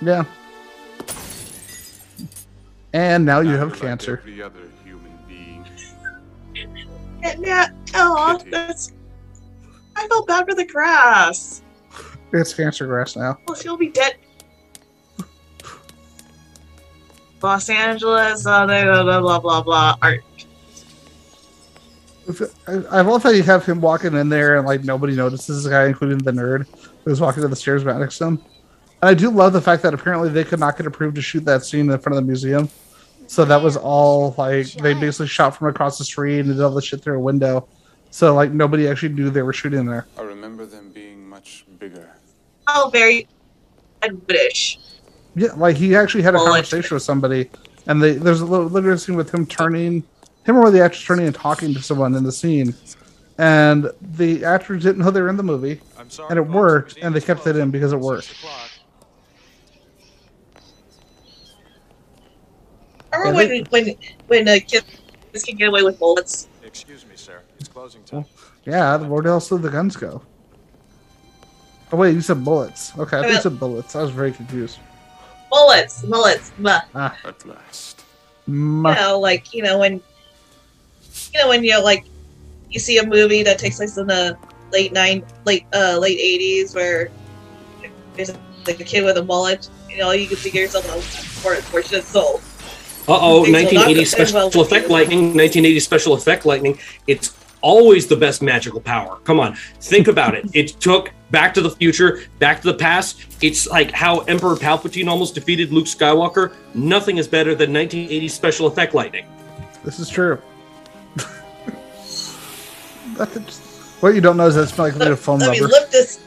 Yeah. 0.00 0.24
And 2.96 3.26
now 3.26 3.40
you 3.40 3.50
have 3.50 3.78
cancer. 3.78 4.22
Every 4.22 4.40
other 4.40 4.70
human 4.82 5.12
being. 5.28 5.66
Yeah, 7.22 7.68
oh, 7.92 8.40
that's. 8.50 8.94
I 9.94 10.08
felt 10.08 10.26
bad 10.26 10.46
for 10.48 10.54
the 10.54 10.64
grass. 10.64 11.60
It's 12.32 12.54
cancer 12.54 12.86
grass 12.86 13.14
now. 13.14 13.36
Well, 13.46 13.54
she'll 13.54 13.76
be 13.76 13.90
dead. 13.90 14.16
Los 17.42 17.68
Angeles, 17.68 18.46
uh, 18.46 18.64
blah 18.64 19.02
blah 19.02 19.20
blah 19.20 19.40
blah 19.40 19.62
blah. 19.62 19.96
Art. 20.00 20.24
If- 22.26 22.40
I 22.66 22.72
I 22.98 23.00
love 23.02 23.22
how 23.22 23.28
you 23.28 23.42
have 23.42 23.66
him 23.66 23.82
walking 23.82 24.14
in 24.14 24.30
there 24.30 24.56
and 24.56 24.66
like 24.66 24.84
nobody 24.84 25.14
notices 25.14 25.64
the 25.64 25.70
guy, 25.70 25.84
including 25.84 26.16
the 26.16 26.32
nerd 26.32 26.66
who's 27.04 27.20
walking 27.20 27.42
to 27.42 27.48
the 27.48 27.56
stairs 27.56 27.84
right 27.84 28.00
next 28.00 28.16
to 28.18 28.24
him. 28.24 28.42
And 29.02 29.10
I 29.10 29.12
do 29.12 29.30
love 29.30 29.52
the 29.52 29.60
fact 29.60 29.82
that 29.82 29.92
apparently 29.92 30.30
they 30.30 30.44
could 30.44 30.60
not 30.60 30.78
get 30.78 30.86
approved 30.86 31.16
to 31.16 31.22
shoot 31.22 31.44
that 31.44 31.62
scene 31.62 31.90
in 31.90 31.98
front 31.98 32.16
of 32.16 32.24
the 32.24 32.26
museum. 32.26 32.70
So 33.26 33.44
that 33.44 33.62
was 33.62 33.76
all 33.76 34.34
like 34.38 34.66
they 34.72 34.94
basically 34.94 35.26
shot 35.26 35.56
from 35.56 35.68
across 35.68 35.98
the 35.98 36.04
street 36.04 36.40
and 36.40 36.48
did 36.48 36.60
all 36.60 36.70
the 36.70 36.82
shit 36.82 37.02
through 37.02 37.16
a 37.16 37.20
window. 37.20 37.68
So 38.10 38.34
like 38.34 38.52
nobody 38.52 38.88
actually 38.88 39.10
knew 39.10 39.30
they 39.30 39.42
were 39.42 39.52
shooting 39.52 39.84
there. 39.84 40.06
I 40.18 40.22
remember 40.22 40.64
them 40.64 40.90
being 40.90 41.28
much 41.28 41.64
bigger. 41.78 42.10
Oh, 42.68 42.90
very 42.92 43.28
and 44.02 44.26
British. 44.26 44.78
Yeah, 45.34 45.52
like 45.56 45.76
he 45.76 45.94
actually 45.94 46.22
had 46.22 46.34
a 46.34 46.38
Well, 46.38 46.46
conversation 46.46 46.94
with 46.94 47.02
somebody, 47.02 47.50
and 47.86 48.02
they, 48.02 48.12
there's 48.12 48.40
a 48.40 48.46
little 48.46 48.66
literally 48.66 48.98
scene 48.98 49.16
with 49.16 49.32
him 49.32 49.46
turning, 49.46 50.02
him 50.44 50.56
or 50.56 50.70
the 50.70 50.82
actors 50.82 51.04
turning 51.04 51.26
and 51.26 51.34
talking 51.34 51.74
to 51.74 51.82
someone 51.82 52.14
in 52.14 52.24
the 52.24 52.32
scene, 52.32 52.74
and 53.38 53.90
the 54.00 54.44
actors 54.44 54.82
didn't 54.82 55.04
know 55.04 55.10
they 55.10 55.20
were 55.20 55.28
in 55.28 55.36
the 55.36 55.42
movie, 55.42 55.80
and 56.30 56.38
it 56.38 56.46
worked, 56.46 56.96
and 57.02 57.14
they 57.14 57.20
kept 57.20 57.46
it 57.46 57.56
in 57.56 57.70
because 57.70 57.92
it 57.92 58.00
worked. 58.00 58.34
Remember 63.18 63.42
Yeah, 63.42 63.62
when 63.70 63.86
when 63.86 63.96
when 64.28 64.48
uh, 64.48 64.58
kids 64.66 64.84
can 65.44 65.56
get 65.56 65.68
away 65.68 65.82
with 65.82 65.98
bullets? 65.98 66.48
Excuse 66.64 67.04
me, 67.06 67.16
sir. 67.16 67.40
It's 67.58 67.68
closing 67.68 68.02
time. 68.02 68.24
Yeah, 68.64 68.96
where 68.96 69.26
else 69.26 69.48
did 69.48 69.62
the 69.62 69.70
guns 69.70 69.96
go? 69.96 70.22
Oh 71.92 71.96
wait, 71.96 72.14
you 72.14 72.20
said 72.20 72.44
bullets. 72.44 72.92
Okay, 72.98 73.18
I 73.18 73.22
think 73.22 73.32
you 73.32 73.38
Uh, 73.38 73.42
said 73.42 73.60
bullets. 73.60 73.94
I 73.94 74.02
was 74.02 74.10
very 74.10 74.32
confused. 74.32 74.78
Bullets, 75.50 76.02
bullets. 76.02 76.52
Bah. 76.58 76.80
Ah, 76.94 77.16
At 77.24 77.46
last. 77.46 78.02
You 78.46 78.54
ma- 78.54 78.94
know, 78.94 79.18
like 79.20 79.54
you 79.54 79.62
know 79.62 79.78
when 79.78 80.00
you 81.32 81.40
know 81.40 81.48
when 81.48 81.62
you 81.64 81.70
know, 81.72 81.82
like 81.82 82.04
you 82.70 82.80
see 82.80 82.98
a 82.98 83.06
movie 83.06 83.42
that 83.42 83.58
takes 83.58 83.76
place 83.76 83.96
in 83.96 84.06
the 84.06 84.36
late 84.72 84.92
nine 84.92 85.24
late 85.44 85.64
uh 85.72 85.96
late 85.98 86.18
eighties 86.18 86.74
where 86.74 87.10
there's 88.14 88.30
like 88.66 88.80
a 88.80 88.84
kid 88.84 89.04
with 89.04 89.16
a 89.18 89.24
mullet. 89.24 89.68
You 89.88 89.98
know, 89.98 90.10
you 90.10 90.26
can 90.26 90.36
figure 90.36 90.62
yourself 90.62 90.88
out 90.90 91.02
for 91.02 91.54
unfortunate 91.54 92.04
soul. 92.04 92.40
Uh 93.08 93.18
oh, 93.20 93.44
Things 93.44 93.54
will 93.56 93.74
not 93.74 93.86
1980 93.86 93.90
end 93.90 93.96
well 94.34 94.50
special 94.50 94.60
with 94.60 94.66
effect 94.72 94.88
lightning, 94.90 95.18
1980 95.36 95.80
special 95.80 96.14
effect 96.14 96.44
lightning. 96.46 96.78
It's 97.06 97.36
always 97.62 98.06
the 98.06 98.16
best 98.16 98.42
magical 98.42 98.80
power. 98.80 99.16
Come 99.24 99.38
on, 99.40 99.54
think 99.80 100.08
about 100.08 100.34
it. 100.34 100.44
It 100.54 100.68
took 100.80 101.10
Back 101.30 101.54
to 101.54 101.60
the 101.60 101.70
Future, 101.70 102.20
Back 102.38 102.60
to 102.62 102.68
the 102.72 102.78
Past. 102.78 103.20
It's 103.42 103.66
like 103.68 103.90
how 103.92 104.20
Emperor 104.20 104.54
Palpatine 104.56 105.08
almost 105.08 105.34
defeated 105.34 105.72
Luke 105.72 105.86
Skywalker. 105.86 106.52
Nothing 106.74 107.18
is 107.18 107.26
better 107.28 107.54
than 107.54 107.72
1980 107.72 108.28
special 108.28 108.66
effect 108.66 108.94
lightning. 108.94 109.26
this 109.84 109.98
is 110.00 110.08
true. 110.08 110.40
That's- 113.16 113.62
what 114.00 114.14
you 114.14 114.20
don't 114.20 114.36
know 114.36 114.46
is 114.46 114.54
that 114.56 114.62
it's 114.64 114.78
like 114.78 114.94
made 114.96 115.08
of 115.08 115.18
foam 115.18 115.38
Let 115.40 115.50
me 115.52 115.60
rubber. 115.60 115.72
lift 115.72 115.90
this. 115.92 116.20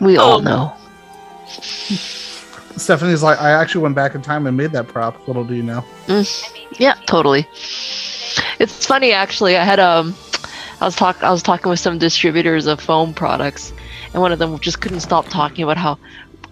We 0.00 0.16
all 0.16 0.38
Oh. 0.38 0.40
know. 0.40 0.72
Stephanie's 2.76 3.22
like, 3.22 3.40
I 3.40 3.50
actually 3.50 3.82
went 3.82 3.94
back 3.94 4.14
in 4.14 4.22
time 4.22 4.46
and 4.46 4.56
made 4.56 4.72
that 4.72 4.88
prop. 4.88 5.26
Little 5.28 5.44
do 5.44 5.54
you 5.54 5.62
know. 5.62 5.84
Mm, 6.06 6.78
yeah, 6.78 6.94
totally. 7.06 7.46
It's 8.58 8.86
funny 8.86 9.12
actually. 9.12 9.56
I 9.56 9.64
had 9.64 9.78
um, 9.78 10.14
I 10.80 10.84
was 10.84 10.96
talk 10.96 11.22
I 11.22 11.30
was 11.30 11.42
talking 11.42 11.70
with 11.70 11.80
some 11.80 11.98
distributors 11.98 12.66
of 12.66 12.80
foam 12.80 13.14
products, 13.14 13.72
and 14.12 14.22
one 14.22 14.32
of 14.32 14.38
them 14.38 14.58
just 14.58 14.80
couldn't 14.80 15.00
stop 15.00 15.28
talking 15.28 15.64
about 15.64 15.76
how 15.76 15.98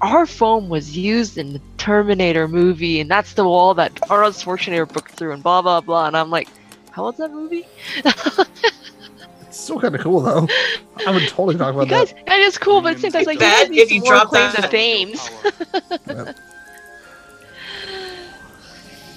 our 0.01 0.26
foam 0.26 0.68
was 0.68 0.97
used 0.97 1.36
in 1.36 1.52
the 1.52 1.60
Terminator 1.78 2.48
movie, 2.48 3.01
and 3.01 3.10
that's 3.10 3.34
the 3.34 3.44
wall 3.44 3.74
that 3.74 3.98
Arnold 4.10 4.34
Schwarzenegger 4.34 4.90
broke 4.90 5.10
through, 5.10 5.32
and 5.32 5.42
blah 5.42 5.62
blah 5.62 5.80
blah. 5.80 6.06
And 6.06 6.16
I'm 6.16 6.30
like, 6.30 6.48
how 6.90 7.05
was 7.05 7.16
that 7.16 7.30
movie? 7.30 7.66
It's 9.70 9.78
still 9.78 9.80
kind 9.80 9.94
of 9.94 10.01
cool 10.01 10.20
though. 10.20 10.48
I 11.06 11.12
would 11.12 11.28
totally 11.28 11.56
talk 11.56 11.74
about 11.74 11.84
You 11.86 11.90
guys, 11.90 12.12
that. 12.12 12.26
that 12.26 12.40
is 12.40 12.59
cool, 12.59 12.80
but 12.82 12.97
at 12.97 13.02
the 13.02 13.10
same 13.10 13.20
it's 13.20 13.26
like 13.28 13.38
Bad 13.38 13.68
you 13.68 13.74
need 13.76 13.80
if 13.82 13.92
you 13.92 14.01
more 14.01 14.10
drop 14.12 14.28
claims 14.28 14.55
that. 14.55 14.62
to 14.62 14.68
fames. 14.68 15.30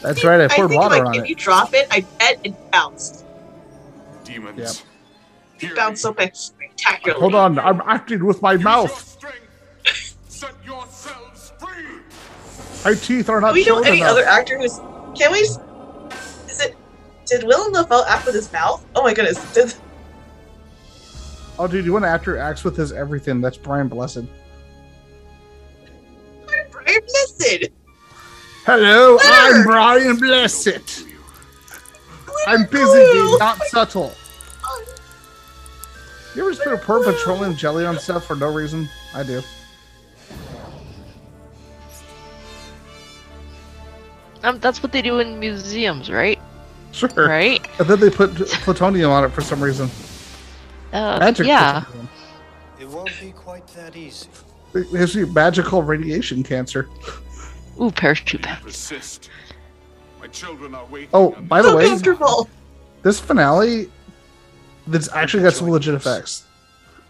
That's 0.02 0.24
right. 0.24 0.42
I 0.42 0.46
I 0.46 0.48
poured 0.50 0.70
think 0.70 0.82
water 0.82 0.96
like 0.98 1.06
on 1.06 1.16
if 1.16 1.24
it. 1.24 1.30
you 1.30 1.36
drop 1.36 1.74
it, 1.74 1.88
I 1.90 2.02
bet 2.20 2.40
it 2.44 2.54
bounced. 2.72 3.26
Demons. 4.24 4.84
It 5.60 5.76
bounced 5.76 6.02
so 6.04 6.14
spectacularly. 6.34 7.20
Hold 7.20 7.34
on, 7.36 7.58
I'm 7.58 7.82
acting 7.86 8.24
with 8.26 8.42
my 8.42 8.58
mouth. 8.58 9.18
Set 10.28 10.54
yourselves 10.66 11.54
free. 11.58 12.00
My 12.86 12.94
teeth 13.00 13.30
are 13.30 13.40
not. 13.42 13.56
Do 13.56 13.66
not 13.66 13.76
we 13.76 13.76
know 13.82 13.82
any 13.88 13.98
enough. 14.02 14.12
other 14.12 14.26
actor 14.26 14.58
who's? 14.60 14.78
Can 15.18 15.32
we? 15.32 15.40
s- 15.40 15.58
Is 16.50 16.60
it? 16.62 16.76
Did 17.26 17.44
Willem 17.46 17.72
Dafoe 17.74 18.04
act 18.08 18.26
with 18.26 18.36
his 18.36 18.52
mouth? 18.52 18.86
Oh 18.96 19.04
my 19.04 19.14
goodness! 19.14 19.54
Did, 19.54 19.74
Oh, 21.60 21.68
dude, 21.68 21.86
you 21.86 21.94
want 21.94 22.04
to 22.06 22.10
actor 22.10 22.36
who 22.36 22.40
acts 22.40 22.64
with 22.64 22.76
his 22.76 22.92
everything? 22.92 23.40
That's 23.42 23.58
Brian 23.58 23.88
Blessed. 23.88 24.26
Brian 26.72 27.02
Blessed. 27.02 27.70
Hello, 28.66 29.18
I'm 29.22 29.64
Brian 29.64 30.16
Blessed. 30.16 31.06
I'm 32.48 32.66
busy 32.66 33.14
being 33.14 33.38
not 33.38 33.62
subtle. 33.68 34.14
You 36.36 36.42
ever 36.42 36.52
just 36.52 36.64
put 36.64 36.74
a 36.74 36.78
pour 36.78 37.04
petroleum 37.04 37.56
jelly 37.56 37.86
on 37.86 38.00
stuff 38.00 38.26
for 38.26 38.36
no 38.36 38.52
reason? 38.52 38.90
I 39.14 39.24
do. 39.24 39.42
Um, 44.42 44.60
that's 44.60 44.82
what 44.82 44.92
they 44.92 45.02
do 45.02 45.20
in 45.20 45.40
museums, 45.40 46.10
right? 46.10 46.40
Sure. 46.92 47.10
Right? 47.16 47.66
And 47.80 47.88
then 47.88 48.00
they 48.00 48.10
put 48.10 48.36
plutonium 48.36 49.12
on 49.12 49.24
it 49.24 49.30
for 49.30 49.42
some 49.42 49.64
reason. 49.64 49.90
Uh, 50.94 51.20
Magic 51.20 51.48
yeah. 51.48 51.82
plutonium. 51.82 52.10
It 52.80 52.88
won't 52.88 53.12
be 53.20 53.32
quite 53.32 53.68
that 53.70 53.96
easy. 53.96 54.28
It 54.74 54.92
gives 54.92 55.16
magical 55.16 55.84
radiation 55.84 56.44
cancer. 56.44 56.88
Ooh, 57.82 57.92
parachute 57.92 58.42
pants. 58.44 59.20
My 60.20 60.28
children 60.28 60.76
are 60.76 60.86
waiting. 60.86 61.10
Oh, 61.14 61.32
by 61.32 61.62
the 61.62 61.70
so 61.70 61.78
way, 61.78 61.88
comfortable. 61.88 62.50
this 63.02 63.20
finale, 63.20 63.90
this 64.88 65.10
actually 65.14 65.44
got 65.44 65.54
some 65.54 65.70
legit 65.70 65.96
effects. 65.96 66.46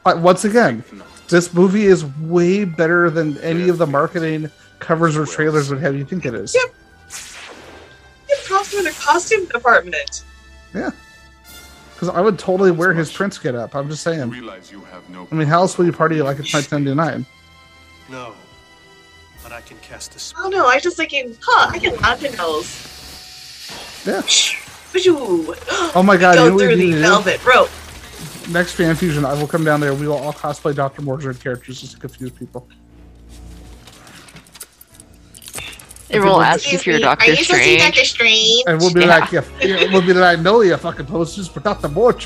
Uh, 0.05 0.17
once 0.17 0.45
again, 0.45 0.83
this 1.27 1.53
movie 1.53 1.85
is 1.85 2.05
way 2.21 2.65
better 2.65 3.09
than 3.09 3.37
any 3.39 3.69
of 3.69 3.77
the 3.77 3.87
marketing 3.87 4.49
covers 4.79 5.15
or 5.17 5.25
trailers 5.25 5.69
would 5.69 5.79
have 5.79 5.95
you 5.95 6.05
think 6.05 6.25
it 6.25 6.33
is. 6.33 6.55
Yep. 6.55 6.73
Get 8.27 8.45
props 8.45 8.73
for 8.73 8.83
the 8.83 8.91
costume 8.91 9.45
department. 9.45 10.23
Yeah. 10.73 10.91
Because 12.03 12.17
I 12.17 12.21
would 12.21 12.37
totally 12.37 12.71
wear 12.71 12.93
his 12.93 13.13
Prince 13.13 13.37
get 13.37 13.55
up. 13.55 13.75
I'm 13.75 13.87
just 13.87 14.03
saying. 14.03 14.33
You 14.33 14.81
have 14.91 15.09
no. 15.09 15.25
I 15.31 15.35
mean, 15.35 15.47
how 15.47 15.61
else 15.61 15.77
will 15.77 15.85
you 15.85 15.93
party 15.93 16.21
like 16.21 16.37
it's 16.37 16.53
1999? 16.53 17.25
No. 18.09 18.33
but 19.41 19.53
I 19.53 19.61
can 19.61 19.77
cast 19.77 20.11
a 20.11 20.15
oh, 20.15 20.17
I 20.17 20.19
spell. 20.19 20.43
don't 20.43 20.51
know. 20.51 20.67
I 20.67 20.73
was 20.73 20.83
just 20.83 20.97
thinking, 20.97 21.37
huh? 21.41 21.69
I 21.71 21.79
can 21.79 21.95
launch 22.01 22.19
those. 22.35 22.89
Yeah. 24.05 24.21
Oh 25.95 26.03
my 26.05 26.17
God, 26.17 26.35
you 26.35 26.41
know 26.41 26.51
Go 26.51 26.57
through 26.57 26.75
the 26.75 26.91
velvet 26.99 27.45
rope. 27.45 27.69
Next 28.49 28.73
fan 28.73 28.95
fusion, 28.95 29.23
I 29.23 29.33
will 29.33 29.47
come 29.47 29.63
down 29.63 29.79
there. 29.79 29.93
We 29.93 30.05
will 30.05 30.17
all 30.17 30.33
cosplay 30.33 30.75
Dr. 30.75 31.01
Mordrid 31.01 31.41
characters 31.41 31.79
just 31.79 31.93
to 31.93 31.99
confuse 31.99 32.31
people. 32.31 32.67
Everyone 36.13 36.37
will 36.37 36.43
ask 36.43 36.71
you 36.71 36.77
if 36.77 36.85
you're 36.87 36.99
Doctor 36.99 37.25
Are 37.25 37.29
you 37.29 37.43
supposed 37.43 37.49
to 37.49 37.53
be 37.69 37.77
Strange. 37.79 37.81
Doctor 37.95 38.05
Strange? 38.05 38.63
And 38.67 38.79
we'll 38.79 38.93
be 38.93 39.01
Yeah. 39.01 39.07
like, 39.19 39.31
yeah, 39.31 39.43
yeah, 39.61 39.91
we'll 39.91 40.01
be 40.01 40.13
like, 40.13 40.39
no, 40.39 40.61
you 40.61 40.75
fucking 40.77 41.05
posters 41.07 41.47
for 41.47 41.59
Dr. 41.59 41.89
Mordrid. 41.89 42.25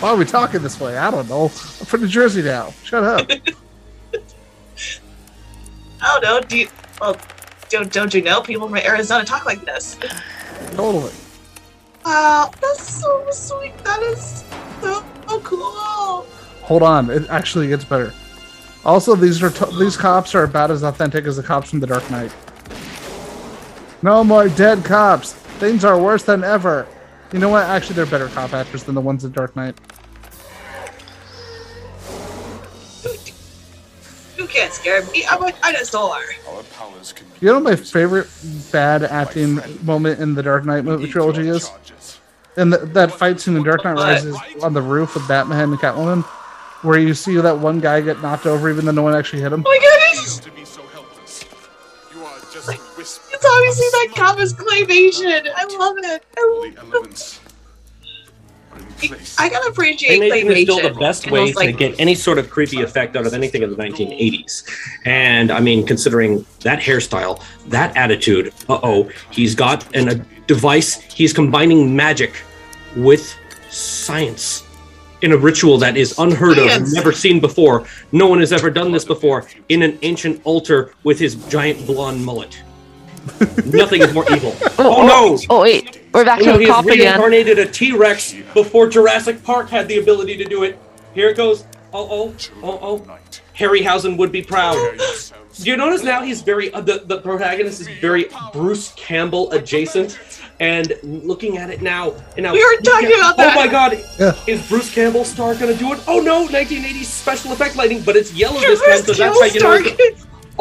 Why 0.00 0.10
are 0.10 0.16
we 0.16 0.24
talking 0.24 0.62
this 0.62 0.78
way? 0.80 0.98
I 0.98 1.10
don't 1.10 1.28
know. 1.28 1.44
I'm 1.44 1.48
from 1.50 2.00
New 2.02 2.08
Jersey 2.08 2.42
now. 2.42 2.72
Shut 2.82 3.04
up. 3.04 3.30
I 6.02 6.20
don't 6.20 6.22
know. 6.22 6.40
Do 6.40 6.58
you? 6.58 6.68
Well, 7.00 7.16
don't 7.70 7.90
don't 7.92 8.12
you 8.12 8.22
know 8.22 8.40
people 8.42 8.68
from 8.68 8.76
Arizona 8.76 9.24
talk 9.24 9.46
like 9.46 9.64
this? 9.64 9.96
totally. 10.72 11.12
Wow, 12.04 12.50
that's 12.60 13.00
so 13.00 13.26
sweet. 13.30 13.72
That 13.84 14.02
is 14.02 14.44
so 14.82 15.02
cool. 15.42 16.26
Hold 16.62 16.82
on, 16.82 17.08
it 17.10 17.28
actually 17.30 17.68
gets 17.68 17.84
better. 17.84 18.12
Also, 18.84 19.14
these 19.14 19.42
are 19.42 19.50
t- 19.50 19.78
these 19.78 19.96
cops 19.96 20.34
are 20.34 20.44
about 20.44 20.70
as 20.70 20.82
authentic 20.82 21.24
as 21.24 21.36
the 21.36 21.42
cops 21.42 21.70
from 21.70 21.80
The 21.80 21.86
Dark 21.86 22.08
Knight. 22.10 22.32
No 24.04 24.22
more 24.22 24.50
dead 24.50 24.84
cops. 24.84 25.32
Things 25.32 25.82
are 25.82 25.98
worse 25.98 26.24
than 26.24 26.44
ever. 26.44 26.86
You 27.32 27.38
know 27.38 27.48
what? 27.48 27.64
Actually, 27.64 27.96
they're 27.96 28.04
better 28.04 28.28
cop 28.28 28.52
actors 28.52 28.84
than 28.84 28.94
the 28.94 29.00
ones 29.00 29.24
in 29.24 29.32
Dark 29.32 29.56
Knight. 29.56 29.74
You 34.36 34.46
can't 34.46 34.70
scare 34.74 35.02
me. 35.06 35.24
I'm 35.26 35.42
a 35.42 35.52
dinosaur. 35.52 36.18
Our 36.50 36.62
powers 36.64 37.14
You 37.40 37.48
know 37.48 37.54
what 37.54 37.62
my 37.62 37.76
favorite 37.76 38.28
bad 38.70 39.04
acting 39.04 39.58
moment 39.86 40.20
in 40.20 40.34
the 40.34 40.42
Dark 40.42 40.66
Knight 40.66 40.84
movie 40.84 41.08
trilogy 41.08 41.48
is? 41.48 41.70
And 42.58 42.74
that 42.74 43.10
fight 43.10 43.40
scene 43.40 43.56
in 43.56 43.62
Dark 43.62 43.84
Knight 43.86 43.94
Rises 43.94 44.36
on 44.62 44.74
the 44.74 44.82
roof 44.82 45.14
with 45.14 45.26
Batman 45.26 45.70
and 45.70 45.78
Catwoman, 45.78 46.24
where 46.82 46.98
you 46.98 47.14
see 47.14 47.36
that 47.36 47.58
one 47.58 47.80
guy 47.80 48.02
get 48.02 48.20
knocked 48.20 48.44
over 48.44 48.68
even 48.68 48.84
though 48.84 48.92
no 48.92 49.02
one 49.02 49.14
actually 49.14 49.40
hit 49.40 49.50
him. 49.50 49.64
Oh 49.64 49.70
my 49.70 49.78
goodness! 49.78 50.73
It's 53.04 53.44
obviously 53.44 53.86
that 53.92 54.08
comics 54.16 54.52
claymation. 54.52 55.48
I 55.54 55.64
love 55.76 55.96
it. 55.98 56.24
I 56.36 56.70
The 56.70 56.80
elements 56.80 57.40
are 58.72 58.78
in 58.78 59.08
place. 59.08 59.38
I 59.38 59.48
gotta 59.48 59.68
appreciate 59.68 60.20
Claymation 60.20 60.56
is 60.56 60.62
still 60.62 60.80
the 60.80 60.98
best 60.98 61.30
way 61.30 61.46
those, 61.46 61.54
like, 61.54 61.66
to 61.66 61.72
get 61.72 62.00
any 62.00 62.14
sort 62.14 62.38
of 62.38 62.48
creepy 62.50 62.82
effect 62.82 63.16
out 63.16 63.26
of 63.26 63.34
anything 63.34 63.62
in 63.62 63.70
the 63.70 63.76
1980s. 63.76 64.64
And 65.04 65.50
I 65.50 65.60
mean, 65.60 65.86
considering 65.86 66.44
that 66.60 66.80
hairstyle, 66.80 67.42
that 67.68 67.96
attitude, 67.96 68.52
uh 68.68 68.80
oh, 68.82 69.10
he's 69.30 69.54
got 69.54 69.94
an, 69.94 70.08
a 70.08 70.14
device, 70.46 71.00
he's 71.02 71.32
combining 71.32 71.94
magic 71.94 72.42
with 72.96 73.36
science 73.70 74.62
in 75.22 75.32
a 75.32 75.36
ritual 75.36 75.78
that 75.78 75.96
is 75.96 76.18
unheard 76.18 76.58
of, 76.58 76.70
Science. 76.70 76.92
never 76.92 77.12
seen 77.12 77.40
before. 77.40 77.86
No 78.12 78.26
one 78.28 78.40
has 78.40 78.52
ever 78.52 78.70
done 78.70 78.92
this 78.92 79.04
before 79.04 79.46
in 79.68 79.82
an 79.82 79.98
ancient 80.02 80.40
altar 80.44 80.94
with 81.02 81.18
his 81.18 81.34
giant 81.46 81.86
blonde 81.86 82.24
mullet. 82.24 82.62
Nothing 83.66 84.02
is 84.02 84.12
more 84.14 84.24
evil. 84.32 84.54
Oh, 84.78 85.06
no! 85.06 85.38
Oh 85.50 85.62
wait, 85.62 86.02
we're 86.12 86.24
back 86.24 86.40
Oh, 86.40 86.44
to 86.44 86.46
no, 86.46 86.52
the 86.54 86.58
he 86.60 86.64
has 86.66 86.74
cop 86.74 86.84
again. 86.86 86.98
reincarnated 86.98 87.58
a 87.58 87.66
T 87.66 87.92
Rex 87.92 88.34
before 88.52 88.88
Jurassic 88.88 89.42
Park 89.42 89.70
had 89.70 89.88
the 89.88 89.98
ability 89.98 90.36
to 90.38 90.44
do 90.44 90.62
it. 90.64 90.78
Here 91.14 91.28
it 91.28 91.36
goes. 91.36 91.64
Oh, 91.92 92.08
oh, 92.10 92.34
oh, 92.62 92.78
oh. 92.82 93.18
Harryhausen 93.56 94.16
would 94.18 94.32
be 94.32 94.42
proud. 94.42 94.74
Do 95.54 95.70
you 95.70 95.76
notice 95.76 96.02
now 96.02 96.22
he's 96.22 96.42
very, 96.42 96.72
uh, 96.74 96.80
the, 96.80 97.02
the 97.06 97.20
protagonist 97.20 97.80
is 97.82 97.88
very 98.00 98.26
Bruce 98.52 98.92
Campbell 98.96 99.50
adjacent? 99.52 100.18
And 100.60 100.92
looking 101.02 101.56
at 101.58 101.70
it 101.70 101.80
now, 101.82 102.12
and 102.36 102.42
now 102.42 102.52
We 102.52 102.64
were 102.64 102.80
talking 102.82 103.08
about 103.14 103.36
that. 103.36 103.56
Oh 103.56 103.60
my 103.64 103.68
god, 103.70 103.98
Yeah. 104.18 104.34
is 104.46 104.68
Bruce 104.68 104.92
Campbell 104.92 105.24
Star 105.24 105.54
gonna 105.54 105.74
do 105.74 105.92
it? 105.92 106.00
Oh 106.08 106.20
no, 106.20 106.46
1980s 106.48 107.04
special 107.04 107.52
effect 107.52 107.76
lighting, 107.76 108.02
but 108.02 108.16
it's 108.16 108.32
yellow 108.32 108.60
this 108.60 108.80
time, 108.80 108.98
so 109.02 109.12
that's 109.12 109.40
how 109.40 109.44
you 109.46 109.60
know. 109.60 110.16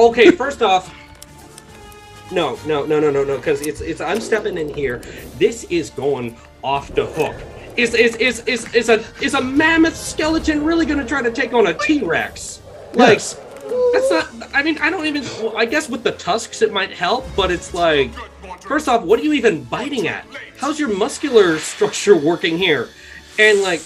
Okay, 0.10 0.32
first 0.32 0.62
off, 0.62 0.94
no, 2.34 2.58
no, 2.66 2.86
no, 2.86 3.00
no, 3.00 3.12
no, 3.12 3.24
no, 3.24 3.38
because 3.38 3.62
it's 3.62 3.82
it's 3.82 4.02
I'm 4.02 4.20
stepping 4.20 4.58
in 4.58 4.70
here. 4.74 4.98
This 5.38 5.64
is 5.66 5.90
going 5.90 6.38
off 6.64 6.94
the 6.94 7.06
hook. 7.06 7.36
Is 7.78 7.94
is 7.94 8.16
is 8.18 8.40
is 8.46 8.74
is 8.74 8.90
a 8.90 9.04
is 9.22 9.34
a 9.34 9.42
mammoth 9.42 9.96
skeleton 9.96 10.64
really 10.64 10.86
gonna 10.86 11.06
try 11.06 11.22
to 11.22 11.32
take 11.32 11.54
on 11.54 11.68
a 11.68 11.74
T 11.74 12.02
Rex? 12.04 12.62
Like 12.94 13.20
Yes. 13.20 13.40
that's 13.94 14.10
not. 14.12 14.50
I 14.54 14.62
mean, 14.64 14.78
I 14.80 14.90
don't 14.90 15.06
even. 15.06 15.24
Well, 15.42 15.58
I 15.58 15.66
guess 15.66 15.90
with 15.90 16.04
the 16.04 16.12
tusks 16.14 16.62
it 16.62 16.72
might 16.72 16.92
help, 16.92 17.26
but 17.36 17.50
it's 17.52 17.74
like, 17.74 18.12
first 18.62 18.88
off, 18.88 19.04
what 19.04 19.20
are 19.20 19.24
you 19.24 19.34
even 19.34 19.64
biting 19.64 20.08
at? 20.08 20.26
How's 20.58 20.80
your 20.80 20.96
muscular 20.96 21.58
structure 21.60 22.16
working 22.16 22.58
here? 22.58 22.90
And 23.40 23.62
like, 23.62 23.82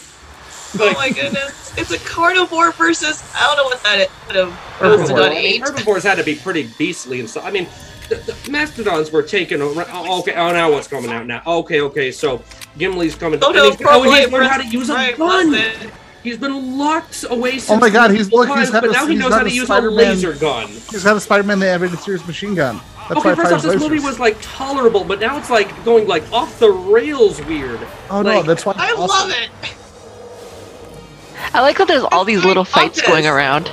Oh 0.80 0.94
my 0.96 1.10
goodness! 1.10 1.74
It's 1.78 1.92
a 1.92 2.00
carnivore 2.00 2.72
versus 2.74 3.24
I 3.36 3.46
don't 3.46 3.58
know 3.58 3.64
what 3.64 3.82
that 3.84 4.00
is. 4.00 4.08
would 4.28 4.36
have 4.36 4.52
herbivores. 4.52 5.10
Mastodon 5.10 5.32
I 5.32 5.42
mean, 5.42 5.62
herbivores 5.62 6.04
had 6.04 6.16
to 6.16 6.24
be 6.24 6.36
pretty 6.36 6.70
beastly 6.78 7.20
and 7.22 7.30
stuff. 7.30 7.46
I 7.46 7.52
mean, 7.52 7.68
the, 8.10 8.16
the 8.44 8.52
mastodons 8.52 9.12
were 9.12 9.24
taken 9.24 9.62
around. 9.62 9.88
Oh, 9.92 10.20
okay, 10.20 10.34
oh 10.34 10.52
now 10.52 10.72
what's 10.72 10.88
coming 10.88 11.12
out 11.12 11.26
now? 11.26 11.42
Okay, 11.46 11.82
okay, 11.82 12.12
so 12.12 12.40
Gimli's 12.78 13.16
coming. 13.16 13.40
Oh 13.44 13.52
no, 13.52 13.72
he's, 13.72 13.82
oh, 13.86 14.04
he's 14.04 14.32
learned 14.32 14.48
how 14.48 14.58
to 14.58 14.68
use 14.68 14.90
a 14.90 15.14
gun. 15.18 15.92
He's 16.24 16.38
been 16.38 16.78
locked 16.78 17.24
away 17.30 17.52
since. 17.52 17.70
Oh 17.70 17.78
my 17.78 17.90
god, 17.90 18.12
he's 18.12 18.30
multiple 18.30 18.56
look, 18.56 18.60
he's 18.60 18.70
had 18.70 18.82
but 18.82 18.90
a, 18.90 18.94
now 18.94 19.06
he 19.06 19.16
knows 19.16 19.34
how 19.34 19.44
to 19.44 19.50
use 19.50 19.70
a 19.70 19.80
laser 19.80 20.34
gun. 20.34 20.68
He's 20.68 21.04
got 21.04 21.16
a 21.16 21.22
Spider-Man 21.22 21.60
the 21.60 21.70
Animated 21.70 22.00
Series 22.00 22.26
machine 22.28 22.54
gun. 22.54 22.82
That's 23.08 23.20
okay, 23.20 23.30
why 23.30 23.32
it 23.32 23.36
first 23.38 23.54
off, 23.54 23.62
fires 23.62 23.74
this 23.80 23.82
movie 23.82 24.04
was 24.04 24.20
like 24.20 24.36
tolerable, 24.42 25.06
but 25.06 25.22
now 25.22 25.38
it's 25.38 25.50
like 25.50 25.86
going 25.86 26.06
like 26.08 26.30
off 26.34 26.60
the 26.60 26.70
rails 26.70 27.42
weird. 27.46 27.80
Oh 28.10 28.22
no, 28.22 28.44
that's 28.44 28.66
why. 28.66 28.74
I 28.76 28.92
also- 28.92 29.14
love 29.14 29.30
it. 29.30 29.50
I 31.54 31.62
like 31.62 31.78
how 31.78 31.86
there's 31.86 32.04
all 32.04 32.26
these 32.26 32.44
little 32.44 32.66
fights 32.66 33.02
going 33.02 33.26
around. 33.26 33.72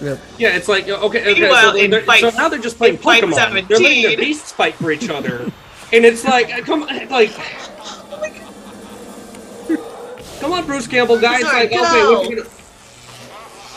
Yep. 0.00 0.18
Yeah, 0.38 0.56
it's 0.56 0.68
like 0.68 0.88
okay, 0.88 0.98
okay. 1.32 1.40
Meanwhile, 1.40 1.72
so, 1.72 1.76
in 1.78 1.90
they're- 1.90 2.02
fight- 2.02 2.20
so 2.20 2.30
now 2.30 2.48
they're 2.48 2.58
just 2.58 2.78
playing 2.78 2.94
in 2.94 3.00
fight 3.00 3.22
Pokemon. 3.22 3.68
They're 3.68 3.78
letting 3.78 4.02
their 4.02 4.16
beasts 4.16 4.52
fight 4.52 4.74
for 4.74 4.90
each 4.92 5.08
other, 5.08 5.50
and 5.92 6.04
it's 6.04 6.24
like, 6.24 6.52
uh, 6.54 6.60
come 6.62 6.84
on, 6.84 7.08
like, 7.08 7.32
come 10.40 10.52
on, 10.52 10.66
Bruce 10.66 10.86
Campbell, 10.86 11.18
guys. 11.20 11.42
Sorry, 11.42 11.62
like, 11.68 11.72
okay, 11.72 11.78
go. 11.80 12.12
what 12.20 12.30
you 12.30 12.36
gonna? 12.36 12.48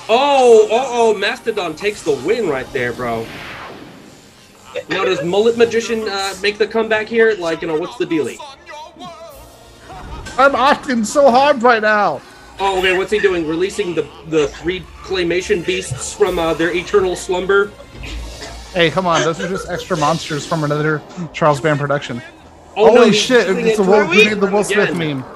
Oh, 0.09 0.67
oh, 0.69 0.87
oh! 0.91 1.17
Mastodon 1.17 1.75
takes 1.75 2.03
the 2.03 2.11
win 2.11 2.47
right 2.47 2.71
there, 2.73 2.93
bro. 2.93 3.25
Now 4.89 5.03
does 5.05 5.23
Mullet 5.23 5.57
Magician 5.57 6.07
uh, 6.07 6.33
make 6.41 6.57
the 6.57 6.67
comeback 6.67 7.07
here? 7.07 7.35
Like, 7.37 7.61
you 7.61 7.67
know, 7.67 7.77
what's 7.77 7.97
the 7.97 8.05
dealie? 8.05 8.37
I'm 10.37 10.55
acting 10.55 11.03
so 11.03 11.29
hard 11.29 11.61
right 11.61 11.81
now. 11.81 12.21
Oh, 12.63 12.77
okay. 12.77 12.95
What's 12.95 13.09
he 13.11 13.17
doing? 13.17 13.47
Releasing 13.47 13.95
the 13.95 14.07
the 14.27 14.47
three 14.49 14.81
claymation 15.01 15.65
beasts 15.65 16.13
from 16.13 16.37
uh, 16.37 16.53
their 16.53 16.71
eternal 16.75 17.15
slumber. 17.15 17.71
Hey, 18.73 18.91
come 18.91 19.07
on, 19.07 19.23
those 19.23 19.39
are 19.41 19.47
just 19.49 19.67
extra 19.67 19.97
monsters 19.97 20.45
from 20.45 20.63
another 20.63 21.01
Charles 21.33 21.59
Band 21.59 21.79
production. 21.79 22.21
Oh, 22.77 22.91
Holy 22.91 23.07
he's 23.07 23.15
shit! 23.17 23.49
It's 23.49 23.79
it 23.79 23.83
the 23.83 23.89
Will, 23.89 24.05
to 24.07 24.13
he 24.13 24.25
made 24.25 24.39
the 24.39 24.45
Will 24.45 24.59
again. 24.59 24.63
Smith 24.63 24.95
meme. 24.95 25.23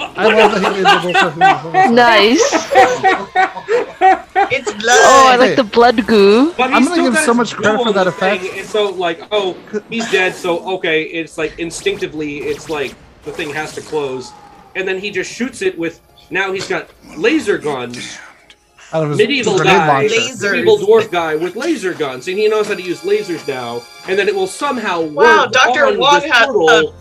I 0.00 0.26
love 0.26 0.60
that 0.60 0.74
he 0.74 0.82
made 0.82 0.84
the 0.84 1.00
Will 1.06 1.14
Smith 1.32 1.62
meme. 1.72 1.94
Nice. 1.94 2.42
It's 4.50 4.72
blood. 4.72 4.98
Oh, 5.04 5.28
I 5.30 5.36
like 5.36 5.54
the 5.56 5.64
blood 5.64 6.04
goo. 6.06 6.52
But 6.54 6.72
I'm 6.72 6.84
gonna 6.84 7.02
give 7.10 7.16
so 7.18 7.32
much 7.32 7.54
credit 7.54 7.82
for 7.84 7.92
that 7.92 8.04
the 8.04 8.10
effect. 8.10 8.42
thing, 8.42 8.58
And 8.58 8.66
so, 8.66 8.90
like, 8.90 9.20
oh, 9.30 9.56
he's 9.88 10.10
dead. 10.10 10.34
So, 10.34 10.58
okay, 10.78 11.04
it's 11.04 11.38
like 11.38 11.56
instinctively, 11.60 12.38
it's 12.38 12.68
like 12.68 12.94
the 13.24 13.30
thing 13.32 13.50
has 13.54 13.72
to 13.74 13.80
close, 13.80 14.32
and 14.78 14.86
then 14.86 14.98
he 14.98 15.10
just 15.10 15.30
shoots 15.30 15.60
it 15.60 15.76
with. 15.76 16.00
Now 16.30 16.52
he's 16.52 16.68
got 16.68 16.88
laser 17.16 17.58
guns. 17.58 18.18
Out 18.92 19.02
of 19.04 19.10
his 19.10 19.18
Medieval 19.18 19.58
guy, 19.58 19.86
launcher. 19.86 20.52
Medieval 20.52 20.78
dwarf 20.78 21.10
guy 21.10 21.34
with 21.34 21.56
laser 21.56 21.92
guns, 21.92 22.26
and 22.28 22.38
he 22.38 22.48
knows 22.48 22.68
how 22.68 22.74
to 22.74 22.82
use 22.82 23.00
lasers 23.02 23.46
now. 23.46 23.82
And 24.08 24.18
then 24.18 24.28
it 24.28 24.34
will 24.34 24.46
somehow 24.46 25.02
work. 25.02 25.26
Wow, 25.26 25.42
work 25.44 25.52
Dr. 25.52 25.86
on 25.86 25.98
Wong 25.98 26.20
this 26.20 26.30
had, 26.30 26.46
portal. 26.46 26.70
uh, 26.70 26.92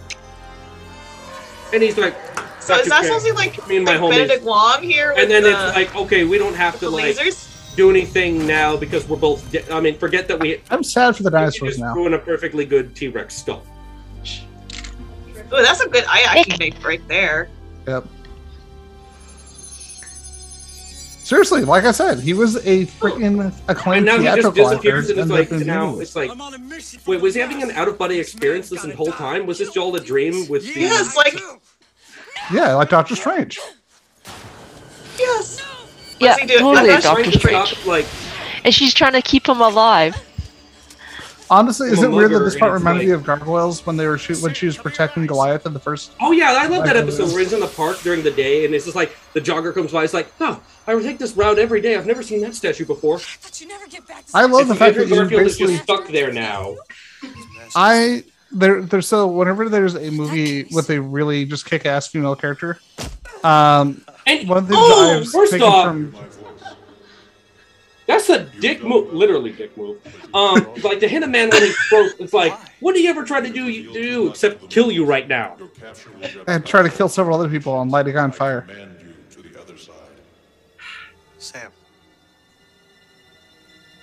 and 1.73 1.83
he's 1.83 1.97
like, 1.97 2.15
So 2.59 2.75
is 2.75 2.87
Dr. 2.87 2.89
that 2.89 3.01
K, 3.03 3.07
something 3.07 3.35
like, 3.35 3.67
me 3.69 3.77
and 3.77 3.85
my 3.85 3.91
like 3.95 4.01
homies. 4.01 4.09
Benedict 4.09 4.43
Wong 4.43 4.83
here? 4.83 5.13
and 5.17 5.31
then 5.31 5.43
the, 5.43 5.51
it's 5.51 5.75
like, 5.75 5.95
okay, 5.95 6.25
we 6.25 6.37
don't 6.37 6.55
have 6.55 6.77
to 6.79 6.89
like 6.89 7.15
lasers? 7.15 7.75
do 7.77 7.89
anything 7.89 8.45
now 8.45 8.75
because 8.75 9.07
we're 9.07 9.15
both. 9.17 9.49
De- 9.51 9.71
I 9.71 9.79
mean, 9.79 9.97
forget 9.97 10.27
that 10.27 10.39
we. 10.39 10.61
I'm 10.69 10.83
sad 10.83 11.15
for 11.15 11.23
the 11.23 11.31
dinosaurs 11.31 11.71
just 11.71 11.79
now. 11.79 11.93
ruin 11.93 12.13
a 12.15 12.19
perfectly 12.19 12.65
good 12.65 12.95
T 12.95 13.07
Rex 13.07 13.35
skull. 13.37 13.63
Oh, 15.49 15.63
that's 15.63 15.79
a 15.79 15.87
good 15.87 16.03
eye 16.09 16.23
acting 16.27 16.57
make 16.59 16.83
right 16.85 17.05
there. 17.07 17.47
Yep. 17.87 18.05
Seriously, 21.23 21.65
like 21.65 21.83
I 21.83 21.91
said, 21.91 22.19
he 22.19 22.33
was 22.33 22.55
a 22.65 22.85
freaking 22.85 23.43
And 23.43 23.53
acclaimed 23.67 24.05
now 24.05 24.17
he 24.17 24.23
just 24.23 24.35
theatrical 24.35 24.67
actor. 24.69 24.75
disappears, 24.77 25.09
and 25.09 25.19
it's 25.19 25.29
ended 25.29 25.37
like 25.37 25.51
up 25.51 25.61
in 25.61 25.67
now 25.67 25.99
it's 25.99 26.15
like, 26.15 26.31
wait, 27.05 27.21
was 27.21 27.33
he 27.35 27.41
having 27.41 27.61
an 27.63 27.71
out 27.71 27.89
of 27.89 27.97
body 27.97 28.17
experience 28.19 28.69
this 28.69 28.85
whole 28.93 29.11
time? 29.11 29.45
Was 29.45 29.57
this 29.59 29.75
all 29.75 29.93
a 29.95 29.99
dream 29.99 30.47
with 30.47 30.63
the? 30.73 30.79
Yes, 30.79 31.17
like 31.17 31.35
yeah, 32.51 32.73
like 32.75 32.89
Doctor 32.89 33.15
Strange. 33.15 33.59
yes. 35.19 35.61
Yeah, 36.19 36.35
he 36.37 36.47
doing? 36.47 36.59
totally 36.59 36.77
I'm 36.79 36.85
a 36.85 36.93
not 36.93 37.03
Doctor 37.03 37.23
trying 37.23 37.39
Strange. 37.39 37.67
stop, 37.67 37.85
like 37.85 38.05
and 38.63 38.73
she's 38.73 38.93
trying 38.93 39.13
to 39.13 39.21
keep 39.21 39.47
him 39.49 39.59
alive. 39.59 40.15
Honestly, 41.49 41.89
is 41.89 41.99
Well, 41.99 42.11
it 42.11 42.15
weird 42.15 42.31
that 42.31 42.39
this 42.39 42.55
part 42.55 42.73
it's 42.73 42.79
reminded 42.81 42.99
like- 43.01 43.07
me 43.07 43.13
of 43.13 43.23
Gargoyles 43.23 43.85
when 43.85 43.95
they 43.95 44.05
were 44.05 44.17
shoot 44.17 44.41
when 44.41 44.53
she 44.53 44.65
was 44.65 44.75
protecting 44.77 45.25
Goliath 45.25 45.65
in 45.65 45.73
the 45.73 45.79
first? 45.79 46.11
Oh 46.19 46.31
yeah, 46.31 46.51
I 46.51 46.67
love 46.67 46.83
that 46.85 46.97
episode 46.97 47.29
where 47.31 47.39
he's 47.39 47.53
in 47.53 47.59
the 47.61 47.67
park 47.67 47.99
during 48.01 48.21
the 48.23 48.31
day, 48.31 48.65
and 48.65 48.75
it's 48.75 48.83
just 48.85 48.95
like 48.97 49.15
the 49.33 49.39
jogger 49.41 49.73
comes 49.73 49.91
by. 49.93 50.03
It's 50.03 50.13
like, 50.13 50.27
oh, 50.41 50.61
I 50.87 50.95
would 50.95 51.03
take 51.03 51.17
this 51.19 51.37
route 51.37 51.57
every 51.59 51.79
day. 51.81 51.95
I've 51.95 52.05
never 52.05 52.21
seen 52.23 52.41
that 52.41 52.55
statue 52.55 52.85
before. 52.85 53.19
I 54.33 54.45
love 54.45 54.67
the 54.67 54.73
It's- 54.73 54.77
fact 54.77 54.95
that 54.95 55.03
Andrew 55.03 55.15
you 55.17 55.29
Garfield 55.29 55.41
is 55.47 55.57
just 55.57 55.83
stuck 55.83 56.07
there 56.09 56.31
now. 56.33 56.75
I 57.75 58.23
there 58.51 58.81
there's 58.81 59.07
so 59.07 59.27
whenever 59.27 59.67
there's 59.69 59.95
a 59.95 60.09
movie 60.09 60.65
with 60.71 60.89
a 60.89 60.99
really 61.01 61.45
just 61.45 61.65
kick 61.65 61.85
ass 61.85 62.07
female 62.07 62.35
character, 62.35 62.79
um, 63.43 64.03
And 64.25 64.47
one 64.47 64.57
of 64.57 64.67
the 64.67 64.73
things 64.75 64.87
oh, 64.89 65.19
I've 65.21 65.29
first 65.29 65.51
taken 65.53 65.67
off, 65.67 65.85
from 65.85 66.15
that's 68.07 68.29
a 68.29 68.45
dick 68.61 68.83
move, 68.83 69.13
literally 69.13 69.51
dick 69.51 69.77
move. 69.77 69.97
Um, 70.33 70.65
like 70.81 70.99
to 71.01 71.07
hit 71.07 71.23
a 71.23 71.27
man 71.27 71.49
when 71.49 71.61
he's 71.61 71.77
close. 71.89 72.13
It's 72.19 72.33
like, 72.33 72.53
what 72.79 72.95
do 72.95 73.01
you 73.01 73.09
ever 73.09 73.23
try 73.23 73.41
to 73.41 73.49
do? 73.49 73.67
You 73.67 73.91
do 73.91 74.29
except 74.29 74.69
kill 74.69 74.91
you 74.91 75.05
right 75.05 75.27
now. 75.27 75.57
and 76.47 76.65
try 76.65 76.81
to 76.81 76.89
kill 76.89 77.09
several 77.09 77.37
other 77.39 77.49
people 77.49 77.79
and 77.81 77.91
light 77.91 78.07
a 78.07 78.13
guy 78.13 78.23
on 78.23 78.31
fire. 78.31 78.65
Sam. 81.37 81.71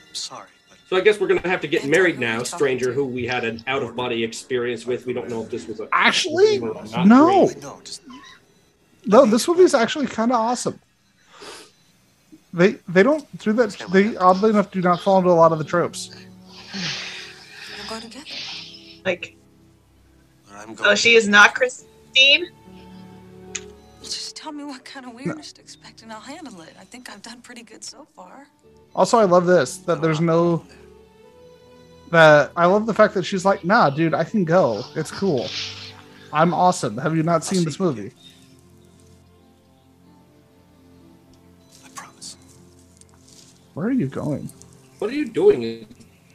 I'm 0.09 0.15
sorry. 0.15 0.49
So 0.89 0.97
I 0.97 1.01
guess 1.01 1.19
we're 1.19 1.27
gonna 1.27 1.49
have 1.49 1.63
to 1.63 1.69
get 1.69 1.87
married 1.87 2.19
now, 2.19 2.43
stranger, 2.43 2.93
who 2.93 3.05
we 3.07 3.27
had 3.27 3.45
an 3.45 3.65
out 3.67 3.83
of 3.83 3.97
body 3.97 4.23
experience 4.23 4.87
with. 4.87 5.07
We 5.07 5.13
don't 5.15 5.29
know 5.31 5.43
if 5.43 5.51
this 5.51 5.67
was 5.67 5.81
a 5.81 5.89
Actually, 5.93 6.59
not 6.59 7.07
no, 7.07 7.47
great. 7.47 8.01
no, 9.07 9.25
this 9.27 9.49
movie 9.49 9.63
is 9.63 9.75
actually 9.75 10.07
kind 10.07 10.31
of 10.31 10.37
awesome. 10.39 10.79
They 12.55 12.75
they 12.89 13.03
don't 13.03 13.27
do 13.39 13.53
that 13.55 13.77
they 13.91 14.17
oddly 14.17 14.51
enough 14.51 14.71
do 14.71 14.81
not 14.81 15.01
fall 15.01 15.19
into 15.19 15.31
a 15.31 15.33
lot 15.33 15.51
of 15.51 15.59
the 15.59 15.65
tropes. 15.65 16.15
We'll 17.77 17.89
go 17.89 18.01
together. 18.01 18.27
Like, 19.05 19.37
I'm 20.53 20.71
oh, 20.71 20.85
so 20.85 20.95
she 20.95 21.17
is 21.17 21.27
not 21.27 21.57
Christine. 21.57 22.51
Just 24.03 24.37
tell 24.37 24.53
me 24.53 24.63
what 24.63 24.85
kind 24.85 25.05
of 25.05 25.15
weirdness 25.15 25.53
to 25.55 25.61
expect, 25.61 26.03
and 26.03 26.13
I'll 26.13 26.21
handle 26.21 26.61
it. 26.61 26.75
I 26.81 26.85
think 26.85 27.11
I've 27.11 27.23
done 27.23 27.41
pretty 27.41 27.65
good 27.65 27.83
so 27.83 28.07
far. 28.15 28.47
Also, 28.95 29.19
I 29.19 29.25
love 29.25 29.47
this 29.47 29.79
that 29.79 30.01
there's 30.01 30.21
no 30.21 30.65
that 32.13 32.53
I 32.55 32.67
love 32.67 32.87
the 32.87 32.95
fact 32.95 33.15
that 33.15 33.25
she's 33.25 33.45
like, 33.45 33.65
nah, 33.65 33.91
dude, 33.91 34.15
I 34.15 34.23
can 34.23 34.45
go. 34.45 34.85
It's 34.95 35.11
cool. 35.11 35.49
I'm 36.33 36.55
awesome. 36.55 36.99
Have 36.99 37.17
you 37.17 37.25
not 37.25 37.43
seen 37.43 37.65
this 37.65 37.81
movie? 37.81 38.13
Where 43.75 43.89
are 43.89 43.93
you 43.93 44.07
going? 44.07 44.51
What 44.99 45.11
are 45.11 45.15
you 45.15 45.29
doing? 45.29 45.87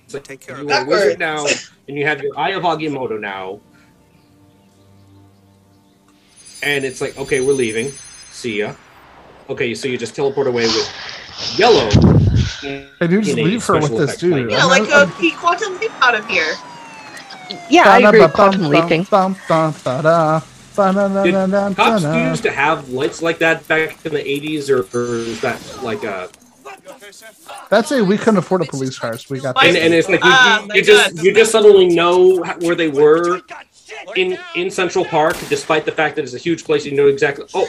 It's 0.06 0.14
like 0.14 0.24
Take 0.24 0.42
care 0.42 0.58
you 0.58 0.64
of 0.64 0.72
are 0.72 0.84
a 0.84 0.88
wizard 0.88 1.20
now, 1.20 1.46
and 1.88 1.98
you 1.98 2.06
have 2.06 2.22
your 2.22 2.38
Eye 2.38 2.50
of 2.52 2.64
Agamotto 2.64 3.20
now. 3.20 3.62
And 6.62 6.84
it's 6.84 7.00
like, 7.00 7.18
okay, 7.18 7.40
we're 7.40 7.54
leaving. 7.54 7.92
See 8.32 8.60
ya. 8.60 8.76
Okay, 9.50 9.74
so 9.74 9.88
you 9.88 9.98
just 9.98 10.16
teleport 10.16 10.48
away 10.48 10.66
with 10.68 11.56
yellow. 11.58 11.88
I 13.02 13.08
do 13.08 13.22
just 13.22 13.38
in 13.38 13.40
a 13.40 13.44
leave 13.44 13.66
her 13.66 13.76
with 13.76 13.92
this 13.92 14.02
effects 14.02 14.18
dude. 14.20 14.34
light. 14.34 14.50
Yeah, 14.52 14.66
like 14.66 14.90
a 14.90 14.96
uh, 14.96 15.06
he 15.08 15.32
quantum 15.32 15.80
leap 15.80 15.92
out 16.02 16.16
of 16.16 16.28
here. 16.28 16.54
Yeah, 17.70 17.84
I 17.86 18.00
agree 18.00 18.28
quantum 18.28 18.62
Bum, 18.62 18.72
leaping. 18.72 19.04
bum, 19.04 19.36
bum, 19.48 19.74
ba-da, 19.84 20.42
ba-da-da-da-da-da. 20.76 21.74
Cops 21.74 22.04
used 22.04 22.44
to 22.44 22.52
have 22.52 22.90
lights 22.90 23.22
like 23.22 23.40
that 23.40 23.68
back 23.68 24.06
in 24.06 24.14
the 24.14 24.20
80s, 24.20 24.70
or, 24.70 24.82
or 24.96 25.16
is 25.16 25.42
that 25.42 25.60
like 25.82 26.04
a. 26.04 26.30
That's 27.70 27.92
a 27.92 28.04
we 28.04 28.18
couldn't 28.18 28.38
afford 28.38 28.62
a 28.62 28.66
police 28.66 28.98
car, 28.98 29.18
so 29.18 29.26
we 29.34 29.40
got 29.40 29.64
And, 29.64 29.78
and 29.78 29.94
it's 29.94 30.10
like 30.10 30.24
you, 30.24 30.30
Ah, 30.32 30.64
you, 30.64 30.76
you 30.76 30.82
just 30.84 31.16
God. 31.16 31.24
you 31.26 31.34
just 31.34 31.52
suddenly 31.52 31.88
know 31.88 32.44
where 32.62 32.76
they 32.76 32.88
were 32.90 33.42
in 34.16 34.38
in 34.56 34.70
Central 34.72 35.06
Park, 35.06 35.36
despite 35.50 35.86
the 35.86 35.92
fact 35.92 36.16
that 36.16 36.24
it's 36.24 36.34
a 36.34 36.38
huge 36.40 36.64
place. 36.64 36.86
You 36.86 36.94
know 36.96 37.08
exactly. 37.08 37.46
Oh, 37.54 37.68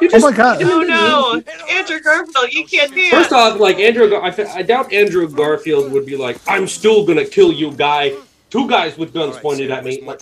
you 0.00 0.08
Oh 0.08 0.08
just, 0.08 0.24
my 0.24 0.32
god! 0.32 0.62
Oh 0.62 0.80
no, 0.80 1.42
Andrew 1.70 2.00
Garfield, 2.00 2.52
you 2.52 2.64
can't 2.66 2.94
do 2.94 3.10
First 3.10 3.32
off, 3.32 3.58
like 3.60 3.78
Andrew, 3.78 4.08
Gar- 4.08 4.22
I, 4.22 4.34
I 4.54 4.62
doubt 4.62 4.92
Andrew 4.92 5.28
Garfield 5.28 5.92
would 5.92 6.06
be 6.06 6.16
like, 6.16 6.38
"I'm 6.46 6.66
still 6.66 7.04
gonna 7.06 7.24
kill 7.24 7.52
you, 7.52 7.72
guy." 7.72 8.14
Two 8.50 8.68
guys 8.68 8.98
with 8.98 9.14
guns 9.14 9.36
pointed 9.38 9.70
at 9.70 9.82
me. 9.82 10.02
Like, 10.02 10.20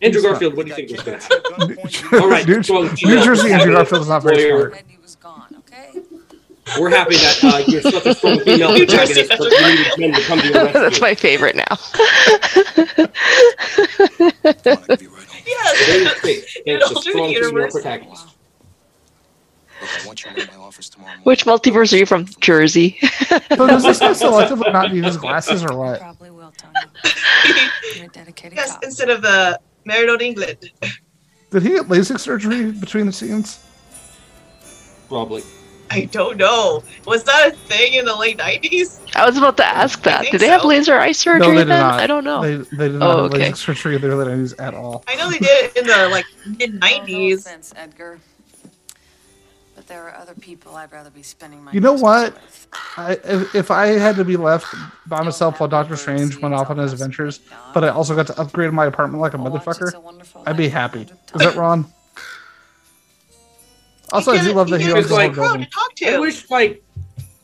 Andrew 0.00 0.22
Garfield, 0.22 0.56
what 0.56 0.64
do 0.64 0.70
you 0.70 0.76
think 0.76 0.90
was 0.90 1.02
gonna 1.02 1.18
happen? 1.20 1.78
All 2.22 2.28
right, 2.28 2.46
New, 2.46 2.62
strong 2.62 2.84
New 3.04 3.22
Jersey 3.22 3.52
Andrew 3.52 3.74
Garfield 3.74 4.02
is 4.02 4.08
not 4.08 4.22
very 4.22 4.48
smart. 4.48 4.82
We're 6.78 6.90
happy 6.90 7.16
that 7.16 7.44
uh, 7.44 7.62
you're 7.66 7.82
such 7.82 8.06
a 8.06 8.14
strong 8.14 8.40
female 8.40 8.76
protagonist, 8.76 9.28
but 9.30 9.40
we 9.40 9.48
needed 9.48 9.92
men 9.98 10.12
to 10.14 10.20
come 10.22 10.40
to 10.40 10.46
your 10.48 10.64
rescue. 10.64 10.80
That's 10.80 11.00
my 11.00 11.14
favorite 11.14 11.56
now. 11.56 11.76
Yes. 15.46 15.86
Very 15.86 16.20
quick, 16.20 16.56
In 16.66 16.76
It's 16.76 16.90
a 16.90 16.94
alternate 16.94 17.02
strong 17.02 17.34
female 17.34 17.70
protagonist. 17.70 18.26
I 19.80 20.06
want 20.06 20.24
you 20.24 20.30
in 20.36 20.46
my 20.48 20.56
office 20.56 20.88
tomorrow 20.88 21.10
morning. 21.10 21.24
Which 21.24 21.44
multiverse 21.46 21.92
are 21.92 21.96
you 21.98 22.06
from? 22.06 22.26
Jersey. 22.40 22.98
So 23.00 23.66
does 23.66 23.84
this 23.84 24.00
guy 24.00 24.10
selectively 24.12 24.72
not 24.72 24.92
need 24.92 25.04
his 25.04 25.16
glasses 25.16 25.64
or 25.64 25.76
what? 25.76 26.00
Probably 26.00 26.30
will, 26.30 26.52
Tony. 26.56 26.74
You're 27.96 28.06
a 28.06 28.08
dedicated 28.08 28.56
Yes, 28.56 28.72
cop. 28.72 28.84
instead 28.84 29.08
of 29.08 29.24
uh, 29.24 29.56
married 29.84 30.10
on 30.10 30.20
England. 30.20 30.70
Did 31.50 31.62
he 31.62 31.68
get 31.70 31.86
LASIK 31.86 32.18
surgery 32.18 32.72
between 32.72 33.06
the 33.06 33.12
scenes? 33.12 33.60
Probably. 35.08 35.42
I 35.90 36.04
don't 36.06 36.36
know. 36.36 36.82
Was 37.06 37.24
that 37.24 37.48
a 37.48 37.50
thing 37.56 37.94
in 37.94 38.04
the 38.04 38.14
late 38.16 38.36
nineties? 38.38 39.00
I 39.14 39.26
was 39.26 39.36
about 39.38 39.56
to 39.58 39.66
ask 39.66 40.02
that. 40.02 40.26
Did 40.30 40.40
they 40.40 40.48
have 40.48 40.64
laser 40.64 40.98
eye 40.98 41.12
surgery 41.12 41.46
no, 41.48 41.52
they 41.54 41.58
did 41.60 41.68
then? 41.68 41.80
not. 41.80 42.00
I 42.00 42.06
don't 42.06 42.24
know. 42.24 42.42
They, 42.42 42.56
they 42.76 42.88
did 42.88 42.96
Oh, 42.96 42.98
not 42.98 43.16
have 43.32 43.32
okay. 43.34 43.50
LASIK 43.50 43.56
surgery 43.56 43.96
in 43.96 44.02
the 44.02 44.08
early 44.08 44.26
90s 44.26 44.54
at 44.60 44.74
all. 44.74 45.02
I 45.08 45.16
know 45.16 45.30
they 45.30 45.38
did 45.38 45.64
it 45.66 45.76
in 45.76 45.86
the 45.86 46.08
like 46.10 46.26
mid 46.58 46.70
oh, 46.70 46.72
No 46.74 46.78
nineties. 46.78 47.46
offense, 47.46 47.72
Edgar. 47.76 48.18
But 49.74 49.86
there 49.86 50.02
are 50.08 50.14
other 50.16 50.34
people 50.34 50.74
I'd 50.74 50.90
rather 50.92 51.10
be 51.10 51.22
spending 51.22 51.62
my 51.64 51.72
You 51.72 51.80
know 51.80 51.92
what? 51.94 52.36
I, 52.96 53.12
if, 53.24 53.54
if 53.54 53.70
I 53.70 53.86
had 53.86 54.16
to 54.16 54.24
be 54.24 54.36
left 54.36 54.74
by 55.06 55.22
myself 55.22 55.60
while 55.60 55.68
Doctor 55.68 55.96
Strange 55.96 56.36
went 56.38 56.54
off 56.54 56.68
on 56.68 56.78
his 56.78 56.92
adventures, 56.92 57.40
but 57.72 57.84
I 57.84 57.88
also 57.88 58.14
got 58.16 58.26
to 58.26 58.38
upgrade 58.40 58.72
my 58.72 58.86
apartment 58.86 59.20
like 59.20 59.34
a 59.34 59.38
oh, 59.38 59.40
motherfucker, 59.44 59.92
I'd 60.46 60.56
be 60.56 60.68
happy. 60.68 61.02
Is 61.02 61.40
that 61.40 61.54
Ron? 61.56 61.86
Also, 64.12 64.32
I 64.32 64.42
do 64.42 64.52
love 64.52 64.70
that 64.70 64.80
he 64.80 64.92
owns 64.92 65.00
It's 65.00 65.08
the 65.08 65.14
whole 65.16 65.26
like, 65.26 65.34
building. 65.34 65.66
Talk 65.66 65.92
I 66.06 66.18
wish 66.18 66.48
like 66.50 66.82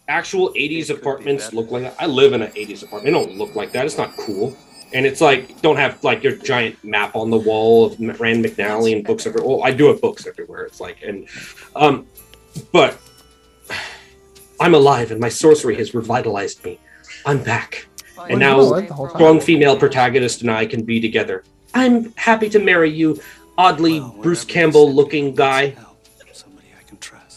actual 0.08 0.50
80s 0.50 0.90
apartments 0.90 1.52
look 1.52 1.70
like 1.70 1.82
that. 1.82 1.96
I 1.98 2.06
live 2.06 2.32
in 2.32 2.42
an 2.42 2.50
80s 2.52 2.82
apartment. 2.82 3.04
They 3.04 3.10
don't 3.10 3.36
look 3.36 3.54
like 3.54 3.72
that. 3.72 3.86
It's 3.86 3.98
not 3.98 4.16
cool. 4.16 4.56
And 4.92 5.04
it's 5.06 5.20
like 5.20 5.60
don't 5.60 5.76
have 5.76 6.02
like 6.04 6.22
your 6.22 6.36
giant 6.36 6.82
map 6.84 7.16
on 7.16 7.30
the 7.30 7.36
wall 7.36 7.86
of 7.86 7.98
Rand 8.20 8.44
McNally 8.44 8.94
and 8.94 9.04
books 9.04 9.26
everywhere. 9.26 9.48
Well, 9.56 9.64
I 9.64 9.72
do 9.72 9.86
have 9.88 10.00
books 10.00 10.26
everywhere. 10.26 10.64
It's 10.64 10.80
like 10.80 11.02
and 11.02 11.28
um, 11.74 12.06
but 12.72 12.98
I'm 14.60 14.74
alive 14.74 15.10
and 15.10 15.20
my 15.20 15.28
sorcery 15.28 15.74
has 15.76 15.94
revitalized 15.94 16.64
me. 16.64 16.78
I'm 17.26 17.42
back, 17.42 17.86
Well, 18.16 18.26
and 18.26 18.38
now 18.38 18.56
were 18.58 18.62
alive 18.62 18.88
the 18.88 18.94
whole 18.94 19.08
time. 19.08 19.16
strong 19.16 19.40
female 19.40 19.76
protagonist 19.76 20.42
and 20.42 20.50
I 20.50 20.66
can 20.66 20.84
be 20.84 21.00
together. 21.00 21.42
I'm 21.74 22.12
happy 22.14 22.48
to 22.50 22.60
marry 22.60 22.90
you, 22.90 23.20
oddly 23.58 23.98
Well, 23.98 24.16
Bruce 24.22 24.44
Campbell 24.44 24.92
looking 24.92 25.26
send 25.26 25.36
guy. 25.36 25.76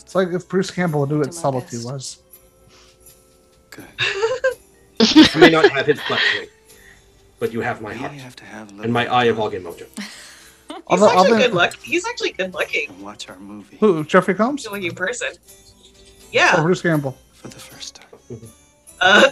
It's 0.07 0.15
like 0.15 0.29
if 0.29 0.47
Bruce 0.47 0.71
Campbell 0.71 1.05
knew 1.05 1.19
what 1.19 1.33
subtlety 1.33 1.75
best. 1.75 1.85
was. 1.85 2.17
Good. 3.71 3.85
I 5.35 5.37
may 5.37 5.49
not 5.49 5.69
have 5.71 5.85
his 5.85 5.99
flesh 6.03 6.23
but 7.39 7.51
you 7.51 7.59
have 7.59 7.81
my 7.81 7.91
You 7.91 7.99
heart 7.99 8.13
have 8.13 8.35
to 8.37 8.45
have 8.45 8.69
and 8.79 8.93
my 8.93 9.05
eye 9.05 9.25
of 9.25 9.35
Agamotto. 9.35 9.85
He's 9.99 10.07
Although- 10.87 11.07
actually 11.09 11.17
although- 11.17 11.37
good 11.39 11.53
look. 11.53 11.73
He's 11.83 12.05
actually 12.07 12.31
good 12.31 12.53
looking. 12.53 12.87
and 12.89 13.01
watch 13.01 13.27
our 13.29 13.37
movie 13.37 13.75
Who? 13.81 14.05
Jeffrey 14.05 14.33
Combs? 14.33 14.63
Good 14.63 14.71
looking 14.71 14.95
person. 14.95 15.27
Or 15.33 15.35
Yeah. 16.31 16.61
Bruce 16.61 16.81
Campbell? 16.81 17.17
for 17.33 17.49
the 17.49 17.59
first 17.59 17.95
time. 17.95 18.39
Uh, 19.01 19.29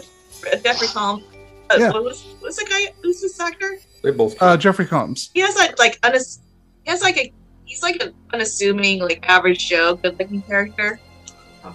Jeffrey 0.64 0.88
Combs. 0.90 1.24
Uh, 1.72 1.78
Yeah. 1.80 1.92
what 1.92 2.04
was 2.04 2.24
what's 2.42 2.58
the 2.58 2.66
guy? 2.70 2.94
Who's 3.02 3.22
this 3.22 3.40
actor? 3.40 3.80
They're 4.04 4.12
both. 4.14 4.36
Uh, 4.42 4.58
Jeffrey 4.58 4.86
Combs. 4.86 5.32
He 5.34 5.40
has 5.40 5.56
like 5.56 5.80
like 5.80 6.00
unass- 6.02 6.40
He 6.84 6.92
has 6.92 7.02
like 7.02 7.18
a. 7.18 7.32
He's 7.76 7.84
like 7.84 8.02
an 8.02 8.14
unassuming, 8.32 9.00
like 9.00 9.28
average 9.28 9.68
Joe, 9.68 9.96
good-looking 9.96 10.44
character. 10.44 10.98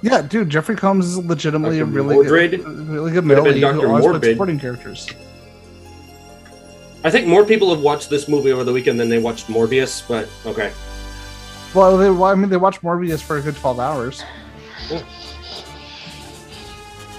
Yeah, 0.01 0.23
dude, 0.23 0.49
Jeffrey 0.49 0.75
Combs 0.75 1.05
is 1.05 1.19
legitimately 1.19 1.79
Dr. 1.79 1.91
a 1.91 1.93
really 1.93 2.17
Mordrid? 2.17 2.51
good, 2.53 2.89
really 2.89 3.13
good 3.13 3.25
Could 3.25 3.37
have 3.37 3.45
male 3.45 3.45
been 3.45 3.61
lead 3.61 3.75
who 3.75 3.87
always 3.87 4.19
plays 4.19 4.33
supporting 4.33 4.59
characters. 4.59 5.07
I 7.05 7.11
think 7.11 7.27
more 7.27 7.45
people 7.45 7.69
have 7.75 7.83
watched 7.85 8.09
this 8.09 8.29
movie 8.29 8.51
over 8.51 8.65
the 8.65 8.73
weekend 8.73 8.99
than 8.99 9.11
they 9.11 9.19
watched 9.19 9.49
Morbius, 9.49 10.03
but 10.09 10.27
okay. 10.47 10.73
Well, 11.75 11.99
they, 11.99 12.09
well, 12.09 12.25
I 12.31 12.35
mean, 12.35 12.49
they 12.49 12.57
watched 12.57 12.81
Morbius 12.81 13.21
for 13.21 13.37
a 13.37 13.43
good 13.43 13.57
twelve 13.57 13.79
hours. 13.79 14.23
Yeah. 14.89 15.03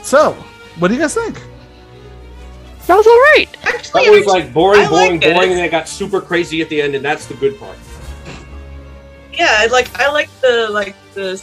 So, 0.02 0.32
what 0.80 0.88
do 0.88 0.95
you 0.95 0.99
guys 0.99 1.14
think? 1.14 1.40
That 2.88 2.95
was 2.95 3.06
alright. 3.06 3.56
Actually, 3.64 4.06
That 4.06 4.12
was 4.12 4.26
like 4.26 4.52
boring, 4.52 4.82
I 4.82 4.90
boring, 4.90 5.12
liked 5.12 5.24
it. 5.26 5.36
boring, 5.36 5.49
and 5.52 5.60
then 5.60 5.66
it 5.66 5.70
got 5.70 5.88
super 5.88 6.20
crazy 6.20 6.64
at 6.64 6.70
the 6.70 6.82
end, 6.82 6.95
and 6.95 7.06
that's 7.06 7.28
the 7.28 7.36
good 7.36 7.60
part. 7.60 7.78
Yeah, 9.42 9.58
I 9.58 9.66
like 9.68 10.00
I 10.00 10.12
like 10.12 10.30
the 10.42 10.70
like 10.70 10.96
the 11.16 11.42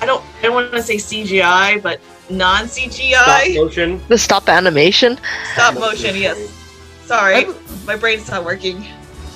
I 0.00 0.06
don't 0.06 0.24
I 0.38 0.42
don't 0.42 0.54
want 0.54 0.72
to 0.72 0.82
say 0.82 0.96
CGI, 0.96 1.82
but 1.82 2.00
non 2.30 2.68
Stop 2.68 2.92
CGI 2.92 3.54
motion. 3.56 4.00
The 4.08 4.18
stop 4.18 4.48
animation. 4.48 5.18
stop 5.54 5.74
motion. 5.74 6.14
Yes. 6.16 6.38
Sorry, 7.04 7.46
my 7.86 7.96
brain's 7.96 8.30
not 8.30 8.44
working. 8.44 8.84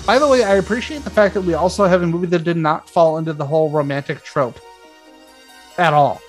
By 0.06 0.18
the 0.18 0.28
way, 0.28 0.44
I 0.44 0.56
appreciate 0.56 1.02
the 1.02 1.10
fact 1.10 1.34
that 1.34 1.42
we 1.42 1.54
also 1.54 1.86
have 1.86 2.02
a 2.02 2.06
movie 2.06 2.26
that 2.28 2.44
did 2.44 2.56
not 2.56 2.88
fall 2.88 3.18
into 3.18 3.32
the 3.32 3.46
whole 3.46 3.68
romantic 3.70 4.22
trope 4.22 4.58
at 5.76 5.92
all. 5.92 6.20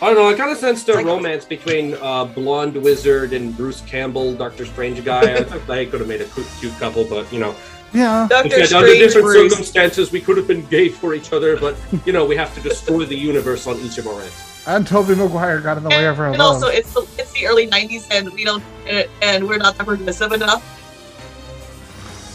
I 0.00 0.06
don't 0.06 0.16
know. 0.16 0.28
I 0.28 0.34
kind 0.34 0.50
of 0.50 0.58
sensed 0.58 0.88
a 0.88 0.96
romance 0.96 1.44
between 1.44 1.94
uh, 1.94 2.24
blonde 2.24 2.76
wizard 2.76 3.32
and 3.32 3.56
Bruce 3.56 3.82
Campbell, 3.82 4.34
Doctor 4.34 4.66
Strange 4.66 5.04
guy. 5.04 5.34
I 5.34 5.42
think 5.44 5.64
they 5.66 5.86
could 5.86 6.00
have 6.00 6.08
made 6.08 6.22
a 6.22 6.24
cute, 6.24 6.48
cute 6.58 6.72
couple, 6.80 7.04
but 7.04 7.32
you 7.32 7.38
know, 7.38 7.54
Yeah. 7.94 8.26
Doctor 8.30 8.48
if 8.48 8.54
we 8.54 8.60
had 8.62 8.72
under 8.72 8.94
different 8.94 9.26
Bruce. 9.26 9.52
circumstances, 9.52 10.10
we 10.12 10.20
could 10.20 10.36
have 10.38 10.46
been 10.46 10.64
gay 10.66 10.88
for 10.88 11.14
each 11.14 11.32
other. 11.32 11.56
But 11.58 11.76
you 12.06 12.12
know, 12.12 12.24
we 12.24 12.36
have 12.36 12.54
to 12.54 12.60
destroy 12.60 13.04
the 13.04 13.16
universe 13.16 13.66
on 13.66 13.76
each 13.80 13.98
of 13.98 14.06
our 14.06 14.20
ends. 14.22 14.62
And 14.66 14.86
Tobey 14.86 15.14
Maguire 15.16 15.60
got 15.60 15.76
in 15.76 15.82
the 15.82 15.88
way 15.90 16.06
of 16.06 16.16
her 16.16 16.26
And 16.26 16.38
love. 16.38 16.54
also, 16.54 16.68
it's 16.68 16.92
the 16.94 17.00
it's 17.18 17.32
the 17.32 17.46
early 17.46 17.66
'90s, 17.68 18.08
and 18.10 18.32
we 18.32 18.44
don't 18.44 18.62
and, 18.86 19.08
and 19.20 19.48
we're 19.48 19.58
not 19.58 19.76
that 19.76 19.86
progressive 19.86 20.32
enough. 20.32 20.62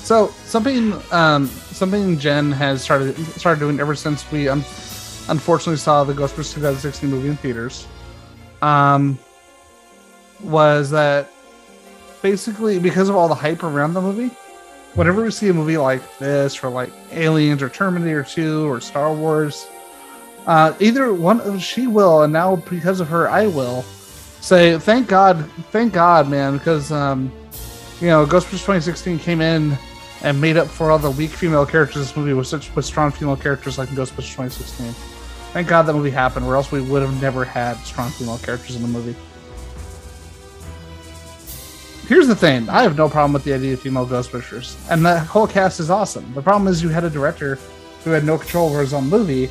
So 0.03 0.27
something, 0.45 0.93
um, 1.11 1.47
something 1.47 2.17
Jen 2.19 2.51
has 2.51 2.81
started 2.81 3.17
started 3.39 3.59
doing 3.59 3.79
ever 3.79 3.95
since 3.95 4.29
we 4.31 4.47
un- 4.47 4.63
unfortunately 5.29 5.77
saw 5.77 6.03
the 6.03 6.13
Ghostbusters 6.13 6.53
2016 6.53 7.09
movie 7.09 7.27
in 7.29 7.35
theaters, 7.37 7.87
um, 8.61 9.17
was 10.41 10.89
that 10.91 11.29
basically 12.21 12.79
because 12.79 13.09
of 13.09 13.15
all 13.15 13.27
the 13.27 13.35
hype 13.35 13.63
around 13.63 13.93
the 13.93 14.01
movie, 14.01 14.33
whenever 14.97 15.23
we 15.23 15.29
see 15.29 15.47
a 15.49 15.53
movie 15.53 15.77
like 15.77 16.17
this, 16.17 16.63
or 16.63 16.69
like 16.69 16.91
Aliens, 17.11 17.61
or 17.61 17.69
Terminator 17.69 18.23
2, 18.23 18.67
or 18.67 18.81
Star 18.81 19.13
Wars, 19.13 19.67
uh, 20.47 20.73
either 20.79 21.13
one 21.13 21.39
of 21.41 21.61
she 21.61 21.85
will, 21.85 22.23
and 22.23 22.33
now 22.33 22.55
because 22.55 22.99
of 22.99 23.07
her, 23.07 23.29
I 23.29 23.45
will 23.47 23.83
say 24.41 24.79
thank 24.79 25.07
God, 25.07 25.49
thank 25.71 25.93
God, 25.93 26.29
man, 26.29 26.57
because 26.57 26.91
um, 26.91 27.31
you 28.01 28.07
know, 28.07 28.25
Ghostbusters 28.25 28.63
2016 28.63 29.19
came 29.19 29.39
in 29.39 29.77
and 30.23 30.41
made 30.41 30.57
up 30.57 30.67
for 30.67 30.89
all 30.89 30.97
the 30.97 31.11
weak 31.11 31.29
female 31.29 31.65
characters 31.65 31.97
in 31.97 32.01
this 32.01 32.17
movie 32.17 32.33
with 32.33 32.47
such 32.47 32.73
with 32.75 32.85
strong 32.85 33.11
female 33.11 33.37
characters 33.37 33.77
like 33.77 33.89
in 33.89 33.95
Ghostbusters 33.95 34.33
2016. 34.33 34.93
Thank 35.53 35.67
God 35.67 35.83
that 35.83 35.93
movie 35.93 36.09
happened, 36.09 36.45
or 36.45 36.55
else 36.55 36.71
we 36.71 36.81
would 36.81 37.03
have 37.03 37.21
never 37.21 37.45
had 37.45 37.75
strong 37.83 38.09
female 38.09 38.39
characters 38.39 38.75
in 38.75 38.81
the 38.81 38.87
movie. 38.87 39.15
Here's 42.07 42.27
the 42.27 42.35
thing: 42.35 42.69
I 42.69 42.83
have 42.83 42.95
no 42.97 43.09
problem 43.09 43.33
with 43.33 43.43
the 43.43 43.53
idea 43.53 43.73
of 43.73 43.81
female 43.81 44.07
Ghostbusters, 44.07 44.77
and 44.89 45.05
the 45.05 45.19
whole 45.19 45.47
cast 45.47 45.79
is 45.79 45.89
awesome. 45.89 46.33
The 46.33 46.41
problem 46.41 46.67
is 46.71 46.81
you 46.81 46.89
had 46.89 47.03
a 47.03 47.09
director 47.09 47.59
who 48.03 48.11
had 48.11 48.23
no 48.23 48.37
control 48.37 48.69
over 48.69 48.79
his 48.79 48.93
own 48.93 49.09
movie, 49.09 49.49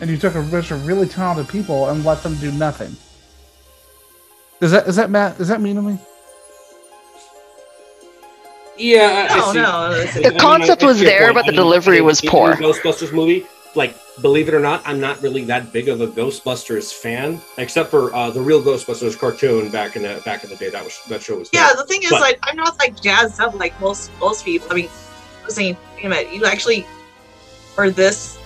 and 0.00 0.08
you 0.08 0.16
took 0.16 0.34
a 0.34 0.42
bunch 0.42 0.70
of 0.70 0.86
really 0.86 1.06
talented 1.06 1.48
people 1.48 1.88
and 1.90 2.04
let 2.04 2.22
them 2.22 2.34
do 2.36 2.50
nothing. 2.50 2.96
Is 4.60 4.70
that 4.70 4.88
is 4.88 4.96
that 4.96 5.10
Matt? 5.10 5.38
Is 5.38 5.48
that 5.48 5.60
mean 5.60 5.76
to 5.76 5.82
me? 5.82 5.98
Yeah, 8.78 9.26
I, 9.30 9.34
I 9.34 9.38
No, 9.38 9.52
see. 9.52 9.58
no, 9.58 9.70
I 9.70 9.98
it's- 9.98 10.14
mean, 10.14 10.22
The 10.32 10.38
concept 10.38 10.82
I- 10.82 10.86
I 10.86 10.88
was 10.88 11.00
there, 11.00 11.34
but 11.34 11.46
the 11.46 11.52
delivery 11.52 12.00
was 12.00 12.20
poor. 12.20 12.54
Ghostbusters 12.54 13.12
movie, 13.12 13.44
like 13.74 13.94
believe 14.20 14.48
it 14.48 14.54
or 14.54 14.60
not, 14.60 14.82
I'm 14.84 15.00
not 15.00 15.20
really 15.22 15.44
that 15.44 15.72
big 15.72 15.88
of 15.88 16.00
a 16.00 16.06
Ghostbusters 16.06 16.92
fan, 16.92 17.40
except 17.58 17.90
for 17.90 18.14
uh, 18.14 18.30
the 18.30 18.40
real 18.40 18.62
Ghostbusters 18.62 19.18
cartoon 19.18 19.70
back 19.70 19.96
in 19.96 20.02
the 20.02 20.20
back 20.24 20.44
in 20.44 20.50
the 20.50 20.56
day. 20.56 20.70
That 20.70 20.84
was 20.84 20.98
that 21.08 21.22
show 21.22 21.38
was. 21.38 21.50
Yeah, 21.52 21.68
dope. 21.68 21.78
the 21.78 21.84
thing 21.84 22.02
is, 22.02 22.10
But- 22.10 22.20
like, 22.20 22.38
I'm 22.42 22.56
not 22.56 22.78
like 22.78 23.00
jazzed 23.00 23.40
up 23.40 23.54
like 23.54 23.78
most 23.80 24.10
most 24.20 24.44
people. 24.44 24.68
I 24.70 24.74
mean, 24.74 24.88
I 25.42 25.44
was 25.46 25.54
saying, 25.54 25.76
wait 25.96 26.04
a 26.06 26.08
minute, 26.08 26.32
you 26.32 26.44
actually 26.44 26.86
were 27.76 27.90
this 27.90 28.38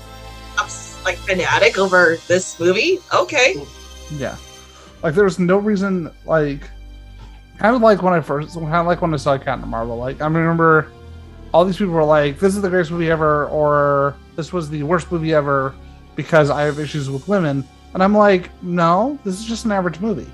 like 1.05 1.17
fanatic 1.19 1.79
over 1.79 2.17
this 2.29 2.59
movie? 2.61 2.99
Okay. 3.13 3.55
Yeah. 4.17 4.37
Like 5.03 5.15
there 5.15 5.25
was 5.25 5.39
no 5.39 5.59
reason 5.59 6.11
like 6.27 6.69
kind 7.59 7.75
of 7.75 7.83
like 7.83 8.03
when 8.03 8.15
I 8.15 8.21
first 8.21 8.55
kind 8.55 8.75
of 8.75 8.87
like 8.87 9.03
when 9.03 9.13
I 9.13 9.17
saw 9.17 9.37
Captain 9.39 9.69
Marvel. 9.69 9.97
Like 9.97 10.21
I 10.21 10.27
remember 10.27 10.93
all 11.53 11.65
these 11.65 11.77
people 11.77 11.93
were 11.93 12.05
like, 12.05 12.39
This 12.39 12.57
is 12.57 12.63
the 12.63 12.69
greatest 12.69 12.91
movie 12.91 13.11
ever 13.11 13.47
or 13.47 14.17
this 14.37 14.53
was 14.53 14.71
the 14.71 14.83
worst 14.83 15.11
movie 15.13 15.35
ever 15.35 15.75
because 16.17 16.51
I 16.51 16.63
have 16.63 16.79
issues 16.79 17.11
with 17.11 17.29
women. 17.29 17.67
And 17.95 18.03
I'm 18.03 18.17
like, 18.17 18.51
no, 18.63 19.19
this 19.25 19.39
is 19.39 19.45
just 19.45 19.65
an 19.67 19.73
average 19.73 20.01
movie. 20.01 20.31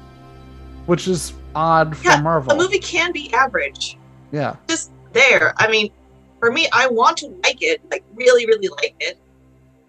Which 0.86 1.08
is 1.08 1.34
odd 1.54 1.96
for 1.96 2.20
Marvel. 2.22 2.52
a 2.52 2.56
movie 2.56 2.78
can 2.78 3.12
be 3.12 3.32
average. 3.32 3.98
yeah. 4.32 4.56
Just 4.68 4.92
there. 5.12 5.54
I 5.56 5.68
mean, 5.68 5.90
for 6.38 6.52
me, 6.52 6.68
I 6.72 6.86
want 6.88 7.16
to 7.18 7.26
like 7.42 7.62
it, 7.62 7.82
like 7.90 8.04
really, 8.14 8.46
really 8.46 8.68
like 8.68 8.94
it, 9.00 9.18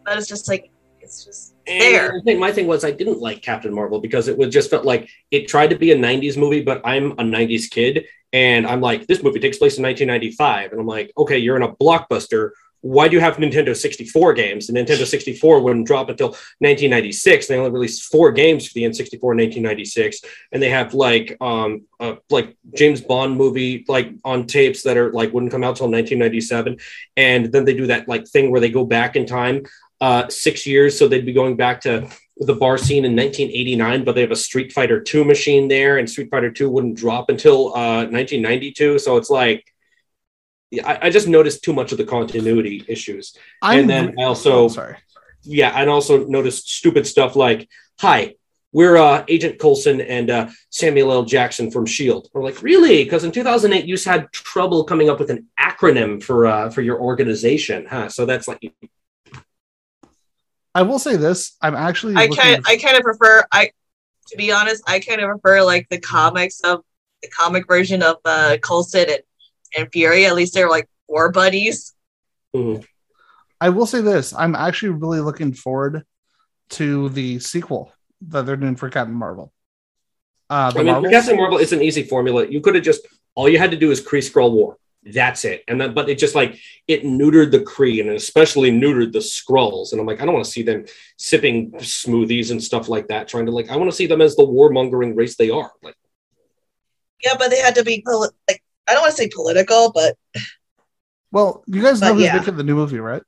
but 0.04 0.18
it's 0.18 0.28
just 0.28 0.48
like 0.48 0.72
it's 1.10 1.26
just 1.26 1.56
And 1.66 1.82
there. 1.82 2.14
I 2.16 2.22
think 2.22 2.40
my 2.40 2.52
thing 2.52 2.68
was 2.68 2.86
I 2.86 2.92
didn't 2.92 3.20
like 3.20 3.42
Captain 3.42 3.74
Marvel 3.74 4.00
because 4.00 4.28
it 4.28 4.38
was 4.38 4.54
just 4.54 4.70
felt 4.70 4.86
like 4.86 5.10
it 5.32 5.48
tried 5.48 5.72
to 5.72 5.76
be 5.76 5.92
a 5.92 5.98
90s 5.98 6.38
movie, 6.38 6.62
but 6.62 6.82
I'm 6.86 7.12
a 7.14 7.24
90s 7.24 7.70
kid. 7.70 8.06
And 8.32 8.68
I'm 8.68 8.80
like, 8.80 9.08
this 9.08 9.24
movie 9.24 9.40
takes 9.40 9.58
place 9.58 9.78
in 9.78 9.84
1995. 9.84 10.72
And 10.72 10.80
I'm 10.80 10.88
like, 10.88 11.12
okay, 11.18 11.40
you're 11.40 11.56
in 11.56 11.64
a 11.64 11.74
blockbuster. 11.76 12.52
Why 12.82 13.08
do 13.08 13.16
you 13.16 13.20
have 13.22 13.38
Nintendo 13.38 13.76
64 13.76 14.34
games? 14.34 14.68
The 14.68 14.74
Nintendo 14.74 15.06
64 15.06 15.62
wouldn't 15.62 15.88
drop 15.88 16.10
until 16.10 16.30
1996. 16.60 17.48
They 17.48 17.58
only 17.58 17.72
released 17.72 18.10
four 18.12 18.32
games 18.32 18.68
for 18.68 18.76
the 18.76 18.84
N64 18.84 19.14
in 19.14 19.38
1996. 19.38 20.22
And 20.52 20.62
they 20.62 20.70
have 20.70 20.94
like, 20.94 21.36
um, 21.42 21.88
uh, 22.00 22.16
like 22.30 22.56
James 22.78 23.02
Bond 23.02 23.36
movie, 23.36 23.84
like 23.88 24.14
on 24.24 24.46
tapes 24.46 24.84
that 24.84 24.96
are 24.96 25.12
like 25.12 25.34
wouldn't 25.34 25.52
come 25.52 25.64
out 25.64 25.76
till 25.76 25.92
1997. 25.92 26.78
And 27.18 27.52
then 27.52 27.66
they 27.66 27.74
do 27.74 27.88
that 27.88 28.08
like 28.08 28.28
thing 28.28 28.52
where 28.52 28.62
they 28.62 28.70
go 28.70 28.86
back 28.86 29.16
in 29.16 29.26
time 29.26 29.64
uh, 30.02 30.28
six 30.30 30.66
years. 30.66 30.98
So 30.98 31.08
they'd 31.08 31.26
be 31.26 31.34
going 31.34 31.56
back 31.56 31.82
to 31.82 32.10
the 32.38 32.56
bar 32.56 32.78
scene 32.78 33.06
in 33.06 33.16
1989, 33.16 34.04
but 34.06 34.16
they 34.16 34.22
have 34.22 34.32
a 34.32 34.36
Street 34.36 34.72
Fighter 34.72 35.04
II 35.14 35.26
machine 35.26 35.68
there, 35.68 35.98
and 35.98 36.10
Street 36.10 36.30
Fighter 36.32 36.54
II 36.58 36.68
wouldn't 36.68 36.98
drop 36.98 37.30
until 37.30 37.70
uh, 37.76 38.06
1992. 38.06 39.00
So 39.00 39.18
it's 39.18 39.30
like, 39.30 39.66
yeah, 40.72 40.88
I, 40.88 41.08
I 41.08 41.10
just 41.10 41.28
noticed 41.28 41.64
too 41.64 41.74
much 41.74 41.92
of 41.92 41.98
the 41.98 42.06
continuity 42.06 42.86
issues. 42.88 43.36
I'm 43.62 43.82
and 43.82 43.90
then 43.90 44.16
I 44.20 44.24
also, 44.24 44.70
sorry. 44.70 44.98
yeah, 45.44 45.72
and 45.76 45.90
also 45.90 46.26
noticed 46.28 46.70
stupid 46.70 47.06
stuff 47.06 47.36
like, 47.36 47.68
hi, 48.00 48.36
we're 48.72 48.98
uh, 48.98 49.26
Agent 49.28 49.60
Coulson 49.60 50.00
and 50.00 50.30
uh, 50.30 50.50
Samuel 50.70 51.12
L. 51.12 51.26
Jackson 51.26 51.72
from 51.72 51.86
Shield. 51.86 52.30
We're 52.34 52.44
like, 52.44 52.62
really? 52.62 53.04
Because 53.04 53.24
in 53.24 53.32
2008, 53.32 53.86
you 53.86 53.98
had 54.06 54.32
trouble 54.32 54.84
coming 54.84 55.10
up 55.10 55.20
with 55.20 55.32
an 55.32 55.48
acronym 55.60 56.22
for 56.22 56.46
uh, 56.46 56.70
for 56.70 56.82
your 56.82 57.02
organization, 57.02 57.88
huh? 57.90 58.10
So 58.10 58.26
that's 58.26 58.48
like, 58.48 58.62
I 60.76 60.84
will 60.84 61.00
say 61.00 61.16
this. 61.16 61.58
I'm 61.62 61.76
actually 61.76 62.16
I 62.16 62.26
looking- 62.28 62.38
kind 62.38 62.64
I 62.68 62.78
kind 62.78 62.96
of 62.98 63.04
prefer 63.04 63.44
I 63.52 63.72
to 64.28 64.38
be 64.38 64.52
honest, 64.52 64.84
I 64.88 65.00
kind 65.00 65.22
of 65.22 65.30
prefer 65.30 65.64
like 65.64 65.88
the 65.90 66.00
comics 66.00 66.60
of 66.62 66.82
the 67.22 67.30
comic 67.30 67.68
version 67.68 68.02
of 68.04 68.18
uh 68.26 68.58
Coulson 68.62 69.06
and, 69.10 69.20
and 69.78 69.90
Fury. 69.92 70.26
At 70.26 70.36
least 70.36 70.54
they're 70.54 70.70
like 70.70 70.88
war 71.08 71.32
buddies. 71.32 71.94
I 73.62 73.70
will 73.70 73.86
say 73.86 74.02
this. 74.02 74.34
I'm 74.34 74.56
actually 74.56 74.90
really 74.90 75.20
looking 75.20 75.54
forward 75.54 76.04
to 76.72 77.10
the 77.10 77.40
sequel 77.40 77.92
that 78.28 78.46
they're 78.46 78.56
doing 78.56 78.76
for 78.76 78.90
Captain 78.90 79.14
Marvel. 79.16 79.52
Uh, 80.50 80.72
the 80.72 80.80
I 80.80 80.84
mean, 80.84 80.92
Marvels? 80.94 81.12
Captain 81.12 81.36
Marvel 81.38 81.58
is 81.58 81.74
an 81.74 81.82
easy 81.82 82.04
formula. 82.04 82.48
You 82.48 82.62
could 82.62 82.76
have 82.76 82.84
just 82.84 83.06
all 83.36 83.50
you 83.50 83.58
had 83.60 83.72
to 83.72 83.78
do 83.78 83.92
is 83.92 84.02
Kree 84.02 84.20
Skrull 84.28 84.52
War. 84.52 84.78
That's 85.04 85.46
it. 85.46 85.64
And 85.68 85.80
then, 85.80 85.94
but 85.94 86.10
it 86.10 86.18
just 86.20 86.36
like 86.36 86.60
it 86.88 87.04
neutered 87.04 87.52
the 87.52 87.60
Kree 87.60 88.02
and 88.02 88.10
especially 88.10 88.70
neutered 88.72 89.14
the 89.14 89.20
Skrulls. 89.20 89.92
And 89.92 90.02
I'm 90.02 90.06
like, 90.08 90.22
I 90.22 90.26
don't 90.26 90.34
want 90.34 90.46
to 90.46 90.52
see 90.52 90.62
them 90.62 90.86
sipping 91.18 91.72
smoothies 91.74 92.52
and 92.52 92.62
stuff 92.62 92.90
like 92.90 93.08
that. 93.08 93.28
Trying 93.28 93.46
to 93.46 93.52
like, 93.52 93.70
I 93.70 93.78
want 93.78 93.90
to 93.90 93.96
see 93.96 94.08
them 94.08 94.22
as 94.22 94.36
the 94.36 94.44
warmongering 94.46 95.16
race 95.16 95.38
they 95.38 95.50
are. 95.50 95.72
Like, 95.82 95.96
Yeah, 97.24 97.36
but 97.40 97.50
they 97.50 97.60
had 97.60 97.76
to 97.76 97.84
be 97.84 98.04
poli- 98.06 98.30
like 98.48 98.62
I 98.88 98.94
don't 98.94 99.02
want 99.04 99.16
to 99.16 99.22
say 99.22 99.30
political, 99.34 99.92
but 99.94 100.18
Well, 101.32 101.64
you 101.68 101.82
guys 101.82 102.02
know 102.02 102.14
who's 102.14 102.24
yeah. 102.24 102.38
making 102.38 102.58
the 102.58 102.64
new 102.64 102.76
movie, 102.76 103.00
right? 103.00 103.24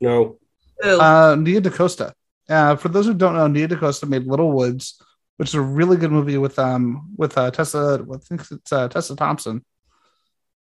no. 0.00 0.38
Uh, 0.82 1.34
Nia 1.38 1.60
DaCosta. 1.60 2.12
Uh, 2.48 2.76
for 2.76 2.88
those 2.88 3.06
who 3.06 3.14
don't 3.14 3.34
know, 3.34 3.46
Nia 3.46 3.66
DaCosta 3.66 4.06
made 4.06 4.26
Little 4.26 4.52
Woods, 4.52 5.00
which 5.38 5.48
is 5.48 5.54
a 5.54 5.60
really 5.60 5.96
good 5.96 6.12
movie 6.12 6.36
with 6.38 6.58
um 6.58 7.10
with 7.16 7.36
uh, 7.36 7.50
Tessa. 7.50 8.04
I 8.12 8.16
think 8.18 8.42
it's 8.50 8.72
uh, 8.72 8.86
Tessa 8.88 9.16
Thompson, 9.16 9.64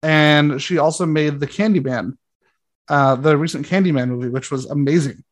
and 0.02 0.60
she 0.60 0.78
also 0.78 1.06
made 1.06 1.40
the 1.40 1.46
Candyman, 1.46 2.16
uh, 2.88 3.16
the 3.16 3.36
recent 3.36 3.66
Candyman 3.66 4.08
movie, 4.08 4.28
which 4.28 4.50
was 4.50 4.66
amazing. 4.66 5.24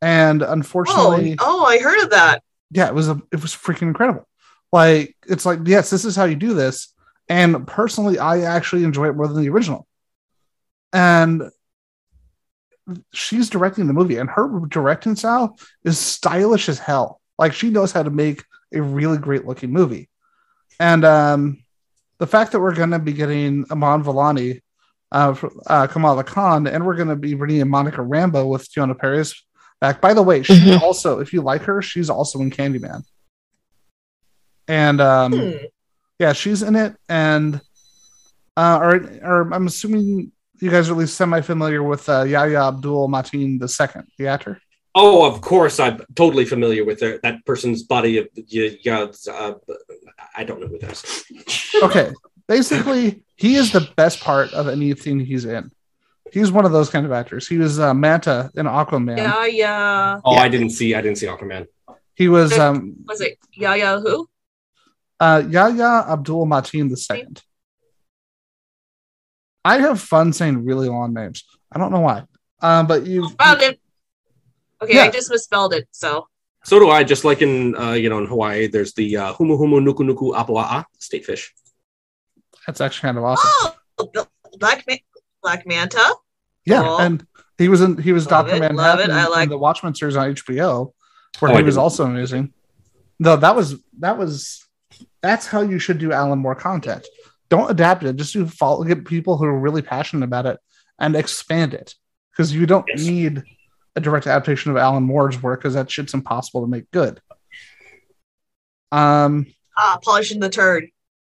And 0.00 0.42
oh, 0.42 0.52
unfortunately, 0.52 1.36
oh, 1.38 1.64
I 1.64 1.78
heard 1.78 2.02
of 2.02 2.10
that. 2.10 2.42
yeah, 2.70 2.88
it 2.88 2.94
was 2.94 3.08
a 3.08 3.20
it 3.32 3.40
was 3.40 3.54
freaking 3.54 3.82
incredible. 3.82 4.26
Like 4.72 5.16
it's 5.26 5.46
like 5.46 5.60
yes, 5.64 5.90
this 5.90 6.04
is 6.04 6.16
how 6.16 6.24
you 6.24 6.36
do 6.36 6.54
this. 6.54 6.92
And 7.28 7.66
personally, 7.66 8.18
I 8.18 8.40
actually 8.40 8.84
enjoy 8.84 9.08
it 9.08 9.16
more 9.16 9.28
than 9.28 9.40
the 9.40 9.48
original. 9.50 9.86
And 10.92 11.50
she's 13.12 13.48
directing 13.48 13.86
the 13.86 13.92
movie, 13.92 14.16
and 14.16 14.28
her 14.28 14.66
directing 14.68 15.14
style 15.14 15.56
is 15.84 15.98
stylish 15.98 16.68
as 16.68 16.78
hell. 16.78 17.20
Like 17.38 17.52
she 17.52 17.70
knows 17.70 17.92
how 17.92 18.02
to 18.02 18.10
make 18.10 18.44
a 18.74 18.82
really 18.82 19.18
great 19.18 19.46
looking 19.46 19.70
movie. 19.70 20.08
And 20.80 21.04
um, 21.04 21.61
the 22.22 22.26
fact 22.28 22.52
that 22.52 22.60
we're 22.60 22.72
going 22.72 22.92
to 22.92 23.00
be 23.00 23.12
getting 23.12 23.64
Iman 23.68 24.04
Vellani, 24.04 24.60
uh, 25.10 25.34
uh, 25.66 25.88
Kamala 25.88 26.22
Khan, 26.22 26.68
and 26.68 26.86
we're 26.86 26.94
going 26.94 27.08
to 27.08 27.16
be 27.16 27.34
bringing 27.34 27.60
in 27.62 27.68
Monica 27.68 27.96
Rambeau 28.00 28.48
with 28.48 28.70
Teyonah 28.70 28.96
Parris, 28.96 29.34
back. 29.80 30.00
By 30.00 30.14
the 30.14 30.22
way, 30.22 30.44
she 30.44 30.54
Mhm. 30.54 30.80
also, 30.80 31.18
if 31.18 31.32
you 31.32 31.42
like 31.42 31.62
her, 31.62 31.82
she's 31.82 32.08
also 32.08 32.38
in 32.38 32.52
Candyman. 32.52 33.02
And 34.68 35.00
um, 35.00 35.32
Hmm. 35.32 35.50
yeah, 36.20 36.32
she's 36.32 36.62
in 36.62 36.76
it. 36.76 36.94
And 37.08 37.60
uh, 38.56 38.78
or, 38.80 38.94
or 39.24 39.52
I'm 39.52 39.66
assuming 39.66 40.30
you 40.60 40.70
guys 40.70 40.88
are 40.88 40.92
at 40.92 40.98
least 40.98 41.16
semi 41.16 41.40
familiar 41.40 41.82
with 41.82 42.08
uh, 42.08 42.22
Yahya 42.22 42.68
Abdul 42.68 43.08
Mateen 43.08 43.58
the 43.58 43.66
second, 43.66 44.04
the 44.16 44.28
actor. 44.28 44.60
Oh, 44.94 45.24
of 45.24 45.40
course, 45.40 45.80
I'm 45.80 46.02
totally 46.14 46.44
familiar 46.44 46.84
with 46.84 47.00
her, 47.00 47.18
that 47.24 47.44
person's 47.46 47.82
body 47.82 48.18
of 48.18 48.28
yeah, 48.46 48.68
yeah 48.84 49.06
uh, 49.28 49.54
I 50.36 50.44
don't 50.44 50.60
know 50.60 50.66
who 50.68 50.78
that 50.78 50.92
is. 50.92 51.24
Okay, 51.82 52.12
basically, 52.48 53.22
he 53.36 53.56
is 53.56 53.72
the 53.72 53.88
best 53.96 54.20
part 54.20 54.52
of 54.52 54.68
anything 54.68 55.18
he's 55.20 55.44
in. 55.44 55.70
He's 56.32 56.52
one 56.52 56.64
of 56.64 56.72
those 56.72 56.90
kind 56.90 57.04
of 57.06 57.12
actors. 57.12 57.48
He 57.48 57.58
was 57.58 57.80
uh, 57.80 57.92
Manta 57.94 58.50
in 58.54 58.66
Aquaman. 58.66 59.16
Yeah, 59.16 59.46
yeah. 59.46 60.20
Oh, 60.24 60.34
I 60.36 60.48
didn't 60.48 60.70
see. 60.70 60.94
I 60.94 61.00
didn't 61.00 61.18
see 61.18 61.26
Aquaman. 61.26 61.66
He 62.14 62.28
was 62.28 62.56
um, 62.58 62.94
Was 63.08 63.20
it 63.20 63.38
Yaya 63.54 63.98
who? 64.00 64.28
uh, 65.18 65.42
Yahya 65.48 66.04
Abdul 66.08 66.46
Mateen 66.46 66.88
the 66.90 66.96
second. 66.96 67.42
I 69.64 69.78
have 69.78 70.00
fun 70.00 70.32
saying 70.32 70.64
really 70.64 70.88
long 70.88 71.14
names. 71.14 71.44
I 71.70 71.78
don't 71.78 71.92
know 71.92 72.00
why. 72.00 72.24
Um, 72.60 72.86
but 72.86 73.06
you 73.06 73.28
Found 73.30 73.62
it. 73.62 73.80
Okay, 74.82 74.96
Yeah. 74.96 75.04
I 75.04 75.10
just 75.10 75.30
misspelled 75.30 75.72
it. 75.74 75.88
So 75.92 76.28
So 76.64 76.78
do 76.78 76.90
I. 76.90 77.02
Just 77.04 77.24
like 77.24 77.42
in 77.42 77.76
uh, 77.76 77.92
you 77.92 78.08
know 78.08 78.18
in 78.18 78.26
Hawaii, 78.26 78.66
there's 78.68 78.94
the 78.94 79.16
uh, 79.16 79.32
humu 79.34 79.58
humu 79.58 79.80
nuku 79.80 80.02
nuku 80.08 80.32
apua'a 80.34 80.84
state 80.98 81.24
fish. 81.24 81.52
that's 82.66 82.80
actually 82.80 83.06
kind 83.08 83.18
of 83.18 83.24
awesome. 83.24 83.72
oh, 83.98 84.10
the 84.14 84.26
Black 84.58 84.84
Ma- 84.88 84.96
Black 85.42 85.66
Manta. 85.66 86.14
Yeah, 86.64 86.82
Cool. 86.82 87.00
and 87.00 87.26
he 87.58 87.68
was 87.68 87.80
in 87.80 87.96
he 87.98 88.12
was 88.12 88.30
Love 88.30 88.46
Doctor 88.48 88.64
it, 88.64 88.74
love 88.74 89.00
it. 89.00 89.10
I 89.10 89.24
in 89.24 89.30
like- 89.30 89.48
the 89.48 89.58
Watchmen 89.58 89.94
series 89.94 90.16
on 90.16 90.34
HBO, 90.34 90.92
where 91.40 91.52
Oh, 91.52 91.56
he 91.56 91.62
was 91.64 91.76
also 91.76 92.04
amazing. 92.04 92.52
No, 93.18 93.36
that 93.36 93.56
was 93.56 93.76
that 93.98 94.16
was 94.18 94.64
that's 95.20 95.46
how 95.46 95.62
you 95.62 95.78
should 95.80 95.98
do 95.98 96.12
Alan 96.12 96.38
Moore 96.38 96.54
content. 96.54 97.06
Don't 97.48 97.70
adapt 97.70 98.02
it. 98.04 98.16
Just 98.16 98.32
do 98.32 98.46
follow 98.46 98.84
get 98.84 99.04
people 99.04 99.36
who 99.36 99.44
are 99.44 99.58
really 99.58 99.82
passionate 99.82 100.24
about 100.24 100.46
it 100.46 100.58
and 100.98 101.16
expand 101.16 101.74
it 101.74 101.94
because 102.30 102.52
you 102.54 102.66
don't 102.66 102.86
need 102.96 103.42
a 103.96 104.00
direct 104.00 104.26
adaptation 104.26 104.70
of 104.70 104.76
Alan 104.76 105.02
Moore's 105.02 105.42
work 105.42 105.60
because 105.60 105.74
that 105.74 105.90
shit's 105.90 106.14
impossible 106.14 106.62
to 106.62 106.66
make 106.66 106.90
good. 106.90 107.20
Um, 108.90 109.46
Ah, 109.76 109.98
polishing 110.02 110.40
the 110.40 110.50
turd. 110.50 110.88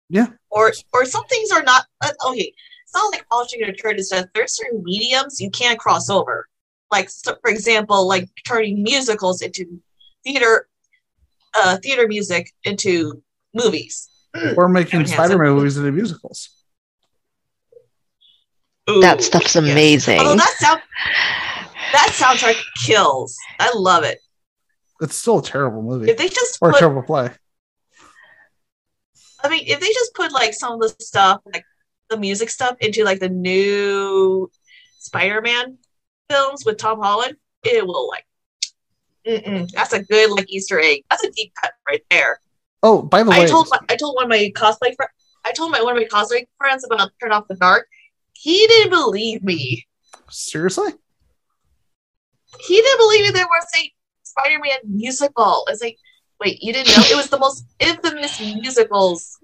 yeah, 0.09 0.26
Or 0.51 0.72
or 0.93 1.05
some 1.05 1.24
things 1.26 1.51
are 1.52 1.62
not. 1.62 1.86
Uh, 2.01 2.10
okay, 2.28 2.52
it's 2.85 2.94
not 2.94 3.12
like 3.12 3.26
polishing 3.28 3.62
a 3.62 3.72
turd. 3.72 3.98
Is 4.01 4.09
that 4.10 4.28
there's 4.35 4.56
certain 4.56 4.82
mediums 4.85 5.40
you 5.40 5.51
can't 5.51 5.78
cross 5.78 6.10
over. 6.10 6.48
Like 6.90 7.10
so, 7.10 7.36
for 7.40 7.51
example, 7.51 8.06
like 8.09 8.28
turning 8.47 8.82
musicals 8.82 9.40
into 9.40 9.81
theater, 10.24 10.68
uh, 11.56 11.76
theater 11.82 12.09
music 12.09 12.51
into 12.64 13.22
movies. 13.55 14.09
or 14.56 14.68
making 14.68 15.06
Spider-Man 15.06 15.52
movies 15.55 15.76
into 15.76 15.93
musicals. 15.93 16.51
That 19.01 19.22
stuff's 19.22 19.55
amazing. 19.56 20.18
Although 20.18 20.36
that 20.36 20.55
sound 20.59 20.81
that 21.95 22.11
soundtrack 22.12 22.61
kills. 22.85 23.37
I 23.59 23.73
love 23.75 24.05
it. 24.05 24.19
It's 25.01 25.16
still 25.16 25.39
a 25.39 25.43
terrible 25.43 25.83
movie 25.83 26.11
If 26.11 26.16
they 26.16 26.29
just 26.29 26.59
or 26.61 26.71
a 26.71 26.73
put, 26.73 26.79
terrible 26.79 27.03
play. 27.03 27.31
I 29.43 29.49
mean, 29.49 29.65
if 29.66 29.81
they 29.81 29.89
just 29.89 30.15
put 30.15 30.33
like 30.33 30.55
some 30.55 30.75
of 30.75 30.81
the 30.81 31.05
stuff, 31.05 31.41
like 31.53 31.65
the 32.11 32.16
music 32.16 32.51
stuff, 32.51 32.77
into 32.81 33.05
like 33.05 33.21
the 33.21 33.29
new 33.29 34.51
Spider-Man 34.99 35.79
films 36.31 36.65
with 36.65 36.79
Tom 36.79 37.01
Holland, 37.01 37.37
it 37.62 37.87
will 37.87 38.09
like. 38.09 38.27
Mm-mm, 39.27 39.71
that's 39.71 39.93
a 39.95 40.03
good 40.03 40.31
like 40.31 40.51
Easter 40.51 40.79
egg. 40.79 41.05
That's 41.11 41.25
a 41.25 41.31
deep 41.31 41.53
cut 41.61 41.73
right 41.89 42.05
there. 42.11 42.41
Oh, 42.83 43.01
by 43.03 43.23
the 43.23 43.31
way, 43.31 43.43
I 43.43 43.47
told 43.47 43.69
my, 43.71 43.79
I 43.89 43.97
told 43.97 44.16
one 44.16 44.25
of 44.25 44.31
my 44.31 44.53
cosplay 44.55 44.95
friends. 44.95 45.12
I 45.45 45.53
told 45.53 45.73
my 45.73 45.83
one 45.83 45.97
of 45.97 46.03
my 46.03 46.09
cosplay 46.09 46.47
friends 46.59 46.85
about 46.85 47.11
Turn 47.21 47.33
Off 47.33 47.49
the 47.49 47.55
Dark. 47.55 47.89
He 48.35 48.66
didn't 48.66 48.91
believe 48.91 49.43
me. 49.43 49.87
seriously, 50.29 50.93
He 52.60 52.76
didn't 52.76 52.98
believe 52.98 53.22
me 53.22 53.31
there 53.31 53.47
was 53.47 53.66
a 53.76 53.93
Spider-Man 54.22 54.78
musical. 54.85 55.64
It's 55.68 55.82
like, 55.82 55.98
wait, 56.40 56.62
you 56.62 56.72
didn't 56.72 56.97
know 56.97 57.02
it 57.10 57.16
was 57.16 57.28
the 57.28 57.39
most 57.39 57.64
infamous 57.78 58.40
musicals 58.40 59.39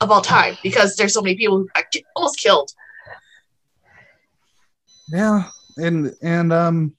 of 0.00 0.10
all 0.10 0.22
time 0.22 0.56
because 0.62 0.96
there's 0.96 1.14
so 1.14 1.22
many 1.22 1.36
people 1.36 1.58
who 1.58 1.68
got 1.74 1.84
almost 2.16 2.38
killed. 2.38 2.70
Yeah, 5.08 5.48
and 5.76 6.14
and 6.22 6.52
um, 6.52 6.94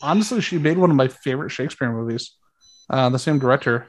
honestly, 0.00 0.40
she 0.40 0.58
made 0.58 0.78
one 0.78 0.90
of 0.90 0.96
my 0.96 1.08
favorite 1.08 1.50
Shakespeare 1.50 1.92
movies. 1.92 2.34
Uh, 2.88 3.08
the 3.10 3.18
same 3.18 3.38
director. 3.38 3.88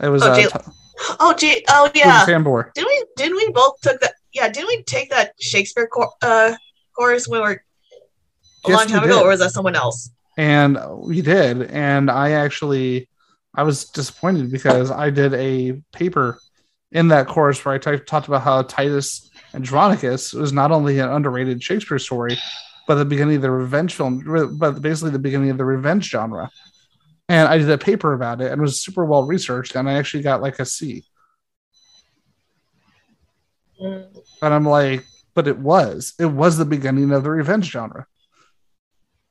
It 0.00 0.08
was 0.08 0.22
Oh, 0.22 0.28
uh, 0.32 0.36
Jay- 0.36 0.46
T- 0.46 0.72
Oh, 1.20 1.34
gee, 1.34 1.64
oh 1.68 1.90
yeah. 1.94 2.24
Sambor. 2.24 2.72
Didn't 2.74 2.88
we? 2.88 3.04
Didn't 3.16 3.36
we 3.36 3.50
both 3.52 3.80
took 3.80 4.00
that? 4.00 4.14
Yeah, 4.32 4.48
didn't 4.48 4.68
we 4.68 4.82
take 4.84 5.10
that 5.10 5.32
Shakespeare 5.40 5.86
cor- 5.86 6.12
uh, 6.22 6.54
course 6.96 7.26
when 7.28 7.40
we 7.40 7.48
were 7.48 7.64
a 8.66 8.70
Yes, 8.70 8.78
long 8.78 8.88
time 8.88 9.04
ago, 9.04 9.18
did. 9.18 9.24
or 9.26 9.28
was 9.30 9.40
that 9.40 9.50
someone 9.52 9.74
else? 9.76 10.10
and 10.36 10.76
we 10.98 11.22
did 11.22 11.62
and 11.70 12.10
i 12.10 12.32
actually 12.32 13.08
i 13.54 13.62
was 13.62 13.84
disappointed 13.90 14.50
because 14.50 14.90
i 14.90 15.08
did 15.08 15.32
a 15.34 15.80
paper 15.92 16.40
in 16.90 17.06
that 17.06 17.28
course 17.28 17.64
where 17.64 17.76
i 17.76 17.78
t- 17.78 17.98
talked 18.04 18.26
about 18.26 18.42
how 18.42 18.60
titus 18.62 19.30
andronicus 19.54 20.32
was 20.32 20.52
not 20.52 20.72
only 20.72 20.98
an 20.98 21.08
underrated 21.08 21.62
shakespeare 21.62 22.00
story 22.00 22.36
but 22.88 22.96
the 22.96 23.04
beginning 23.04 23.36
of 23.36 23.42
the 23.42 23.50
revenge 23.50 23.94
film 23.94 24.24
but 24.58 24.82
basically 24.82 25.12
the 25.12 25.20
beginning 25.20 25.50
of 25.50 25.56
the 25.56 25.64
revenge 25.64 26.10
genre 26.10 26.50
and 27.28 27.46
i 27.46 27.56
did 27.56 27.70
a 27.70 27.78
paper 27.78 28.12
about 28.12 28.40
it 28.40 28.50
and 28.50 28.58
it 28.60 28.62
was 28.62 28.82
super 28.82 29.04
well 29.04 29.22
researched 29.22 29.76
and 29.76 29.88
i 29.88 29.92
actually 29.92 30.22
got 30.24 30.42
like 30.42 30.58
a 30.58 30.64
c 30.66 31.04
Mm. 33.80 34.06
and 34.42 34.54
i'm 34.54 34.64
like 34.66 35.04
but 35.34 35.46
it 35.48 35.58
was 35.58 36.14
it 36.18 36.26
was 36.26 36.56
the 36.56 36.64
beginning 36.64 37.10
of 37.12 37.22
the 37.24 37.30
revenge 37.30 37.70
genre 37.70 38.06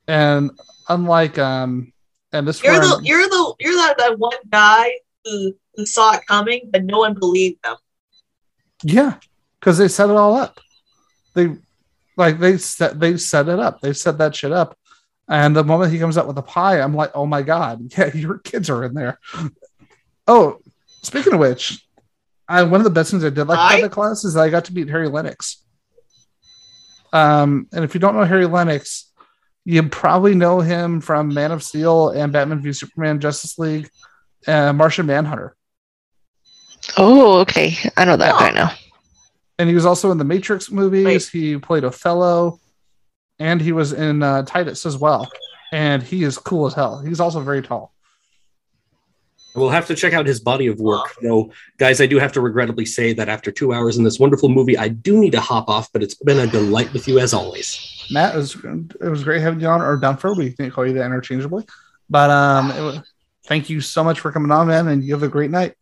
and 0.08 0.52
unlike 0.90 1.38
um 1.38 1.92
and 2.32 2.48
this 2.48 2.64
You're 2.64 2.80
the 2.80 2.88
I'm- 2.88 3.04
you're 3.04 3.28
the 3.28 3.56
you're 3.60 3.76
that, 3.76 3.98
that 3.98 4.20
one 4.20 4.38
guy 4.50 4.92
who 5.24 5.54
who 5.76 5.86
saw 5.86 6.14
it 6.14 6.26
coming, 6.28 6.70
but 6.72 6.84
no 6.84 7.00
one 7.00 7.14
believed 7.14 7.64
them. 7.64 7.76
Yeah, 8.84 9.16
because 9.60 9.78
they 9.78 9.88
set 9.88 10.10
it 10.10 10.16
all 10.16 10.36
up. 10.36 10.60
They 11.34 11.56
like 12.18 12.40
they 12.40 12.58
set 12.58 13.00
they 13.00 13.18
set 13.18 13.48
it 13.48 13.60
up. 13.60 13.82
They 13.82 13.94
set 13.94 14.18
that 14.18 14.36
shit 14.36 14.52
up. 14.52 14.78
And 15.30 15.56
the 15.56 15.64
moment 15.64 15.94
he 15.94 16.00
comes 16.00 16.18
out 16.18 16.28
with 16.28 16.38
a 16.38 16.42
pie, 16.44 16.82
I'm 16.82 16.94
like, 16.94 17.12
oh 17.16 17.26
my 17.26 17.42
god, 17.44 17.94
yeah, 17.98 18.14
your 18.14 18.40
kids 18.40 18.70
are 18.70 18.84
in 18.84 18.94
there. 18.94 19.20
Oh, 20.28 20.60
speaking 21.02 21.34
of 21.34 21.40
which, 21.40 21.86
I, 22.48 22.64
one 22.64 22.82
of 22.82 22.84
the 22.84 22.90
best 22.90 23.12
things 23.12 23.24
I 23.24 23.30
did 23.30 23.46
like 23.48 23.58
about 23.58 23.82
the 23.82 23.90
class 23.90 24.26
is 24.26 24.36
I 24.36 24.50
got 24.50 24.66
to 24.66 24.74
meet 24.74 24.90
Harry 24.90 25.08
Lennix. 25.08 25.58
Um, 27.14 27.68
and 27.72 27.84
if 27.86 27.94
you 27.94 28.00
don't 28.00 28.16
know 28.16 28.24
Harry 28.24 28.46
Lennix, 28.46 29.06
you 29.66 29.84
probably 29.84 30.36
know 30.36 30.60
him 30.60 31.00
from 31.02 31.34
Man 31.34 31.52
of 31.52 31.64
Steel 31.64 32.10
and 32.10 32.34
Batman 32.34 32.62
v 32.62 32.74
Superman, 32.74 33.20
Justice 33.20 33.58
League, 33.58 33.90
and 34.46 34.78
Martian 34.78 35.06
Manhunter. 35.06 35.56
Oh, 36.98 37.40
okay. 37.40 37.76
I 37.96 38.04
know 38.06 38.18
that 38.18 38.38
guy 38.40 38.52
now. 38.52 38.72
and 39.58 39.70
he 39.70 39.76
was 39.76 39.86
also 39.86 40.12
in 40.12 40.18
the 40.18 40.26
Matrix 40.26 40.70
movies. 40.70 41.30
He 41.30 41.58
played 41.58 41.86
Othello, 41.86 42.60
and 43.40 43.62
he 43.62 43.72
was 43.72 43.94
in 43.94 44.22
uh, 44.22 44.44
Titus 44.44 44.86
as 44.86 44.98
well. 44.98 45.32
And 45.72 46.04
he 46.04 46.24
is 46.24 46.38
cool 46.38 46.68
as 46.68 46.74
hell. 46.74 47.00
He's 47.00 47.20
also 47.22 47.40
very 47.40 47.62
tall. 47.62 47.93
We'll 49.56 49.70
have 49.70 49.86
to 49.88 49.96
check 49.96 50.14
out 50.14 50.26
his 50.26 50.40
body 50.40 50.68
of 50.68 50.80
work. 50.80 51.16
Though, 51.22 51.52
guys, 51.78 52.02
I 52.02 52.08
do 52.08 52.18
have 52.18 52.32
to 52.34 52.42
regrettably 52.42 52.86
say 52.86 53.14
that 53.14 53.30
after 53.30 53.52
two 53.52 53.72
hours 53.72 53.98
in 53.98 54.04
this 54.04 54.20
wonderful 54.20 54.50
movie, 54.50 54.78
I 54.78 54.88
do 54.88 55.20
need 55.20 55.32
to 55.34 55.42
hop 55.42 55.70
off, 55.70 55.92
but 55.94 56.02
it's 56.02 56.16
been 56.16 56.40
a 56.40 56.48
delight 56.48 56.92
with 56.92 57.08
you 57.08 57.20
as 57.20 57.34
always. 57.34 58.06
Matt, 58.10 58.34
it 58.34 58.38
was 58.38 58.56
it 58.56 59.10
was 59.10 59.24
great 59.24 59.42
having 59.42 59.60
you 59.60 59.68
on, 59.68 59.82
or 59.82 59.98
Dunfer. 59.98 60.36
We 60.36 60.54
can 60.54 60.72
call 60.72 60.88
you 60.88 60.94
that 60.94 61.06
interchangeably. 61.06 61.66
But 62.10 62.30
um, 62.32 62.70
was, 62.70 63.00
thank 63.46 63.70
you 63.70 63.80
so 63.80 64.04
much 64.04 64.20
for 64.20 64.32
coming 64.32 64.52
on, 64.52 64.68
man, 64.68 64.88
and 64.88 65.04
you 65.04 65.14
have 65.14 65.24
a 65.24 65.28
great 65.28 65.52
night. 65.52 65.76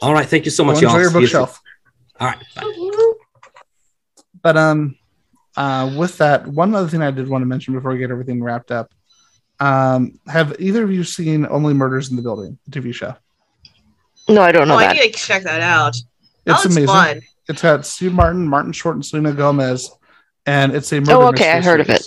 All 0.00 0.12
right. 0.12 0.26
Thank 0.26 0.44
you 0.44 0.50
so 0.50 0.64
much, 0.64 0.76
enjoy 0.76 0.88
y'all. 0.88 1.00
your 1.00 1.10
See 1.10 1.20
you 1.20 1.26
soon. 1.26 1.40
bookshelf. 1.40 1.60
All 2.20 2.28
right. 2.28 2.44
But 4.42 4.56
um, 4.56 4.98
uh, 5.56 5.94
with 5.96 6.18
that, 6.18 6.46
one 6.46 6.74
other 6.74 6.88
thing 6.88 7.02
I 7.02 7.10
did 7.10 7.28
want 7.28 7.42
to 7.42 7.46
mention 7.46 7.74
before 7.74 7.92
we 7.92 7.98
get 7.98 8.10
everything 8.10 8.42
wrapped 8.42 8.70
up. 8.70 8.92
Um, 9.64 10.20
have 10.26 10.56
either 10.58 10.84
of 10.84 10.92
you 10.92 11.04
seen 11.04 11.46
Only 11.48 11.72
Murders 11.72 12.10
in 12.10 12.16
the 12.16 12.22
Building, 12.22 12.58
the 12.68 12.78
TV 12.78 12.94
show? 12.94 13.14
No, 14.28 14.42
I 14.42 14.52
don't 14.52 14.68
know 14.68 14.74
oh, 14.74 14.78
that. 14.78 14.90
I 14.90 14.92
need 14.92 15.14
to 15.14 15.18
check 15.18 15.42
that 15.44 15.62
out. 15.62 15.96
That 16.44 16.56
It's 16.56 16.64
looks 16.64 16.76
amazing. 16.76 16.86
fun. 16.86 17.22
It's 17.48 17.62
got 17.62 17.86
Steve 17.86 18.12
Martin, 18.12 18.46
Martin 18.46 18.72
Short, 18.72 18.94
and 18.96 19.04
Selena 19.04 19.32
Gomez, 19.32 19.90
and 20.44 20.74
it's 20.74 20.92
a 20.92 21.00
murder 21.00 21.12
Oh, 21.12 21.28
okay. 21.28 21.50
I 21.50 21.56
mystery 21.56 21.70
heard 21.70 21.80
of 21.80 21.88
it. 21.88 22.06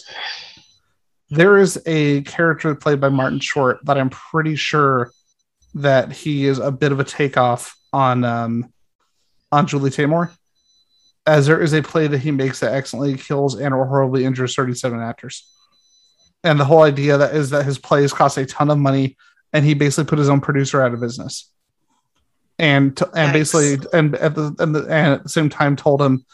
There 1.32 1.58
is 1.58 1.82
a 1.88 2.22
character 2.22 2.76
played 2.76 3.02
by 3.02 3.10
Martin 3.10 3.40
Short 3.40 3.80
that 3.86 3.98
I'm 3.98 4.12
pretty 4.12 4.56
sure 4.56 5.10
that 5.74 6.12
he 6.12 6.46
is 6.46 6.60
a 6.60 6.72
bit 6.72 6.92
of 6.92 7.00
a 7.00 7.04
takeoff 7.04 7.76
on 7.92 8.24
um, 8.24 8.72
on 9.52 9.66
Julie 9.66 9.90
Taymor, 9.90 10.30
as 11.26 11.48
there 11.48 11.62
is 11.62 11.74
a 11.74 11.82
play 11.82 12.06
that 12.06 12.20
he 12.20 12.30
makes 12.30 12.60
that 12.60 12.74
excellently 12.74 13.18
kills 13.18 13.60
and 13.60 13.74
or 13.74 13.88
horribly 13.88 14.26
injures 14.26 14.54
37 14.54 15.00
actors. 15.00 15.48
And 16.48 16.60
the 16.60 16.66
whole 16.66 16.82
idea 16.82 17.18
that 17.18 17.36
is 17.36 17.50
that 17.50 17.66
his 17.66 17.78
plays 17.78 18.14
cost 18.14 18.38
a 18.38 18.46
ton 18.46 18.70
of 18.70 18.78
money, 18.78 19.18
and 19.54 19.66
he 19.66 19.74
basically 19.74 20.10
put 20.10 20.20
his 20.20 20.30
own 20.30 20.42
producer 20.42 20.82
out 20.82 20.94
of 20.94 21.02
business, 21.02 21.52
and 22.58 22.96
to, 22.98 23.06
and 23.14 23.30
Yikes. 23.30 23.34
basically 23.34 23.90
and 23.94 24.16
at 24.16 24.36
the, 24.36 24.56
and 24.60 24.74
the 24.74 24.82
and 24.84 25.14
at 25.14 25.24
the 25.24 25.30
same 25.30 25.50
time 25.50 25.76
told 25.76 26.02
him 26.02 26.26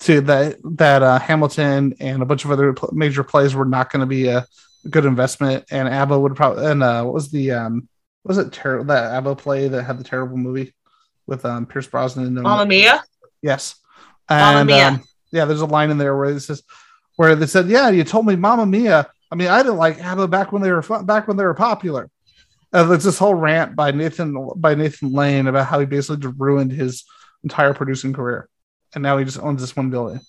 to 0.00 0.20
that 0.22 0.56
that 0.64 1.02
uh, 1.02 1.18
Hamilton 1.18 1.94
and 2.00 2.22
a 2.22 2.26
bunch 2.26 2.44
of 2.44 2.50
other 2.50 2.72
pl- 2.72 2.90
major 2.92 3.22
plays 3.22 3.54
were 3.54 3.64
not 3.64 3.90
going 3.90 4.00
to 4.00 4.06
be 4.06 4.26
a 4.26 4.44
good 4.88 5.04
investment, 5.04 5.64
and 5.70 5.88
ABBA 5.88 6.18
would 6.18 6.36
probably 6.36 6.66
and 6.66 6.82
uh, 6.82 7.02
what 7.04 7.14
was 7.14 7.30
the 7.30 7.52
um 7.52 7.88
was 8.24 8.38
it 8.38 8.52
ter- 8.52 8.84
that 8.84 9.12
ABBA 9.14 9.36
play 9.36 9.68
that 9.68 9.84
had 9.84 9.98
the 9.98 10.04
terrible 10.04 10.36
movie 10.36 10.74
with 11.26 11.44
um 11.44 11.66
Pierce 11.66 11.86
Brosnan 11.86 12.26
and 12.26 12.42
Mamma 12.42 12.66
Mia. 12.66 13.02
Yes. 13.40 13.76
And 14.28 14.66
Mia. 14.68 14.88
um, 14.88 15.02
yeah, 15.32 15.44
there's 15.44 15.60
a 15.60 15.66
line 15.66 15.90
in 15.90 15.98
there 15.98 16.16
where 16.16 16.30
it 16.30 16.40
says, 16.40 16.62
where 17.16 17.34
they 17.34 17.46
said, 17.46 17.68
"Yeah, 17.68 17.90
you 17.90 18.04
told 18.04 18.26
me 18.26 18.36
Mamma 18.36 18.66
Mia." 18.66 19.08
I 19.30 19.36
mean, 19.36 19.48
I 19.48 19.62
didn't 19.62 19.78
like 19.78 20.02
ABBA 20.02 20.28
back 20.28 20.52
when 20.52 20.62
they 20.62 20.72
were 20.72 20.82
fu- 20.82 21.02
back 21.02 21.28
when 21.28 21.36
they 21.36 21.44
were 21.44 21.54
popular. 21.54 22.10
Uh, 22.72 22.84
there's 22.84 23.04
this 23.04 23.18
whole 23.18 23.34
rant 23.34 23.76
by 23.76 23.90
Nathan 23.90 24.50
by 24.56 24.74
Nathan 24.74 25.12
Lane 25.12 25.46
about 25.46 25.66
how 25.66 25.80
he 25.80 25.86
basically 25.86 26.32
ruined 26.36 26.72
his 26.72 27.04
entire 27.42 27.74
producing 27.74 28.12
career, 28.12 28.48
and 28.94 29.02
now 29.02 29.18
he 29.18 29.24
just 29.24 29.40
owns 29.40 29.60
this 29.60 29.76
one 29.76 29.90
building. 29.90 30.20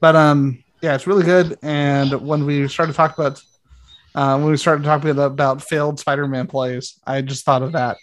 But 0.00 0.16
um, 0.16 0.62
yeah, 0.80 0.94
it's 0.94 1.06
really 1.06 1.24
good. 1.24 1.58
And 1.62 2.12
when 2.26 2.46
we 2.46 2.68
started 2.68 2.94
talking 2.94 3.24
about 3.24 3.42
uh, 4.14 4.38
when 4.38 4.50
we 4.50 4.56
started 4.56 4.84
talking 4.84 5.10
about, 5.10 5.32
about 5.32 5.62
failed 5.62 6.00
Spider-Man 6.00 6.46
plays, 6.46 6.98
I 7.06 7.22
just 7.22 7.44
thought 7.44 7.62
of 7.62 7.72
that. 7.72 7.96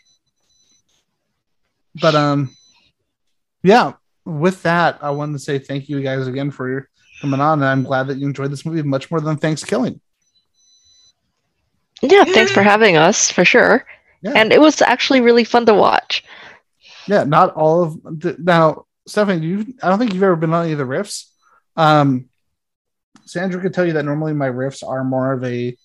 But 1.99 2.15
um, 2.15 2.55
yeah, 3.63 3.93
with 4.25 4.63
that, 4.63 4.99
I 5.01 5.11
wanted 5.11 5.33
to 5.33 5.39
say 5.39 5.59
thank 5.59 5.89
you 5.89 6.01
guys 6.01 6.27
again 6.27 6.51
for 6.51 6.89
coming 7.21 7.39
on, 7.39 7.59
and 7.59 7.67
I'm 7.67 7.83
glad 7.83 8.07
that 8.07 8.17
you 8.17 8.27
enjoyed 8.27 8.51
this 8.51 8.65
movie 8.65 8.81
much 8.81 9.09
more 9.11 9.21
than 9.21 9.37
Thanksgiving. 9.37 10.01
Yeah, 12.01 12.25
thanks 12.25 12.51
for 12.51 12.61
having 12.61 12.97
us 12.97 13.31
for 13.31 13.45
sure. 13.45 13.85
Yeah. 14.21 14.33
And 14.35 14.51
it 14.51 14.59
was 14.59 14.81
actually 14.81 15.21
really 15.21 15.43
fun 15.43 15.65
to 15.67 15.73
watch. 15.73 16.23
Yeah, 17.07 17.23
not 17.23 17.53
all 17.55 17.83
of 17.83 18.03
the, 18.03 18.35
now, 18.39 18.85
Stephanie. 19.07 19.45
You, 19.45 19.73
I 19.81 19.89
don't 19.89 19.99
think 19.99 20.13
you've 20.13 20.23
ever 20.23 20.35
been 20.35 20.53
on 20.53 20.63
any 20.63 20.73
of 20.73 20.77
the 20.77 20.83
riffs. 20.85 21.29
Um, 21.75 22.29
Sandra 23.25 23.61
could 23.61 23.73
tell 23.73 23.85
you 23.85 23.93
that 23.93 24.05
normally 24.05 24.33
my 24.33 24.49
riffs 24.49 24.87
are 24.87 25.03
more 25.03 25.33
of 25.33 25.43
a 25.43 25.77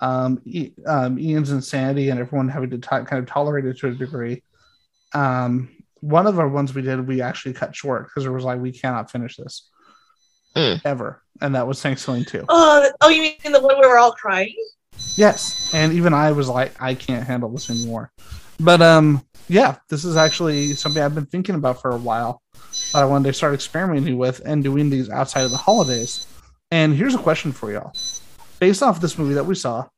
um, 0.00 0.40
e, 0.44 0.72
um, 0.86 1.18
Ian's 1.18 1.50
insanity 1.50 2.10
and 2.10 2.18
everyone 2.18 2.48
having 2.48 2.70
to 2.70 2.78
t- 2.78 2.88
kind 2.88 3.18
of 3.18 3.26
tolerate 3.26 3.66
it 3.66 3.78
to 3.78 3.88
a 3.88 3.92
degree. 3.92 4.42
Um, 5.12 5.70
one 6.00 6.26
of 6.26 6.38
our 6.38 6.48
ones 6.48 6.74
we 6.74 6.82
did, 6.82 7.06
we 7.06 7.20
actually 7.20 7.52
cut 7.52 7.76
short 7.76 8.06
because 8.06 8.24
it 8.24 8.30
was 8.30 8.44
like 8.44 8.60
we 8.60 8.72
cannot 8.72 9.10
finish 9.10 9.36
this 9.36 9.68
ever, 10.56 11.22
and 11.40 11.54
that 11.54 11.66
was 11.66 11.80
Thanksgiving 11.82 12.24
too. 12.24 12.44
Oh, 12.48 12.90
oh, 13.00 13.08
you 13.08 13.22
mean 13.22 13.52
the 13.52 13.60
one 13.60 13.78
where 13.78 13.88
we're 13.88 13.98
all 13.98 14.12
crying? 14.12 14.54
Yes, 15.16 15.72
and 15.74 15.92
even 15.92 16.12
I 16.12 16.32
was 16.32 16.48
like, 16.48 16.80
I 16.80 16.94
can't 16.94 17.26
handle 17.26 17.48
this 17.50 17.70
anymore. 17.70 18.12
But 18.58 18.82
um, 18.82 19.24
yeah, 19.48 19.76
this 19.88 20.04
is 20.04 20.16
actually 20.16 20.74
something 20.74 21.02
I've 21.02 21.14
been 21.14 21.26
thinking 21.26 21.54
about 21.54 21.80
for 21.80 21.90
a 21.90 21.98
while. 21.98 22.42
That 22.92 23.02
I 23.02 23.04
wanted 23.04 23.28
to 23.28 23.32
start 23.32 23.54
experimenting 23.54 24.18
with 24.18 24.40
and 24.44 24.62
doing 24.62 24.90
these 24.90 25.10
outside 25.10 25.42
of 25.42 25.50
the 25.50 25.56
holidays. 25.56 26.26
And 26.70 26.94
here's 26.94 27.14
a 27.14 27.18
question 27.18 27.52
for 27.52 27.72
y'all: 27.72 27.92
based 28.58 28.82
off 28.82 29.00
this 29.00 29.18
movie 29.18 29.34
that 29.34 29.44
we 29.44 29.54
saw, 29.54 29.88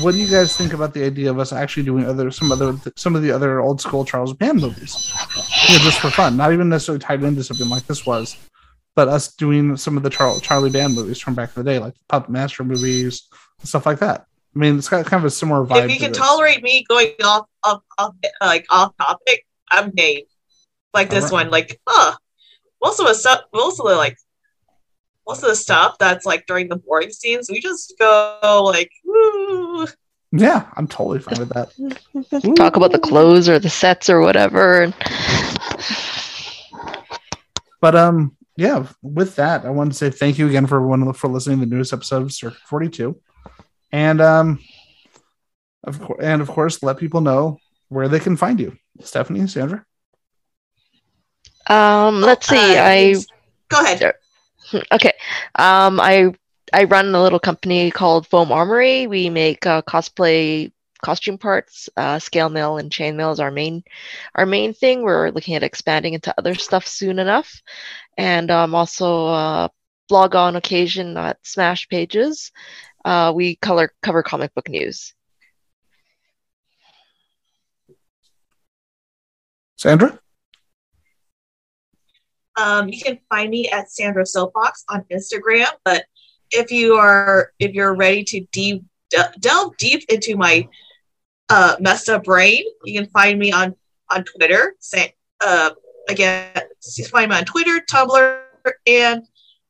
what 0.00 0.12
do 0.12 0.18
you 0.18 0.28
guys 0.28 0.56
think 0.56 0.72
about 0.72 0.94
the 0.94 1.04
idea 1.04 1.30
of 1.30 1.38
us 1.38 1.52
actually 1.52 1.82
doing 1.82 2.04
other 2.06 2.30
some 2.30 2.50
other 2.50 2.76
some 2.96 3.14
of 3.14 3.22
the 3.22 3.30
other 3.30 3.60
old 3.60 3.80
school 3.80 4.04
Charles 4.04 4.32
Band 4.32 4.60
movies? 4.60 5.12
You 5.68 5.78
know, 5.78 5.84
just 5.84 6.00
for 6.00 6.10
fun, 6.10 6.36
not 6.36 6.52
even 6.52 6.68
necessarily 6.68 7.00
tied 7.00 7.22
into 7.22 7.44
something 7.44 7.68
like 7.68 7.86
this 7.86 8.06
was, 8.06 8.36
but 8.94 9.08
us 9.08 9.34
doing 9.34 9.76
some 9.76 9.96
of 9.96 10.02
the 10.02 10.10
Char- 10.10 10.38
Charlie 10.40 10.70
Band 10.70 10.94
movies 10.94 11.20
from 11.20 11.34
back 11.34 11.56
in 11.56 11.62
the 11.62 11.70
day, 11.70 11.78
like 11.78 11.94
the 11.94 12.04
Puppet 12.08 12.30
Master 12.30 12.64
movies, 12.64 13.28
and 13.60 13.68
stuff 13.68 13.86
like 13.86 13.98
that. 13.98 14.26
I 14.54 14.58
mean, 14.58 14.78
it's 14.78 14.88
got 14.88 15.04
kind 15.06 15.20
of 15.20 15.24
a 15.24 15.30
similar 15.30 15.66
vibe. 15.66 15.86
If 15.86 15.90
you 15.90 15.96
to 15.96 16.02
can 16.04 16.12
this. 16.12 16.18
tolerate 16.18 16.62
me 16.62 16.84
going 16.88 17.12
off, 17.24 17.46
off, 17.64 17.82
off, 17.98 18.14
like 18.40 18.66
off 18.70 18.96
topic, 18.98 19.46
I'm 19.70 19.90
game. 19.90 20.22
Like 20.92 21.10
this 21.10 21.24
Alright. 21.24 21.46
one, 21.46 21.50
like, 21.50 21.80
huh. 21.86 22.16
Most 22.82 23.00
of 23.00 23.06
the 23.06 23.14
stuff, 23.14 23.40
most 23.52 23.80
of 23.80 23.88
the 23.88 23.96
like, 23.96 24.16
most 25.26 25.42
of 25.42 25.48
the 25.48 25.56
stuff 25.56 25.96
that's 25.98 26.24
like 26.24 26.46
during 26.46 26.68
the 26.68 26.76
boring 26.76 27.10
scenes, 27.10 27.50
we 27.50 27.60
just 27.60 27.94
go 27.98 28.62
like, 28.64 28.92
woo. 29.04 29.86
Yeah, 30.30 30.66
I'm 30.76 30.86
totally 30.86 31.18
fine 31.18 31.38
with 31.38 31.48
that. 31.50 32.54
Talk 32.56 32.76
about 32.76 32.92
the 32.92 32.98
clothes 32.98 33.48
or 33.48 33.58
the 33.58 33.70
sets 33.70 34.10
or 34.10 34.20
whatever. 34.20 34.92
But 37.80 37.94
um, 37.94 38.36
yeah. 38.56 38.86
With 39.02 39.36
that, 39.36 39.64
I 39.64 39.70
want 39.70 39.92
to 39.92 39.98
say 39.98 40.10
thank 40.10 40.38
you 40.38 40.46
again 40.48 40.66
for 40.66 40.76
everyone 40.76 41.12
for 41.12 41.28
listening 41.28 41.60
to 41.60 41.66
the 41.66 41.74
newest 41.74 41.92
episode 41.92 42.22
of 42.22 42.32
Circuit 42.32 42.60
42, 42.66 43.20
and 43.92 44.20
um, 44.20 44.60
of 45.84 46.00
course, 46.00 46.20
and 46.22 46.42
of 46.42 46.48
course, 46.48 46.82
let 46.82 46.98
people 46.98 47.20
know 47.20 47.58
where 47.88 48.08
they 48.08 48.20
can 48.20 48.36
find 48.36 48.60
you. 48.60 48.76
Stephanie, 49.00 49.46
Sandra. 49.46 49.84
um, 51.68 52.20
let's 52.20 52.46
see. 52.46 52.76
Uh, 52.76 52.84
I 52.84 53.14
Go 53.68 53.80
ahead. 53.80 54.14
okay. 54.92 55.12
Um, 55.54 56.00
I 56.00 56.34
I 56.72 56.84
run 56.84 57.14
a 57.14 57.22
little 57.22 57.40
company 57.40 57.90
called 57.90 58.26
Foam 58.26 58.52
Armory. 58.52 59.06
We 59.06 59.30
make 59.30 59.66
uh, 59.66 59.82
cosplay 59.82 60.72
costume 61.02 61.38
parts. 61.38 61.88
Uh, 61.96 62.18
scale 62.18 62.48
mail 62.48 62.78
and 62.78 62.90
chain 62.90 63.16
mail 63.16 63.30
is 63.30 63.40
our 63.40 63.50
main 63.50 63.84
our 64.34 64.46
main 64.46 64.72
thing. 64.72 65.02
We're 65.02 65.30
looking 65.30 65.54
at 65.54 65.62
expanding 65.62 66.14
into 66.14 66.34
other 66.38 66.54
stuff 66.54 66.86
soon 66.86 67.18
enough, 67.18 67.62
and 68.16 68.50
um, 68.50 68.74
also 68.74 69.26
uh, 69.26 69.68
blog 70.08 70.34
on 70.34 70.56
occasion 70.56 71.16
at 71.16 71.38
Smash 71.42 71.88
Pages. 71.88 72.52
Uh, 73.04 73.32
we 73.34 73.56
color 73.56 73.92
cover 74.02 74.22
comic 74.22 74.54
book 74.54 74.68
news. 74.68 75.14
Sandra. 79.76 80.18
Um, 82.56 82.88
you 82.88 83.00
can 83.00 83.18
find 83.28 83.50
me 83.50 83.68
at 83.68 83.90
Sandra 83.90 84.24
Soapbox 84.24 84.84
on 84.88 85.04
Instagram. 85.12 85.68
But 85.84 86.04
if 86.50 86.70
you 86.70 86.94
are 86.94 87.52
if 87.58 87.72
you're 87.74 87.94
ready 87.94 88.24
to 88.24 88.46
deep 88.52 88.84
de- 89.10 89.32
delve 89.40 89.76
deep 89.76 90.04
into 90.08 90.36
my 90.36 90.68
uh, 91.48 91.76
messed 91.80 92.08
up 92.08 92.24
brain, 92.24 92.64
you 92.84 92.98
can 93.00 93.10
find 93.10 93.38
me 93.38 93.52
on 93.52 93.74
on 94.10 94.24
Twitter. 94.24 94.74
Say, 94.78 95.14
uh, 95.44 95.70
again, 96.08 96.50
you 96.96 97.04
find 97.06 97.30
me 97.30 97.36
on 97.36 97.44
Twitter, 97.44 97.80
Tumblr, 97.90 98.40
and 98.86 99.22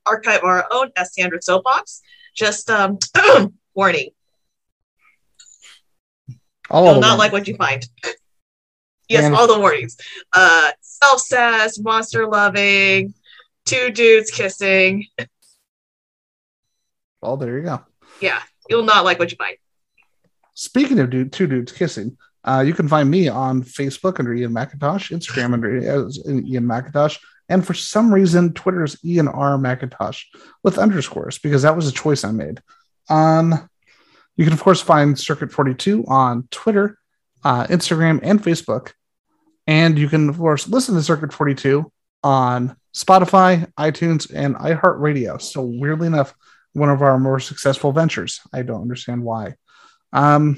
Archive 0.06 0.43
Our 0.43 0.66
Own 0.70 0.90
as 0.97 1.15
Sandra 1.15 1.40
Soapbox. 1.43 2.02
Just 2.35 2.69
um, 2.70 2.98
warning, 3.74 4.11
All 6.70 6.85
you'll 6.93 7.01
not 7.01 7.11
them. 7.11 7.19
like 7.19 7.32
what 7.32 7.47
you 7.48 7.56
find. 7.56 7.86
Yes, 9.06 9.24
And- 9.24 9.35
all 9.35 9.47
the 9.47 9.61
warnings. 9.61 9.98
Uh, 10.32 10.70
self-sass, 10.81 11.78
monster 11.78 12.27
loving, 12.27 13.12
two 13.66 13.90
dudes 13.90 14.31
kissing. 14.31 15.05
Well, 17.20 17.36
there 17.36 17.59
you 17.59 17.65
go. 17.65 17.85
Yeah, 18.23 18.40
you'll 18.70 18.85
not 18.85 19.05
like 19.05 19.19
what 19.19 19.31
you 19.31 19.36
find. 19.36 19.59
Speaking 20.55 20.98
of 21.01 21.11
dude, 21.11 21.35
two 21.35 21.47
dudes 21.47 21.70
kissing, 21.70 22.16
uh, 22.45 22.62
you 22.66 22.75
can 22.75 22.89
find 22.89 23.11
me 23.11 23.29
on 23.29 23.62
Facebook 23.62 24.19
under 24.19 24.35
Ian 24.35 24.53
McIntosh, 24.53 25.11
Instagram 25.11 25.55
under 25.55 25.77
Ian 25.79 26.65
McIntosh, 26.65 27.19
and 27.49 27.66
for 27.66 27.75
some 27.75 28.12
reason, 28.12 28.53
Twitter's 28.53 29.03
Ian 29.05 29.29
R 29.29 29.57
McIntosh 29.57 30.25
with 30.62 30.79
underscores 30.79 31.39
because 31.39 31.62
that 31.62 31.77
was 31.77 31.89
a 31.89 31.93
choice 31.93 32.25
I 32.25 32.33
made. 32.33 32.61
Um, 33.09 33.69
you 34.37 34.45
can 34.45 34.53
of 34.53 34.62
course 34.62 34.81
find 34.81 35.19
Circuit 35.19 35.53
42 35.53 36.05
on 36.07 36.49
Twitter, 36.51 36.99
uh, 37.45 37.66
Instagram, 37.66 38.21
and 38.23 38.43
Facebook, 38.43 38.93
and 39.66 39.99
you 39.99 40.09
can 40.09 40.29
of 40.29 40.39
course 40.39 40.69
listen 40.69 40.95
to 40.95 41.03
Circuit 41.03 41.33
42 41.33 41.91
on 42.23 42.77
Spotify, 42.95 43.71
iTunes, 43.79 44.31
and 44.35 44.55
iHeartRadio. 44.57 45.41
So 45.41 45.62
weirdly 45.62 46.07
enough, 46.07 46.35
one 46.75 46.91
of 46.91 47.03
our 47.03 47.19
more 47.19 47.41
successful 47.41 47.93
ventures. 47.93 48.41
I 48.53 48.62
don't 48.62 48.83
understand 48.83 49.23
why. 49.23 49.55
Um, 50.12 50.57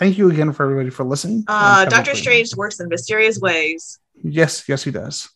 thank 0.00 0.18
you 0.18 0.28
again 0.30 0.52
for 0.52 0.64
everybody 0.64 0.90
for 0.90 1.04
listening. 1.04 1.44
Uh, 1.46 1.52
And 1.52 1.78
have 1.78 1.86
a 1.86 1.90
Doctor 1.90 2.16
Strange 2.16 2.56
works 2.56 2.80
in 2.80 2.88
mysterious 2.88 3.38
ways. 3.38 4.00
Yes, 4.24 4.68
yes, 4.68 4.82
he 4.82 4.90
does. 4.90 5.28